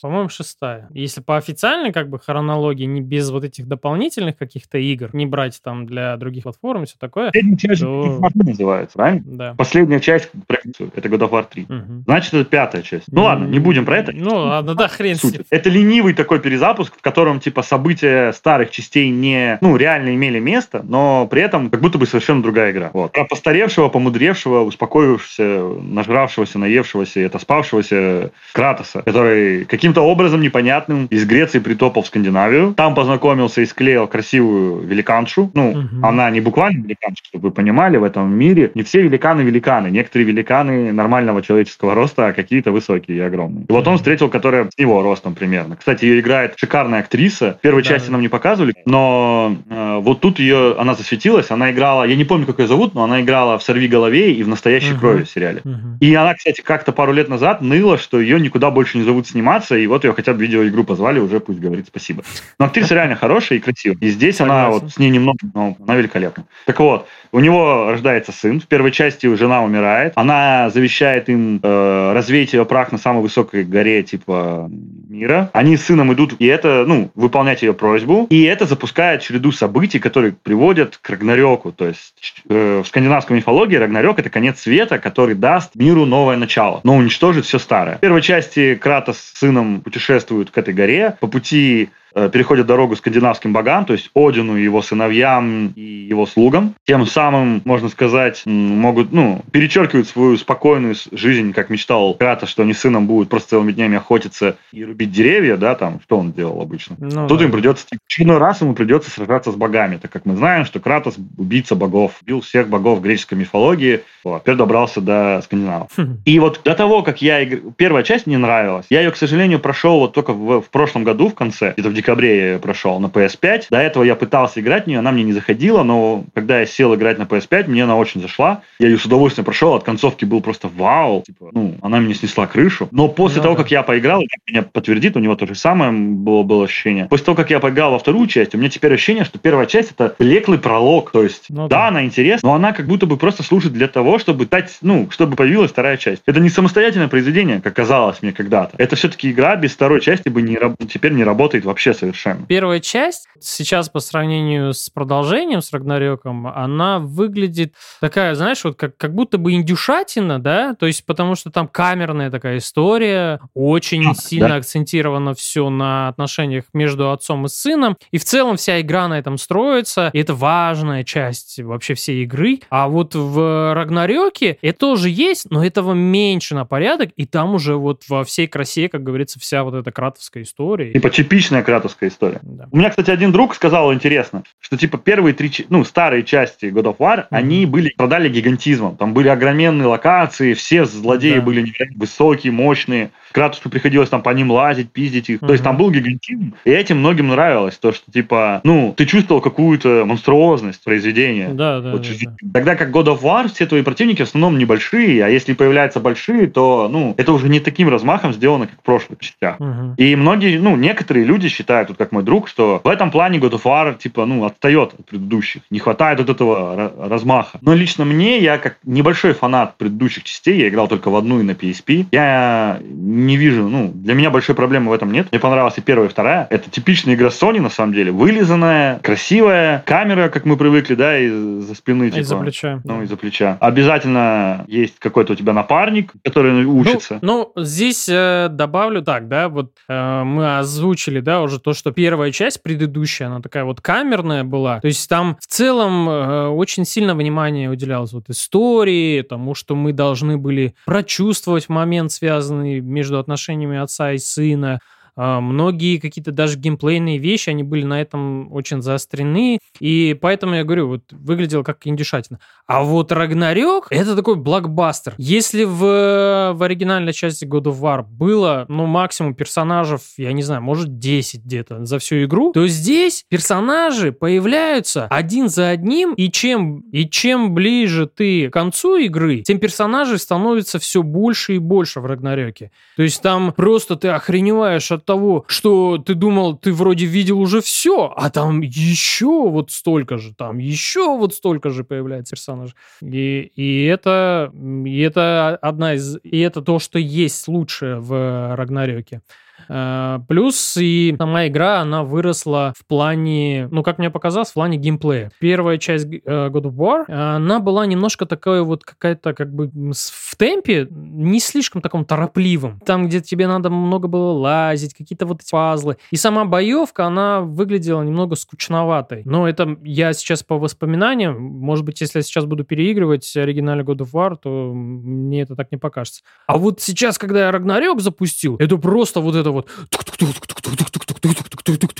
по-моему, 0.00 0.28
шестая. 0.28 0.88
Если 0.92 1.20
по 1.20 1.36
официальной 1.36 1.92
как 1.92 2.08
бы 2.08 2.18
хронологии, 2.18 2.84
не 2.84 3.00
без 3.00 3.30
вот 3.30 3.44
этих 3.44 3.66
дополнительных 3.68 4.36
каких-то 4.36 4.78
игр, 4.78 5.10
не 5.12 5.26
брать 5.26 5.60
там 5.62 5.86
для 5.86 6.16
других 6.16 6.44
платформ 6.44 6.82
и 6.82 6.86
все 6.86 6.96
такое, 6.98 7.26
Последняя 7.26 7.56
часть 7.56 7.80
То- 7.82 8.20
называется, 8.34 8.96
правильно? 8.96 9.22
да. 9.26 9.54
Последняя 9.56 10.00
часть, 10.00 10.30
это 10.48 11.08
God 11.08 11.20
of 11.20 11.30
War 11.30 11.46
3. 11.50 11.66
Мгм. 11.68 12.02
Значит, 12.06 12.34
это 12.34 12.44
пятая 12.44 12.82
часть. 12.82 13.06
Ну 13.10 13.24
ладно, 13.24 13.46
не 13.46 13.58
будем 13.58 13.84
про 13.84 13.98
это. 13.98 14.12
Ну 14.12 14.34
ладно, 14.34 14.74
да, 14.74 14.88
хрен 14.88 15.16
с 15.16 15.24
ним. 15.24 15.42
Это 15.50 15.68
ленивый 15.70 16.14
такой 16.14 16.40
перезапуск, 16.40 16.96
в 16.96 17.00
котором 17.02 17.40
типа 17.40 17.62
события 17.62 18.32
старых 18.32 18.70
частей 18.70 19.10
не, 19.10 19.58
ну, 19.60 19.76
реально 19.76 20.14
имели 20.14 20.38
место, 20.38 20.82
но 20.82 21.26
при 21.26 21.42
этом 21.42 21.70
как 21.70 21.80
будто 21.80 21.98
бы 21.98 22.06
совершенно 22.06 22.42
другая 22.42 22.72
игра. 22.72 22.90
Вот. 22.92 23.12
Про 23.12 23.24
постаревшего, 23.24 23.88
помудревшего, 23.88 24.60
успокоившегося, 24.60 25.62
нажравшегося, 25.82 26.58
наевшегося, 26.58 27.20
и 27.20 27.24
отоспавшегося 27.24 28.30
Кратоса, 28.52 29.02
который 29.02 29.64
каким-то 29.90 30.02
образом 30.08 30.40
непонятным 30.40 31.06
из 31.06 31.24
Греции 31.26 31.58
притопал 31.58 32.02
в 32.02 32.06
Скандинавию. 32.06 32.74
Там 32.76 32.94
познакомился 32.94 33.60
и 33.62 33.66
склеил 33.66 34.06
красивую 34.06 34.86
великаншу. 34.86 35.50
Ну, 35.54 35.72
Мгм. 35.72 36.04
она 36.04 36.30
не 36.30 36.40
буквально 36.40 36.84
великанша, 36.84 37.24
чтобы 37.24 37.48
вы 37.48 37.50
понимали, 37.50 37.96
в 37.96 38.04
этом 38.04 38.32
мире 38.32 38.70
не 38.74 38.82
все 38.84 39.02
великаны 39.02 39.40
великаны. 39.42 39.88
Некоторые 39.88 40.26
великаны 40.28 40.92
нормального 40.92 41.42
человеческого 41.42 41.94
роста, 41.94 42.28
а 42.28 42.32
какие-то 42.32 42.70
высокие 42.70 43.16
и 43.16 43.20
огромные. 43.20 43.64
И 43.68 43.72
вот 43.72 43.86
он 43.88 43.96
встретил, 43.96 44.28
которая 44.28 44.66
с 44.66 44.78
его 44.78 45.02
ростом 45.02 45.34
примерно. 45.34 45.76
Кстати, 45.76 46.04
ее 46.04 46.20
играет 46.20 46.52
шикарная 46.56 47.00
актриса. 47.00 47.56
В 47.58 47.62
первой 47.62 47.82
Да. 47.82 47.88
части 47.88 48.10
нам 48.10 48.20
не 48.20 48.28
показывали, 48.28 48.74
но 48.86 49.56
э, 49.68 49.98
вот 50.00 50.20
тут 50.20 50.38
ее, 50.38 50.76
она 50.78 50.94
засветилась, 50.94 51.50
она 51.50 51.72
играла, 51.72 52.04
я 52.04 52.14
не 52.14 52.24
помню, 52.24 52.46
как 52.46 52.60
ее 52.60 52.68
зовут, 52.68 52.94
но 52.94 53.02
она 53.02 53.20
играла 53.20 53.58
в 53.58 53.62
«Сорви 53.62 53.88
голове» 53.88 54.32
и 54.32 54.42
в 54.44 54.48
«Настоящей 54.48 54.92
Мгм. 54.92 55.00
крови» 55.00 55.24
сериале. 55.24 55.62
Мгм. 55.64 55.98
И 56.00 56.14
она, 56.14 56.34
кстати, 56.34 56.60
как-то 56.60 56.92
пару 56.92 57.12
лет 57.12 57.28
назад 57.28 57.60
ныла, 57.62 57.98
что 57.98 58.20
ее 58.20 58.40
никуда 58.40 58.70
больше 58.70 58.98
не 58.98 59.04
зовут 59.04 59.26
сниматься, 59.26 59.74
и 59.80 59.86
вот 59.86 60.04
ее 60.04 60.12
хотя 60.12 60.32
бы 60.32 60.42
видеоигру 60.42 60.84
позвали, 60.84 61.18
уже 61.18 61.40
пусть 61.40 61.58
говорит 61.58 61.86
спасибо. 61.86 62.22
Но 62.58 62.66
актриса 62.66 62.94
реально 62.94 63.16
хорошая 63.16 63.58
и 63.58 63.62
красивая. 63.62 63.98
И 64.00 64.08
здесь 64.08 64.40
она 64.40 64.70
вот 64.70 64.92
с 64.92 64.98
ней 64.98 65.10
немного, 65.10 65.38
но 65.54 65.76
она 65.80 65.96
великолепна. 65.96 66.44
Так 66.66 66.78
вот, 66.80 67.08
у 67.32 67.40
него 67.40 67.90
рождается 67.90 68.32
сын. 68.32 68.60
В 68.60 68.66
первой 68.66 68.90
части 68.92 69.32
жена 69.34 69.62
умирает. 69.62 70.12
Она 70.16 70.70
завещает 70.70 71.28
им 71.28 71.60
э, 71.62 72.12
развеять 72.12 72.52
ее 72.52 72.64
прах 72.64 72.92
на 72.92 72.98
самой 72.98 73.22
высокой 73.22 73.64
горе 73.64 74.02
типа 74.02 74.70
мира. 75.08 75.50
Они 75.52 75.76
с 75.76 75.84
сыном 75.84 76.12
идут, 76.12 76.34
и 76.38 76.46
это, 76.46 76.84
ну, 76.86 77.10
выполнять 77.14 77.62
ее 77.62 77.74
просьбу. 77.74 78.26
И 78.30 78.42
это 78.42 78.66
запускает 78.66 79.22
череду 79.22 79.52
событий, 79.52 79.98
которые 79.98 80.32
приводят 80.32 80.96
к 80.96 81.10
Рагнарёку. 81.10 81.72
То 81.72 81.88
есть 81.88 82.42
э, 82.48 82.82
в 82.84 82.86
скандинавской 82.86 83.36
мифологии 83.36 83.76
Рагнарёк 83.76 84.18
это 84.18 84.30
конец 84.30 84.60
света, 84.60 84.98
который 84.98 85.34
даст 85.34 85.74
миру 85.74 86.06
новое 86.06 86.36
начало, 86.36 86.80
но 86.84 86.96
уничтожит 86.96 87.44
все 87.44 87.58
старое. 87.58 87.96
В 87.96 88.00
первой 88.00 88.22
части 88.22 88.74
Кратос 88.74 89.18
с 89.18 89.38
сыном 89.38 89.80
путешествуют 89.80 90.50
к 90.50 90.58
этой 90.58 90.74
горе. 90.74 91.16
По 91.20 91.26
пути 91.26 91.90
э, 92.14 92.28
переходят 92.32 92.66
дорогу 92.66 92.96
скандинавским 92.96 93.52
богам, 93.52 93.84
то 93.84 93.92
есть 93.92 94.10
Одину 94.14 94.56
его 94.56 94.82
сыновьям 94.82 95.68
и 95.76 95.80
его 95.80 96.26
слугам. 96.26 96.74
Тем 96.84 97.06
самым, 97.06 97.62
можно 97.64 97.88
сказать, 97.88 98.42
могут, 98.46 99.12
ну, 99.12 99.42
перечеркивают 99.52 100.08
свою 100.08 100.36
спокойную 100.36 100.94
жизнь, 101.12 101.52
как 101.52 101.70
мечтал 101.70 102.14
Кратос, 102.14 102.48
что 102.48 102.62
они 102.62 102.74
сыном 102.74 103.06
будут 103.06 103.28
просто 103.28 103.50
целыми 103.50 103.72
днями 103.72 103.96
охотиться 103.96 104.56
и 104.72 104.84
рубить 104.84 105.12
деревья, 105.12 105.56
да, 105.56 105.74
там, 105.74 106.00
что 106.02 106.18
он 106.18 106.32
делал 106.32 106.60
обычно. 106.60 106.96
Ну 106.98 107.28
Тут 107.28 107.38
да. 107.38 107.44
им 107.44 107.52
придется, 107.52 107.86
в 107.86 108.06
очередной 108.06 108.38
раз 108.38 108.60
ему 108.60 108.74
придется 108.74 109.10
сражаться 109.10 109.52
с 109.52 109.54
богами, 109.54 109.96
так 109.96 110.10
как 110.10 110.26
мы 110.26 110.36
знаем, 110.36 110.64
что 110.64 110.80
Кратос 110.80 111.16
убийца 111.36 111.74
богов, 111.74 112.12
убил 112.22 112.40
всех 112.40 112.68
богов 112.68 113.00
греческой 113.00 113.38
мифологии, 113.38 114.00
вот, 114.24 114.42
теперь 114.42 114.56
добрался 114.56 115.00
до 115.00 115.40
скандинавов. 115.44 115.90
Хм. 115.96 116.18
И 116.24 116.38
вот 116.38 116.60
до 116.64 116.74
того, 116.74 117.02
как 117.02 117.22
я... 117.22 117.40
игр- 117.42 117.72
Первая 117.76 118.02
часть 118.02 118.26
мне 118.26 118.38
нравилась. 118.38 118.86
Я 118.90 119.00
ее, 119.00 119.10
к 119.10 119.16
сожалению, 119.16 119.60
прошел 119.60 120.00
вот 120.00 120.12
только 120.12 120.32
в, 120.32 120.60
в 120.60 120.70
прошлом 120.70 121.04
году 121.04 121.28
в 121.28 121.34
конце. 121.34 121.72
Где-то 121.72 121.88
в 121.90 121.92
декабре 122.00 122.52
я 122.52 122.58
прошел 122.58 122.98
на 123.00 123.06
PS5. 123.06 123.66
До 123.70 123.78
этого 123.78 124.02
я 124.04 124.14
пытался 124.14 124.60
играть 124.60 124.84
в 124.84 124.86
нее, 124.88 124.98
она 124.98 125.12
мне 125.12 125.22
не 125.22 125.32
заходила, 125.32 125.82
но 125.82 126.24
когда 126.34 126.60
я 126.60 126.66
сел 126.66 126.94
играть 126.94 127.18
на 127.18 127.24
PS5, 127.24 127.68
мне 127.68 127.84
она 127.84 127.96
очень 127.96 128.20
зашла. 128.20 128.62
Я 128.78 128.88
ее 128.88 128.98
с 128.98 129.04
удовольствием 129.04 129.44
прошел, 129.44 129.74
от 129.74 129.84
концовки 129.84 130.24
был 130.24 130.40
просто 130.40 130.68
вау. 130.68 131.22
Типа, 131.26 131.50
ну, 131.52 131.74
она 131.82 131.98
мне 132.00 132.14
снесла 132.14 132.46
крышу. 132.46 132.88
Но 132.90 133.08
после 133.08 133.38
Ну 133.38 133.42
того, 133.44 133.54
да. 133.56 133.62
как 133.62 133.70
я 133.70 133.82
поиграл, 133.82 134.22
меня 134.48 134.62
подтвердит, 134.62 135.16
у 135.16 135.20
него 135.20 135.36
то 135.36 135.46
же 135.46 135.54
самое 135.54 135.92
было, 135.92 136.42
было 136.42 136.64
ощущение. 136.64 137.06
После 137.06 137.26
того, 137.26 137.36
как 137.36 137.50
я 137.50 137.60
поиграл 137.60 137.92
во 137.92 137.98
вторую 137.98 138.26
часть, 138.26 138.54
у 138.54 138.58
меня 138.58 138.68
теперь 138.70 138.92
ощущение, 138.94 139.24
что 139.24 139.38
первая 139.38 139.66
часть 139.66 139.92
это 139.92 140.14
леклый 140.18 140.58
пролог. 140.58 141.10
То 141.10 141.22
есть, 141.22 141.46
Ну 141.48 141.68
да, 141.68 141.76
да. 141.82 141.88
она 141.88 142.04
интересна, 142.04 142.48
но 142.48 142.54
она 142.54 142.72
как 142.72 142.86
будто 142.86 143.06
бы 143.06 143.16
просто 143.16 143.42
служит 143.42 143.72
для 143.72 143.88
того, 143.88 144.18
чтобы 144.18 144.46
дать, 144.46 144.78
ну, 144.82 145.08
чтобы 145.10 145.36
появилась 145.36 145.70
вторая 145.70 145.96
часть. 145.96 146.22
Это 146.26 146.40
не 146.40 146.48
самостоятельное 146.48 147.08
произведение, 147.08 147.60
как 147.60 147.74
казалось 147.74 148.22
мне 148.22 148.32
когда-то. 148.32 148.74
Это 148.78 148.96
все-таки 148.96 149.30
игра 149.30 149.56
без 149.56 149.72
второй 149.72 150.00
части 150.00 150.28
бы 150.28 150.42
не, 150.42 150.58
теперь 150.86 151.12
не 151.12 151.24
работает 151.24 151.64
вообще 151.64 151.89
совершенно. 151.94 152.46
Первая 152.46 152.80
часть 152.80 153.28
сейчас 153.40 153.88
по 153.88 154.00
сравнению 154.00 154.72
с 154.72 154.90
продолжением, 154.90 155.62
с 155.62 155.72
Рагнарёком, 155.72 156.46
она 156.46 156.98
выглядит 156.98 157.74
такая, 158.00 158.34
знаешь, 158.34 158.62
вот 158.64 158.76
как, 158.76 158.96
как 158.96 159.14
будто 159.14 159.38
бы 159.38 159.52
индюшатина, 159.52 160.38
да, 160.38 160.74
то 160.74 160.86
есть 160.86 161.04
потому 161.06 161.34
что 161.34 161.50
там 161.50 161.68
камерная 161.68 162.30
такая 162.30 162.58
история, 162.58 163.40
очень 163.54 164.04
Да, 164.04 164.14
сильно 164.14 164.48
да. 164.48 164.54
акцентировано 164.56 165.34
все 165.34 165.70
на 165.70 166.08
отношениях 166.08 166.64
между 166.72 167.10
отцом 167.12 167.46
и 167.46 167.48
сыном, 167.48 167.96
и 168.10 168.18
в 168.18 168.24
целом 168.24 168.56
вся 168.56 168.80
игра 168.80 169.08
на 169.08 169.18
этом 169.18 169.38
строится, 169.38 170.10
и 170.12 170.18
это 170.18 170.34
важная 170.34 171.04
часть 171.04 171.60
вообще 171.60 171.94
всей 171.94 172.22
игры, 172.24 172.60
а 172.70 172.88
вот 172.88 173.14
в 173.14 173.74
Рагнарёке 173.74 174.58
это 174.62 174.78
тоже 174.78 175.08
есть, 175.10 175.50
но 175.50 175.64
этого 175.64 175.92
меньше 175.92 176.54
на 176.54 176.64
порядок, 176.64 177.10
и 177.16 177.26
там 177.26 177.54
уже 177.54 177.76
вот 177.76 178.02
во 178.08 178.24
всей 178.24 178.46
красе, 178.46 178.88
как 178.88 179.02
говорится, 179.02 179.38
вся 179.40 179.64
вот 179.64 179.74
эта 179.74 179.90
кратовская 179.92 180.42
история. 180.42 180.92
Типа 180.92 181.10
типичная 181.10 181.62
кратовская 181.62 181.79
история. 181.86 182.40
Да. 182.42 182.66
У 182.70 182.76
меня, 182.76 182.90
кстати, 182.90 183.10
один 183.10 183.32
друг 183.32 183.54
сказал 183.54 183.92
интересно, 183.92 184.42
что 184.60 184.76
типа 184.76 184.98
первые 184.98 185.34
три, 185.34 185.50
ну, 185.68 185.84
старые 185.84 186.22
части 186.22 186.66
God 186.66 186.84
of 186.84 186.96
War, 186.98 187.26
они 187.30 187.66
были, 187.66 187.92
продали 187.96 188.28
гигантизмом. 188.28 188.96
Там 188.96 189.14
были 189.14 189.28
огроменные 189.28 189.86
локации, 189.86 190.54
все 190.54 190.84
злодеи 190.84 191.36
Да. 191.36 191.40
были 191.42 191.72
высокие, 191.96 192.52
мощные. 192.52 193.10
Кратусу 193.32 193.70
приходилось 193.70 194.08
там 194.08 194.22
по 194.22 194.30
ним 194.30 194.50
лазить, 194.50 194.90
пиздить 194.90 195.30
их. 195.30 195.40
То 195.40 195.52
есть 195.52 195.62
там 195.62 195.76
был 195.76 195.90
гигантизм. 195.90 196.54
И 196.64 196.70
этим 196.70 196.98
многим 196.98 197.28
нравилось, 197.28 197.76
то, 197.78 197.92
что 197.92 198.10
типа, 198.10 198.60
ну, 198.64 198.92
ты 198.96 199.06
чувствовал 199.06 199.40
какую-то 199.40 200.04
монструозность 200.04 200.82
произведения. 200.82 201.48
Да, 201.50 201.80
да, 201.80 201.92
Вот 201.92 202.02
да, 202.02 202.08
да. 202.24 202.48
Тогда 202.52 202.74
как 202.74 202.90
God 202.90 203.06
of 203.06 203.22
War, 203.22 203.48
все 203.48 203.66
твои 203.66 203.82
противники 203.82 204.22
в 204.22 204.26
основном 204.26 204.58
небольшие, 204.58 205.24
а 205.24 205.28
если 205.28 205.52
появляются 205.54 206.00
большие, 206.00 206.48
то, 206.48 206.88
ну, 206.90 207.14
это 207.16 207.32
уже 207.32 207.48
не 207.48 207.60
таким 207.60 207.88
размахом 207.88 208.32
сделано, 208.32 208.66
как 208.66 208.78
в 208.78 208.82
прошлых 208.82 209.20
частях. 209.20 209.60
Мгм. 209.60 209.94
И 209.96 210.16
многие, 210.16 210.58
ну, 210.58 210.76
некоторые 210.76 211.24
люди 211.24 211.48
считают, 211.48 211.69
считает, 211.70 211.88
вот 211.88 211.98
как 211.98 212.10
мой 212.10 212.24
друг, 212.24 212.48
что 212.48 212.80
в 212.82 212.88
этом 212.88 213.10
плане 213.10 213.38
God 213.38 213.52
of 213.52 213.62
War, 213.62 213.96
типа, 213.96 214.26
ну, 214.26 214.44
отстает 214.44 214.94
от 214.98 215.06
предыдущих. 215.06 215.62
Не 215.70 215.78
хватает 215.78 216.18
вот 216.18 216.28
этого 216.28 216.92
размаха. 216.98 217.58
Но 217.62 217.74
лично 217.74 218.04
мне, 218.04 218.38
я 218.38 218.58
как 218.58 218.78
небольшой 218.84 219.34
фанат 219.34 219.76
предыдущих 219.76 220.24
частей, 220.24 220.58
я 220.58 220.68
играл 220.68 220.88
только 220.88 221.10
в 221.10 221.16
одну 221.16 221.38
и 221.38 221.44
на 221.44 221.52
PSP, 221.52 222.06
я 222.10 222.80
не 222.82 223.36
вижу, 223.36 223.68
ну, 223.68 223.92
для 223.94 224.14
меня 224.14 224.30
большой 224.30 224.56
проблемы 224.56 224.90
в 224.90 224.92
этом 224.92 225.12
нет. 225.12 225.28
Мне 225.30 225.38
понравилась 225.38 225.74
и 225.78 225.80
первая, 225.80 226.08
и 226.08 226.10
вторая. 226.10 226.48
Это 226.50 226.68
типичная 226.68 227.14
игра 227.14 227.28
Sony, 227.28 227.60
на 227.60 227.70
самом 227.70 227.94
деле. 227.94 228.10
Вылизанная, 228.10 228.98
красивая, 228.98 229.84
камера, 229.86 230.28
как 230.28 230.44
мы 230.44 230.56
привыкли, 230.56 230.96
да, 230.96 231.18
из-за 231.18 231.74
спины. 231.76 232.10
Типа, 232.10 232.20
из-за 232.20 232.36
плеча. 232.36 232.80
Ну, 232.84 233.02
из-за 233.02 233.16
плеча. 233.16 233.58
Обязательно 233.60 234.64
есть 234.66 234.98
какой-то 234.98 235.34
у 235.34 235.36
тебя 235.36 235.52
напарник, 235.52 236.12
который 236.24 236.64
учится. 236.64 237.18
Ну, 237.22 237.52
ну 237.54 237.62
здесь 237.64 238.08
э, 238.08 238.48
добавлю 238.50 239.02
так, 239.02 239.28
да, 239.28 239.48
вот 239.48 239.72
э, 239.88 240.22
мы 240.24 240.58
озвучили, 240.58 241.20
да, 241.20 241.42
уже 241.42 241.59
то, 241.62 241.74
что 241.74 241.92
первая 241.92 242.32
часть 242.32 242.62
предыдущая, 242.62 243.28
она 243.28 243.40
такая 243.40 243.64
вот 243.64 243.80
камерная 243.80 244.44
была. 244.44 244.80
То 244.80 244.88
есть 244.88 245.08
там 245.08 245.36
в 245.40 245.46
целом 245.46 246.08
э, 246.08 246.48
очень 246.48 246.84
сильно 246.84 247.14
внимание 247.14 247.70
уделялось 247.70 248.12
вот 248.12 248.28
истории, 248.30 249.22
тому, 249.22 249.54
что 249.54 249.74
мы 249.74 249.92
должны 249.92 250.36
были 250.36 250.74
прочувствовать 250.86 251.68
момент, 251.68 252.12
связанный 252.12 252.80
между 252.80 253.18
отношениями 253.18 253.78
отца 253.78 254.12
и 254.12 254.18
сына, 254.18 254.80
многие 255.20 255.98
какие-то 255.98 256.32
даже 256.32 256.58
геймплейные 256.58 257.18
вещи, 257.18 257.50
они 257.50 257.62
были 257.62 257.84
на 257.84 258.00
этом 258.00 258.50
очень 258.52 258.80
заострены, 258.80 259.58
и 259.78 260.16
поэтому 260.20 260.54
я 260.54 260.64
говорю, 260.64 260.88
вот 260.88 261.02
выглядел 261.12 261.62
как 261.62 261.86
индюшатина. 261.86 262.38
А 262.66 262.82
вот 262.82 263.12
Рагнарёк— 263.12 263.88
это 263.90 264.16
такой 264.16 264.36
блокбастер. 264.36 265.14
Если 265.18 265.64
в, 265.64 266.52
в 266.54 266.62
оригинальной 266.62 267.12
части 267.12 267.44
God 267.44 267.64
of 267.64 267.80
War 267.80 268.02
было, 268.02 268.64
ну, 268.68 268.86
максимум 268.86 269.34
персонажей, 269.34 269.98
я 270.16 270.32
не 270.32 270.42
знаю, 270.42 270.62
может, 270.62 270.98
10 270.98 271.44
где-то 271.44 271.84
за 271.84 271.98
всю 271.98 272.24
игру, 272.24 272.52
то 272.52 272.66
здесь 272.66 273.24
персонажи 273.28 274.12
появляются 274.12 275.06
один 275.06 275.48
за 275.48 275.68
одним, 275.68 276.14
и 276.14 276.30
чем, 276.30 276.80
и 276.92 277.08
чем 277.08 277.54
ближе 277.54 278.06
ты 278.06 278.48
к 278.48 278.52
концу 278.52 278.96
игры, 278.96 279.42
тем 279.42 279.58
персонажей 279.58 280.18
становится 280.18 280.78
все 280.78 281.02
больше 281.02 281.56
и 281.56 281.58
больше 281.58 282.00
в 282.00 282.06
Рагнарёке. 282.06 282.70
То 282.96 283.02
есть 283.02 283.20
там 283.20 283.52
просто 283.52 283.96
ты 283.96 284.08
охреневаешь 284.08 284.90
от 284.92 285.09
того, 285.10 285.44
что 285.48 285.98
ты 285.98 286.14
думал, 286.14 286.56
ты 286.56 286.72
вроде 286.72 287.04
видел 287.04 287.40
уже 287.40 287.60
все, 287.60 288.12
а 288.16 288.30
там 288.30 288.60
еще 288.60 289.50
вот 289.50 289.72
столько 289.72 290.18
же, 290.18 290.32
там 290.34 290.58
еще 290.58 291.18
вот 291.18 291.34
столько 291.34 291.70
же 291.70 291.82
появляется 291.82 292.36
персонаж. 292.36 292.76
И, 293.02 293.50
и 293.56 293.84
это, 293.86 294.52
и 294.54 295.00
это 295.00 295.58
одна 295.62 295.94
из, 295.94 296.16
и 296.22 296.38
это 296.38 296.62
то, 296.62 296.78
что 296.78 297.00
есть 297.00 297.48
лучшее 297.48 297.98
в 297.98 298.54
Рагнарёке. 298.54 299.22
Э, 299.68 300.18
плюс 300.28 300.76
и 300.76 301.14
сама 301.18 301.46
игра, 301.46 301.80
она 301.80 302.02
выросла 302.02 302.72
в 302.76 302.86
плане, 302.86 303.68
ну, 303.70 303.82
как 303.82 303.98
мне 303.98 304.10
показалось, 304.10 304.50
в 304.50 304.54
плане 304.54 304.76
геймплея. 304.76 305.30
Первая 305.38 305.78
часть 305.78 306.06
э, 306.06 306.18
God 306.24 306.62
of 306.62 306.74
War, 306.74 307.04
она 307.10 307.60
была 307.60 307.86
немножко 307.86 308.26
такая 308.26 308.62
вот 308.62 308.84
какая-то 308.84 309.34
как 309.34 309.54
бы 309.54 309.70
в 309.70 310.36
темпе, 310.36 310.88
не 310.90 311.40
слишком 311.40 311.82
таком 311.82 312.04
торопливым. 312.04 312.80
Там, 312.84 313.06
где 313.06 313.20
тебе 313.20 313.46
надо 313.46 313.70
много 313.70 314.08
было 314.08 314.32
лазить, 314.32 314.94
какие-то 314.94 315.26
вот 315.26 315.42
эти 315.42 315.50
пазлы. 315.50 315.96
И 316.10 316.16
сама 316.16 316.44
боевка, 316.44 317.06
она 317.06 317.40
выглядела 317.40 318.02
немного 318.02 318.36
скучноватой. 318.36 319.22
Но 319.24 319.48
это 319.48 319.76
я 319.84 320.12
сейчас 320.12 320.42
по 320.42 320.58
воспоминаниям, 320.58 321.40
может 321.40 321.84
быть, 321.84 322.00
если 322.00 322.18
я 322.18 322.22
сейчас 322.22 322.44
буду 322.44 322.64
переигрывать 322.64 323.36
оригинальный 323.36 323.84
God 323.84 323.98
of 323.98 324.10
War, 324.12 324.36
то 324.40 324.72
мне 324.72 325.42
это 325.42 325.54
так 325.54 325.70
не 325.70 325.78
покажется. 325.78 326.22
А 326.46 326.58
вот 326.58 326.80
сейчас, 326.80 327.18
когда 327.18 327.40
я 327.46 327.52
Рагнарёк 327.52 328.00
запустил, 328.00 328.56
это 328.58 328.76
просто 328.76 329.20
вот 329.20 329.34
это 329.34 329.49
вот 329.52 329.68
вот 329.90 330.00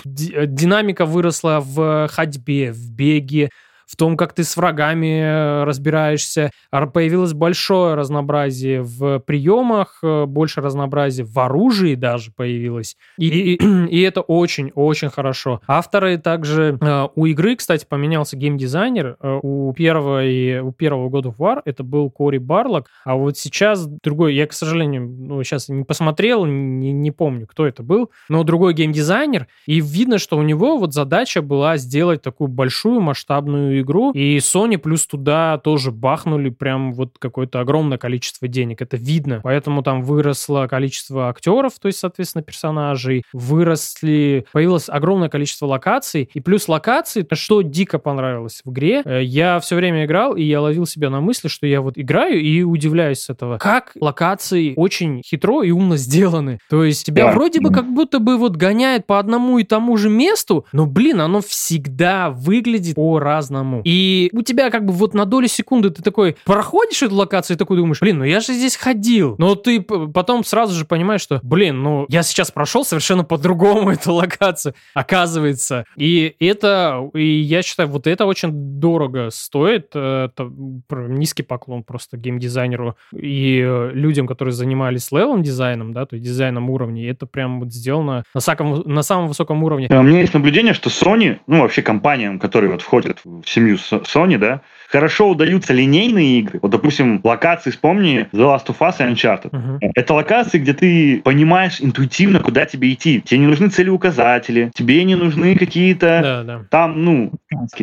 динамика 0.04 1.06
выросла 1.06 1.60
в 1.60 2.08
ходьбе, 2.08 2.72
в 2.72 2.90
беге, 2.92 3.50
в 3.90 3.96
том, 3.96 4.16
как 4.16 4.32
ты 4.34 4.44
с 4.44 4.56
врагами 4.56 5.20
э, 5.20 5.64
разбираешься. 5.64 6.52
Появилось 6.70 7.32
большое 7.32 7.94
разнообразие 7.96 8.82
в 8.82 9.18
приемах, 9.18 9.98
э, 10.04 10.26
больше 10.26 10.60
разнообразия 10.60 11.24
в 11.24 11.36
оружии 11.40 11.96
даже 11.96 12.30
появилось. 12.30 12.96
И, 13.18 13.26
и, 13.26 13.54
и 13.88 14.00
это 14.02 14.20
очень-очень 14.20 15.10
хорошо. 15.10 15.60
Авторы 15.66 16.18
также... 16.18 16.78
Э, 16.80 17.08
у 17.16 17.26
игры, 17.26 17.56
кстати, 17.56 17.84
поменялся 17.88 18.36
геймдизайнер. 18.36 19.16
У 19.42 19.72
первого, 19.72 20.24
и, 20.24 20.60
у 20.60 20.70
первого 20.70 21.08
God 21.08 21.32
of 21.32 21.36
War 21.38 21.62
это 21.64 21.82
был 21.82 22.10
Кори 22.10 22.38
Барлок, 22.38 22.86
а 23.04 23.16
вот 23.16 23.38
сейчас 23.38 23.86
другой... 23.86 24.34
Я, 24.34 24.46
к 24.46 24.52
сожалению, 24.52 25.08
ну, 25.08 25.42
сейчас 25.42 25.68
не 25.68 25.82
посмотрел, 25.82 26.44
не, 26.44 26.92
не 26.92 27.10
помню, 27.10 27.48
кто 27.48 27.66
это 27.66 27.82
был, 27.82 28.12
но 28.28 28.44
другой 28.44 28.74
геймдизайнер, 28.74 29.48
и 29.66 29.80
видно, 29.80 30.18
что 30.18 30.38
у 30.38 30.42
него 30.42 30.78
вот 30.78 30.94
задача 30.94 31.42
была 31.42 31.76
сделать 31.76 32.22
такую 32.22 32.46
большую 32.46 33.00
масштабную 33.00 33.79
игру, 33.80 34.12
и 34.12 34.38
Sony 34.38 34.78
плюс 34.78 35.06
туда 35.06 35.58
тоже 35.58 35.90
бахнули 35.90 36.50
прям 36.50 36.92
вот 36.92 37.16
какое-то 37.18 37.60
огромное 37.60 37.98
количество 37.98 38.48
денег. 38.48 38.82
Это 38.82 38.96
видно. 38.96 39.40
Поэтому 39.42 39.82
там 39.82 40.02
выросло 40.02 40.66
количество 40.68 41.28
актеров, 41.28 41.74
то 41.80 41.88
есть, 41.88 41.98
соответственно, 41.98 42.42
персонажей, 42.42 43.24
выросли, 43.32 44.46
появилось 44.52 44.88
огромное 44.88 45.28
количество 45.28 45.66
локаций, 45.66 46.30
и 46.32 46.40
плюс 46.40 46.68
локаций, 46.68 47.26
что 47.32 47.62
дико 47.62 47.98
понравилось 47.98 48.62
в 48.64 48.70
игре, 48.70 49.02
э, 49.04 49.22
я 49.22 49.60
все 49.60 49.76
время 49.76 50.04
играл, 50.04 50.36
и 50.36 50.42
я 50.42 50.60
ловил 50.60 50.86
себя 50.86 51.10
на 51.10 51.20
мысли, 51.20 51.48
что 51.48 51.66
я 51.66 51.80
вот 51.80 51.98
играю 51.98 52.40
и 52.40 52.62
удивляюсь 52.62 53.20
с 53.20 53.30
этого. 53.30 53.58
Как 53.58 53.92
локации 54.00 54.74
очень 54.76 55.22
хитро 55.24 55.62
и 55.62 55.70
умно 55.70 55.96
сделаны. 55.96 56.58
То 56.68 56.84
есть 56.84 57.06
тебя 57.06 57.26
да. 57.26 57.32
вроде 57.32 57.60
бы 57.60 57.72
как 57.72 57.92
будто 57.92 58.18
бы 58.18 58.36
вот 58.36 58.56
гоняет 58.56 59.06
по 59.06 59.18
одному 59.18 59.58
и 59.58 59.64
тому 59.64 59.96
же 59.96 60.08
месту, 60.08 60.66
но, 60.72 60.86
блин, 60.86 61.20
оно 61.20 61.40
всегда 61.40 62.30
выглядит 62.30 62.96
по-разному 62.96 63.69
самому. 63.70 63.82
И 63.84 64.30
у 64.32 64.42
тебя 64.42 64.70
как 64.70 64.84
бы 64.84 64.92
вот 64.92 65.14
на 65.14 65.24
долю 65.24 65.48
секунды 65.48 65.90
ты 65.90 66.02
такой 66.02 66.36
проходишь 66.44 67.02
эту 67.02 67.14
локацию 67.14 67.56
и 67.56 67.58
такой 67.58 67.76
думаешь, 67.76 68.00
блин, 68.00 68.18
ну 68.18 68.24
я 68.24 68.40
же 68.40 68.52
здесь 68.52 68.76
ходил. 68.76 69.36
Но 69.38 69.54
ты 69.54 69.80
потом 69.80 70.44
сразу 70.44 70.74
же 70.74 70.84
понимаешь, 70.84 71.20
что, 71.20 71.40
блин, 71.42 71.82
ну 71.82 72.06
я 72.08 72.22
сейчас 72.22 72.50
прошел 72.50 72.84
совершенно 72.84 73.24
по-другому 73.24 73.90
эту 73.92 74.12
локацию, 74.12 74.74
оказывается. 74.94 75.84
И 75.96 76.34
это, 76.40 77.08
и 77.14 77.24
я 77.24 77.62
считаю, 77.62 77.88
вот 77.88 78.06
это 78.06 78.26
очень 78.26 78.50
дорого 78.52 79.30
стоит. 79.30 79.94
Это 79.94 80.50
низкий 80.90 81.42
поклон 81.42 81.82
просто 81.82 82.16
геймдизайнеру 82.16 82.96
и 83.14 83.90
людям, 83.92 84.26
которые 84.26 84.52
занимались 84.52 85.12
level 85.12 85.42
дизайном, 85.42 85.92
да, 85.92 86.06
то 86.06 86.16
есть 86.16 86.24
дизайном 86.24 86.70
уровней. 86.70 87.06
Это 87.06 87.26
прям 87.26 87.60
вот 87.60 87.72
сделано 87.72 88.24
на 88.34 88.40
самом, 88.40 88.82
на 88.84 89.02
самом 89.02 89.28
высоком 89.28 89.62
уровне. 89.62 89.88
У 89.90 90.02
меня 90.02 90.20
есть 90.20 90.34
наблюдение, 90.34 90.74
что 90.74 90.90
Sony, 90.90 91.38
ну 91.46 91.60
вообще 91.60 91.82
компаниям, 91.82 92.38
которые 92.38 92.70
вот 92.70 92.82
входят 92.82 93.20
в 93.24 93.42
семью 93.60 93.76
Sony, 93.76 94.38
да, 94.38 94.60
хорошо 94.90 95.30
удаются 95.30 95.72
линейные 95.72 96.40
игры. 96.40 96.58
Вот, 96.62 96.70
допустим, 96.70 97.20
локации, 97.22 97.70
вспомни 97.70 98.28
The 98.32 98.40
Last 98.40 98.66
of 98.66 98.78
Us 98.80 98.96
и 98.98 99.12
Uncharted. 99.12 99.50
Uh-huh. 99.50 99.78
Это 99.94 100.14
локации, 100.14 100.58
где 100.58 100.74
ты 100.74 101.20
понимаешь 101.24 101.80
интуитивно, 101.80 102.40
куда 102.40 102.66
тебе 102.66 102.92
идти. 102.92 103.20
Тебе 103.20 103.38
не 103.40 103.46
нужны 103.46 103.68
целеуказатели, 103.68 104.70
тебе 104.74 105.04
не 105.04 105.14
нужны 105.14 105.56
какие-то 105.56 106.20
да, 106.22 106.42
да. 106.42 106.64
там, 106.70 107.04
ну, 107.04 107.32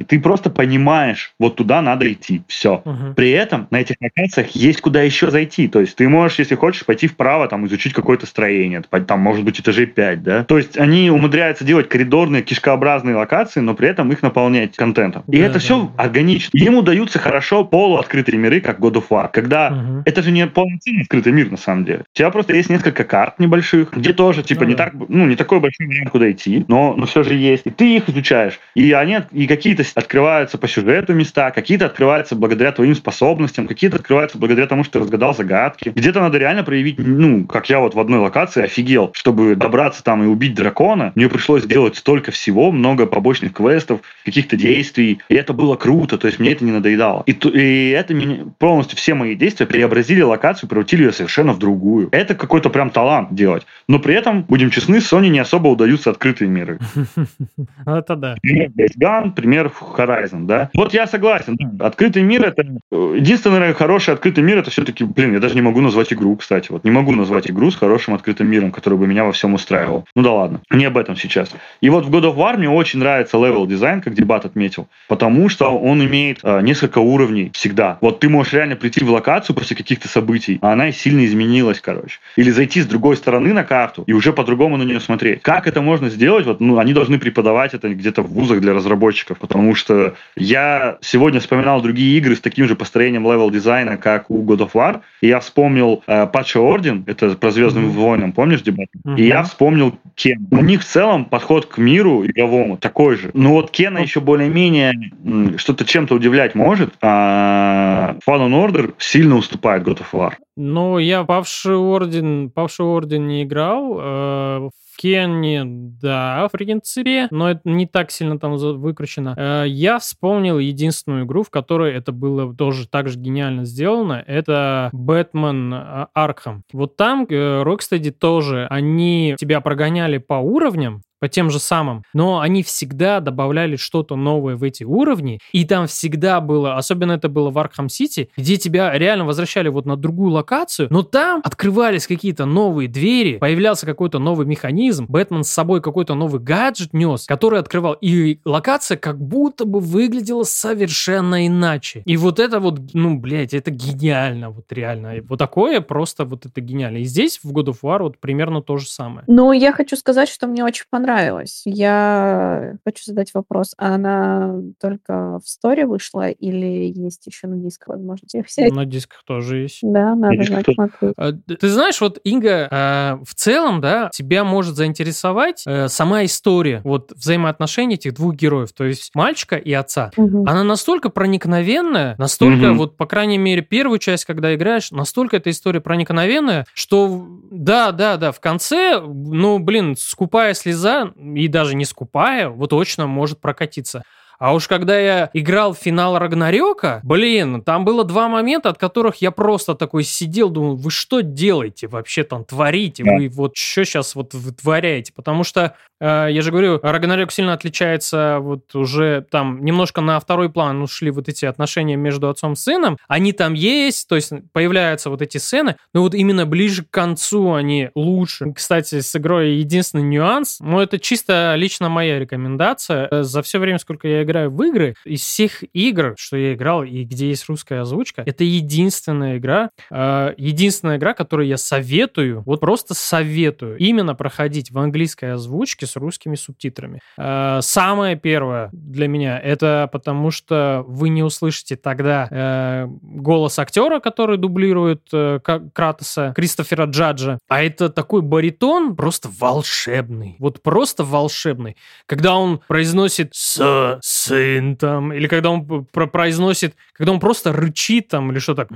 ты 0.07 0.19
просто 0.19 0.49
понимаешь, 0.49 1.33
вот 1.39 1.55
туда 1.55 1.81
надо 1.81 2.11
идти. 2.11 2.41
Все. 2.47 2.81
Uh-huh. 2.83 3.13
При 3.13 3.31
этом 3.31 3.67
на 3.71 3.77
этих 3.81 3.95
локациях 4.01 4.49
есть 4.51 4.81
куда 4.81 5.01
еще 5.01 5.31
зайти. 5.31 5.67
То 5.67 5.79
есть 5.79 5.95
ты 5.95 6.09
можешь, 6.09 6.39
если 6.39 6.55
хочешь, 6.55 6.85
пойти 6.85 7.07
вправо, 7.07 7.47
там, 7.47 7.65
изучить 7.67 7.93
какое-то 7.93 8.25
строение. 8.25 8.81
Там, 8.81 9.19
может 9.19 9.45
быть, 9.45 9.59
этажей 9.59 9.85
5, 9.85 10.23
да? 10.23 10.43
То 10.43 10.57
есть 10.57 10.77
они 10.77 11.09
умудряются 11.09 11.63
делать 11.63 11.87
коридорные, 11.87 12.41
кишкообразные 12.41 13.15
локации, 13.15 13.61
но 13.61 13.73
при 13.75 13.87
этом 13.87 14.11
их 14.11 14.21
наполнять 14.21 14.75
контентом. 14.75 15.23
И 15.27 15.37
да, 15.37 15.45
это 15.45 15.53
да. 15.53 15.59
все 15.59 15.91
органично. 15.97 16.57
Им 16.57 16.75
удается 16.75 16.96
удаются 16.97 17.19
хорошо 17.19 17.63
полуоткрытые 17.63 18.37
миры, 18.37 18.59
как 18.59 18.79
God 18.79 18.93
of 18.93 19.05
War, 19.09 19.29
когда 19.31 19.69
угу. 19.69 20.01
это 20.05 20.21
же 20.21 20.31
не 20.31 20.47
полноценный 20.47 21.03
открытый 21.03 21.31
мир 21.31 21.51
на 21.51 21.57
самом 21.57 21.85
деле. 21.85 21.99
У 21.99 22.17
тебя 22.17 22.29
просто 22.31 22.55
есть 22.55 22.69
несколько 22.69 23.03
карт 23.03 23.39
небольших, 23.39 23.93
где 23.93 24.13
тоже 24.13 24.43
типа 24.43 24.63
ну, 24.63 24.69
не 24.69 24.75
да. 24.75 24.85
так, 24.85 24.93
ну 25.07 25.25
не 25.25 25.35
такой 25.35 25.59
большой 25.59 25.87
вариант, 25.87 26.09
куда 26.09 26.31
идти, 26.31 26.65
но, 26.67 26.95
но 26.95 27.05
все 27.05 27.23
же 27.23 27.33
есть. 27.33 27.65
И 27.65 27.69
ты 27.69 27.95
их 27.95 28.09
изучаешь. 28.09 28.59
И 28.75 28.91
они 28.91 29.19
и 29.31 29.47
какие-то 29.47 29.83
открываются 29.95 30.57
по 30.57 30.67
сюжету 30.67 31.13
места, 31.13 31.51
какие-то 31.51 31.85
открываются 31.85 32.35
благодаря 32.35 32.71
твоим 32.71 32.95
способностям, 32.95 33.67
какие-то 33.67 33.97
открываются 33.97 34.37
благодаря 34.37 34.67
тому, 34.67 34.83
что 34.83 34.93
ты 34.93 34.99
разгадал 34.99 35.35
загадки. 35.35 35.89
Где-то 35.95 36.19
надо 36.19 36.37
реально 36.37 36.63
проявить, 36.63 36.97
ну, 36.97 37.45
как 37.45 37.69
я 37.69 37.79
вот 37.79 37.95
в 37.95 37.99
одной 37.99 38.19
локации 38.19 38.63
офигел, 38.63 39.11
чтобы 39.13 39.55
добраться 39.55 40.03
там 40.03 40.23
и 40.23 40.27
убить 40.27 40.55
дракона. 40.55 41.11
Мне 41.15 41.29
пришлось 41.29 41.63
сделать 41.63 41.95
столько 41.95 42.31
всего, 42.31 42.71
много 42.71 43.05
побочных 43.05 43.53
квестов, 43.53 44.01
каких-то 44.25 44.57
действий. 44.57 45.19
И 45.29 45.35
это 45.35 45.53
было 45.53 45.75
круто. 45.75 46.17
То 46.17 46.27
есть 46.27 46.39
мне 46.39 46.51
это 46.51 46.65
не 46.65 46.71
надо 46.71 46.86
надоедало. 46.87 47.23
И, 47.25 47.31
и 47.31 47.89
это 47.89 48.13
меня, 48.13 48.45
полностью 48.57 48.97
все 48.97 49.13
мои 49.13 49.35
действия 49.35 49.65
преобразили 49.65 50.21
локацию, 50.21 50.69
превратили 50.69 51.03
ее 51.03 51.11
совершенно 51.11 51.53
в 51.53 51.59
другую. 51.59 52.09
Это 52.11 52.35
какой-то 52.35 52.69
прям 52.69 52.89
талант 52.89 53.33
делать. 53.33 53.65
Но 53.87 53.99
при 53.99 54.15
этом, 54.15 54.43
будем 54.43 54.69
честны, 54.69 54.97
Sony 54.97 55.29
не 55.29 55.39
особо 55.39 55.67
удаются 55.67 56.09
открытые 56.09 56.49
миры. 56.49 56.79
Это 57.85 58.15
да. 58.15 58.35
Пример 58.41 58.69
Days 58.69 58.97
Gone, 58.99 59.31
пример 59.33 59.71
Horizon, 59.97 60.45
да. 60.45 60.69
Вот 60.73 60.93
я 60.93 61.07
согласен. 61.07 61.57
Открытый 61.79 62.23
мир 62.23 62.45
это... 62.45 62.63
Единственный, 62.91 63.53
наверное, 63.53 63.73
хороший 63.73 64.13
открытый 64.13 64.43
мир 64.43 64.57
это 64.57 64.71
все-таки, 64.71 65.03
блин, 65.03 65.33
я 65.33 65.39
даже 65.39 65.55
не 65.55 65.61
могу 65.61 65.81
назвать 65.81 66.13
игру, 66.13 66.35
кстати. 66.35 66.71
Вот 66.71 66.83
не 66.83 66.91
могу 66.91 67.11
назвать 67.11 67.49
игру 67.49 67.71
с 67.71 67.75
хорошим 67.75 68.13
открытым 68.13 68.49
миром, 68.49 68.71
который 68.71 68.97
бы 68.97 69.07
меня 69.07 69.23
во 69.23 69.31
всем 69.31 69.53
устраивал. 69.53 70.05
Ну 70.15 70.21
да 70.23 70.31
ладно, 70.31 70.61
не 70.71 70.85
об 70.85 70.97
этом 70.97 71.15
сейчас. 71.15 71.51
И 71.81 71.89
вот 71.89 72.05
в 72.05 72.09
God 72.13 72.23
of 72.23 72.35
War 72.35 72.57
мне 72.57 72.69
очень 72.69 72.99
нравится 72.99 73.37
level 73.37 73.67
дизайн, 73.67 74.01
как 74.01 74.13
дебат 74.13 74.45
отметил, 74.45 74.87
потому 75.07 75.49
что 75.49 75.69
он 75.69 76.03
имеет 76.05 76.39
э, 76.43 76.61
несколько 76.61 76.76
уровней 76.97 77.51
всегда. 77.53 77.97
Вот 78.01 78.19
ты 78.19 78.29
можешь 78.29 78.53
реально 78.53 78.75
прийти 78.75 79.03
в 79.03 79.11
локацию 79.11 79.55
после 79.55 79.75
каких-то 79.75 80.07
событий, 80.07 80.59
а 80.61 80.73
она 80.73 80.91
сильно 80.91 81.25
изменилась, 81.25 81.79
короче. 81.81 82.19
Или 82.35 82.51
зайти 82.51 82.81
с 82.81 82.85
другой 82.85 83.17
стороны 83.17 83.53
на 83.53 83.63
карту 83.63 84.03
и 84.07 84.13
уже 84.13 84.33
по-другому 84.33 84.77
на 84.77 84.83
нее 84.83 84.99
смотреть. 84.99 85.41
Как 85.41 85.67
это 85.67 85.81
можно 85.81 86.09
сделать? 86.09 86.45
Вот, 86.45 86.59
ну, 86.59 86.77
они 86.77 86.93
должны 86.93 87.19
преподавать 87.19 87.73
это 87.73 87.89
где-то 87.89 88.21
в 88.21 88.31
вузах 88.31 88.61
для 88.61 88.73
разработчиков, 88.73 89.37
потому 89.37 89.75
что 89.75 90.15
я 90.35 90.97
сегодня 91.01 91.39
вспоминал 91.39 91.81
другие 91.81 92.17
игры 92.17 92.35
с 92.35 92.41
таким 92.41 92.67
же 92.67 92.75
построением 92.75 93.23
level 93.23 93.49
дизайна, 93.49 93.97
как 93.97 94.29
у 94.29 94.43
God 94.43 94.59
of 94.59 94.71
War, 94.73 95.01
и 95.21 95.27
я 95.27 95.39
вспомнил 95.39 96.03
э, 96.07 96.27
Патча 96.27 96.59
Орден, 96.59 97.03
это 97.07 97.35
про 97.35 97.51
Звездным 97.51 97.85
mm-hmm. 97.85 97.93
войнам, 97.93 98.31
помнишь 98.31 98.61
дебат? 98.61 98.87
Mm-hmm. 99.05 99.17
И 99.17 99.27
я 99.27 99.43
вспомнил 99.43 99.97
Кен. 100.15 100.47
У 100.51 100.63
них 100.63 100.81
в 100.81 100.85
целом 100.85 101.25
подход 101.25 101.65
к 101.65 101.77
миру 101.77 102.25
игровому 102.25 102.77
такой 102.77 103.17
же. 103.17 103.31
Но 103.33 103.53
вот 103.53 103.71
Кена 103.71 103.99
еще 103.99 104.19
более-менее 104.19 105.57
что-то 105.57 105.85
чем-то 105.85 106.15
удивлять 106.15 106.55
может, 106.55 106.66
а 107.01 108.15
Fallen 108.27 108.51
Order 108.51 108.93
сильно 108.97 109.35
уступает 109.35 109.83
God 109.83 109.99
of 109.99 110.07
War. 110.13 110.33
Ну, 110.55 110.97
я 110.97 111.23
Павший 111.23 111.75
Орден, 111.75 112.49
Павший 112.49 112.85
Орден 112.85 113.27
не 113.27 113.43
играл. 113.43 113.99
Э, 113.99 114.69
в 114.69 114.71
Кенни, 114.97 115.61
да, 115.63 116.47
в 116.47 116.51
принципе, 116.51 117.27
но 117.29 117.51
это 117.51 117.61
не 117.65 117.85
так 117.85 118.09
сильно 118.09 118.39
там 118.39 118.57
выкручено. 118.57 119.35
Э, 119.37 119.65
я 119.67 119.99
вспомнил 119.99 120.57
единственную 120.57 121.25
игру, 121.25 121.43
в 121.43 121.51
которой 121.51 121.93
это 121.93 122.11
было 122.11 122.55
тоже 122.55 122.87
так 122.87 123.07
же 123.07 123.19
гениально 123.19 123.65
сделано. 123.65 124.23
Это 124.25 124.89
Бэтмен 124.93 125.73
Аркхам. 126.15 126.63
Вот 126.73 126.97
там 126.97 127.25
Rocksteady 127.25 128.09
тоже, 128.11 128.65
они 128.71 129.35
тебя 129.37 129.61
прогоняли 129.61 130.17
по 130.17 130.35
уровням, 130.35 131.03
по 131.19 131.27
тем 131.27 131.49
же 131.49 131.59
самым, 131.59 132.03
но 132.13 132.39
они 132.39 132.63
всегда 132.63 133.19
добавляли 133.19 133.75
что-то 133.75 134.15
новое 134.15 134.55
в 134.55 134.63
эти 134.63 134.83
уровни, 134.83 135.39
и 135.51 135.65
там 135.65 135.87
всегда 135.87 136.41
было, 136.41 136.75
особенно 136.75 137.13
это 137.13 137.29
было 137.29 137.49
в 137.49 137.57
Arkham 137.57 137.87
City, 137.87 138.29
где 138.37 138.57
тебя 138.57 138.97
реально 138.97 139.25
возвращали 139.25 139.69
вот 139.69 139.85
на 139.85 139.95
другую 139.97 140.31
локацию, 140.31 140.87
но 140.91 141.03
там 141.03 141.41
открывались 141.43 142.07
какие-то 142.07 142.45
новые 142.45 142.87
двери, 142.87 143.37
появлялся 143.37 143.85
какой-то 143.85 144.19
новый 144.19 144.45
механизм, 144.45 145.05
Бэтмен 145.07 145.43
с 145.43 145.49
собой 145.49 145.81
какой-то 145.81 146.15
новый 146.15 146.41
гаджет 146.41 146.93
нес, 146.93 147.25
который 147.25 147.59
открывал, 147.59 147.93
и 147.93 148.39
локация 148.45 148.97
как 148.97 149.19
будто 149.19 149.65
бы 149.65 149.79
выглядела 149.79 150.43
совершенно 150.43 151.47
иначе. 151.47 152.03
И 152.05 152.17
вот 152.17 152.39
это 152.39 152.59
вот, 152.59 152.79
ну, 152.93 153.17
блядь, 153.17 153.53
это 153.53 153.71
гениально, 153.71 154.49
вот 154.49 154.71
реально. 154.71 155.15
Вот 155.27 155.39
такое 155.39 155.81
просто 155.81 156.25
вот 156.25 156.45
это 156.45 156.61
гениально. 156.61 156.97
И 156.97 157.03
здесь 157.03 157.39
в 157.43 157.51
God 157.51 157.67
of 157.67 157.77
War 157.83 158.03
вот 158.03 158.19
примерно 158.19 158.61
то 158.61 158.77
же 158.77 158.87
самое. 158.87 159.23
Ну, 159.27 159.51
я 159.51 159.71
хочу 159.71 159.95
сказать, 159.95 160.29
что 160.29 160.47
мне 160.47 160.63
очень 160.63 160.85
понравилось 160.89 161.06
понравилась. 161.07 161.61
Я 161.65 162.75
хочу 162.83 163.03
задать 163.05 163.33
вопрос. 163.33 163.73
А 163.77 163.95
она 163.95 164.55
только 164.79 165.39
в 165.43 165.47
сторе 165.47 165.85
вышла 165.85 166.29
или 166.29 166.91
есть 166.93 167.25
еще 167.27 167.47
на 167.47 167.57
дисках 167.57 167.89
возможность 167.89 168.35
их 168.35 168.47
взять? 168.47 168.73
На 168.73 168.85
дисках 168.85 169.23
тоже 169.25 169.57
есть. 169.57 169.79
Да, 169.81 170.15
надо 170.15 170.43
знать, 170.43 170.65
смотреть. 170.73 171.13
А, 171.17 171.31
ты 171.31 171.69
знаешь, 171.69 172.01
вот, 172.01 172.19
Инга, 172.23 172.67
а, 172.69 173.19
в 173.25 173.33
целом, 173.35 173.79
да, 173.81 174.09
тебя 174.11 174.43
может 174.43 174.75
заинтересовать 174.75 175.63
э, 175.65 175.87
сама 175.87 176.25
история, 176.25 176.81
вот 176.83 177.11
взаимоотношения 177.15 177.95
этих 177.95 178.13
двух 178.13 178.35
героев, 178.35 178.73
то 178.73 178.83
есть 178.83 179.11
мальчика 179.15 179.55
и 179.55 179.71
отца. 179.71 180.11
Угу. 180.17 180.45
Она 180.47 180.63
настолько 180.63 181.09
проникновенная, 181.09 182.15
настолько, 182.17 182.71
угу. 182.71 182.79
вот, 182.79 182.97
по 182.97 183.05
крайней 183.05 183.37
мере, 183.37 183.61
первую 183.61 183.99
часть, 183.99 184.25
когда 184.25 184.53
играешь, 184.53 184.91
настолько 184.91 185.37
эта 185.37 185.49
история 185.49 185.79
проникновенная, 185.79 186.65
что 186.73 187.27
да, 187.49 187.91
да, 187.91 188.17
да, 188.17 188.31
в 188.31 188.39
конце, 188.39 188.99
ну, 188.99 189.59
блин, 189.59 189.95
скупая 189.97 190.53
слеза 190.53 190.96
и 191.05 191.47
даже 191.47 191.75
не 191.75 191.85
скупая, 191.85 192.49
вот 192.49 192.69
точно 192.71 193.07
может 193.07 193.39
прокатиться. 193.41 194.03
А 194.39 194.53
уж 194.53 194.67
когда 194.67 194.97
я 194.99 195.29
играл 195.33 195.73
в 195.73 195.77
финал 195.77 196.17
Рагнарёка, 196.19 197.01
блин, 197.03 197.61
там 197.61 197.85
было 197.85 198.03
два 198.03 198.27
момента, 198.27 198.69
от 198.69 198.77
которых 198.77 199.17
я 199.17 199.31
просто 199.31 199.73
такой 199.75 200.03
сидел, 200.03 200.49
думал, 200.49 200.75
вы 200.75 200.91
что 200.91 201.21
делаете 201.21 201.87
вообще 201.87 202.23
там, 202.23 202.43
творите? 202.43 203.03
Вы 203.03 203.29
вот 203.29 203.55
что 203.55 203.83
сейчас 203.83 204.15
вот 204.15 204.33
вытворяете? 204.33 205.11
Потому 205.13 205.43
что, 205.43 205.75
э, 205.99 206.27
я 206.29 206.41
же 206.41 206.51
говорю, 206.51 206.79
Рагнарёк 206.83 207.31
сильно 207.31 207.53
отличается 207.53 208.37
вот 208.39 208.75
уже 208.75 209.25
там 209.31 209.63
немножко 209.65 210.01
на 210.01 210.19
второй 210.19 210.49
план 210.49 210.81
ушли 210.81 211.09
вот 211.09 211.29
эти 211.29 211.45
отношения 211.45 211.95
между 211.95 212.29
отцом 212.29 212.53
и 212.53 212.55
сыном. 212.55 212.97
Они 213.07 213.33
там 213.33 213.53
есть, 213.53 214.07
то 214.07 214.15
есть 214.15 214.31
появляются 214.53 215.09
вот 215.09 215.21
эти 215.21 215.37
сцены, 215.37 215.77
но 215.93 216.01
вот 216.01 216.13
именно 216.13 216.45
ближе 216.45 216.83
к 216.83 216.91
концу 216.91 217.53
они 217.53 217.89
лучше. 217.95 218.53
Кстати, 218.53 219.01
с 219.01 219.15
игрой 219.15 219.53
единственный 219.53 220.03
нюанс, 220.03 220.57
ну 220.59 220.79
это 220.79 220.99
чисто 220.99 221.55
лично 221.55 221.89
моя 221.89 222.19
рекомендация. 222.19 223.07
Э, 223.09 223.23
за 223.23 223.41
все 223.41 223.57
время, 223.57 223.79
сколько 223.79 224.07
я 224.07 224.26
играю 224.27 224.51
в 224.51 224.61
игры, 224.63 224.93
из 225.05 225.21
всех 225.21 225.63
игр, 225.73 226.15
что 226.17 226.37
я 226.37 226.53
играл 226.53 226.83
и 226.83 227.03
где 227.03 227.29
есть 227.29 227.47
русская 227.47 227.81
озвучка, 227.81 228.23
это 228.25 228.43
единственная 228.43 229.37
игра, 229.37 229.69
э, 229.89 230.33
единственная 230.37 230.97
игра, 230.97 231.13
которую 231.13 231.47
я 231.47 231.57
советую, 231.57 232.43
вот 232.45 232.59
просто 232.59 232.93
советую 232.93 233.77
именно 233.77 234.13
проходить 234.15 234.71
в 234.71 234.77
английской 234.77 235.33
озвучке 235.33 235.87
с 235.87 235.95
русскими 235.95 236.35
субтитрами. 236.35 236.99
Э, 237.17 237.59
самое 237.61 238.15
первое 238.15 238.69
для 238.73 239.07
меня 239.07 239.39
это 239.39 239.89
потому, 239.91 240.31
что 240.31 240.83
вы 240.87 241.09
не 241.09 241.23
услышите 241.23 241.75
тогда 241.75 242.27
э, 242.29 242.87
голос 243.01 243.59
актера, 243.59 243.99
который 243.99 244.37
дублирует 244.37 245.07
э, 245.13 245.39
Кратоса, 245.73 246.33
Кристофера 246.35 246.85
Джаджа, 246.85 247.39
а 247.47 247.63
это 247.63 247.89
такой 247.89 248.21
баритон 248.21 248.95
просто 248.95 249.29
волшебный, 249.39 250.35
вот 250.39 250.61
просто 250.61 251.03
волшебный. 251.03 251.77
Когда 252.05 252.35
он 252.35 252.61
произносит 252.67 253.33
«с, 253.33 253.97
сын 254.17 254.75
там, 254.75 255.13
или 255.13 255.27
когда 255.27 255.51
он 255.51 255.85
произносит, 255.85 256.75
когда 256.93 257.11
он 257.11 257.19
просто 257.19 257.53
рычит 257.53 258.07
там, 258.09 258.31
или 258.31 258.39
что 258.39 258.55
так. 258.55 258.69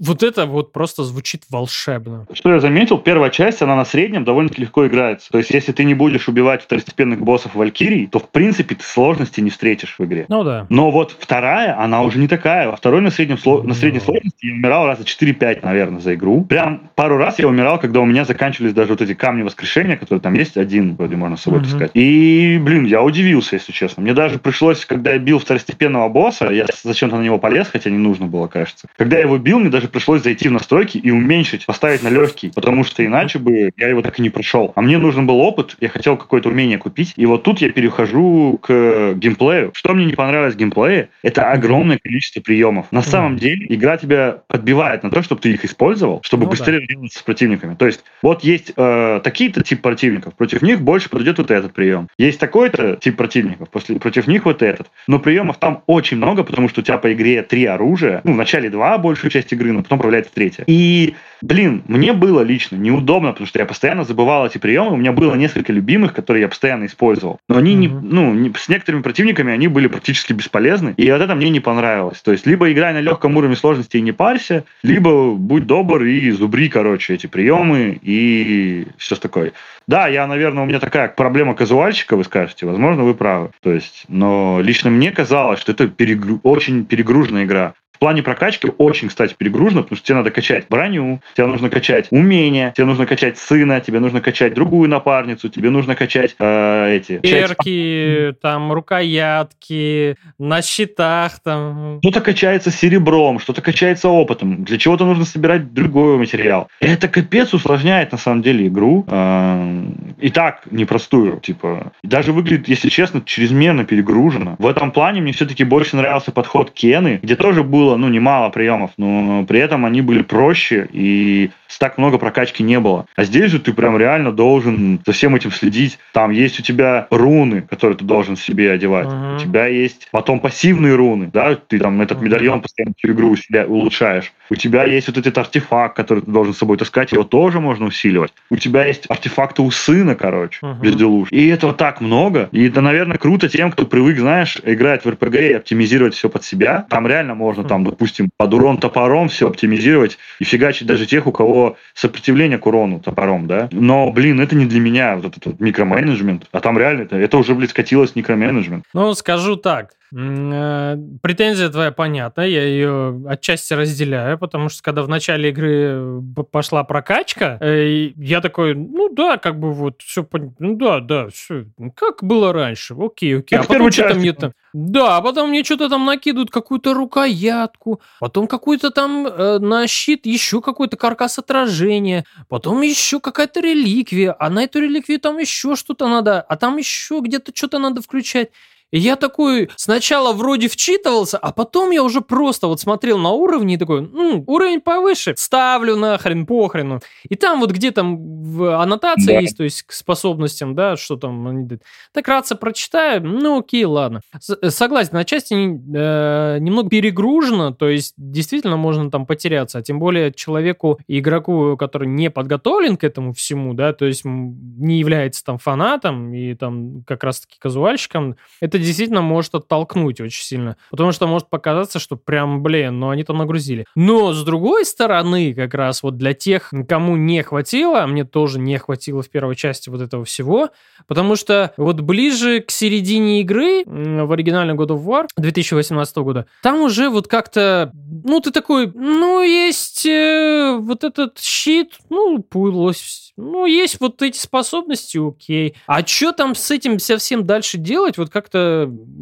Вот 0.00 0.22
это 0.22 0.46
вот 0.46 0.72
просто 0.72 1.02
звучит 1.02 1.42
волшебно. 1.50 2.24
Что 2.32 2.52
я 2.52 2.60
заметил, 2.60 2.98
первая 2.98 3.30
часть, 3.30 3.62
она 3.62 3.74
на 3.74 3.84
среднем 3.84 4.24
довольно-таки 4.24 4.62
легко 4.62 4.86
играется. 4.86 5.28
То 5.30 5.38
есть, 5.38 5.50
если 5.50 5.72
ты 5.72 5.82
не 5.82 5.94
будешь 5.94 6.28
убивать 6.28 6.62
второстепенных 6.62 7.20
боссов 7.20 7.56
Валькирий, 7.56 8.06
то, 8.06 8.20
в 8.20 8.28
принципе, 8.28 8.76
ты 8.76 8.84
сложности 8.84 9.40
не 9.40 9.50
встретишь 9.50 9.96
в 9.98 10.04
игре. 10.04 10.24
Ну 10.28 10.44
да. 10.44 10.66
Но 10.68 10.92
вот 10.92 11.16
вторая, 11.18 11.76
она 11.80 12.02
уже 12.02 12.20
не 12.20 12.28
такая. 12.28 12.68
Во 12.70 12.76
второй 12.76 13.00
на, 13.00 13.10
среднем, 13.10 13.38
на 13.66 13.74
средней 13.74 13.98
сложности 13.98 14.46
я 14.46 14.54
умирал 14.54 14.86
раза 14.86 15.02
4-5, 15.02 15.64
наверное, 15.64 16.00
за 16.00 16.14
игру. 16.14 16.44
Прям 16.44 16.90
пару 16.94 17.16
раз 17.16 17.40
я 17.40 17.48
умирал, 17.48 17.80
когда 17.80 17.98
у 17.98 18.04
меня 18.04 18.24
заканчивались 18.24 18.74
даже 18.74 18.90
вот 18.90 19.02
эти 19.02 19.14
камни 19.14 19.42
воскрешения, 19.42 19.96
которые 19.96 20.20
там 20.20 20.34
есть, 20.34 20.56
один 20.56 20.94
вроде 20.94 21.16
можно 21.16 21.36
с 21.36 21.42
собой 21.42 21.64
таскать. 21.64 21.90
И, 21.94 22.60
блин, 22.62 22.84
я 22.84 23.02
удивился, 23.02 23.56
если 23.56 23.72
честно. 23.72 24.04
Мне 24.04 24.14
даже 24.14 24.37
пришлось, 24.38 24.84
когда 24.84 25.12
я 25.12 25.18
бил 25.18 25.38
второстепенного 25.38 26.08
босса, 26.08 26.50
я 26.50 26.66
зачем-то 26.82 27.16
на 27.16 27.22
него 27.22 27.38
полез, 27.38 27.68
хотя 27.68 27.90
не 27.90 27.98
нужно 27.98 28.26
было, 28.26 28.46
кажется. 28.46 28.88
Когда 28.96 29.16
я 29.16 29.24
его 29.24 29.38
бил, 29.38 29.58
мне 29.58 29.70
даже 29.70 29.88
пришлось 29.88 30.22
зайти 30.22 30.48
в 30.48 30.52
настройки 30.52 30.98
и 30.98 31.10
уменьшить, 31.10 31.66
поставить 31.66 32.02
на 32.02 32.08
легкий, 32.08 32.50
потому 32.54 32.84
что 32.84 33.04
иначе 33.04 33.38
бы 33.38 33.70
я 33.76 33.88
его 33.88 34.02
так 34.02 34.18
и 34.18 34.22
не 34.22 34.30
прошел. 34.30 34.72
А 34.74 34.80
мне 34.80 34.98
нужен 34.98 35.26
был 35.26 35.40
опыт, 35.40 35.76
я 35.80 35.88
хотел 35.88 36.16
какое-то 36.16 36.48
умение 36.48 36.78
купить, 36.78 37.14
и 37.16 37.26
вот 37.26 37.42
тут 37.42 37.60
я 37.60 37.70
перехожу 37.70 38.58
к 38.62 39.14
геймплею. 39.14 39.72
Что 39.74 39.94
мне 39.94 40.04
не 40.04 40.14
понравилось 40.14 40.54
в 40.54 40.56
геймплее, 40.56 41.10
это 41.22 41.50
огромное 41.50 41.98
количество 41.98 42.40
приемов. 42.40 42.86
На 42.90 43.02
самом 43.02 43.36
деле 43.36 43.66
игра 43.68 43.96
тебя 43.96 44.38
подбивает 44.46 45.02
на 45.02 45.10
то, 45.10 45.22
чтобы 45.22 45.40
ты 45.40 45.52
их 45.52 45.64
использовал, 45.64 46.20
чтобы 46.22 46.44
ну, 46.44 46.50
быстрее 46.50 46.86
да. 46.88 47.08
с 47.10 47.22
противниками. 47.22 47.74
То 47.74 47.86
есть 47.86 48.04
вот 48.22 48.44
есть 48.44 48.72
э, 48.76 49.20
такие-то 49.22 49.62
тип 49.62 49.82
противников, 49.82 50.34
против 50.34 50.62
них 50.62 50.80
больше 50.80 51.08
подойдет 51.08 51.38
вот 51.38 51.50
этот 51.50 51.72
прием. 51.72 52.08
Есть 52.18 52.38
такой-то 52.38 52.96
тип 52.96 53.16
противников, 53.16 53.70
после, 53.70 53.96
против 53.96 54.26
них 54.28 54.44
вот 54.44 54.62
этот. 54.62 54.90
Но 55.06 55.18
приемов 55.18 55.58
там 55.58 55.82
очень 55.86 56.16
много, 56.16 56.44
потому 56.44 56.68
что 56.68 56.80
у 56.80 56.84
тебя 56.84 56.98
по 56.98 57.12
игре 57.12 57.42
три 57.42 57.64
оружия. 57.64 58.20
Ну, 58.24 58.34
в 58.34 58.36
начале 58.36 58.70
два 58.70 58.98
большую 58.98 59.30
часть 59.30 59.52
игры, 59.52 59.72
но 59.72 59.82
потом 59.82 59.98
появляется 59.98 60.32
третья. 60.32 60.64
И, 60.66 61.14
блин, 61.42 61.82
мне 61.88 62.12
было 62.12 62.42
лично 62.42 62.76
неудобно, 62.76 63.32
потому 63.32 63.46
что 63.46 63.58
я 63.58 63.66
постоянно 63.66 64.04
забывал 64.04 64.46
эти 64.46 64.58
приемы. 64.58 64.92
У 64.92 64.96
меня 64.96 65.12
было 65.12 65.34
несколько 65.34 65.72
любимых, 65.72 66.12
которые 66.12 66.42
я 66.42 66.48
постоянно 66.48 66.86
использовал. 66.86 67.40
Но 67.48 67.56
они, 67.56 67.74
mm-hmm. 67.74 67.76
не, 67.76 67.88
ну, 67.88 68.34
не, 68.34 68.52
с 68.54 68.68
некоторыми 68.68 69.02
противниками 69.02 69.52
они 69.52 69.68
были 69.68 69.88
практически 69.88 70.32
бесполезны. 70.32 70.94
И 70.96 71.10
вот 71.10 71.20
это 71.20 71.34
мне 71.34 71.50
не 71.50 71.60
понравилось. 71.60 72.20
То 72.20 72.32
есть, 72.32 72.46
либо 72.46 72.70
играй 72.70 72.92
на 72.92 73.00
легком 73.00 73.36
уровне 73.36 73.56
сложности 73.56 73.96
и 73.96 74.02
не 74.02 74.12
парься, 74.12 74.64
либо 74.82 75.32
будь 75.34 75.66
добр 75.66 76.02
и 76.04 76.30
зубри, 76.30 76.68
короче, 76.68 77.14
эти 77.14 77.26
приемы 77.26 77.98
и 78.02 78.86
все 78.98 79.16
такое. 79.16 79.52
Да, 79.88 80.06
я, 80.06 80.26
наверное, 80.26 80.64
у 80.64 80.66
меня 80.66 80.80
такая 80.80 81.08
проблема 81.08 81.54
казуальщика, 81.54 82.14
вы 82.14 82.22
скажете. 82.22 82.66
Возможно, 82.66 83.04
вы 83.04 83.14
правы. 83.14 83.50
То 83.62 83.72
есть, 83.72 84.04
но 84.08 84.60
лично 84.60 84.90
мне 84.90 85.10
казалось, 85.10 85.60
что 85.60 85.72
это 85.72 85.88
перегру... 85.88 86.40
очень 86.42 86.84
перегруженная 86.84 87.44
игра 87.46 87.72
в 87.98 88.00
плане 88.00 88.22
прокачки 88.22 88.70
очень, 88.78 89.08
кстати, 89.08 89.34
перегружено, 89.36 89.82
потому 89.82 89.96
что 89.96 90.06
тебе 90.06 90.18
надо 90.18 90.30
качать 90.30 90.66
броню, 90.70 91.20
тебе 91.34 91.48
нужно 91.48 91.68
качать 91.68 92.06
умения, 92.12 92.72
тебе 92.76 92.84
нужно 92.84 93.06
качать 93.06 93.38
сына, 93.38 93.80
тебе 93.80 93.98
нужно 93.98 94.20
качать 94.20 94.54
другую 94.54 94.88
напарницу, 94.88 95.48
тебе 95.48 95.70
нужно 95.70 95.96
качать 95.96 96.36
э, 96.38 96.94
эти... 96.94 97.18
Перки, 97.18 98.36
там, 98.40 98.72
рукоятки, 98.72 100.14
на 100.38 100.62
щитах 100.62 101.40
там. 101.40 101.98
Что-то 102.00 102.20
качается 102.20 102.70
серебром, 102.70 103.40
что-то 103.40 103.62
качается 103.62 104.08
опытом. 104.08 104.62
Для 104.62 104.78
чего-то 104.78 105.04
нужно 105.04 105.24
собирать 105.24 105.74
другой 105.74 106.18
материал. 106.18 106.68
Это 106.78 107.08
капец 107.08 107.52
усложняет, 107.52 108.12
на 108.12 108.18
самом 108.18 108.42
деле, 108.42 108.68
игру. 108.68 109.04
Э, 109.08 109.86
и 110.20 110.30
так 110.30 110.62
непростую, 110.70 111.40
типа. 111.40 111.92
Даже 112.02 112.32
выглядит, 112.32 112.68
если 112.68 112.88
честно, 112.88 113.22
чрезмерно 113.24 113.84
перегружено. 113.84 114.56
В 114.58 114.66
этом 114.66 114.90
плане 114.90 115.20
мне 115.20 115.32
все-таки 115.32 115.64
больше 115.64 115.96
нравился 115.96 116.32
подход 116.32 116.70
Кены, 116.70 117.20
где 117.22 117.36
тоже 117.36 117.62
было, 117.62 117.96
ну, 117.96 118.08
немало 118.08 118.50
приемов, 118.50 118.90
но 118.96 119.44
при 119.44 119.60
этом 119.60 119.84
они 119.84 120.02
были 120.02 120.22
проще 120.22 120.88
и 120.92 121.50
так 121.78 121.96
много 121.96 122.18
прокачки 122.18 122.62
не 122.62 122.80
было. 122.80 123.06
А 123.16 123.24
здесь 123.24 123.50
же 123.50 123.60
ты 123.60 123.72
прям 123.72 123.96
реально 123.96 124.32
должен 124.32 125.00
за 125.06 125.12
всем 125.12 125.34
этим 125.34 125.52
следить. 125.52 125.98
Там 126.12 126.30
есть 126.30 126.58
у 126.58 126.62
тебя 126.62 127.06
руны, 127.10 127.62
которые 127.62 127.96
ты 127.96 128.04
должен 128.04 128.36
себе 128.36 128.72
одевать. 128.72 129.06
Uh-huh. 129.06 129.36
У 129.36 129.38
тебя 129.38 129.66
есть 129.66 130.08
потом 130.10 130.40
пассивные 130.40 130.94
руны, 130.94 131.30
да, 131.32 131.54
ты 131.54 131.78
там 131.78 132.00
этот 132.00 132.20
медальон 132.20 132.60
постоянно 132.60 132.94
всю 132.98 133.12
игру 133.12 133.36
себя 133.36 133.66
улучшаешь. 133.66 134.32
У 134.50 134.54
тебя 134.56 134.84
есть 134.84 135.08
вот 135.08 135.18
этот 135.18 135.38
артефакт, 135.38 135.96
который 135.96 136.20
ты 136.20 136.30
должен 136.30 136.54
с 136.54 136.58
собой 136.58 136.76
таскать, 136.76 137.12
его 137.12 137.24
тоже 137.24 137.60
можно 137.60 137.86
усиливать. 137.86 138.32
У 138.50 138.56
тебя 138.56 138.84
есть 138.84 139.04
артефакты 139.08 139.62
у 139.62 139.70
сына, 140.08 140.14
короче, 140.14 140.58
uh-huh. 140.62 140.80
безделуш. 140.80 141.28
И 141.30 141.48
этого 141.48 141.72
так 141.72 142.00
много. 142.00 142.48
И 142.52 142.68
это, 142.68 142.80
наверное, 142.80 143.18
круто 143.18 143.48
тем, 143.48 143.70
кто 143.70 143.86
привык, 143.86 144.18
знаешь, 144.18 144.58
играть 144.64 145.04
в 145.04 145.10
РПГ 145.10 145.34
и 145.34 145.52
оптимизировать 145.52 146.14
все 146.14 146.28
под 146.28 146.44
себя. 146.44 146.86
Там 146.88 147.06
реально 147.06 147.34
можно, 147.34 147.64
там, 147.64 147.84
допустим, 147.84 148.30
под 148.36 148.54
урон 148.54 148.78
топором 148.78 149.28
все 149.28 149.48
оптимизировать 149.48 150.18
и 150.38 150.44
фигачить 150.44 150.86
даже 150.86 151.06
тех, 151.06 151.26
у 151.26 151.32
кого 151.32 151.76
сопротивление 151.94 152.58
к 152.58 152.66
урону 152.66 153.00
топором, 153.00 153.46
да. 153.46 153.68
Но, 153.72 154.10
блин, 154.10 154.40
это 154.40 154.56
не 154.56 154.66
для 154.66 154.80
меня, 154.80 155.16
вот 155.16 155.26
этот 155.26 155.46
вот 155.46 155.60
микроменеджмент. 155.60 156.44
А 156.52 156.60
там 156.60 156.78
реально 156.78 157.02
это, 157.02 157.16
это 157.16 157.36
уже, 157.38 157.54
блин, 157.54 157.68
скатилось 157.68 158.16
микроменеджмент. 158.16 158.84
Ну, 158.94 159.14
скажу 159.14 159.56
так. 159.56 159.90
Э, 160.14 160.96
претензия 161.22 161.68
твоя 161.68 161.92
понятна, 161.92 162.42
я 162.42 162.62
ее 162.62 163.22
отчасти 163.28 163.74
разделяю, 163.74 164.38
потому 164.38 164.68
что 164.68 164.82
когда 164.82 165.02
в 165.02 165.08
начале 165.08 165.50
игры 165.50 166.22
пошла 166.50 166.82
прокачка, 166.84 167.58
э, 167.60 168.12
я 168.16 168.40
такой, 168.40 168.74
ну 168.74 169.12
да, 169.12 169.36
как 169.36 169.58
бы 169.58 169.72
вот 169.72 170.00
все, 170.02 170.26
ну 170.58 170.76
да, 170.76 171.00
да, 171.00 171.28
все, 171.28 171.66
как 171.94 172.22
было 172.24 172.52
раньше, 172.52 172.94
окей, 172.94 173.38
окей. 173.38 173.58
Как 173.58 173.66
а 173.66 173.72
потом 173.72 173.92
что-то 173.92 174.14
мне 174.14 174.32
там, 174.32 174.52
да, 174.72 175.16
а 175.16 175.20
потом 175.20 175.50
мне 175.50 175.62
что-то 175.62 175.90
там 175.90 176.06
накидывают 176.06 176.50
какую-то 176.50 176.94
рукоятку, 176.94 178.00
потом 178.18 178.46
какую-то 178.46 178.90
там 178.90 179.26
э, 179.26 179.58
на 179.58 179.86
щит 179.86 180.24
еще 180.24 180.62
какой-то 180.62 180.96
каркас 180.96 181.38
отражения, 181.38 182.24
потом 182.48 182.80
еще 182.80 183.20
какая-то 183.20 183.60
реликвия, 183.60 184.34
а 184.38 184.48
на 184.48 184.64
эту 184.64 184.80
реликвию 184.80 185.20
там 185.20 185.38
еще 185.38 185.76
что-то 185.76 186.08
надо, 186.08 186.40
а 186.40 186.56
там 186.56 186.78
еще 186.78 187.20
где-то 187.20 187.52
что-то 187.54 187.78
надо 187.78 188.00
включать. 188.00 188.50
И 188.90 188.98
я 188.98 189.16
такой 189.16 189.68
сначала 189.76 190.32
вроде 190.32 190.68
вчитывался, 190.68 191.38
а 191.38 191.52
потом 191.52 191.90
я 191.90 192.02
уже 192.02 192.20
просто 192.20 192.68
вот 192.68 192.80
смотрел 192.80 193.18
на 193.18 193.30
уровни 193.30 193.74
и 193.74 193.76
такой, 193.76 194.00
М, 194.00 194.44
уровень 194.46 194.80
повыше, 194.80 195.34
ставлю 195.36 195.96
нахрен, 195.96 196.46
похрену. 196.46 197.00
И 197.28 197.34
там 197.34 197.60
вот 197.60 197.70
где 197.72 197.90
там 197.90 198.16
в 198.42 198.80
аннотации 198.80 199.34
да. 199.34 199.40
есть, 199.40 199.56
то 199.56 199.64
есть 199.64 199.82
к 199.82 199.92
способностям, 199.92 200.74
да, 200.74 200.96
что 200.96 201.16
там. 201.16 201.68
Так 202.12 202.24
кратко 202.24 202.56
прочитаю, 202.56 203.22
ну 203.22 203.58
окей, 203.58 203.84
ладно. 203.84 204.20
С 204.38 204.56
э, 204.60 204.70
согласен, 204.70 205.10
на 205.12 205.24
части 205.24 205.54
э, 205.54 206.58
немного 206.58 206.88
перегружено, 206.88 207.72
то 207.72 207.88
есть 207.88 208.14
действительно 208.16 208.76
можно 208.76 209.10
там 209.10 209.26
потеряться, 209.26 209.78
а 209.78 209.82
тем 209.82 209.98
более 209.98 210.32
человеку, 210.32 210.98
игроку, 211.08 211.76
который 211.76 212.08
не 212.08 212.30
подготовлен 212.30 212.96
к 212.96 213.04
этому 213.04 213.32
всему, 213.32 213.74
да, 213.74 213.92
то 213.92 214.06
есть 214.06 214.22
не 214.24 214.98
является 214.98 215.44
там 215.44 215.58
фанатом 215.58 216.32
и 216.32 216.54
там 216.54 217.02
как 217.04 217.24
раз-таки 217.24 217.56
казуальщиком, 217.58 218.36
это 218.60 218.77
это 218.78 218.86
действительно 218.86 219.20
может 219.20 219.54
оттолкнуть 219.54 220.20
очень 220.20 220.42
сильно. 220.42 220.76
Потому 220.90 221.12
что 221.12 221.26
может 221.26 221.48
показаться, 221.50 221.98
что 221.98 222.16
прям, 222.16 222.62
блин, 222.62 223.00
ну 223.00 223.10
они 223.10 223.24
там 223.24 223.38
нагрузили. 223.38 223.84
Но 223.94 224.32
с 224.32 224.42
другой 224.44 224.84
стороны, 224.84 225.52
как 225.54 225.74
раз 225.74 226.02
вот 226.02 226.16
для 226.16 226.32
тех, 226.32 226.72
кому 226.88 227.16
не 227.16 227.42
хватило, 227.42 228.02
а 228.02 228.06
мне 228.06 228.24
тоже 228.24 228.58
не 228.58 228.78
хватило 228.78 229.22
в 229.22 229.28
первой 229.28 229.56
части 229.56 229.90
вот 229.90 230.00
этого 230.00 230.24
всего, 230.24 230.70
потому 231.06 231.36
что 231.36 231.72
вот 231.76 232.00
ближе 232.00 232.60
к 232.60 232.70
середине 232.70 233.40
игры 233.40 233.84
в 233.84 234.32
оригинальном 234.32 234.78
God 234.80 234.88
of 234.88 235.04
War 235.04 235.26
2018 235.36 236.16
года, 236.18 236.46
там 236.62 236.80
уже 236.80 237.10
вот 237.10 237.28
как-то, 237.28 237.92
ну 237.94 238.40
ты 238.40 238.50
такой, 238.50 238.90
ну 238.94 239.42
есть 239.42 240.06
э, 240.06 240.76
вот 240.80 241.04
этот 241.04 241.38
щит, 241.40 241.94
ну 242.10 242.38
пылось, 242.42 243.32
ну 243.36 243.66
есть 243.66 244.00
вот 244.00 244.22
эти 244.22 244.38
способности, 244.38 245.18
окей. 245.18 245.74
А 245.86 246.04
что 246.06 246.32
там 246.32 246.54
с 246.54 246.70
этим 246.70 246.98
совсем 246.98 247.44
дальше 247.44 247.78
делать, 247.78 248.18
вот 248.18 248.30
как-то 248.30 248.67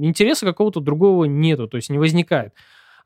интереса 0.00 0.46
какого-то 0.46 0.80
другого 0.80 1.24
нету, 1.24 1.68
то 1.68 1.76
есть 1.76 1.90
не 1.90 1.98
возникает. 1.98 2.52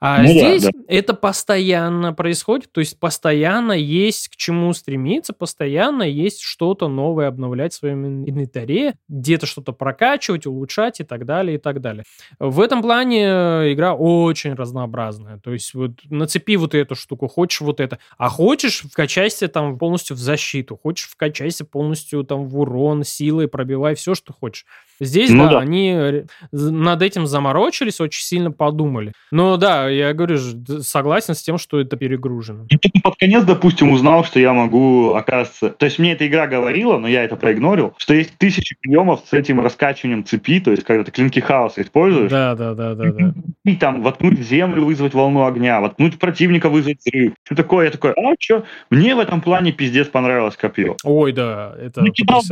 А 0.02 0.22
ну, 0.22 0.28
здесь 0.28 0.62
да, 0.62 0.70
да. 0.72 0.78
это 0.88 1.12
постоянно 1.12 2.14
происходит, 2.14 2.72
то 2.72 2.80
есть 2.80 2.98
постоянно 2.98 3.72
есть 3.72 4.28
к 4.28 4.36
чему 4.36 4.72
стремиться, 4.72 5.34
постоянно 5.34 6.04
есть 6.04 6.40
что-то 6.40 6.88
новое 6.88 7.28
обновлять 7.28 7.74
в 7.74 7.76
своем 7.76 8.24
инвентаре, 8.24 8.94
где-то 9.08 9.44
что-то 9.44 9.72
прокачивать, 9.72 10.46
улучшать 10.46 11.00
и 11.00 11.04
так 11.04 11.26
далее, 11.26 11.56
и 11.56 11.58
так 11.58 11.82
далее. 11.82 12.04
В 12.38 12.62
этом 12.62 12.80
плане 12.80 13.24
э, 13.26 13.72
игра 13.74 13.92
очень 13.92 14.54
разнообразная, 14.54 15.38
то 15.38 15.52
есть 15.52 15.74
вот 15.74 15.92
нацепи 16.08 16.56
вот 16.56 16.74
эту 16.74 16.94
штуку, 16.94 17.28
хочешь 17.28 17.60
вот 17.60 17.78
это, 17.78 17.98
а 18.16 18.30
хочешь 18.30 18.80
вкачайся 18.90 19.48
там 19.48 19.76
полностью 19.76 20.16
в 20.16 20.18
защиту, 20.18 20.78
хочешь 20.82 21.10
вкачайся 21.10 21.66
полностью 21.66 22.24
там 22.24 22.48
в 22.48 22.58
урон, 22.58 23.04
силой, 23.04 23.48
пробивай 23.48 23.96
все, 23.96 24.14
что 24.14 24.32
хочешь. 24.32 24.64
Здесь, 25.00 25.30
ну, 25.30 25.44
да, 25.44 25.52
да, 25.52 25.58
они 25.60 26.24
над 26.52 27.02
этим 27.02 27.26
заморочились, 27.26 28.00
очень 28.00 28.22
сильно 28.22 28.52
подумали. 28.52 29.12
Но 29.30 29.56
да, 29.56 29.88
я 29.88 30.12
говорю, 30.12 30.38
согласен 30.82 31.34
с 31.34 31.42
тем, 31.42 31.56
что 31.56 31.80
это 31.80 31.96
перегружено. 31.96 32.66
Я 32.68 32.78
только 32.78 33.00
под 33.02 33.16
конец, 33.16 33.44
допустим, 33.44 33.90
узнал, 33.92 34.24
что 34.24 34.38
я 34.38 34.52
могу, 34.52 35.14
оказывается... 35.14 35.70
То 35.70 35.86
есть 35.86 35.98
мне 35.98 36.12
эта 36.12 36.26
игра 36.26 36.46
говорила, 36.46 36.98
но 36.98 37.08
я 37.08 37.24
это 37.24 37.36
проигнорил, 37.36 37.94
что 37.96 38.12
есть 38.12 38.36
тысячи 38.36 38.76
приемов 38.78 39.22
с 39.26 39.32
этим 39.32 39.60
раскачиванием 39.60 40.24
цепи, 40.24 40.60
то 40.60 40.70
есть 40.70 40.84
когда 40.84 41.02
ты 41.02 41.10
клинки 41.10 41.40
хаоса 41.40 41.80
используешь. 41.80 42.30
Да, 42.30 42.54
да, 42.54 42.74
да, 42.74 42.94
да. 42.94 43.10
да. 43.10 43.34
И 43.64 43.76
там 43.76 44.02
воткнуть 44.02 44.38
в 44.38 44.42
землю, 44.42 44.84
вызвать 44.84 45.14
волну 45.14 45.46
огня, 45.46 45.80
воткнуть 45.80 46.18
противника, 46.18 46.68
вызвать 46.68 46.98
взрыв. 46.98 47.32
Что 47.44 47.54
такое? 47.54 47.86
Я 47.86 47.90
такой, 47.90 48.12
а 48.12 48.34
что? 48.38 48.64
Мне 48.90 49.14
в 49.14 49.18
этом 49.18 49.40
плане 49.40 49.72
пиздец 49.72 50.08
понравилось 50.08 50.56
копье. 50.56 50.96
Ой, 51.04 51.32
да, 51.32 51.74
это 51.80 52.02
Накидал 52.02 52.42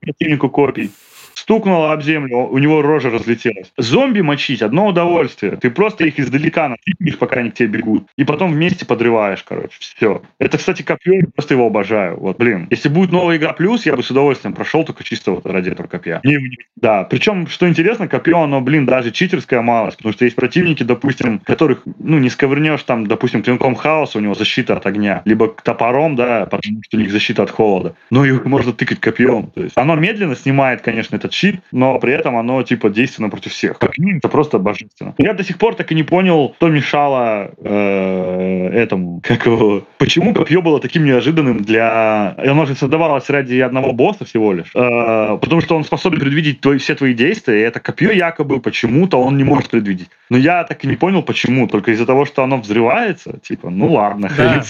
противнику 0.00 0.48
копий 0.48 0.92
стукнуло 1.38 1.92
об 1.92 2.02
землю, 2.02 2.48
у 2.50 2.58
него 2.58 2.82
рожа 2.82 3.10
разлетелась. 3.10 3.72
Зомби 3.76 4.20
мочить 4.20 4.62
одно 4.62 4.88
удовольствие. 4.88 5.56
Ты 5.56 5.70
просто 5.70 6.04
их 6.04 6.18
издалека 6.18 6.68
натыкаешь, 6.68 7.18
пока 7.18 7.40
они 7.40 7.50
к 7.50 7.54
тебе 7.54 7.68
бегут. 7.68 8.06
И 8.16 8.24
потом 8.24 8.52
вместе 8.52 8.84
подрываешь, 8.84 9.44
короче. 9.44 9.76
Все. 9.78 10.22
Это, 10.38 10.58
кстати, 10.58 10.82
копье, 10.82 11.14
я 11.20 11.26
просто 11.34 11.54
его 11.54 11.66
обожаю. 11.66 12.18
Вот, 12.18 12.38
блин. 12.38 12.66
Если 12.70 12.88
будет 12.88 13.12
новая 13.12 13.36
игра 13.36 13.52
плюс, 13.52 13.86
я 13.86 13.94
бы 13.94 14.02
с 14.02 14.10
удовольствием 14.10 14.52
прошел 14.54 14.84
только 14.84 15.04
чисто 15.04 15.30
вот 15.32 15.46
ради 15.46 15.70
этого 15.70 15.86
копья. 15.86 16.20
И, 16.24 16.36
да. 16.76 17.04
Причем, 17.04 17.46
что 17.46 17.68
интересно, 17.68 18.08
копье, 18.08 18.40
оно, 18.40 18.60
блин, 18.60 18.84
даже 18.86 19.12
читерская 19.12 19.62
малость. 19.62 19.98
Потому 19.98 20.12
что 20.12 20.24
есть 20.24 20.36
противники, 20.36 20.82
допустим, 20.82 21.38
которых, 21.38 21.82
ну, 21.98 22.18
не 22.18 22.30
сковырнешь 22.30 22.82
там, 22.82 23.06
допустим, 23.06 23.42
клинком 23.42 23.76
хаоса, 23.76 24.18
у 24.18 24.20
него 24.20 24.34
защита 24.34 24.76
от 24.76 24.86
огня. 24.86 25.22
Либо 25.24 25.48
топором, 25.48 26.16
да, 26.16 26.46
потому 26.46 26.82
что 26.82 26.96
у 26.96 27.00
них 27.00 27.12
защита 27.12 27.44
от 27.44 27.50
холода. 27.50 27.94
Но 28.10 28.24
их 28.24 28.44
можно 28.44 28.72
тыкать 28.72 28.98
копьем. 28.98 29.50
То 29.54 29.62
есть 29.62 29.76
оно 29.76 29.94
медленно 29.94 30.34
снимает, 30.34 30.80
конечно, 30.80 31.16
этот 31.28 31.34
щит, 31.34 31.60
но 31.72 31.98
при 31.98 32.12
этом 32.12 32.36
оно 32.36 32.62
типа 32.62 32.90
действенно 32.90 33.30
против 33.30 33.52
всех. 33.52 33.78
Как 33.78 33.98
минимум, 33.98 34.18
это 34.18 34.28
просто 34.28 34.58
божественно. 34.58 35.14
Я 35.18 35.34
до 35.34 35.44
сих 35.44 35.58
пор 35.58 35.74
так 35.74 35.92
и 35.92 35.94
не 35.94 36.02
понял, 36.02 36.54
что 36.56 36.68
мешало 36.68 37.50
э, 37.58 38.70
этому, 38.74 39.20
как 39.22 39.46
его, 39.46 39.82
почему 39.98 40.34
копье 40.34 40.62
было 40.62 40.80
таким 40.80 41.04
неожиданным 41.04 41.62
для... 41.62 42.34
Оно 42.36 42.66
же 42.66 42.74
создавалось 42.74 43.28
ради 43.30 43.56
одного 43.60 43.92
босса 43.92 44.24
всего 44.24 44.52
лишь. 44.52 44.70
Э, 44.74 45.38
потому 45.40 45.60
что 45.60 45.76
он 45.76 45.84
способен 45.84 46.20
предвидеть 46.20 46.60
твои, 46.60 46.78
все 46.78 46.94
твои 46.94 47.14
действия, 47.14 47.60
и 47.60 47.62
это 47.62 47.80
копье 47.80 48.12
якобы 48.12 48.60
почему-то 48.60 49.20
он 49.20 49.36
не 49.36 49.44
может 49.44 49.70
предвидеть. 49.70 50.08
Но 50.30 50.36
я 50.36 50.64
так 50.64 50.84
и 50.84 50.88
не 50.88 50.96
понял, 50.96 51.22
почему. 51.22 51.68
Только 51.68 51.92
из-за 51.92 52.06
того, 52.06 52.24
что 52.24 52.42
оно 52.42 52.58
взрывается, 52.58 53.38
типа, 53.42 53.70
ну 53.70 53.92
ладно, 53.92 54.30
да. 54.36 54.62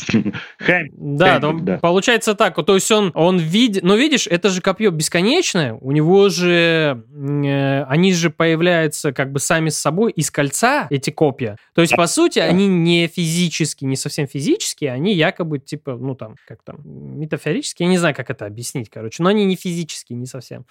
Хэм, 0.58 0.90
да, 0.92 1.40
хэм, 1.40 1.64
да, 1.64 1.78
получается 1.78 2.34
так, 2.34 2.58
то 2.64 2.74
есть 2.74 2.90
он, 2.90 3.12
он 3.14 3.38
видит, 3.38 3.82
но 3.82 3.94
видишь, 3.94 4.26
это 4.26 4.48
же 4.50 4.60
копье 4.60 4.90
бесконечное, 4.90 5.74
у 5.74 5.92
него 5.92 6.28
же 6.28 6.47
э, 6.54 7.84
они 7.88 8.12
же 8.12 8.30
появляются 8.30 9.12
как 9.12 9.32
бы 9.32 9.40
сами 9.40 9.68
с 9.68 9.78
собой 9.78 10.12
из 10.12 10.30
кольца, 10.30 10.86
эти 10.90 11.10
копья. 11.10 11.56
То 11.74 11.82
есть, 11.82 11.94
по 11.96 12.06
сути, 12.06 12.38
они 12.38 12.66
не 12.66 13.06
физически, 13.06 13.84
не 13.84 13.96
совсем 13.96 14.26
физические, 14.26 14.92
они 14.92 15.14
якобы 15.14 15.58
типа, 15.58 15.96
ну 15.96 16.14
там, 16.14 16.36
как 16.46 16.62
там, 16.62 16.78
метафорические, 16.84 17.86
я 17.86 17.90
не 17.90 17.98
знаю, 17.98 18.14
как 18.14 18.30
это 18.30 18.46
объяснить, 18.46 18.90
короче, 18.90 19.22
но 19.22 19.28
они 19.28 19.44
не 19.44 19.56
физические, 19.56 20.18
не 20.18 20.26
совсем. 20.26 20.64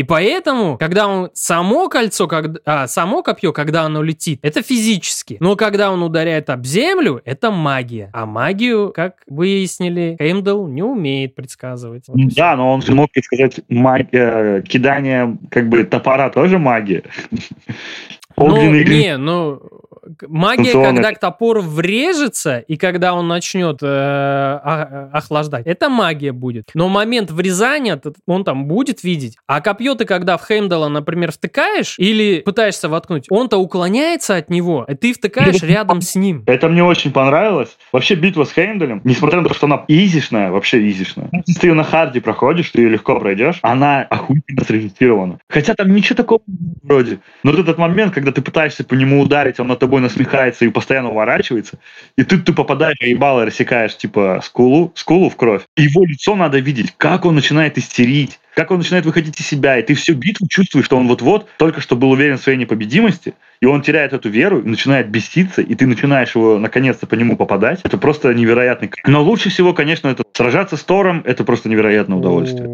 И 0.00 0.02
поэтому, 0.02 0.78
когда 0.78 1.08
он 1.08 1.28
само 1.34 1.90
кольцо, 1.90 2.26
когда, 2.26 2.58
а, 2.64 2.86
само 2.86 3.22
копье, 3.22 3.52
когда 3.52 3.82
оно 3.82 4.02
летит, 4.02 4.38
это 4.40 4.62
физически. 4.62 5.36
Но 5.40 5.56
когда 5.56 5.92
он 5.92 6.02
ударяет 6.02 6.48
об 6.48 6.64
землю, 6.64 7.20
это 7.26 7.50
магия. 7.50 8.08
А 8.14 8.24
магию, 8.24 8.94
как 8.96 9.16
выяснили, 9.26 10.16
Хеймдл 10.18 10.68
не 10.68 10.82
умеет 10.82 11.34
предсказывать. 11.34 12.04
Вот 12.08 12.16
да, 12.34 12.56
но 12.56 12.72
он 12.72 12.80
же 12.80 12.94
мог 12.94 13.12
предсказать 13.12 13.60
магия, 13.68 14.62
кидание 14.62 15.36
как 15.50 15.68
бы 15.68 15.84
топора 15.84 16.30
тоже 16.30 16.58
магия. 16.58 17.02
Ну, 18.38 18.56
не, 18.72 19.18
ну, 19.18 19.60
магия, 20.26 20.72
когда 20.72 21.12
топор 21.12 21.60
врежется, 21.60 22.58
и 22.58 22.76
когда 22.76 23.14
он 23.14 23.28
начнет 23.28 23.78
э, 23.82 25.08
охлаждать, 25.12 25.66
это 25.66 25.88
магия 25.88 26.32
будет. 26.32 26.70
Но 26.74 26.88
момент 26.88 27.30
врезания 27.30 28.00
он 28.26 28.44
там 28.44 28.66
будет 28.66 29.02
видеть. 29.04 29.36
А 29.46 29.60
копье 29.60 29.94
ты, 29.94 30.04
когда 30.04 30.36
в 30.36 30.46
Хеймдала, 30.46 30.88
например, 30.88 31.32
втыкаешь 31.32 31.96
или 31.98 32.40
пытаешься 32.40 32.88
воткнуть, 32.88 33.26
он-то 33.30 33.58
уклоняется 33.58 34.36
от 34.36 34.50
него, 34.50 34.84
и 34.88 34.94
ты 34.94 35.12
втыкаешь 35.12 35.62
рядом 35.62 36.00
с 36.00 36.14
ним. 36.14 36.42
Это 36.46 36.68
мне 36.68 36.84
очень 36.84 37.12
понравилось. 37.12 37.76
Вообще 37.92 38.14
битва 38.14 38.44
с 38.44 38.52
Хеймдалем, 38.52 39.00
несмотря 39.04 39.40
на 39.40 39.48
то, 39.48 39.54
что 39.54 39.66
она 39.66 39.84
изишная, 39.88 40.50
вообще 40.50 40.88
изишная, 40.88 41.28
если 41.46 41.60
ты 41.60 41.66
ее 41.68 41.74
на 41.74 41.84
харде 41.84 42.20
проходишь, 42.20 42.70
ты 42.70 42.82
ее 42.82 42.88
легко 42.90 43.18
пройдешь, 43.18 43.58
она 43.62 44.02
охуенно 44.02 44.64
срежиссирована. 44.66 45.38
Хотя 45.48 45.74
там 45.74 45.94
ничего 45.94 46.16
такого 46.16 46.40
вроде. 46.82 47.20
Но 47.42 47.50
вот 47.50 47.60
этот 47.60 47.78
момент, 47.78 48.14
когда 48.14 48.32
ты 48.32 48.42
пытаешься 48.42 48.84
по 48.84 48.94
нему 48.94 49.20
ударить, 49.20 49.60
он 49.60 49.68
на 49.68 49.76
тобой 49.76 49.99
насмехается 50.00 50.64
и 50.64 50.70
постоянно 50.70 51.10
уворачивается, 51.10 51.78
и 52.16 52.24
ты, 52.24 52.38
ты 52.38 52.52
попадаешь 52.52 52.98
и 53.00 53.10
ебало 53.10 53.44
рассекаешь, 53.44 53.96
типа, 53.96 54.40
скулу, 54.44 54.92
скулу 54.94 55.30
в 55.30 55.36
кровь. 55.36 55.62
Его 55.76 56.04
лицо 56.04 56.34
надо 56.34 56.58
видеть, 56.58 56.94
как 56.96 57.24
он 57.24 57.34
начинает 57.34 57.78
истерить, 57.78 58.38
как 58.54 58.70
он 58.70 58.78
начинает 58.78 59.06
выходить 59.06 59.38
из 59.40 59.46
себя, 59.46 59.78
и 59.78 59.82
ты 59.82 59.94
всю 59.94 60.14
битву 60.14 60.46
чувствуешь, 60.48 60.86
что 60.86 60.96
он 60.96 61.08
вот-вот 61.08 61.48
только 61.56 61.80
что 61.80 61.96
был 61.96 62.10
уверен 62.10 62.36
в 62.36 62.42
своей 62.42 62.58
непобедимости, 62.58 63.34
и 63.60 63.66
он 63.66 63.82
теряет 63.82 64.12
эту 64.12 64.28
веру, 64.28 64.62
начинает 64.64 65.08
беситься, 65.08 65.62
и 65.62 65.74
ты 65.74 65.86
начинаешь 65.86 66.34
его 66.34 66.58
наконец-то 66.58 67.06
по 67.06 67.14
нему 67.14 67.36
попадать. 67.36 67.80
Это 67.84 67.98
просто 67.98 68.32
невероятный. 68.34 68.90
Но 69.06 69.22
лучше 69.22 69.50
всего, 69.50 69.72
конечно, 69.72 70.08
это 70.08 70.24
сражаться 70.32 70.76
с 70.76 70.82
Тором, 70.82 71.22
это 71.24 71.44
просто 71.44 71.68
невероятное 71.68 72.18
удовольствие. 72.18 72.68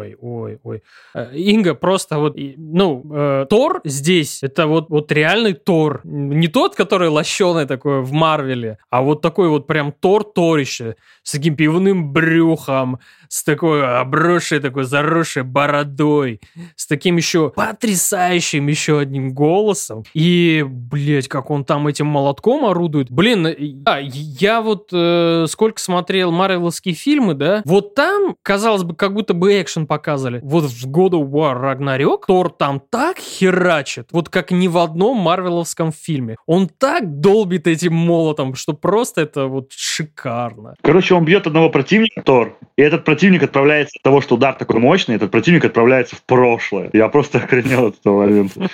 Ой, 0.00 0.16
ой, 0.18 0.58
ой. 0.62 0.82
Э, 1.14 1.34
Инга 1.34 1.74
просто 1.74 2.18
вот, 2.18 2.36
ну, 2.56 3.04
э, 3.12 3.46
Тор 3.50 3.80
здесь, 3.84 4.42
это 4.42 4.66
вот, 4.66 4.88
вот 4.88 5.12
реальный 5.12 5.52
Тор. 5.52 6.00
Не 6.04 6.48
тот, 6.48 6.74
который 6.74 7.08
лощеный 7.08 7.66
такой 7.66 8.00
в 8.00 8.12
Марвеле, 8.12 8.78
а 8.88 9.02
вот 9.02 9.20
такой 9.20 9.48
вот 9.48 9.66
прям 9.66 9.92
Тор-торище 9.92 10.96
с 11.22 11.32
таким 11.32 11.54
пивным 11.54 12.12
брюхом, 12.12 12.98
с 13.30 13.44
такой 13.44 13.86
обросшей, 14.00 14.58
такой 14.58 14.82
заросшей 14.84 15.44
бородой, 15.44 16.40
с 16.74 16.86
таким 16.88 17.16
еще 17.16 17.50
потрясающим 17.50 18.66
еще 18.66 18.98
одним 18.98 19.32
голосом. 19.32 20.02
И, 20.14 20.64
блядь, 20.66 21.28
как 21.28 21.50
он 21.50 21.64
там 21.64 21.86
этим 21.86 22.06
молотком 22.06 22.64
орудует. 22.64 23.08
Блин, 23.08 23.46
а, 23.86 24.00
я 24.00 24.60
вот 24.60 24.88
э, 24.92 25.46
сколько 25.48 25.80
смотрел 25.80 26.32
марвеловские 26.32 26.94
фильмы, 26.94 27.34
да, 27.34 27.62
вот 27.64 27.94
там, 27.94 28.34
казалось 28.42 28.82
бы, 28.82 28.96
как 28.96 29.14
будто 29.14 29.32
бы 29.32 29.62
экшен 29.62 29.86
показывали. 29.86 30.40
Вот 30.42 30.64
в 30.64 30.86
of 30.90 31.30
War 31.30 31.56
Ragnarok 31.62 32.22
Тор 32.26 32.50
там 32.50 32.82
так 32.90 33.18
херачит, 33.18 34.08
вот 34.10 34.28
как 34.28 34.50
ни 34.50 34.66
в 34.66 34.76
одном 34.76 35.18
марвеловском 35.18 35.92
фильме. 35.92 36.36
Он 36.46 36.68
так 36.68 37.20
долбит 37.20 37.68
этим 37.68 37.94
молотом, 37.94 38.56
что 38.56 38.72
просто 38.72 39.20
это 39.20 39.46
вот 39.46 39.70
шикарно. 39.70 40.74
Короче, 40.82 41.14
он 41.14 41.24
бьет 41.24 41.46
одного 41.46 41.70
противника, 41.70 42.22
Тор, 42.22 42.56
и 42.76 42.82
этот 42.82 43.04
противник 43.04 43.19
противник 43.20 43.42
отправляется 43.42 43.98
от 43.98 44.02
того, 44.02 44.22
что 44.22 44.36
удар 44.36 44.54
такой 44.54 44.80
мощный, 44.80 45.16
этот 45.16 45.30
противник 45.30 45.62
отправляется 45.66 46.16
в 46.16 46.22
прошлое. 46.22 46.88
Я 46.94 47.06
просто 47.10 47.36
охренел 47.36 47.88
от 47.88 47.98
этого 47.98 48.22
момента. 48.24 48.70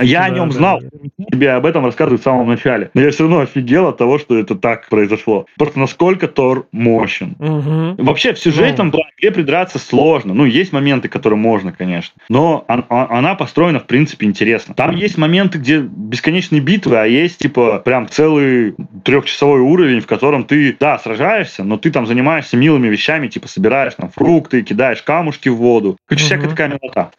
Я 0.00 0.20
да, 0.20 0.24
о 0.26 0.30
нем 0.30 0.52
знал, 0.52 0.80
да. 0.80 1.24
тебе 1.30 1.52
об 1.52 1.66
этом 1.66 1.84
рассказывают 1.84 2.20
в 2.20 2.24
самом 2.24 2.48
начале. 2.48 2.90
Но 2.94 3.00
я 3.00 3.10
все 3.10 3.24
равно 3.24 3.40
офигел 3.40 3.88
от 3.88 3.98
того, 3.98 4.18
что 4.18 4.38
это 4.38 4.54
так 4.54 4.88
произошло. 4.88 5.46
Просто 5.56 5.78
насколько 5.78 6.28
Тор 6.28 6.66
мощен. 6.72 7.36
Угу. 7.38 8.04
Вообще 8.04 8.32
в 8.34 8.38
сюжетном 8.38 8.88
ну. 8.88 8.92
плане 8.92 9.10
тебе 9.16 9.32
придраться 9.32 9.78
сложно. 9.78 10.34
Ну, 10.34 10.44
есть 10.44 10.72
моменты, 10.72 11.08
которые 11.08 11.38
можно, 11.38 11.72
конечно. 11.72 12.14
Но 12.28 12.64
она 12.68 13.34
построена, 13.34 13.80
в 13.80 13.86
принципе, 13.86 14.26
интересно. 14.26 14.74
Там 14.74 14.96
есть 14.96 15.18
моменты, 15.18 15.58
где 15.58 15.80
бесконечные 15.80 16.60
битвы, 16.60 16.96
а 16.98 17.04
есть, 17.04 17.38
типа, 17.38 17.80
прям 17.84 18.08
целый 18.08 18.74
трехчасовой 19.04 19.60
уровень, 19.60 20.00
в 20.00 20.06
котором 20.06 20.44
ты, 20.44 20.76
да, 20.78 20.98
сражаешься, 20.98 21.64
но 21.64 21.76
ты 21.76 21.90
там 21.90 22.06
занимаешься 22.06 22.56
милыми 22.56 22.88
вещами, 22.88 23.28
типа, 23.28 23.48
собираешь 23.48 23.94
там 23.94 24.10
фрукты, 24.10 24.62
кидаешь 24.62 25.02
камушки 25.02 25.48
в 25.48 25.56
воду. 25.56 25.96
Короче, 26.06 26.24
угу. 26.24 26.28
всякая 26.28 26.48
такая 26.48 26.68
милота. 26.68 27.10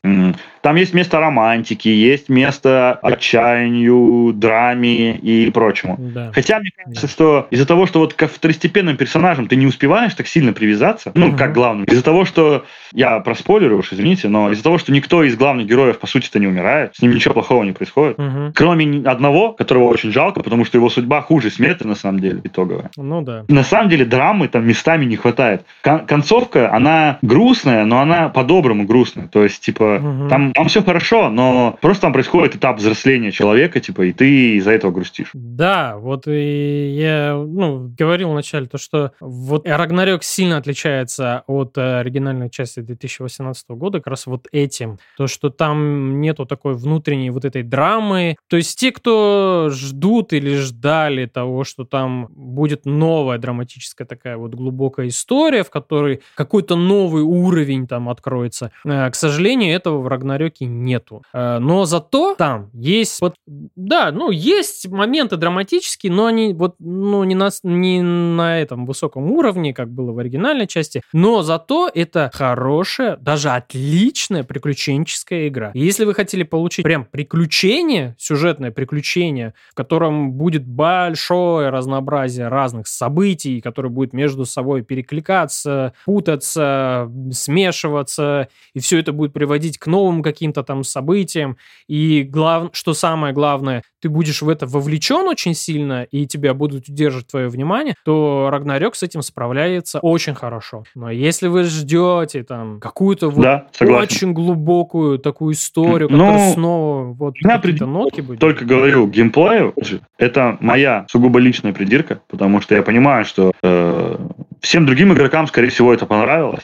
Там 0.61 0.75
есть 0.75 0.93
место 0.93 1.19
романтики, 1.19 1.87
есть 1.87 2.29
место 2.29 2.40
отчаянию, 2.45 4.33
драме 4.33 5.15
и 5.15 5.49
прочему. 5.51 5.97
Да. 5.99 6.31
Хотя 6.33 6.59
мне 6.59 6.71
кажется, 6.75 7.07
да. 7.07 7.11
что 7.11 7.47
из-за 7.49 7.65
того, 7.65 7.85
что 7.85 7.99
вот 7.99 8.13
к 8.13 8.27
второстепенным 8.27 8.97
персонажам 8.97 9.47
ты 9.47 9.55
не 9.55 9.65
успеваешь 9.65 10.13
так 10.13 10.27
сильно 10.27 10.53
привязаться, 10.53 11.11
ну, 11.15 11.29
угу. 11.29 11.37
как 11.37 11.53
главным, 11.53 11.85
из-за 11.85 12.03
того, 12.03 12.25
что 12.25 12.65
я 12.93 13.19
проспойлерю 13.19 13.79
уж, 13.79 13.93
извините, 13.93 14.27
но 14.27 14.51
из-за 14.51 14.63
того, 14.63 14.77
что 14.77 14.91
никто 14.91 15.23
из 15.23 15.35
главных 15.35 15.67
героев, 15.67 15.99
по 15.99 16.07
сути-то, 16.07 16.39
не 16.39 16.47
умирает, 16.47 16.95
с 16.95 17.01
ним 17.01 17.13
ничего 17.13 17.33
плохого 17.33 17.63
не 17.63 17.71
происходит, 17.71 18.19
угу. 18.19 18.51
кроме 18.53 19.07
одного, 19.07 19.53
которого 19.53 19.85
очень 19.85 20.11
жалко, 20.11 20.41
потому 20.41 20.65
что 20.65 20.77
его 20.77 20.89
судьба 20.89 21.21
хуже 21.21 21.49
смерти, 21.49 21.83
на 21.83 21.95
самом 21.95 22.19
деле, 22.19 22.41
итоговая. 22.43 22.89
Ну 22.97 23.21
да. 23.21 23.45
На 23.47 23.63
самом 23.63 23.89
деле 23.89 24.05
драмы 24.05 24.47
там 24.47 24.67
местами 24.67 25.05
не 25.05 25.15
хватает. 25.15 25.63
Кон- 25.83 26.05
концовка, 26.05 26.73
она 26.73 27.17
грустная, 27.21 27.85
но 27.85 27.99
она 27.99 28.29
по-доброму 28.29 28.85
грустная. 28.85 29.27
То 29.27 29.43
есть, 29.43 29.61
типа, 29.63 30.01
угу. 30.01 30.29
там 30.29 30.51
там, 30.53 30.67
все 30.67 30.83
хорошо, 30.83 31.29
но 31.29 31.77
просто 31.81 32.03
там 32.03 32.13
происходит 32.13 32.30
этап 32.39 32.77
взросления 32.77 33.31
человека, 33.31 33.79
типа, 33.79 34.03
и 34.03 34.13
ты 34.13 34.55
из-за 34.57 34.71
этого 34.71 34.91
грустишь. 34.91 35.29
Да, 35.33 35.97
вот 35.97 36.27
и 36.27 36.95
я 36.97 37.33
ну, 37.35 37.91
говорил 37.97 38.31
вначале, 38.31 38.67
то, 38.67 38.77
что 38.77 39.11
вот 39.19 39.67
Рагнарёк 39.67 40.23
сильно 40.23 40.57
отличается 40.57 41.43
от 41.47 41.77
э, 41.77 41.99
оригинальной 41.99 42.49
части 42.49 42.79
2018 42.79 43.69
года 43.69 43.99
как 43.99 44.07
раз 44.07 44.27
вот 44.27 44.47
этим. 44.51 44.99
То, 45.17 45.27
что 45.27 45.49
там 45.49 46.21
нету 46.21 46.45
такой 46.45 46.73
внутренней 46.75 47.29
вот 47.29 47.45
этой 47.45 47.63
драмы. 47.63 48.35
То 48.47 48.57
есть 48.57 48.79
те, 48.79 48.91
кто 48.91 49.69
ждут 49.71 50.33
или 50.33 50.55
ждали 50.55 51.25
того, 51.25 51.63
что 51.63 51.85
там 51.85 52.27
будет 52.29 52.85
новая 52.85 53.37
драматическая 53.37 54.07
такая 54.07 54.37
вот 54.37 54.53
глубокая 54.55 55.07
история, 55.07 55.63
в 55.63 55.69
которой 55.69 56.21
какой-то 56.35 56.75
новый 56.75 57.23
уровень 57.23 57.87
там 57.87 58.09
откроется, 58.09 58.71
э, 58.85 59.09
к 59.09 59.15
сожалению, 59.15 59.73
этого 59.75 59.99
в 59.99 60.07
Рагнарёке 60.07 60.65
нету. 60.65 61.23
Э, 61.33 61.59
но 61.59 61.85
зато 61.85 62.20
там 62.37 62.69
есть, 62.73 63.21
вот, 63.21 63.35
да, 63.45 64.11
ну, 64.11 64.31
есть 64.31 64.87
моменты 64.87 65.37
драматические, 65.37 66.11
но 66.11 66.25
они 66.27 66.53
вот, 66.53 66.75
ну, 66.79 67.23
не 67.23 67.35
на, 67.35 67.49
не 67.63 68.01
на 68.01 68.59
этом 68.59 68.85
высоком 68.85 69.31
уровне, 69.31 69.73
как 69.73 69.89
было 69.91 70.11
в 70.11 70.19
оригинальной 70.19 70.67
части, 70.67 71.01
но 71.13 71.41
зато 71.41 71.89
это 71.93 72.29
хорошая, 72.33 73.17
даже 73.17 73.49
отличная 73.49 74.43
приключенческая 74.43 75.47
игра. 75.47 75.71
И 75.73 75.79
если 75.79 76.05
вы 76.05 76.13
хотели 76.13 76.43
получить 76.43 76.83
прям 76.83 77.05
приключение, 77.05 78.15
сюжетное 78.17 78.71
приключение, 78.71 79.53
в 79.71 79.75
котором 79.75 80.33
будет 80.33 80.65
большое 80.65 81.69
разнообразие 81.69 82.47
разных 82.47 82.87
событий, 82.87 83.61
которые 83.61 83.91
будет 83.91 84.13
между 84.13 84.45
собой 84.45 84.81
перекликаться, 84.83 85.93
путаться, 86.05 87.11
смешиваться, 87.31 88.49
и 88.73 88.79
все 88.79 88.99
это 88.99 89.13
будет 89.13 89.33
приводить 89.33 89.77
к 89.77 89.87
новым 89.87 90.21
каким-то 90.21 90.63
там 90.63 90.83
событиям. 90.83 91.57
И 91.87 92.10
глав... 92.19 92.69
что 92.73 92.93
самое 92.93 93.33
главное, 93.33 93.83
ты 94.01 94.09
будешь 94.09 94.41
в 94.41 94.49
это 94.49 94.65
вовлечен 94.65 95.27
очень 95.27 95.53
сильно, 95.53 96.03
и 96.03 96.25
тебя 96.25 96.53
будут 96.53 96.89
удерживать 96.89 97.27
твое 97.27 97.47
внимание, 97.47 97.95
то 98.03 98.49
Рагнарёк 98.51 98.95
с 98.95 99.03
этим 99.03 99.21
справляется 99.21 99.99
очень 99.99 100.35
хорошо. 100.35 100.83
Но 100.95 101.09
если 101.09 101.47
вы 101.47 101.63
ждете 101.63 102.43
там 102.43 102.79
какую-то 102.79 103.29
вот 103.29 103.43
да, 103.43 103.67
очень 103.79 104.33
глубокую 104.33 105.19
такую 105.19 105.53
историю, 105.53 106.09
ну, 106.09 106.17
которая 106.17 106.53
снова 106.53 107.03
вот 107.13 107.35
какие-то 107.41 107.85
нотки 107.85 108.21
будет. 108.21 108.39
Только 108.39 108.65
говорю, 108.65 109.07
геймплею 109.07 109.73
это 110.17 110.57
моя 110.59 111.05
сугубо 111.09 111.39
личная 111.39 111.73
придирка, 111.73 112.21
потому 112.27 112.61
что 112.61 112.75
я 112.75 112.83
понимаю, 112.83 113.25
что 113.25 113.51
э, 113.63 114.17
всем 114.61 114.85
другим 114.85 115.13
игрокам, 115.13 115.47
скорее 115.47 115.69
всего, 115.69 115.93
это 115.93 116.05
понравилось. 116.05 116.63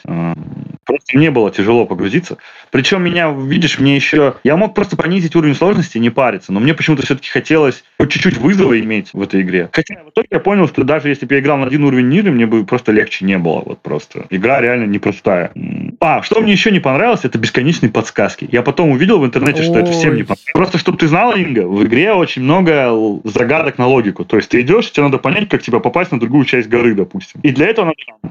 Просто 0.84 1.18
мне 1.18 1.30
было 1.30 1.50
тяжело 1.50 1.84
погрузиться. 1.84 2.38
Причем 2.70 3.02
меня, 3.02 3.30
видишь, 3.30 3.78
мне 3.78 3.94
еще... 3.94 4.36
Я 4.42 4.56
мог 4.56 4.74
просто 4.74 4.96
понизить 4.96 5.36
уровень 5.36 5.54
сложности 5.54 5.98
и 5.98 6.00
не 6.00 6.08
париться, 6.08 6.50
но 6.50 6.60
мне 6.60 6.72
почему-то 6.72 7.04
все-таки 7.04 7.28
хотелось 7.28 7.84
хоть 7.98 8.10
чуть-чуть 8.10 8.38
вызова 8.38 8.80
иметь 8.80 9.10
в 9.12 9.20
этой 9.20 9.42
игре. 9.42 9.68
Хотя 9.70 9.96
в 10.02 10.08
итоге 10.08 10.28
я 10.30 10.40
понял, 10.40 10.66
что 10.66 10.84
даже 10.84 11.10
если 11.10 11.26
бы 11.26 11.34
я 11.34 11.40
играл 11.40 11.58
на 11.58 11.66
один 11.66 11.84
уровень 11.84 12.08
ниже, 12.08 12.30
мне 12.30 12.46
бы 12.46 12.64
просто 12.64 12.92
легче 12.92 13.26
не 13.26 13.36
было. 13.36 13.60
Вот 13.66 13.82
просто. 13.82 14.24
Игра 14.30 14.62
реально 14.62 14.86
непростая. 14.86 15.52
А, 16.00 16.22
что 16.22 16.40
мне 16.40 16.52
еще 16.52 16.70
не 16.70 16.80
понравилось, 16.80 17.24
это 17.24 17.36
бесконечные 17.36 17.90
подсказки. 17.90 18.48
Я 18.50 18.62
потом 18.62 18.90
увидел 18.90 19.18
в 19.18 19.26
интернете, 19.26 19.62
что 19.62 19.78
это 19.78 19.92
всем 19.92 20.14
не 20.14 20.22
понравилось. 20.22 20.52
Просто, 20.54 20.78
чтобы 20.78 20.96
ты 20.96 21.06
знала, 21.06 21.34
Инга, 21.36 21.66
в 21.66 21.84
игре 21.84 22.14
очень 22.14 22.42
много 22.42 22.90
загадок 23.24 23.76
на 23.76 23.88
логику. 23.88 24.24
То 24.24 24.36
есть 24.36 24.48
ты 24.48 24.62
идешь, 24.62 24.90
тебе 24.90 25.02
надо 25.02 25.18
понять, 25.18 25.50
как 25.50 25.60
тебя 25.60 25.80
попасть 25.80 26.12
на 26.12 26.20
другую 26.20 26.46
часть 26.46 26.68
горы, 26.68 26.94
допустим. 26.94 27.40
И 27.42 27.50
для 27.50 27.66
этого 27.66 27.87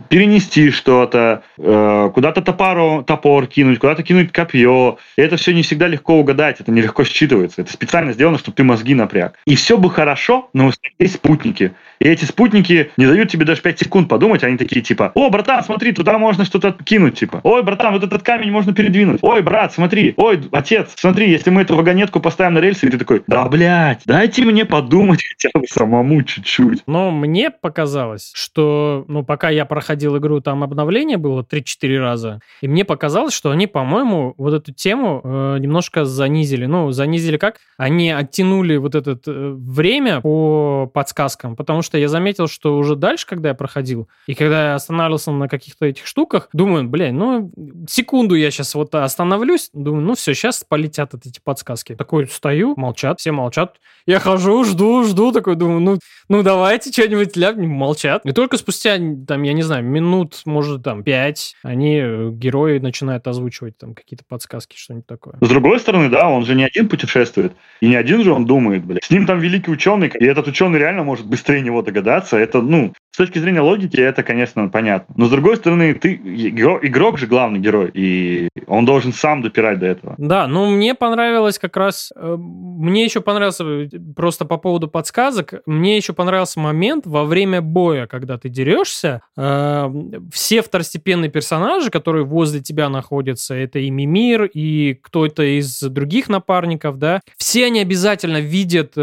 перенести 0.09 0.71
что-то, 0.71 1.43
э, 1.57 2.11
куда-то 2.13 2.41
топору, 2.41 3.03
топор 3.05 3.47
кинуть, 3.47 3.79
куда-то 3.79 4.03
кинуть 4.03 4.31
копье. 4.31 4.97
И 5.17 5.21
это 5.21 5.38
все 5.38 5.53
не 5.53 5.63
всегда 5.63 5.88
легко 5.88 6.17
угадать, 6.17 6.61
это 6.61 6.71
нелегко 6.71 7.03
считывается. 7.03 7.55
Это 7.57 7.71
специально 7.71 8.13
сделано, 8.13 8.38
чтобы 8.38 8.55
ты 8.55 8.63
мозги 8.63 8.95
напряг. 8.95 9.35
И 9.45 9.55
все 9.55 9.77
бы 9.77 9.89
хорошо, 9.89 10.49
но 10.53 10.67
у 10.67 10.71
тебя 10.71 10.89
есть 10.99 11.15
спутники. 11.15 11.73
И 11.99 12.07
эти 12.07 12.26
спутники 12.26 12.91
не 12.98 13.06
дают 13.06 13.30
тебе 13.30 13.45
даже 13.45 13.61
5 13.61 13.80
секунд 13.80 14.10
подумать, 14.10 14.44
они 14.44 14.57
такие 14.57 14.82
типа, 14.82 15.11
о, 15.15 15.30
братан, 15.30 15.64
смотри, 15.64 15.91
туда 15.91 16.18
можно 16.18 16.45
что-то 16.45 16.76
кинуть, 16.84 17.19
типа, 17.19 17.41
ой, 17.44 17.64
братан, 17.64 17.94
вот 17.94 18.03
этот 18.03 18.24
камень 18.24 18.52
можно 18.52 18.74
передвинуть, 18.74 19.19
ой, 19.22 19.41
брат, 19.41 19.74
смотри, 19.74 20.14
ой, 20.18 20.41
отец, 20.52 20.94
смотри, 20.95 21.30
если 21.30 21.49
мы 21.49 21.61
эту 21.61 21.76
вагонетку 21.76 22.19
поставим 22.19 22.56
на 22.56 22.60
рельсы, 22.60 22.88
и 22.88 22.90
ты 22.90 22.98
такой, 22.98 23.24
да, 23.28 23.48
блядь, 23.48 24.02
дайте 24.06 24.44
мне 24.44 24.65
подумать 24.65 25.24
хотя 25.24 25.57
бы 25.57 25.65
самому 25.68 26.22
чуть-чуть. 26.24 26.84
Но 26.88 27.11
мне 27.11 27.49
показалось, 27.49 28.32
что, 28.36 29.06
ну, 29.07 29.24
пока 29.24 29.49
я 29.49 29.65
проходил 29.65 30.18
игру, 30.18 30.41
там 30.41 30.64
обновление 30.64 31.18
было 31.18 31.44
3-4 31.44 31.99
раза, 31.99 32.40
и 32.61 32.68
мне 32.68 32.86
показалось, 32.86 33.34
что 33.34 33.52
они, 33.52 33.68
по-моему, 33.68 34.34
вот 34.38 34.53
эту 34.53 34.74
тему 34.74 35.22
э, 35.24 35.57
немножко 35.60 36.06
занизили. 36.06 36.65
Ну, 36.65 36.91
занизили 36.91 37.38
как? 37.38 37.57
Они 37.78 38.11
оттянули 38.11 38.78
вот 38.78 38.95
это 38.95 39.19
э, 39.26 39.53
время 39.56 40.22
по 40.22 40.90
подсказкам, 40.94 41.56
потому 41.56 41.82
что 41.82 41.86
я 41.95 42.09
заметил, 42.09 42.47
что 42.47 42.77
уже 42.77 42.95
дальше, 42.95 43.26
когда 43.26 43.49
я 43.49 43.55
проходил, 43.55 44.09
и 44.26 44.34
когда 44.34 44.69
я 44.69 44.76
останавливался 44.76 45.31
на 45.31 45.47
каких-то 45.47 45.85
этих 45.85 46.05
штуках, 46.05 46.49
думаю, 46.51 46.89
блин, 46.89 47.18
ну, 47.18 47.51
секунду 47.88 48.35
я 48.35 48.51
сейчас 48.51 48.76
вот 48.76 48.93
остановлюсь, 48.95 49.69
думаю, 49.73 50.03
ну 50.03 50.15
все, 50.15 50.34
сейчас 50.34 50.64
полетят 50.68 51.14
вот 51.14 51.26
эти 51.26 51.39
подсказки. 51.39 51.95
Такой 51.95 52.27
стою, 52.27 52.73
молчат, 52.76 53.19
все 53.19 53.31
молчат. 53.31 53.77
Я 54.05 54.19
хожу, 54.19 54.64
жду, 54.64 55.03
жду, 55.03 55.31
такой 55.31 55.55
думаю, 55.55 55.81
ну, 55.81 55.99
ну 56.30 56.43
давайте 56.43 56.91
что-нибудь 56.91 57.35
ляпнем, 57.35 57.69
молчат. 57.69 58.26
И 58.26 58.31
только 58.31 58.57
спустя, 58.57 58.97
там, 59.27 59.43
я 59.43 59.53
не 59.53 59.61
знаю, 59.61 59.84
минут, 59.84 60.41
может, 60.45 60.84
там, 60.84 61.03
пять, 61.03 61.55
они, 61.64 61.99
э, 62.01 62.30
герои, 62.31 62.80
начинают 62.80 63.27
озвучивать 63.27 63.77
там 63.77 63.93
какие-то 63.93 64.23
подсказки, 64.27 64.77
что-нибудь 64.77 65.07
такое. 65.07 65.35
С 65.41 65.49
другой 65.49 65.80
стороны, 65.80 66.09
да, 66.09 66.30
он 66.30 66.45
же 66.45 66.55
не 66.55 66.64
один 66.64 66.88
путешествует, 66.89 67.53
и 67.81 67.88
не 67.88 67.95
один 67.95 68.23
же 68.23 68.31
он 68.31 68.45
думает, 68.45 68.85
блядь. 68.85 69.03
С 69.03 69.09
ним 69.09 69.26
там 69.26 69.39
великий 69.39 69.72
ученый, 69.72 70.07
и 70.07 70.26
этот 70.26 70.47
ученый 70.47 70.80
реально 70.80 71.03
может 71.03 71.26
быстрее 71.26 71.61
него 71.61 71.76
догадаться. 71.81 72.37
Это, 72.37 72.61
ну, 72.61 72.93
с 73.11 73.17
точки 73.17 73.39
зрения 73.39 73.61
логики, 73.61 73.99
это, 73.99 74.21
конечно, 74.21 74.69
понятно. 74.69 75.15
Но 75.17 75.25
с 75.25 75.31
другой 75.31 75.55
стороны, 75.55 75.95
ты 75.95 76.13
игрок 76.13 77.17
же 77.17 77.25
главный 77.25 77.57
герой, 77.57 77.89
и 77.91 78.49
он 78.67 78.85
должен 78.85 79.11
сам 79.11 79.41
допирать 79.41 79.79
до 79.79 79.87
этого. 79.87 80.13
Да, 80.19 80.45
ну 80.45 80.69
мне 80.69 80.93
понравилось 80.93 81.57
как 81.57 81.75
раз, 81.77 82.13
э, 82.15 82.35
мне 82.37 83.05
еще 83.05 83.21
понравился 83.21 83.63
э, 83.63 83.89
просто 84.15 84.45
по 84.45 84.57
поводу 84.57 84.87
подсказок, 84.87 85.55
мне 85.65 85.97
еще 85.97 86.13
понравился 86.13 86.59
момент 86.59 87.07
во 87.07 87.23
время 87.23 87.59
боя, 87.59 88.05
когда 88.05 88.37
ты 88.37 88.49
дерешься, 88.49 89.21
э, 89.35 89.91
все 90.31 90.61
второстепенные 90.61 91.31
персонажи, 91.31 91.89
которые 91.89 92.23
возле 92.23 92.61
тебя 92.61 92.87
находятся, 92.87 93.55
это 93.55 93.79
и 93.79 93.89
Мимир, 93.89 94.43
и 94.43 94.93
кто-то 94.93 95.41
из 95.41 95.81
других 95.81 96.29
напарников, 96.29 96.99
да, 96.99 97.21
все 97.37 97.65
они 97.65 97.79
обязательно 97.79 98.41
видят 98.41 98.93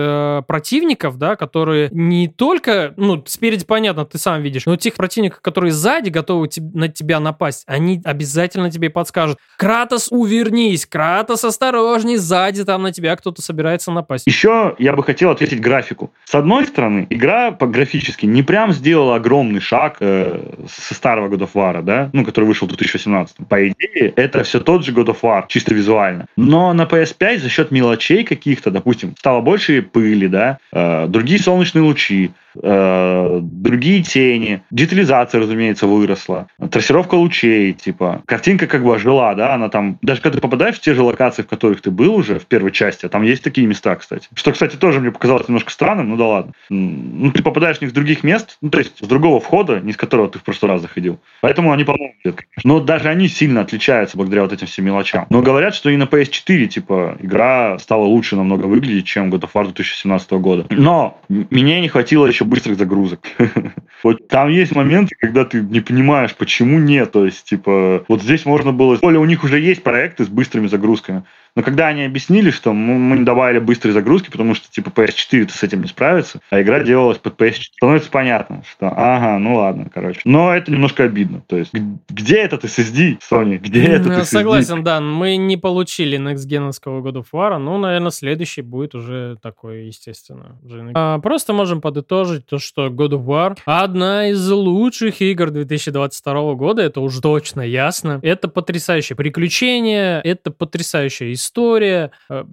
противников, 0.46 1.18
да, 1.18 1.34
которые 1.34 1.88
не 1.90 2.28
только, 2.28 2.63
ну, 2.96 3.22
спереди 3.26 3.64
понятно, 3.64 4.04
ты 4.04 4.18
сам 4.18 4.42
видишь, 4.42 4.66
но 4.66 4.76
тех 4.76 4.94
противников, 4.94 5.40
которые 5.40 5.72
сзади 5.72 6.10
готовы 6.10 6.48
на 6.72 6.88
тебя 6.88 7.20
напасть, 7.20 7.64
они 7.66 8.00
обязательно 8.04 8.70
тебе 8.70 8.90
подскажут. 8.90 9.38
Кратос, 9.58 10.08
увернись, 10.10 10.86
Кратос, 10.86 11.44
осторожней, 11.44 12.16
сзади 12.16 12.64
там 12.64 12.82
на 12.82 12.92
тебя 12.92 13.16
кто-то 13.16 13.42
собирается 13.42 13.90
напасть. 13.90 14.26
Еще 14.26 14.74
я 14.78 14.94
бы 14.94 15.02
хотел 15.02 15.30
ответить 15.30 15.60
графику. 15.60 16.12
С 16.24 16.34
одной 16.34 16.66
стороны, 16.66 17.06
игра 17.10 17.50
по 17.50 17.66
графически 17.66 18.26
не 18.26 18.42
прям 18.42 18.72
сделала 18.72 19.16
огромный 19.16 19.60
шаг 19.60 19.96
э, 20.00 20.40
со 20.68 20.94
старого 20.94 21.28
God 21.28 21.48
of 21.48 21.50
War, 21.54 21.82
да, 21.82 22.10
ну, 22.12 22.24
который 22.24 22.44
вышел 22.44 22.66
в 22.66 22.70
2018. 22.70 23.36
По 23.48 23.68
идее, 23.68 24.12
это 24.16 24.42
все 24.42 24.60
тот 24.60 24.84
же 24.84 24.92
God 24.92 25.06
of 25.06 25.18
War, 25.22 25.44
чисто 25.48 25.74
визуально. 25.74 26.26
Но 26.36 26.72
на 26.72 26.82
PS5 26.82 27.38
за 27.38 27.48
счет 27.48 27.70
мелочей 27.70 28.24
каких-то, 28.24 28.70
допустим, 28.70 29.14
стало 29.18 29.40
больше 29.40 29.82
пыли, 29.82 30.28
да, 30.28 30.58
э, 30.72 31.06
другие 31.08 31.40
солнечные 31.40 31.82
лучи, 31.82 32.32
э, 32.60 33.40
другие 33.42 34.02
тени, 34.02 34.62
детализация, 34.70 35.40
разумеется, 35.40 35.86
выросла, 35.86 36.48
трассировка 36.70 37.14
лучей, 37.14 37.72
типа, 37.72 38.22
картинка 38.26 38.66
как 38.66 38.84
бы 38.84 38.94
ожила, 38.94 39.34
да, 39.34 39.54
она 39.54 39.68
там, 39.68 39.98
даже 40.02 40.20
когда 40.20 40.36
ты 40.36 40.42
попадаешь 40.42 40.76
в 40.76 40.80
те 40.80 40.94
же 40.94 41.02
локации, 41.02 41.42
в 41.42 41.46
которых 41.46 41.80
ты 41.80 41.90
был 41.90 42.14
уже 42.14 42.38
в 42.38 42.46
первой 42.46 42.72
части, 42.72 43.06
а 43.06 43.08
там 43.08 43.22
есть 43.22 43.42
такие 43.42 43.66
места, 43.66 43.94
кстати, 43.96 44.28
что, 44.34 44.52
кстати, 44.52 44.76
тоже 44.76 45.00
мне 45.00 45.10
показалось 45.10 45.48
немножко 45.48 45.70
странным, 45.70 46.10
ну 46.10 46.16
да 46.16 46.26
ладно, 46.26 46.52
ну 46.68 47.30
ты 47.30 47.42
попадаешь 47.42 47.78
в 47.78 47.80
них 47.82 47.90
с 47.90 47.94
других 47.94 48.24
мест, 48.24 48.58
ну 48.60 48.70
то 48.70 48.78
есть 48.78 49.04
с 49.04 49.06
другого 49.06 49.40
входа, 49.40 49.80
не 49.80 49.92
с 49.92 49.96
которого 49.96 50.28
ты 50.28 50.38
в 50.38 50.42
прошлый 50.42 50.72
раз 50.72 50.82
заходил, 50.82 51.18
поэтому 51.40 51.72
они 51.72 51.84
по-моему 51.84 52.14
но 52.62 52.80
даже 52.80 53.08
они 53.08 53.28
сильно 53.28 53.60
отличаются 53.60 54.16
благодаря 54.16 54.42
вот 54.42 54.52
этим 54.52 54.66
всем 54.66 54.84
мелочам. 54.84 55.26
Но 55.30 55.42
говорят, 55.42 55.74
что 55.74 55.90
и 55.90 55.96
на 55.96 56.04
PS4, 56.04 56.66
типа, 56.66 57.16
игра 57.20 57.78
стала 57.78 58.04
лучше 58.04 58.36
намного 58.36 58.66
выглядеть, 58.66 59.06
чем 59.06 59.32
God 59.32 59.40
of 59.40 59.50
War 59.54 59.64
2017 59.64 60.30
года. 60.32 60.66
Но 60.70 61.20
мне 61.28 61.80
не 61.80 61.88
хватило 61.88 62.26
еще 62.26 62.43
быстрых 62.44 62.78
загрузок. 62.78 63.20
Вот 64.02 64.28
там 64.28 64.50
есть 64.50 64.76
моменты, 64.76 65.16
когда 65.18 65.46
ты 65.46 65.62
не 65.62 65.80
понимаешь, 65.80 66.34
почему 66.34 66.78
нет. 66.78 67.12
То 67.12 67.24
есть, 67.24 67.44
типа, 67.44 68.04
вот 68.06 68.22
здесь 68.22 68.44
можно 68.44 68.70
было... 68.70 68.96
Более 68.96 69.18
у 69.18 69.24
них 69.24 69.44
уже 69.44 69.58
есть 69.58 69.82
проекты 69.82 70.26
с 70.26 70.28
быстрыми 70.28 70.66
загрузками. 70.66 71.24
Но 71.56 71.62
когда 71.62 71.88
они 71.88 72.04
объяснили, 72.04 72.50
что 72.50 72.72
мы 72.72 73.18
не 73.18 73.24
добавили 73.24 73.60
быстрые 73.60 73.92
загрузки, 73.92 74.30
потому 74.30 74.54
что 74.54 74.70
типа 74.70 74.88
PS4 74.88 75.48
с 75.50 75.62
этим 75.62 75.82
не 75.82 75.88
справится, 75.88 76.40
а 76.50 76.60
игра 76.60 76.80
делалась 76.80 77.18
под 77.18 77.40
PS4, 77.40 77.62
становится 77.76 78.10
понятно, 78.10 78.64
что 78.68 78.88
ага, 78.88 79.38
ну 79.38 79.56
ладно, 79.56 79.88
короче. 79.92 80.20
Но 80.24 80.54
это 80.54 80.72
немножко 80.72 81.04
обидно. 81.04 81.42
То 81.46 81.56
есть 81.56 81.72
где 82.08 82.36
этот 82.38 82.64
SSD, 82.64 83.18
Sony? 83.30 83.58
Где 83.58 83.84
этот 83.84 84.12
SSD? 84.12 84.24
Согласен, 84.24 84.82
да, 84.82 85.00
мы 85.00 85.36
не 85.36 85.56
получили 85.56 86.16
некстгеновского 86.16 87.00
God 87.06 87.22
of 87.22 87.26
War, 87.32 87.58
ну, 87.58 87.78
наверное, 87.78 88.10
следующий 88.10 88.62
будет 88.62 88.94
уже 88.94 89.36
такой, 89.40 89.86
естественно. 89.86 90.58
А, 90.94 91.18
просто 91.20 91.52
можем 91.52 91.80
подытожить 91.80 92.46
то, 92.46 92.58
что 92.58 92.88
God 92.88 93.10
of 93.10 93.24
War 93.26 93.56
одна 93.64 94.28
из 94.28 94.50
лучших 94.50 95.20
игр 95.20 95.50
2022 95.50 96.54
года, 96.54 96.82
это 96.82 97.00
уже 97.00 97.20
точно 97.20 97.60
ясно. 97.60 98.18
Это 98.22 98.48
потрясающее 98.48 99.16
приключение, 99.16 100.20
это 100.22 100.50
потрясающая 100.50 101.32
история, 101.32 101.43
история. 101.44 102.10
Э, 102.28 102.44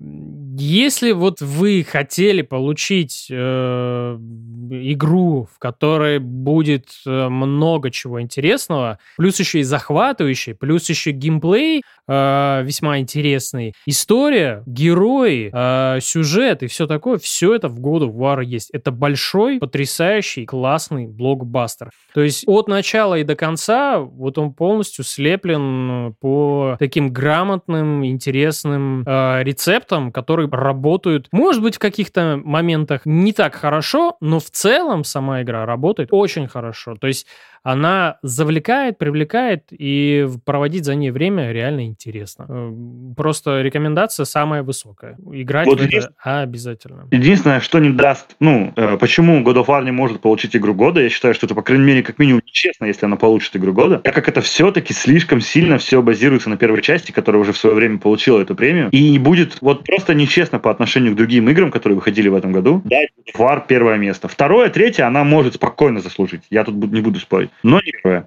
если 0.57 1.11
вот 1.11 1.41
вы 1.41 1.85
хотели 1.89 2.41
получить 2.41 3.27
э, 3.29 4.17
игру, 4.71 5.47
в 5.53 5.59
которой 5.59 6.19
будет 6.19 6.87
э, 7.05 7.29
много 7.29 7.89
чего 7.91 8.21
интересного, 8.21 8.99
плюс 9.17 9.39
еще 9.39 9.59
и 9.59 9.63
захватывающий, 9.63 10.53
плюс 10.53 10.89
еще 10.89 11.11
геймплей 11.11 11.83
э, 12.11 12.63
весьма 12.63 12.99
интересный, 12.99 13.73
история, 13.85 14.63
герои, 14.65 15.51
э, 15.53 15.99
сюжет 16.01 16.63
и 16.63 16.67
все 16.67 16.87
такое, 16.87 17.17
все 17.17 17.55
это 17.55 17.69
в 17.69 17.79
God 17.79 18.09
of 18.09 18.13
War 18.13 18.43
есть. 18.43 18.69
Это 18.71 18.91
большой, 18.91 19.59
потрясающий, 19.59 20.45
классный 20.45 21.07
блокбастер. 21.07 21.91
То 22.13 22.21
есть 22.21 22.43
от 22.47 22.67
начала 22.67 23.15
и 23.15 23.23
до 23.23 23.35
конца 23.35 23.99
вот 23.99 24.37
он 24.37 24.53
полностью 24.53 25.05
слеплен 25.05 26.13
по 26.19 26.75
таким 26.79 27.13
грамотным, 27.13 28.05
интересным 28.05 29.03
э, 29.05 29.43
рецептам, 29.43 30.11
которые 30.11 30.49
работают, 30.49 31.27
может 31.31 31.61
быть, 31.61 31.75
в 31.75 31.79
каких-то 31.79 32.39
моментах 32.43 33.01
не 33.05 33.33
так 33.33 33.55
хорошо, 33.55 34.17
но 34.19 34.39
в 34.39 34.49
целом 34.49 35.03
сама 35.03 35.41
игра 35.41 35.65
работает 35.65 36.09
очень 36.11 36.47
хорошо. 36.47 36.95
То 36.99 37.07
есть 37.07 37.27
она 37.63 38.17
завлекает, 38.23 38.97
привлекает, 38.97 39.67
и 39.71 40.27
проводить 40.45 40.85
за 40.85 40.95
ней 40.95 41.11
время 41.11 41.51
реально 41.51 41.85
интересно. 41.85 42.00
Э, 42.05 42.73
просто 43.15 43.61
рекомендация 43.61 44.25
самая 44.25 44.63
высокая. 44.63 45.17
Играть 45.31 45.67
вот 45.67 45.79
в 45.79 45.83
это 45.83 46.11
обязательно. 46.23 47.07
Единственное, 47.11 47.59
что 47.59 47.79
не 47.79 47.89
даст, 47.89 48.35
ну, 48.39 48.73
э, 48.75 48.97
почему 48.97 49.41
God 49.41 49.55
of 49.55 49.65
War 49.67 49.83
не 49.83 49.91
может 49.91 50.21
получить 50.21 50.55
игру 50.55 50.73
года, 50.73 51.01
я 51.01 51.09
считаю, 51.09 51.33
что 51.33 51.45
это, 51.45 51.55
по 51.55 51.61
крайней 51.61 51.85
мере, 51.85 52.03
как 52.03 52.19
минимум 52.19 52.41
нечестно, 52.45 52.85
если 52.85 53.05
она 53.05 53.15
получит 53.15 53.55
игру 53.55 53.73
года, 53.73 53.99
так 53.99 54.13
как 54.13 54.27
это 54.27 54.41
все-таки 54.41 54.93
слишком 54.93 55.41
сильно 55.41 55.77
все 55.77 56.01
базируется 56.01 56.49
на 56.49 56.57
первой 56.57 56.81
части, 56.81 57.11
которая 57.11 57.41
уже 57.41 57.53
в 57.53 57.57
свое 57.57 57.75
время 57.75 57.97
получила 57.97 58.41
эту 58.41 58.55
премию, 58.55 58.89
и 58.91 59.17
будет 59.17 59.57
вот 59.61 59.85
просто 59.85 60.13
нечестно 60.13 60.59
по 60.59 60.71
отношению 60.71 61.13
к 61.13 61.15
другим 61.15 61.49
играм, 61.49 61.71
которые 61.71 61.95
выходили 61.95 62.29
в 62.29 62.35
этом 62.35 62.51
году, 62.51 62.81
дать 62.85 63.09
God 63.17 63.35
of 63.35 63.39
War 63.39 63.63
первое 63.67 63.97
место. 63.97 64.27
Второе, 64.27 64.69
третье 64.69 65.05
она 65.05 65.23
может 65.23 65.55
спокойно 65.55 65.99
заслужить. 65.99 66.41
Я 66.49 66.63
тут 66.63 66.75
не 66.75 67.01
буду 67.01 67.19
спорить 67.19 67.51
но 67.63 67.79
не 67.79 67.91
первое. 67.91 68.25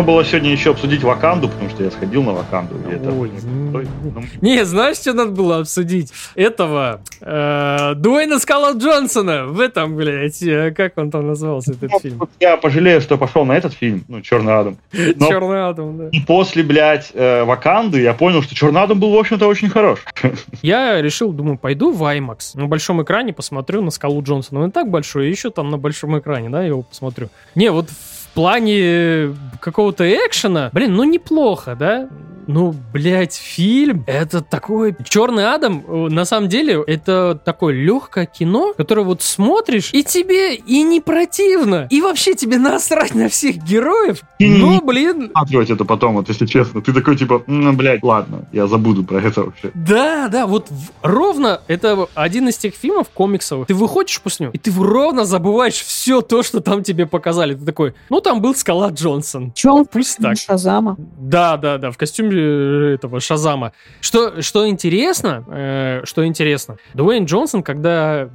Нужно 0.00 0.14
было 0.14 0.24
сегодня 0.24 0.50
еще 0.50 0.70
обсудить 0.70 1.02
Ваканду, 1.02 1.46
потому 1.50 1.68
что 1.68 1.84
я 1.84 1.90
сходил 1.90 2.22
на 2.22 2.32
Ваканду. 2.32 2.74
и 2.88 2.94
это- 2.94 3.10
Ой, 3.10 3.30
Ой, 3.74 3.86
ну, 4.02 4.22
Не, 4.40 4.64
знаешь, 4.64 4.96
что 4.96 5.12
надо 5.12 5.30
было 5.30 5.58
обсудить? 5.58 6.10
Этого 6.34 7.02
э, 7.20 7.94
Дуэйна 7.96 8.38
Скала 8.38 8.72
Джонсона 8.72 9.44
в 9.46 9.60
этом, 9.60 9.94
блядь, 9.96 10.42
э, 10.42 10.72
как 10.72 10.96
он 10.96 11.10
там 11.10 11.26
назывался, 11.26 11.72
этот 11.72 11.90
ну, 11.92 12.00
фильм? 12.00 12.28
Я 12.40 12.56
пожалею, 12.56 13.00
что 13.02 13.18
пошел 13.18 13.44
на 13.44 13.52
этот 13.52 13.74
фильм, 13.74 14.04
ну, 14.08 14.22
Черный 14.22 14.58
Адам. 14.58 14.78
но- 14.92 15.28
Черный 15.28 15.68
Адам, 15.68 15.98
да. 15.98 16.08
И 16.10 16.20
после, 16.20 16.62
блядь, 16.62 17.10
э, 17.14 17.44
Ваканды 17.44 18.00
я 18.00 18.14
понял, 18.14 18.42
что 18.42 18.54
Черный 18.54 18.80
Адам 18.82 18.98
был, 18.98 19.12
в 19.12 19.18
общем-то, 19.18 19.46
очень 19.46 19.68
хорош. 19.68 20.00
Я 20.62 21.00
решил, 21.02 21.32
думаю, 21.32 21.58
пойду 21.58 21.92
в 21.92 22.02
IMAX. 22.02 22.52
На 22.54 22.66
большом 22.66 23.02
экране 23.02 23.32
посмотрю 23.34 23.82
на 23.82 23.90
Скалу 23.90 24.22
Джонсона. 24.22 24.60
Он 24.62 24.70
и 24.70 24.72
так 24.72 24.88
большой, 24.88 25.28
еще 25.28 25.50
там 25.50 25.68
на 25.70 25.76
большом 25.78 26.18
экране, 26.18 26.48
да, 26.48 26.62
я 26.62 26.68
его 26.68 26.82
посмотрю. 26.82 27.28
Не, 27.54 27.70
вот 27.70 27.88
в 27.90 28.09
плане 28.34 29.34
какого-то 29.60 30.04
экшена, 30.08 30.70
блин, 30.72 30.94
ну 30.94 31.04
неплохо, 31.04 31.76
да? 31.78 32.08
Ну, 32.52 32.74
блядь, 32.92 33.34
фильм, 33.34 34.04
это 34.06 34.40
такой... 34.40 34.96
Черный 35.04 35.52
Адам, 35.52 35.84
э, 35.86 36.08
на 36.10 36.24
самом 36.24 36.48
деле, 36.48 36.82
это 36.86 37.40
такое 37.44 37.74
легкое 37.74 38.26
кино, 38.26 38.74
которое 38.76 39.02
вот 39.02 39.22
смотришь, 39.22 39.90
и 39.92 40.02
тебе 40.02 40.54
и 40.54 40.82
не 40.82 41.00
противно, 41.00 41.86
и 41.90 42.00
вообще 42.00 42.34
тебе 42.34 42.58
насрать 42.58 43.14
на 43.14 43.28
всех 43.28 43.56
героев, 43.56 44.22
И 44.38 44.48
но, 44.48 44.72
не- 44.74 44.80
блин, 44.80 45.30
Смотреть 45.36 45.70
это 45.70 45.84
потом, 45.84 46.14
вот, 46.14 46.28
если 46.28 46.46
честно. 46.46 46.80
Ты 46.82 46.92
такой, 46.92 47.16
типа, 47.16 47.42
ну, 47.46 47.72
блядь, 47.72 48.02
ладно, 48.02 48.46
я 48.52 48.66
забуду 48.66 49.04
про 49.04 49.20
это 49.20 49.42
вообще. 49.44 49.70
Да, 49.74 50.28
да, 50.28 50.46
вот 50.46 50.68
в- 50.70 50.90
ровно 51.02 51.60
это 51.68 52.06
один 52.14 52.48
из 52.48 52.56
тех 52.56 52.74
фильмов 52.74 53.08
комиксовых. 53.10 53.66
Ты 53.68 53.74
выходишь 53.74 54.20
после 54.20 54.44
него, 54.46 54.52
и 54.54 54.58
ты 54.58 54.72
ровно 54.72 55.24
забываешь 55.24 55.74
все 55.82 56.20
то, 56.20 56.42
что 56.42 56.60
там 56.60 56.82
тебе 56.82 57.06
показали. 57.06 57.54
Ты 57.54 57.64
такой, 57.64 57.94
ну 58.08 58.20
там 58.20 58.40
был 58.40 58.54
Скала 58.54 58.88
Джонсон. 58.90 59.52
Чем 59.52 59.84
Пусть 59.86 60.18
так. 60.18 60.36
Шазама? 60.36 60.96
Да, 61.18 61.56
да, 61.56 61.78
да, 61.78 61.90
в 61.90 61.96
костюме 61.98 62.30
этого 62.40 63.20
Шазама. 63.20 63.72
Что, 64.00 64.42
что 64.42 64.68
интересно, 64.68 65.44
э, 65.48 66.00
что 66.04 66.26
интересно, 66.26 66.78
Дуэйн 66.94 67.26
Джонсон, 67.26 67.62
когда 67.62 68.28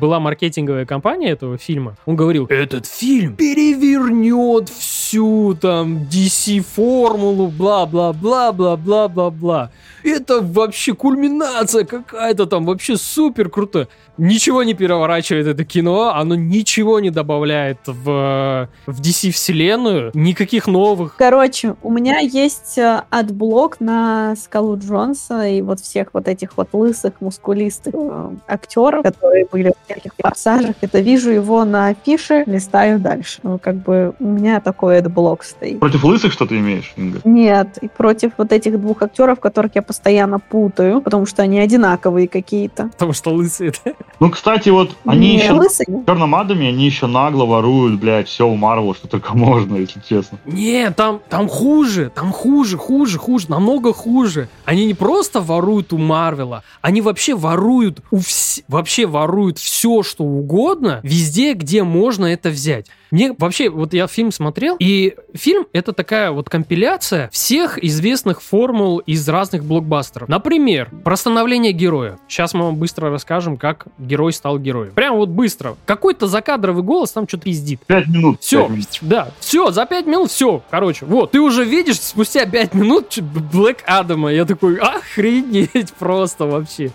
была 0.00 0.20
маркетинговая 0.20 0.86
кампания 0.86 1.30
этого 1.30 1.58
фильма, 1.58 1.96
он 2.06 2.14
говорил, 2.16 2.46
этот 2.46 2.86
фильм 2.86 3.36
перевернет 3.36 4.68
всю 4.68 5.54
там 5.54 6.08
DC-формулу, 6.10 7.48
бла-бла-бла-бла-бла-бла-бла. 7.48 9.70
Это 10.02 10.40
вообще 10.40 10.94
кульминация 10.94 11.84
какая-то 11.84 12.46
там, 12.46 12.64
вообще 12.64 12.96
супер 12.96 13.50
круто. 13.50 13.88
Ничего 14.16 14.62
не 14.62 14.74
переворачивает 14.74 15.46
это 15.46 15.64
кино, 15.64 16.14
оно 16.14 16.34
ничего 16.34 17.00
не 17.00 17.10
добавляет 17.10 17.78
в, 17.86 18.68
в 18.86 19.00
DC-вселенную, 19.00 20.10
никаких 20.14 20.66
новых 20.66 21.16
Короче, 21.16 21.76
у 21.82 21.90
меня 21.90 22.18
есть 22.18 22.78
э, 22.78 23.02
adblock 23.10 23.80
на 23.80 24.34
Скалу 24.36 24.78
Джонса 24.78 25.46
и 25.46 25.62
вот 25.62 25.80
всех 25.80 26.08
вот 26.12 26.28
этих 26.28 26.56
вот 26.56 26.68
лысых, 26.72 27.14
мускулистых 27.20 27.94
э, 27.94 28.30
актеров, 28.46 29.02
которые 29.02 29.46
были 29.50 29.70
в 29.70 29.84
всяких 29.84 30.14
Форсажах. 30.14 30.76
Это 30.80 31.00
вижу 31.00 31.30
его 31.30 31.64
на 31.64 31.88
афише, 31.88 32.44
листаю 32.46 32.98
дальше. 32.98 33.40
Ну, 33.42 33.58
как 33.58 33.76
бы 33.76 34.14
у 34.18 34.26
меня 34.26 34.60
такой 34.60 34.98
adblock 34.98 35.42
стоит. 35.42 35.80
Против 35.80 36.04
лысых 36.04 36.32
что 36.32 36.46
ты 36.46 36.58
имеешь, 36.58 36.92
Инга? 36.96 37.20
Нет, 37.24 37.78
и 37.80 37.88
против 37.88 38.32
вот 38.36 38.52
этих 38.52 38.80
двух 38.80 39.02
актеров, 39.02 39.40
которых 39.40 39.72
я 39.74 39.82
постоянно 39.88 40.38
путаю, 40.38 41.00
потому 41.00 41.24
что 41.24 41.42
они 41.42 41.58
одинаковые 41.58 42.28
какие-то. 42.28 42.90
Потому 42.90 43.14
что 43.14 43.30
лысые, 43.30 43.72
да? 43.84 43.92
Ну, 44.20 44.30
кстати, 44.30 44.68
вот 44.68 44.94
они 45.06 45.30
Не, 45.30 45.36
еще... 45.38 45.52
лысые. 45.52 45.86
В 45.88 46.04
Черном 46.04 46.34
Адаме 46.34 46.68
они 46.68 46.84
еще 46.84 47.06
нагло 47.06 47.46
воруют, 47.46 47.98
блядь, 47.98 48.28
все 48.28 48.46
у 48.46 48.54
Марвела, 48.54 48.94
что 48.94 49.08
только 49.08 49.34
можно, 49.34 49.76
если 49.76 50.00
честно. 50.06 50.38
Не, 50.44 50.90
там, 50.90 51.20
там 51.30 51.48
хуже, 51.48 52.12
там 52.14 52.32
хуже, 52.32 52.76
хуже, 52.76 53.18
хуже, 53.18 53.46
намного 53.48 53.94
хуже. 53.94 54.48
Они 54.66 54.84
не 54.84 54.94
просто 54.94 55.40
воруют 55.40 55.94
у 55.94 55.98
Марвела, 55.98 56.62
они 56.82 57.00
вообще 57.00 57.34
воруют 57.34 58.00
у 58.10 58.18
вс... 58.18 58.60
вообще 58.68 59.06
воруют 59.06 59.58
все, 59.58 60.02
что 60.02 60.22
угодно, 60.22 61.00
везде, 61.02 61.54
где 61.54 61.82
можно 61.82 62.26
это 62.26 62.50
взять. 62.50 62.86
Мне 63.10 63.34
вообще, 63.36 63.70
вот 63.70 63.94
я 63.94 64.06
фильм 64.06 64.32
смотрел, 64.32 64.76
и 64.78 65.14
фильм 65.34 65.66
это 65.72 65.92
такая 65.92 66.30
вот 66.30 66.50
компиляция 66.50 67.30
всех 67.30 67.82
известных 67.82 68.42
формул 68.42 68.98
из 68.98 69.28
разных 69.28 69.64
блокбастеров. 69.64 70.28
Например, 70.28 70.90
про 71.04 71.16
становление 71.16 71.72
героя. 71.72 72.18
Сейчас 72.28 72.54
мы 72.54 72.64
вам 72.64 72.76
быстро 72.76 73.10
расскажем, 73.10 73.56
как 73.56 73.86
герой 73.98 74.32
стал 74.32 74.58
героем. 74.58 74.92
Прям 74.92 75.16
вот 75.16 75.30
быстро. 75.30 75.76
Какой-то 75.86 76.26
закадровый 76.26 76.82
голос 76.82 77.12
там 77.12 77.26
что-то 77.26 77.44
пиздит. 77.44 77.80
Пять 77.86 78.08
минут. 78.08 78.40
Все, 78.40 78.70
да, 79.00 79.30
все, 79.40 79.70
за 79.70 79.86
пять 79.86 80.06
минут 80.06 80.30
все. 80.30 80.62
Короче, 80.70 81.06
вот, 81.06 81.30
ты 81.30 81.40
уже 81.40 81.64
видишь 81.64 82.00
спустя 82.00 82.44
пять 82.46 82.74
минут 82.74 83.16
Блэк 83.18 83.78
Адама. 83.86 84.32
Я 84.32 84.44
такой, 84.44 84.76
охренеть 84.76 85.92
просто 85.98 86.46
вообще. 86.46 86.90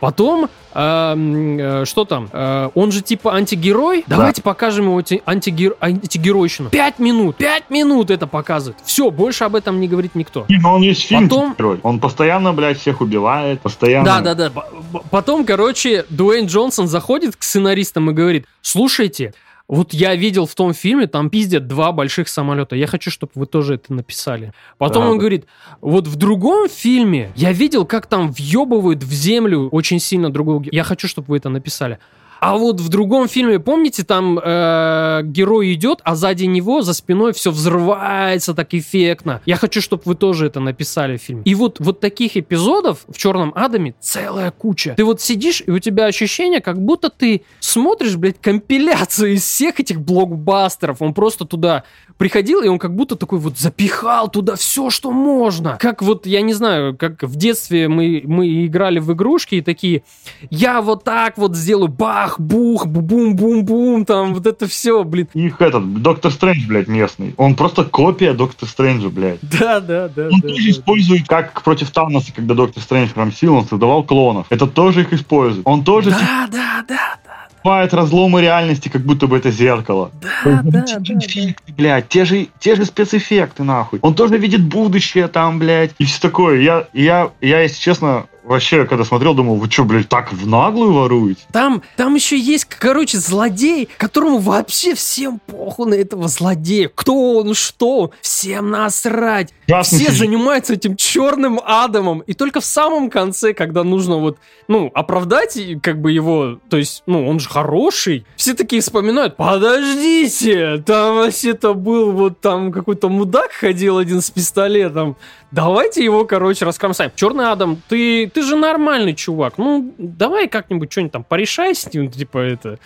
Потом, 0.00 0.48
эм, 0.74 1.58
э, 1.58 1.84
что 1.84 2.04
там? 2.04 2.28
Э, 2.32 2.70
он 2.74 2.92
же 2.92 3.00
типа 3.02 3.34
антигерой. 3.34 4.04
Давайте 4.06 4.42
покажем 4.42 4.86
его 4.86 4.98
анти- 5.00 5.22
антигер- 5.26 5.76
антигеройщину. 5.80 6.70
Пять 6.70 6.98
минут, 6.98 7.36
пять 7.36 7.70
минут 7.70 8.10
это 8.10 8.26
показывает. 8.26 8.78
Все, 8.84 9.10
больше 9.10 9.44
об 9.44 9.54
этом 9.56 9.80
не 9.80 9.88
говорит 9.88 10.14
никто. 10.14 10.44
Не, 10.48 10.58
ну 10.58 10.70
он 10.70 10.82
есть 10.82 11.02
фильм 11.02 11.28
Потом- 11.28 11.54
герой. 11.56 11.80
Он 11.82 12.00
постоянно, 12.00 12.52
блядь, 12.52 12.78
всех 12.78 13.00
убивает, 13.00 13.60
постоянно... 13.60 14.04
Да, 14.04 14.34
да, 14.34 14.50
да. 14.50 14.62
Потом, 15.10 15.44
короче, 15.44 16.04
Дуэйн 16.10 16.46
Джонсон 16.46 16.88
заходит 16.88 17.36
к 17.36 17.42
сценаристам 17.42 18.10
и 18.10 18.12
говорит, 18.12 18.46
слушайте, 18.62 19.32
вот 19.68 19.92
я 19.92 20.14
видел 20.14 20.46
в 20.46 20.54
том 20.54 20.74
фильме, 20.74 21.06
там 21.06 21.28
пиздят 21.28 21.66
два 21.66 21.92
больших 21.92 22.28
самолета. 22.28 22.76
Я 22.76 22.86
хочу, 22.86 23.10
чтобы 23.10 23.32
вы 23.34 23.46
тоже 23.46 23.74
это 23.74 23.92
написали. 23.92 24.52
Потом 24.78 25.04
Да, 25.04 25.10
он 25.10 25.18
говорит, 25.18 25.46
вот 25.80 26.06
в 26.06 26.16
другом 26.16 26.68
фильме 26.68 27.32
я 27.34 27.52
видел, 27.52 27.84
как 27.84 28.06
там 28.06 28.30
въебывают 28.30 29.02
в 29.02 29.12
землю 29.12 29.68
очень 29.70 29.98
сильно 29.98 30.30
другого. 30.30 30.64
Я 30.70 30.84
хочу, 30.84 31.08
чтобы 31.08 31.26
вы 31.28 31.38
это 31.38 31.48
написали. 31.48 31.98
А 32.40 32.56
вот 32.56 32.80
в 32.80 32.88
другом 32.88 33.28
фильме, 33.28 33.58
помните, 33.58 34.04
там 34.04 34.38
э, 34.38 35.22
герой 35.24 35.72
идет, 35.74 36.00
а 36.04 36.14
сзади 36.14 36.44
него, 36.44 36.82
за 36.82 36.92
спиной 36.92 37.32
все 37.32 37.50
взрывается 37.50 38.54
так 38.54 38.74
эффектно. 38.74 39.40
Я 39.46 39.56
хочу, 39.56 39.80
чтобы 39.80 40.02
вы 40.04 40.14
тоже 40.14 40.46
это 40.46 40.60
написали 40.60 41.16
в 41.16 41.22
фильме. 41.22 41.42
И 41.44 41.54
вот, 41.54 41.80
вот 41.80 42.00
таких 42.00 42.36
эпизодов 42.36 43.04
в 43.08 43.16
Черном 43.16 43.52
Адаме 43.54 43.94
целая 44.00 44.50
куча. 44.50 44.94
Ты 44.96 45.04
вот 45.04 45.20
сидишь, 45.20 45.62
и 45.66 45.70
у 45.70 45.78
тебя 45.78 46.06
ощущение, 46.06 46.60
как 46.60 46.80
будто 46.80 47.10
ты 47.10 47.42
смотришь, 47.60 48.16
блядь, 48.16 48.40
компиляцию 48.40 49.34
из 49.34 49.42
всех 49.42 49.80
этих 49.80 50.00
блокбастеров. 50.00 51.02
Он 51.02 51.14
просто 51.14 51.44
туда 51.44 51.84
приходил, 52.18 52.62
и 52.62 52.68
он 52.68 52.78
как 52.78 52.94
будто 52.94 53.16
такой 53.16 53.38
вот 53.38 53.58
запихал 53.58 54.30
туда 54.30 54.56
все, 54.56 54.90
что 54.90 55.10
можно. 55.10 55.76
Как 55.80 56.02
вот, 56.02 56.26
я 56.26 56.40
не 56.40 56.54
знаю, 56.54 56.96
как 56.96 57.22
в 57.22 57.36
детстве 57.36 57.88
мы, 57.88 58.22
мы 58.24 58.66
играли 58.66 58.98
в 58.98 59.12
игрушки 59.12 59.56
и 59.56 59.60
такие, 59.60 60.02
я 60.50 60.80
вот 60.80 61.04
так 61.04 61.36
вот 61.38 61.56
сделаю, 61.56 61.88
бах, 61.88 62.25
бух, 62.38 62.86
бум-бум-бум, 62.86 64.04
там 64.04 64.34
вот 64.34 64.46
это 64.46 64.66
все, 64.66 65.04
блин. 65.04 65.28
Их 65.34 65.60
этот, 65.60 66.02
Доктор 66.02 66.32
Стрэндж, 66.32 66.66
блядь, 66.66 66.88
местный. 66.88 67.34
Он 67.36 67.54
просто 67.54 67.84
копия 67.84 68.32
Доктора 68.32 68.68
Стрэнджа, 68.68 69.08
блядь. 69.08 69.38
Да, 69.58 69.80
да, 69.80 70.08
да. 70.08 70.28
Он 70.32 70.40
да, 70.40 70.48
тоже 70.48 70.64
да. 70.64 70.70
использует, 70.70 71.26
как 71.26 71.62
против 71.62 71.90
Таноса, 71.90 72.32
когда 72.34 72.54
Доктор 72.54 72.82
Стрэндж 72.82 73.10
рамсил, 73.14 73.54
он 73.54 73.66
создавал 73.66 74.02
клонов. 74.02 74.46
Это 74.50 74.66
тоже 74.66 75.02
их 75.02 75.12
использует. 75.12 75.66
Он 75.66 75.82
тоже 75.84 76.10
Да, 76.10 76.48
да, 76.50 76.84
да, 76.86 77.18
да, 77.24 77.88
разломы 77.90 78.40
реальности, 78.42 78.88
как 78.88 79.02
будто 79.02 79.26
бы 79.26 79.36
это 79.36 79.50
зеркало. 79.50 80.10
да, 80.44 80.62
да, 80.62 80.84
да, 80.86 80.98
эффекты, 80.98 81.72
блядь, 81.72 82.08
те 82.08 82.24
же, 82.24 82.48
те 82.60 82.76
же 82.76 82.84
спецэффекты, 82.84 83.64
нахуй. 83.64 83.98
Он 84.02 84.14
тоже 84.14 84.38
видит 84.38 84.62
будущее 84.62 85.28
там, 85.28 85.58
блядь, 85.58 85.92
и 85.98 86.04
все 86.04 86.20
такое. 86.20 86.60
Я, 86.60 86.84
я, 86.92 87.30
я, 87.40 87.60
если 87.60 87.80
честно, 87.80 88.26
вообще, 88.46 88.86
когда 88.86 89.04
смотрел, 89.04 89.34
думал, 89.34 89.56
вы 89.56 89.70
что, 89.70 89.84
блядь, 89.84 90.08
так 90.08 90.32
в 90.32 90.46
наглую 90.46 90.92
воруете? 90.92 91.42
Там, 91.52 91.82
там 91.96 92.14
еще 92.14 92.38
есть, 92.38 92.66
короче, 92.66 93.18
злодей, 93.18 93.88
которому 93.98 94.38
вообще 94.38 94.94
всем 94.94 95.40
похуй 95.46 95.90
на 95.90 95.94
этого 95.94 96.28
злодея. 96.28 96.90
Кто 96.94 97.38
он, 97.38 97.54
что 97.54 98.12
всем 98.20 98.70
насрать. 98.70 99.52
Красный 99.66 99.98
Все 99.98 100.12
занимаются 100.12 100.74
этим 100.74 100.96
черным 100.96 101.60
адамом. 101.64 102.20
И 102.20 102.34
только 102.34 102.60
в 102.60 102.64
самом 102.64 103.10
конце, 103.10 103.52
когда 103.52 103.82
нужно 103.84 104.18
вот, 104.18 104.38
ну, 104.68 104.90
оправдать 104.94 105.58
как 105.82 106.00
бы 106.00 106.12
его, 106.12 106.58
то 106.68 106.76
есть, 106.76 107.02
ну, 107.06 107.28
он 107.28 107.40
же 107.40 107.48
хороший. 107.48 108.24
Все 108.36 108.54
такие 108.54 108.80
вспоминают, 108.80 109.36
подождите, 109.36 110.82
там 110.86 111.16
вообще-то 111.16 111.74
был 111.74 112.12
вот 112.12 112.40
там 112.40 112.72
какой-то 112.72 113.08
мудак 113.08 113.52
ходил 113.52 113.98
один 113.98 114.20
с 114.20 114.30
пистолетом. 114.30 115.16
Давайте 115.50 116.04
его, 116.04 116.24
короче, 116.24 116.64
раскромсаем. 116.64 117.12
Черный 117.14 117.50
Адам, 117.50 117.80
ты, 117.88 118.28
ты 118.28 118.42
же 118.42 118.56
нормальный 118.56 119.14
чувак. 119.14 119.58
Ну, 119.58 119.94
давай 119.98 120.48
как-нибудь 120.48 120.90
что-нибудь 120.90 121.12
там 121.12 121.24
порешай 121.24 121.74
с 121.74 121.92
ним, 121.92 122.10
типа 122.10 122.38
это. 122.38 122.78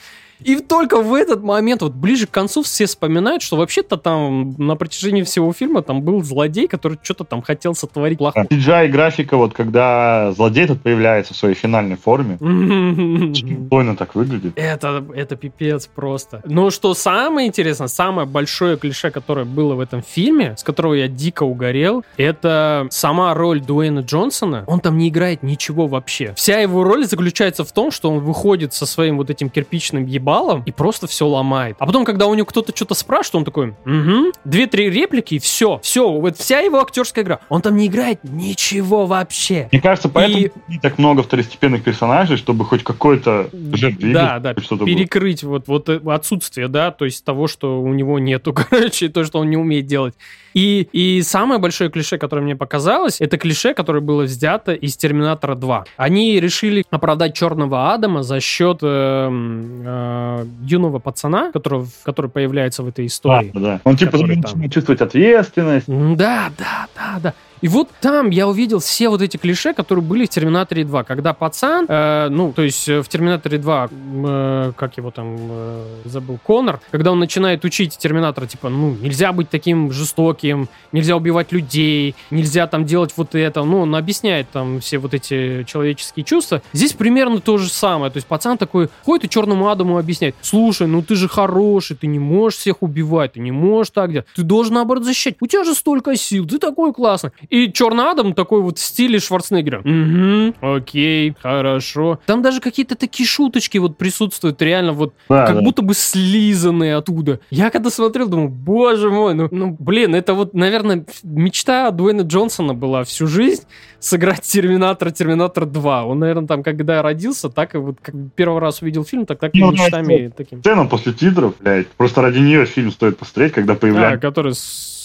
И 0.42 0.56
только 0.56 1.00
в 1.02 1.14
этот 1.14 1.42
момент, 1.42 1.82
вот 1.82 1.92
ближе 1.92 2.26
к 2.26 2.30
концу, 2.30 2.62
все 2.62 2.86
вспоминают, 2.86 3.42
что 3.42 3.56
вообще-то 3.56 3.96
там 3.96 4.54
на 4.58 4.76
протяжении 4.76 5.22
всего 5.22 5.52
фильма 5.52 5.82
там 5.82 6.02
был 6.02 6.22
злодей, 6.22 6.66
который 6.66 6.98
что-то 7.02 7.24
там 7.24 7.42
хотел 7.42 7.74
сотворить 7.74 8.18
плохое. 8.18 8.46
CGI 8.46 8.88
графика, 8.88 9.36
вот 9.36 9.52
когда 9.52 10.32
злодей 10.32 10.66
тут 10.66 10.82
появляется 10.82 11.34
в 11.34 11.36
своей 11.36 11.54
финальной 11.54 11.96
форме, 11.96 12.36
спокойно 13.34 13.96
так 13.96 14.14
выглядит. 14.14 14.52
Это, 14.56 15.04
это 15.14 15.36
пипец 15.36 15.86
просто. 15.86 16.42
Но 16.44 16.70
что 16.70 16.94
самое 16.94 17.48
интересное, 17.48 17.88
самое 17.88 18.26
большое 18.26 18.76
клише, 18.76 19.10
которое 19.10 19.44
было 19.44 19.74
в 19.74 19.80
этом 19.80 20.02
фильме, 20.02 20.54
с 20.56 20.62
которого 20.62 20.94
я 20.94 21.08
дико 21.08 21.42
угорел, 21.42 22.04
это 22.16 22.86
сама 22.90 23.34
роль 23.34 23.60
Дуэйна 23.60 24.00
Джонсона. 24.00 24.64
Он 24.66 24.80
там 24.80 24.98
не 24.98 25.08
играет 25.08 25.42
ничего 25.42 25.86
вообще. 25.86 26.34
Вся 26.36 26.58
его 26.58 26.84
роль 26.84 27.04
заключается 27.06 27.64
в 27.64 27.72
том, 27.72 27.90
что 27.90 28.10
он 28.10 28.20
выходит 28.20 28.74
со 28.74 28.86
своим 28.86 29.16
вот 29.16 29.30
этим 29.30 29.50
кирпичным 29.50 30.04
ебалом 30.30 30.62
и 30.64 30.72
просто 30.72 31.06
все 31.06 31.26
ломает. 31.26 31.76
А 31.78 31.86
потом, 31.86 32.04
когда 32.04 32.26
у 32.26 32.34
него 32.34 32.46
кто-то 32.46 32.74
что-то 32.74 32.94
спрашивает, 32.94 33.34
он 33.36 33.44
такой, 33.44 33.68
угу, 33.70 34.32
две-три 34.44 34.90
реплики 34.90 35.34
и 35.34 35.38
все. 35.38 35.80
Все, 35.82 36.10
вот 36.10 36.36
вся 36.36 36.60
его 36.60 36.80
актерская 36.80 37.24
игра. 37.24 37.40
Он 37.48 37.62
там 37.62 37.76
не 37.76 37.86
играет 37.86 38.20
ничего 38.22 39.06
вообще. 39.06 39.68
Мне 39.72 39.80
кажется, 39.80 40.08
поэтому 40.08 40.44
и... 40.44 40.50
не 40.68 40.78
так 40.78 40.98
много 40.98 41.22
второстепенных 41.22 41.82
персонажей, 41.82 42.36
чтобы 42.36 42.64
хоть 42.64 42.84
какой-то 42.84 43.48
сюжет 43.52 43.98
Да, 43.98 44.38
да, 44.38 44.54
перекрыть 44.54 45.42
вот, 45.42 45.66
вот 45.66 45.88
э, 45.88 46.00
отсутствие, 46.06 46.68
да, 46.68 46.90
то 46.90 47.04
есть 47.04 47.24
того, 47.24 47.46
что 47.46 47.80
у 47.80 47.92
него 47.92 48.18
нету, 48.18 48.52
короче, 48.70 49.08
то, 49.08 49.24
что 49.24 49.40
он 49.40 49.50
не 49.50 49.56
умеет 49.56 49.86
делать. 49.86 50.14
И, 50.54 50.88
и 50.92 51.22
самое 51.22 51.60
большое 51.60 51.90
клише, 51.90 52.18
которое 52.18 52.42
мне 52.42 52.56
показалось, 52.56 53.20
это 53.20 53.38
клише, 53.38 53.74
которое 53.74 54.00
было 54.00 54.22
взято 54.22 54.72
из 54.72 54.96
Терминатора 54.96 55.54
2. 55.54 55.84
Они 55.96 56.40
решили 56.40 56.84
оправдать 56.90 57.34
Черного 57.34 57.92
Адама 57.92 58.22
за 58.22 58.40
счет 58.40 58.78
э, 58.82 59.28
э, 59.30 60.46
юного 60.62 60.98
пацана, 60.98 61.52
который, 61.52 61.86
который 62.02 62.30
появляется 62.30 62.82
в 62.82 62.88
этой 62.88 63.06
истории. 63.06 63.50
Да, 63.54 63.60
да. 63.60 63.80
Он 63.84 63.96
типа 63.96 64.18
там... 64.18 64.70
чувствовать 64.70 65.00
ответственность. 65.00 65.86
Да, 65.86 66.50
да, 66.58 66.86
да, 66.94 67.18
да. 67.22 67.34
И 67.60 67.68
вот 67.68 67.88
там 68.00 68.30
я 68.30 68.48
увидел 68.48 68.78
все 68.78 69.08
вот 69.08 69.20
эти 69.20 69.36
клише, 69.36 69.74
которые 69.74 70.02
были 70.02 70.24
в 70.24 70.30
Терминаторе 70.30 70.84
2, 70.84 71.04
когда 71.04 71.34
пацан, 71.34 71.84
э, 71.88 72.28
ну, 72.30 72.52
то 72.52 72.62
есть 72.62 72.88
э, 72.88 73.02
в 73.02 73.08
Терминаторе 73.08 73.58
2, 73.58 73.88
э, 73.90 74.72
как 74.76 74.96
его 74.96 75.10
там, 75.10 75.36
э, 75.38 75.84
забыл, 76.06 76.38
Конор, 76.42 76.80
когда 76.90 77.12
он 77.12 77.18
начинает 77.18 77.64
учить 77.64 77.98
Терминатора, 77.98 78.46
типа, 78.46 78.70
ну, 78.70 78.96
нельзя 79.00 79.32
быть 79.32 79.50
таким 79.50 79.92
жестоким, 79.92 80.68
нельзя 80.92 81.16
убивать 81.16 81.52
людей, 81.52 82.14
нельзя 82.30 82.66
там 82.66 82.86
делать 82.86 83.12
вот 83.16 83.34
это, 83.34 83.62
ну, 83.62 83.80
он 83.80 83.94
объясняет 83.94 84.48
там 84.50 84.80
все 84.80 84.96
вот 84.96 85.12
эти 85.12 85.64
человеческие 85.64 86.24
чувства. 86.24 86.62
Здесь 86.72 86.94
примерно 86.94 87.40
то 87.40 87.58
же 87.58 87.68
самое, 87.68 88.10
то 88.10 88.16
есть 88.16 88.26
пацан 88.26 88.56
такой 88.56 88.88
ходит 89.04 89.26
и 89.26 89.28
Черному 89.28 89.68
Адаму 89.68 89.98
объясняет, 89.98 90.34
слушай, 90.40 90.86
ну 90.86 91.02
ты 91.02 91.14
же 91.14 91.28
хороший, 91.28 91.96
ты 91.96 92.06
не 92.06 92.18
можешь 92.18 92.58
всех 92.58 92.82
убивать, 92.82 93.34
ты 93.34 93.40
не 93.40 93.52
можешь 93.52 93.90
так 93.90 94.12
делать, 94.12 94.26
ты 94.34 94.42
должен, 94.42 94.74
наоборот, 94.74 95.04
защищать, 95.04 95.36
у 95.40 95.46
тебя 95.46 95.64
же 95.64 95.74
столько 95.74 96.16
сил, 96.16 96.46
ты 96.46 96.58
такой 96.58 96.94
классный. 96.94 97.32
И 97.50 97.72
Черный 97.72 98.10
Адам 98.10 98.32
такой 98.32 98.62
вот 98.62 98.78
в 98.78 98.80
стиле 98.80 99.18
Шварценеггера. 99.18 99.80
Угу, 99.80 100.76
окей, 100.76 101.34
хорошо. 101.40 102.20
Там 102.26 102.42
даже 102.42 102.60
какие-то 102.60 102.94
такие 102.94 103.26
шуточки 103.26 103.78
вот 103.78 103.98
присутствуют, 103.98 104.62
реально 104.62 104.92
вот 104.92 105.14
да, 105.28 105.46
как 105.46 105.56
да. 105.56 105.62
будто 105.62 105.82
бы 105.82 105.94
слизанные 105.94 106.94
оттуда. 106.96 107.40
Я 107.50 107.70
когда 107.70 107.90
смотрел, 107.90 108.28
думаю, 108.28 108.48
боже 108.48 109.10
мой, 109.10 109.34
ну, 109.34 109.48
ну 109.50 109.76
блин, 109.78 110.14
это 110.14 110.34
вот, 110.34 110.54
наверное, 110.54 111.04
мечта 111.24 111.90
Дуэйна 111.90 112.22
Джонсона 112.22 112.72
была 112.72 113.02
всю 113.02 113.26
жизнь 113.26 113.64
сыграть 113.98 114.42
Терминатор, 114.42 115.10
Терминатор 115.10 115.66
2. 115.66 116.04
Он, 116.04 116.18
наверное, 116.20 116.46
там, 116.46 116.62
когда 116.62 117.02
родился, 117.02 117.50
так 117.50 117.74
и 117.74 117.78
вот 117.78 117.96
как 118.00 118.14
первый 118.36 118.60
раз 118.60 118.80
увидел 118.80 119.04
фильм, 119.04 119.26
так 119.26 119.40
так 119.40 119.54
и 119.54 119.60
ну, 119.60 119.72
мечтами 119.72 120.32
таким. 120.36 120.60
Сцена 120.60 120.86
после 120.86 121.12
титров, 121.12 121.54
блядь, 121.60 121.88
просто 121.88 122.22
ради 122.22 122.38
нее 122.38 122.64
фильм 122.64 122.92
стоит 122.92 123.18
посмотреть, 123.18 123.52
когда 123.52 123.74
появляется. 123.74 124.20
Да, 124.20 124.28
который 124.28 124.54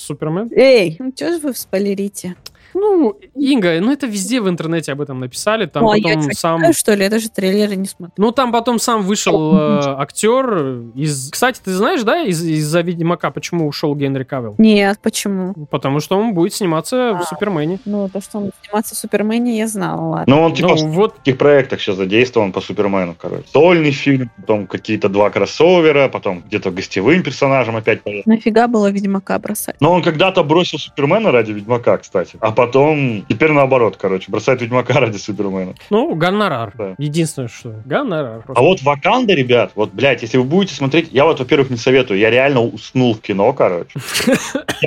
Супермен? 0.06 0.52
Эй, 0.56 0.98
ну 1.00 1.12
что 1.16 1.32
же 1.32 1.40
вы 1.40 1.54
спойлерите? 1.56 2.36
Ну, 2.76 3.18
Инга, 3.36 3.80
ну 3.80 3.94
это 3.94 4.06
везде 4.06 4.42
в 4.42 4.50
интернете 4.50 4.92
об 4.92 5.00
этом 5.00 5.22
написали. 5.22 5.66
Там 5.66 5.84
ну, 5.84 5.92
а 5.92 5.96
потом 5.96 6.28
я 6.28 6.34
сам... 6.34 6.58
Читаю, 6.58 6.74
что 6.74 6.94
ли? 6.94 7.04
Я 7.04 7.10
даже 7.10 7.30
трейлеры 7.30 7.78
не 7.78 7.86
смотрю. 7.86 8.14
Ну, 8.18 8.32
там 8.34 8.52
потом 8.52 8.80
сам 8.80 9.02
вышел 9.04 9.58
э, 9.58 9.96
актер 9.98 10.82
из... 10.94 11.32
Кстати, 11.32 11.62
ты 11.64 11.72
знаешь, 11.72 12.04
да, 12.04 12.22
из- 12.22 12.44
из-за 12.44 12.82
Ведьмака, 12.82 13.32
почему 13.32 13.66
ушел 13.66 13.96
Генри 13.96 14.26
Кавилл? 14.26 14.56
Нет, 14.58 15.00
почему? 15.02 15.54
Потому 15.72 16.02
что 16.02 16.18
он 16.18 16.34
будет 16.34 16.54
сниматься 16.54 17.12
а, 17.12 17.20
в 17.20 17.24
Супермене. 17.24 17.80
Ну, 17.86 18.10
то, 18.10 18.20
что 18.20 18.40
он 18.40 18.44
будет 18.46 18.56
сниматься 18.62 18.94
в 18.94 18.98
Супермене, 18.98 19.58
я 19.58 19.68
знала, 19.68 20.02
ладно. 20.02 20.36
Ну, 20.36 20.42
он 20.42 20.54
типа 20.54 20.76
ну, 20.76 20.88
в 20.88 20.92
вот... 20.92 21.16
таких 21.16 21.38
проектах 21.38 21.80
сейчас 21.80 21.96
задействован 21.96 22.52
по 22.52 22.60
Супермену, 22.60 23.16
короче. 23.18 23.46
Сольный 23.54 23.92
фильм, 23.92 24.30
потом 24.36 24.68
какие-то 24.68 25.08
два 25.08 25.30
кроссовера, 25.30 26.10
потом 26.10 26.44
где-то 26.46 26.72
гостевым 26.72 27.24
персонажем 27.24 27.78
опять 27.78 28.04
поехал. 28.04 28.30
Нафига 28.30 28.68
было 28.68 28.92
Ведьмака 28.92 29.40
бросать? 29.40 29.78
Но 29.80 29.94
он 29.94 30.04
когда-то 30.04 30.44
бросил 30.44 30.78
Супермена 30.78 31.32
ради 31.32 31.54
Ведьмака, 31.54 31.98
кстати. 31.98 32.38
А 32.42 32.52
потом 32.66 33.24
теперь 33.30 33.52
наоборот, 33.52 33.98
короче, 33.98 34.32
бросает 34.32 34.62
Ведьмака 34.62 35.00
ради 35.00 35.18
Супермена. 35.18 35.76
Ну, 35.90 36.16
гонорар. 36.16 36.74
Да. 36.76 36.96
Единственное, 36.98 37.48
что 37.48 37.76
гонорар. 37.86 38.42
Просто. 38.42 38.60
А 38.60 38.64
вот 38.64 38.82
Ваканда, 38.82 39.34
ребят, 39.34 39.72
вот, 39.76 39.92
блядь, 39.94 40.24
если 40.24 40.38
вы 40.38 40.46
будете 40.46 40.74
смотреть, 40.74 41.10
я 41.12 41.26
вот, 41.26 41.40
во-первых, 41.40 41.70
не 41.70 41.78
советую, 41.78 42.20
я 42.20 42.32
реально 42.32 42.62
уснул 42.62 43.14
в 43.14 43.22
кино, 43.22 43.54
короче. 43.54 43.92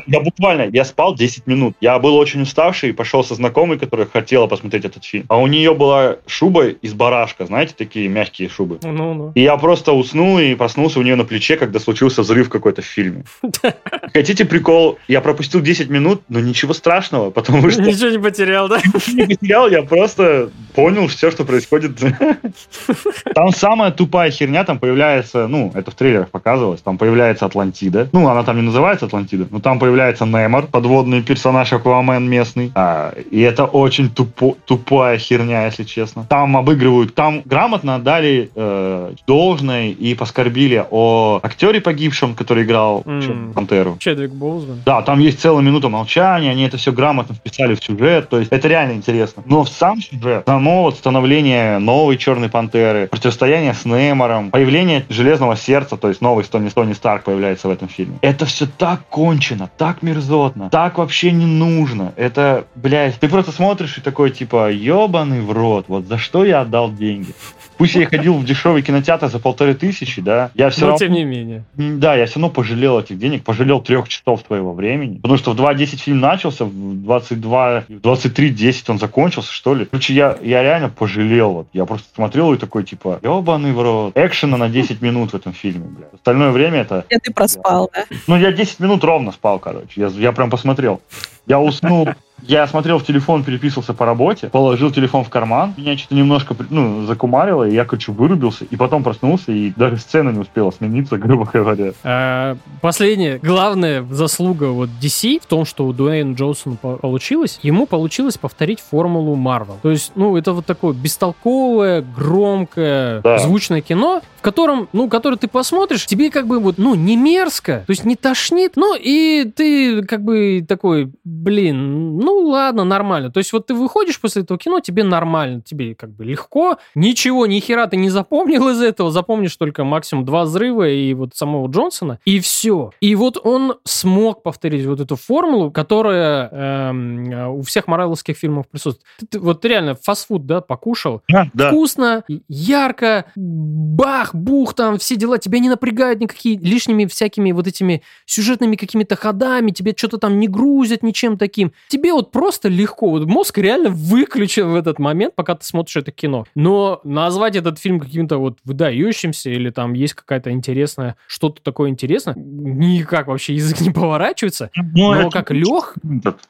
Я 0.06 0.20
буквально, 0.20 0.68
я 0.72 0.84
спал 0.84 1.14
10 1.14 1.46
минут. 1.46 1.74
Я 1.80 1.98
был 1.98 2.16
очень 2.16 2.42
уставший, 2.42 2.94
пошел 2.94 3.24
со 3.24 3.34
знакомой, 3.34 3.78
которая 3.78 4.06
хотела 4.06 4.46
посмотреть 4.46 4.84
этот 4.84 5.04
фильм. 5.04 5.26
А 5.28 5.38
у 5.38 5.46
нее 5.46 5.74
была 5.74 6.16
шуба 6.26 6.68
из 6.68 6.94
барашка, 6.94 7.46
знаете, 7.46 7.74
такие 7.76 8.08
мягкие 8.08 8.48
шубы. 8.48 8.78
Ну, 8.82 9.14
ну. 9.14 9.32
И 9.34 9.42
я 9.42 9.56
просто 9.56 9.92
уснул 9.92 10.38
и 10.38 10.54
проснулся 10.54 11.00
у 11.00 11.02
нее 11.02 11.16
на 11.16 11.24
плече, 11.24 11.56
когда 11.56 11.78
случился 11.78 12.22
взрыв 12.22 12.48
какой-то 12.48 12.82
в 12.82 12.86
фильме. 12.86 13.24
Хотите 14.12 14.44
прикол? 14.44 14.98
Я 15.08 15.20
пропустил 15.20 15.60
10 15.60 15.90
минут, 15.90 16.22
но 16.28 16.40
ничего 16.40 16.72
страшного, 16.72 17.30
потому 17.38 17.67
что... 17.70 17.82
Ничего 17.88 18.10
не 18.10 18.18
потерял 18.18 18.38
потерял, 18.38 18.68
да? 18.68 18.78
Не 19.12 19.26
потерял, 19.26 19.68
я 19.68 19.82
просто 19.82 20.50
понял 20.74 21.08
все, 21.08 21.30
что 21.30 21.44
происходит. 21.44 21.98
Там 23.34 23.50
самая 23.50 23.90
тупая 23.90 24.30
херня, 24.30 24.64
там 24.64 24.78
появляется, 24.78 25.48
ну, 25.48 25.72
это 25.74 25.90
в 25.90 25.94
трейлерах 25.94 26.30
показывалось, 26.30 26.80
там 26.80 26.98
появляется 26.98 27.46
Атлантида. 27.46 28.08
Ну, 28.12 28.28
она 28.28 28.42
там 28.42 28.56
не 28.56 28.62
называется 28.62 29.06
Атлантида, 29.06 29.48
но 29.50 29.60
там 29.60 29.78
появляется 29.78 30.24
Нэмор, 30.24 30.66
подводный 30.66 31.22
персонаж 31.22 31.72
Аквамен 31.72 32.28
местный. 32.28 32.70
А, 32.74 33.12
и 33.30 33.40
это 33.40 33.64
очень 33.64 34.10
тупо, 34.10 34.56
тупая 34.66 35.18
херня, 35.18 35.66
если 35.66 35.84
честно. 35.84 36.24
Там 36.28 36.56
обыгрывают, 36.56 37.14
там 37.14 37.42
грамотно 37.44 37.98
дали 37.98 38.50
э, 38.54 39.12
должное 39.26 39.90
и 39.90 40.14
поскорбили 40.14 40.84
о 40.90 41.40
актере 41.42 41.80
погибшем, 41.80 42.34
который 42.34 42.62
играл 42.62 43.02
mm. 43.04 43.52
Пантеру. 43.52 43.96
Чедвик 43.98 44.30
Боузман. 44.30 44.82
Да, 44.84 45.02
там 45.02 45.18
есть 45.18 45.40
целая 45.40 45.62
минута 45.62 45.88
молчания, 45.88 46.50
они 46.50 46.64
это 46.64 46.76
все 46.76 46.92
грамотно 46.92 47.34
вписали 47.34 47.57
в 47.58 47.84
сюжет, 47.84 48.28
то 48.28 48.38
есть 48.38 48.52
это 48.52 48.68
реально 48.68 48.92
интересно. 48.92 49.42
Но 49.46 49.64
в 49.64 49.68
сам 49.68 50.00
сюжет, 50.00 50.44
само 50.46 50.84
вот 50.84 50.96
становление 50.96 51.78
новой 51.78 52.16
Черной 52.16 52.48
Пантеры, 52.48 53.08
противостояние 53.08 53.74
с 53.74 53.84
Неймором, 53.84 54.50
появление 54.50 55.04
Железного 55.08 55.56
Сердца, 55.56 55.96
то 55.96 56.08
есть 56.08 56.20
новый 56.20 56.44
Тони, 56.44 56.68
Тони 56.68 56.92
Старк 56.92 57.24
появляется 57.24 57.68
в 57.68 57.70
этом 57.70 57.88
фильме. 57.88 58.18
Это 58.22 58.46
все 58.46 58.66
так 58.66 59.06
кончено, 59.08 59.70
так 59.76 60.02
мерзотно, 60.02 60.70
так 60.70 60.98
вообще 60.98 61.32
не 61.32 61.46
нужно. 61.46 62.12
Это, 62.16 62.66
блядь, 62.74 63.18
ты 63.18 63.28
просто 63.28 63.52
смотришь 63.52 63.98
и 63.98 64.00
такой, 64.00 64.30
типа, 64.30 64.70
ебаный 64.70 65.40
в 65.40 65.50
рот, 65.52 65.86
вот 65.88 66.06
за 66.06 66.18
что 66.18 66.44
я 66.44 66.60
отдал 66.60 66.92
деньги? 66.92 67.34
Пусть 67.78 67.94
я 67.94 68.06
ходил 68.06 68.34
в 68.34 68.44
дешевый 68.44 68.82
кинотеатр 68.82 69.28
за 69.28 69.38
полторы 69.38 69.74
тысячи, 69.74 70.20
да, 70.20 70.50
я 70.54 70.68
все 70.70 70.82
Но 70.82 70.86
равно... 70.88 70.98
тем 70.98 71.12
не 71.12 71.24
менее. 71.24 71.64
Да, 71.76 72.16
я 72.16 72.26
все 72.26 72.40
равно 72.40 72.50
пожалел 72.50 72.98
этих 72.98 73.18
денег, 73.18 73.44
пожалел 73.44 73.80
трех 73.80 74.08
часов 74.08 74.42
твоего 74.42 74.72
времени. 74.72 75.18
Потому 75.18 75.38
что 75.38 75.52
в 75.52 75.60
2.10 75.60 75.96
фильм 75.98 76.18
начался, 76.18 76.64
в 76.64 77.02
22, 77.02 77.84
23.10 77.88 78.84
он 78.88 78.98
закончился, 78.98 79.52
что 79.52 79.74
ли. 79.74 79.84
Короче, 79.84 80.12
я, 80.12 80.36
я 80.42 80.62
реально 80.62 80.88
пожалел. 80.88 81.52
Вот. 81.52 81.68
Я 81.72 81.84
просто 81.84 82.08
смотрел 82.14 82.52
и 82.52 82.58
такой, 82.58 82.82
типа, 82.82 83.20
ебаный 83.22 83.72
в 83.72 83.80
рот. 83.80 84.12
Экшена 84.16 84.56
на 84.56 84.68
10 84.68 85.00
минут 85.00 85.32
в 85.32 85.36
этом 85.36 85.52
фильме, 85.52 85.86
бля. 85.86 86.06
Остальное 86.12 86.50
время 86.50 86.80
это... 86.80 87.04
Я 87.08 87.18
ты 87.20 87.32
проспал, 87.32 87.90
да? 87.94 88.04
Ну, 88.26 88.36
я 88.36 88.50
10 88.50 88.80
минут 88.80 89.04
ровно 89.04 89.30
спал, 89.30 89.60
короче. 89.60 89.92
Я, 89.94 90.08
я 90.08 90.32
прям 90.32 90.50
посмотрел. 90.50 91.00
Я 91.46 91.60
уснул 91.60 92.08
я 92.42 92.66
смотрел 92.66 92.98
в 92.98 93.04
телефон, 93.04 93.44
переписывался 93.44 93.94
по 93.94 94.06
работе, 94.06 94.48
положил 94.48 94.90
телефон 94.90 95.24
в 95.24 95.28
карман, 95.28 95.74
меня 95.76 95.96
что-то 95.96 96.14
немножко 96.14 96.54
ну, 96.70 97.04
закумарило, 97.06 97.68
и 97.68 97.74
я, 97.74 97.84
короче, 97.84 98.12
вырубился, 98.12 98.64
и 98.64 98.76
потом 98.76 99.02
проснулся, 99.02 99.52
и 99.52 99.70
даже 99.70 99.98
сцена 99.98 100.30
не 100.30 100.38
успела 100.38 100.70
смениться, 100.70 101.16
грубо 101.18 101.48
говоря. 101.52 101.92
А, 102.04 102.56
последняя, 102.80 103.38
главная 103.42 104.02
заслуга 104.10 104.66
вот 104.66 104.90
DC 105.00 105.40
в 105.40 105.46
том, 105.46 105.64
что 105.64 105.86
у 105.86 105.92
Дуэйна 105.92 106.34
Джонсона 106.34 106.76
получилось, 106.76 107.58
ему 107.62 107.86
получилось 107.86 108.38
повторить 108.38 108.80
формулу 108.80 109.34
Марвел. 109.34 109.78
То 109.82 109.90
есть, 109.90 110.12
ну, 110.14 110.36
это 110.36 110.52
вот 110.52 110.66
такое 110.66 110.94
бестолковое, 110.94 112.02
громкое, 112.02 113.20
да. 113.22 113.38
звучное 113.38 113.80
кино, 113.80 114.22
в 114.36 114.42
котором, 114.42 114.88
ну, 114.92 115.08
который 115.08 115.38
ты 115.38 115.48
посмотришь, 115.48 116.06
тебе 116.06 116.30
как 116.30 116.46
бы 116.46 116.60
вот, 116.60 116.78
ну, 116.78 116.94
не 116.94 117.16
мерзко, 117.16 117.82
то 117.86 117.90
есть 117.90 118.04
не 118.04 118.16
тошнит, 118.16 118.72
ну, 118.76 118.96
и 118.96 119.50
ты 119.54 120.02
как 120.02 120.22
бы 120.22 120.64
такой, 120.66 121.10
блин, 121.24 122.18
ну 122.18 122.27
ладно, 122.32 122.84
нормально. 122.84 123.30
То 123.30 123.38
есть 123.38 123.52
вот 123.52 123.66
ты 123.66 123.74
выходишь 123.74 124.20
после 124.20 124.42
этого 124.42 124.58
кино, 124.58 124.80
тебе 124.80 125.04
нормально, 125.04 125.60
тебе 125.60 125.94
как 125.94 126.10
бы 126.10 126.24
легко, 126.24 126.78
ничего, 126.94 127.46
ни 127.46 127.60
хера 127.60 127.86
ты 127.86 127.96
не 127.96 128.10
запомнил 128.10 128.68
из 128.70 128.80
этого, 128.82 129.10
запомнишь 129.10 129.56
только 129.56 129.84
максимум 129.84 130.24
два 130.24 130.44
взрыва 130.44 130.88
и 130.88 131.14
вот 131.14 131.34
самого 131.34 131.68
Джонсона, 131.68 132.18
и 132.24 132.40
все. 132.40 132.92
И 133.00 133.14
вот 133.14 133.38
он 133.44 133.76
смог 133.84 134.42
повторить 134.42 134.86
вот 134.86 135.00
эту 135.00 135.16
формулу, 135.16 135.70
которая 135.70 136.48
эм, 136.50 137.58
у 137.58 137.62
всех 137.62 137.86
марвеловских 137.86 138.36
фильмов 138.36 138.68
присутствует. 138.68 139.06
Ты, 139.18 139.26
ты, 139.26 139.40
вот 139.40 139.64
реально 139.64 139.94
фастфуд, 139.94 140.46
да, 140.46 140.60
покушал, 140.60 141.22
А, 141.32 141.46
да. 141.54 141.70
вкусно, 141.70 142.24
ярко, 142.48 143.26
бах, 143.36 144.34
бух, 144.34 144.74
там 144.74 144.98
все 144.98 145.16
дела, 145.16 145.38
тебя 145.38 145.58
не 145.58 145.68
напрягают 145.68 146.20
никакие 146.20 146.58
лишними 146.58 147.06
всякими 147.06 147.52
вот 147.52 147.66
этими 147.66 148.02
сюжетными 148.26 148.76
какими-то 148.76 149.16
ходами, 149.16 149.70
тебе 149.70 149.94
что-то 149.96 150.18
там 150.18 150.38
не 150.38 150.48
грузят 150.48 151.02
ничем 151.02 151.38
таким. 151.38 151.72
Тебе 151.88 152.12
вот 152.18 152.32
просто 152.32 152.68
легко, 152.68 153.10
вот 153.10 153.26
мозг 153.26 153.58
реально 153.58 153.90
выключен 153.90 154.68
в 154.68 154.74
этот 154.74 154.98
момент, 154.98 155.34
пока 155.36 155.54
ты 155.54 155.64
смотришь 155.64 155.96
это 155.96 156.10
кино. 156.10 156.44
Но 156.56 157.00
назвать 157.04 157.54
этот 157.54 157.78
фильм 157.78 158.00
каким-то 158.00 158.38
вот 158.38 158.58
выдающимся 158.64 159.50
или 159.50 159.70
там 159.70 159.92
есть 159.92 160.14
какая-то 160.14 160.50
интересная, 160.50 161.14
что-то 161.28 161.62
такое 161.62 161.90
интересное, 161.90 162.34
никак 162.36 163.28
вообще 163.28 163.54
язык 163.54 163.80
не 163.80 163.90
поворачивается. 163.90 164.70
Ну, 164.74 165.12
Но 165.14 165.20
это- 165.20 165.30
как 165.30 165.50
лег, 165.52 165.94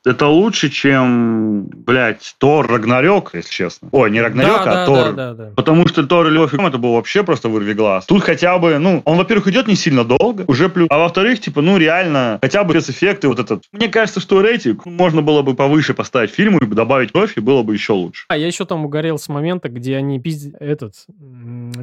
Это 0.05 0.27
лучше, 0.27 0.71
чем, 0.71 1.67
блядь, 1.67 2.35
Тор 2.39 2.67
Рагнарёк, 2.67 3.35
если 3.35 3.51
честно. 3.51 3.89
Ой, 3.93 4.11
не 4.11 4.23
Рагнарёк, 4.23 4.65
да, 4.65 4.71
а 4.71 4.75
да, 4.75 4.87
Тор. 4.87 4.97
да, 4.97 5.13
да, 5.13 5.35
да. 5.35 5.51
Потому 5.55 5.87
что 5.87 6.07
Тор 6.07 6.29
и 6.29 6.31
Гром 6.31 6.67
это 6.67 6.79
был 6.79 6.95
вообще 6.95 7.23
просто 7.23 7.49
вырви 7.49 7.75
глаз. 7.75 8.07
Тут 8.07 8.23
хотя 8.23 8.57
бы, 8.59 8.79
ну, 8.79 9.03
он, 9.05 9.19
во-первых, 9.19 9.49
идет 9.49 9.69
не 9.69 9.75
сильно 9.77 10.05
долго, 10.05 10.45
уже 10.47 10.69
плюс. 10.71 10.89
А 10.91 10.99
во-вторых, 10.99 11.41
типа, 11.41 11.61
ну, 11.61 11.77
реально, 11.77 12.39
хотя 12.41 12.65
бы 12.65 12.79
спецэффекты 12.81 13.29
вот 13.29 13.39
этот. 13.39 13.65
Мне 13.73 13.89
кажется, 13.89 14.21
что 14.21 14.41
рейтинг 14.41 14.87
можно 14.87 15.21
было 15.23 15.43
бы 15.43 15.55
повыше 15.59 15.93
поставить 15.93 16.31
фильму 16.31 16.59
и 16.59 16.67
добавить 16.67 17.13
кровь, 17.13 17.37
и 17.37 17.41
было 17.41 17.63
бы 17.63 17.75
еще 17.75 17.93
лучше. 17.93 18.25
А 18.29 18.37
я 18.37 18.47
еще 18.47 18.65
там 18.65 18.85
угорел 18.85 19.19
с 19.19 19.29
момента, 19.29 19.69
где 19.69 19.97
они 19.97 20.21
пиздят 20.21 20.55
этот 20.61 20.95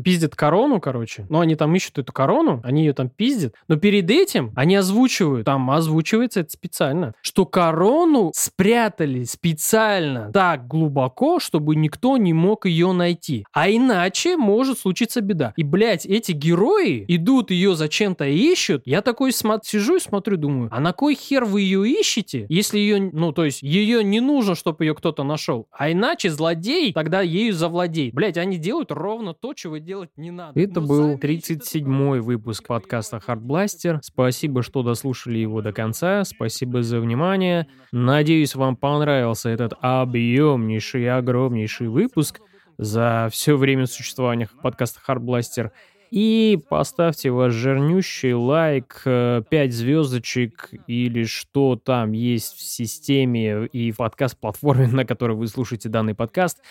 пиздят 0.03 0.35
корону, 0.35 0.79
короче. 0.79 1.25
Ну, 1.29 1.41
они 1.41 1.55
там 1.55 1.75
ищут 1.75 1.99
эту 1.99 2.13
корону, 2.13 2.61
они 2.63 2.85
ее 2.85 2.93
там 2.93 3.09
пиздят. 3.09 3.53
Но 3.67 3.75
перед 3.75 4.09
этим 4.09 4.51
они 4.55 4.75
озвучивают, 4.75 5.45
там 5.45 5.69
озвучивается 5.69 6.39
это 6.39 6.51
специально, 6.51 7.13
что 7.21 7.45
корону 7.45 8.31
спрятали 8.33 9.23
специально 9.23 10.31
так 10.31 10.67
глубоко, 10.67 11.39
чтобы 11.39 11.75
никто 11.75 12.15
не 12.17 12.33
мог 12.33 12.65
ее 12.65 12.93
найти. 12.93 13.45
А 13.51 13.69
иначе 13.69 14.37
может 14.37 14.79
случиться 14.79 15.19
беда. 15.19 15.53
И, 15.57 15.63
блядь, 15.63 16.05
эти 16.05 16.31
герои 16.31 17.03
идут 17.09 17.51
ее 17.51 17.75
зачем-то 17.75 18.25
ищут. 18.25 18.83
Я 18.85 19.01
такой 19.01 19.33
сижу 19.33 19.97
и 19.97 19.99
смотрю, 19.99 20.37
думаю, 20.37 20.69
а 20.71 20.79
на 20.79 20.93
кой 20.93 21.15
хер 21.15 21.43
вы 21.43 21.61
ее 21.61 21.89
ищете, 21.89 22.45
если 22.47 22.79
ее, 22.79 23.09
ну, 23.11 23.33
то 23.33 23.43
есть, 23.43 23.61
ее 23.67 24.03
не 24.03 24.19
нужно, 24.19 24.53
чтобы 24.53 24.85
ее 24.85 24.93
кто-то 24.93 25.23
нашел. 25.23 25.67
А 25.71 25.91
иначе 25.91 26.29
злодей 26.29 26.93
тогда 26.93 27.21
ею 27.21 27.51
завладеет. 27.51 28.13
Блять, 28.13 28.37
они 28.37 28.57
делают 28.57 28.91
ровно 28.91 29.33
то, 29.33 29.55
чего 29.55 29.77
делать 29.77 30.11
не 30.17 30.29
надо. 30.29 30.59
Это 30.59 30.81
Ну, 30.81 30.87
был 30.87 31.03
сами 31.17 31.19
37-й 31.19 32.19
выпуск 32.19 32.67
подкаста 32.67 33.19
Hardblaster. 33.25 33.99
Спасибо, 34.03 34.61
что 34.61 34.83
дослушали 34.83 35.39
его 35.39 35.61
до 35.63 35.73
конца. 35.73 36.23
Спасибо 36.25 36.83
за 36.83 36.99
внимание. 36.99 37.67
Надеюсь, 37.91 38.53
вам 38.53 38.75
понравился 38.75 39.49
этот 39.49 39.73
объемнейший 39.81 41.09
огромнейший 41.09 41.87
выпуск 41.87 42.41
за 42.77 43.29
все 43.31 43.57
время 43.57 43.87
существования 43.87 44.47
подкаста 44.61 44.99
Hardblaster. 45.07 45.71
И 46.15 46.57
поставьте 46.69 47.29
ваш 47.29 47.51
жирнющий 47.51 48.31
лайк, 48.31 49.01
5 49.03 49.73
звездочек 49.73 50.69
или 50.87 51.25
что 51.25 51.75
там 51.75 52.13
есть 52.13 52.55
в 52.55 52.61
системе 52.61 53.65
и 53.65 53.91
в 53.91 53.97
подкаст-платформе, 53.97 54.87
на 54.93 55.03
которой 55.03 55.35
вы 55.35 55.47
слушаете 55.47 55.89
данный 55.89 56.15
подкаст. 56.15 56.61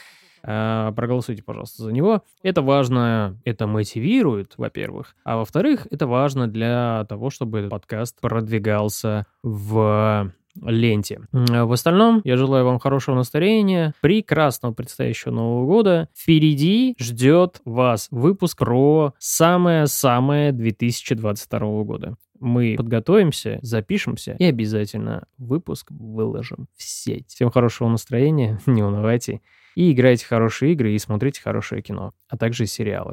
А, 0.43 0.93
Проголосуйте, 0.93 1.43
пожалуйста, 1.43 1.83
за 1.83 1.93
него. 1.93 2.23
Это 2.43 2.63
важно, 2.63 3.39
это 3.45 3.67
мотивирует, 3.67 4.55
во-первых. 4.57 5.15
А 5.25 5.37
во-вторых, 5.37 5.89
это 5.91 6.07
важно 6.07 6.49
для 6.49 7.05
того, 7.11 7.29
чтобы 7.29 7.59
этот 7.59 7.71
подкаст 7.71 8.19
продвигался 8.23 9.27
в 9.43 10.33
ленте. 10.63 11.21
М, 11.33 11.67
В 11.67 11.73
остальном, 11.73 12.21
я 12.25 12.37
желаю 12.37 12.65
вам 12.65 12.79
хорошего 12.79 13.15
настроения, 13.17 13.95
прекрасного 14.01 14.73
предстоящего 14.73 15.33
Нового 15.33 15.67
года. 15.67 16.09
Впереди 16.17 16.95
ждет 16.99 17.61
вас 17.65 18.09
выпуск 18.11 18.59
про 18.59 19.15
самое-самое 19.19 20.53
2022 20.53 21.85
года. 21.85 22.17
Мы 22.41 22.75
подготовимся, 22.77 23.59
запишемся 23.63 24.37
и 24.39 24.45
обязательно 24.45 25.27
выпуск 25.39 25.91
выложим 25.91 26.67
в 26.77 26.83
сеть. 26.83 27.29
Всем 27.29 27.51
хорошего 27.51 27.89
настроения, 27.89 28.59
не 28.67 28.83
унывайте. 28.83 29.41
И 29.77 29.91
играйте 29.93 30.25
хорошие 30.27 30.73
игры 30.73 30.93
и 30.93 30.99
смотрите 30.99 31.41
хорошее 31.43 31.83
кино, 31.83 32.13
а 32.29 32.37
также 32.37 32.67
сериалы. 32.67 33.13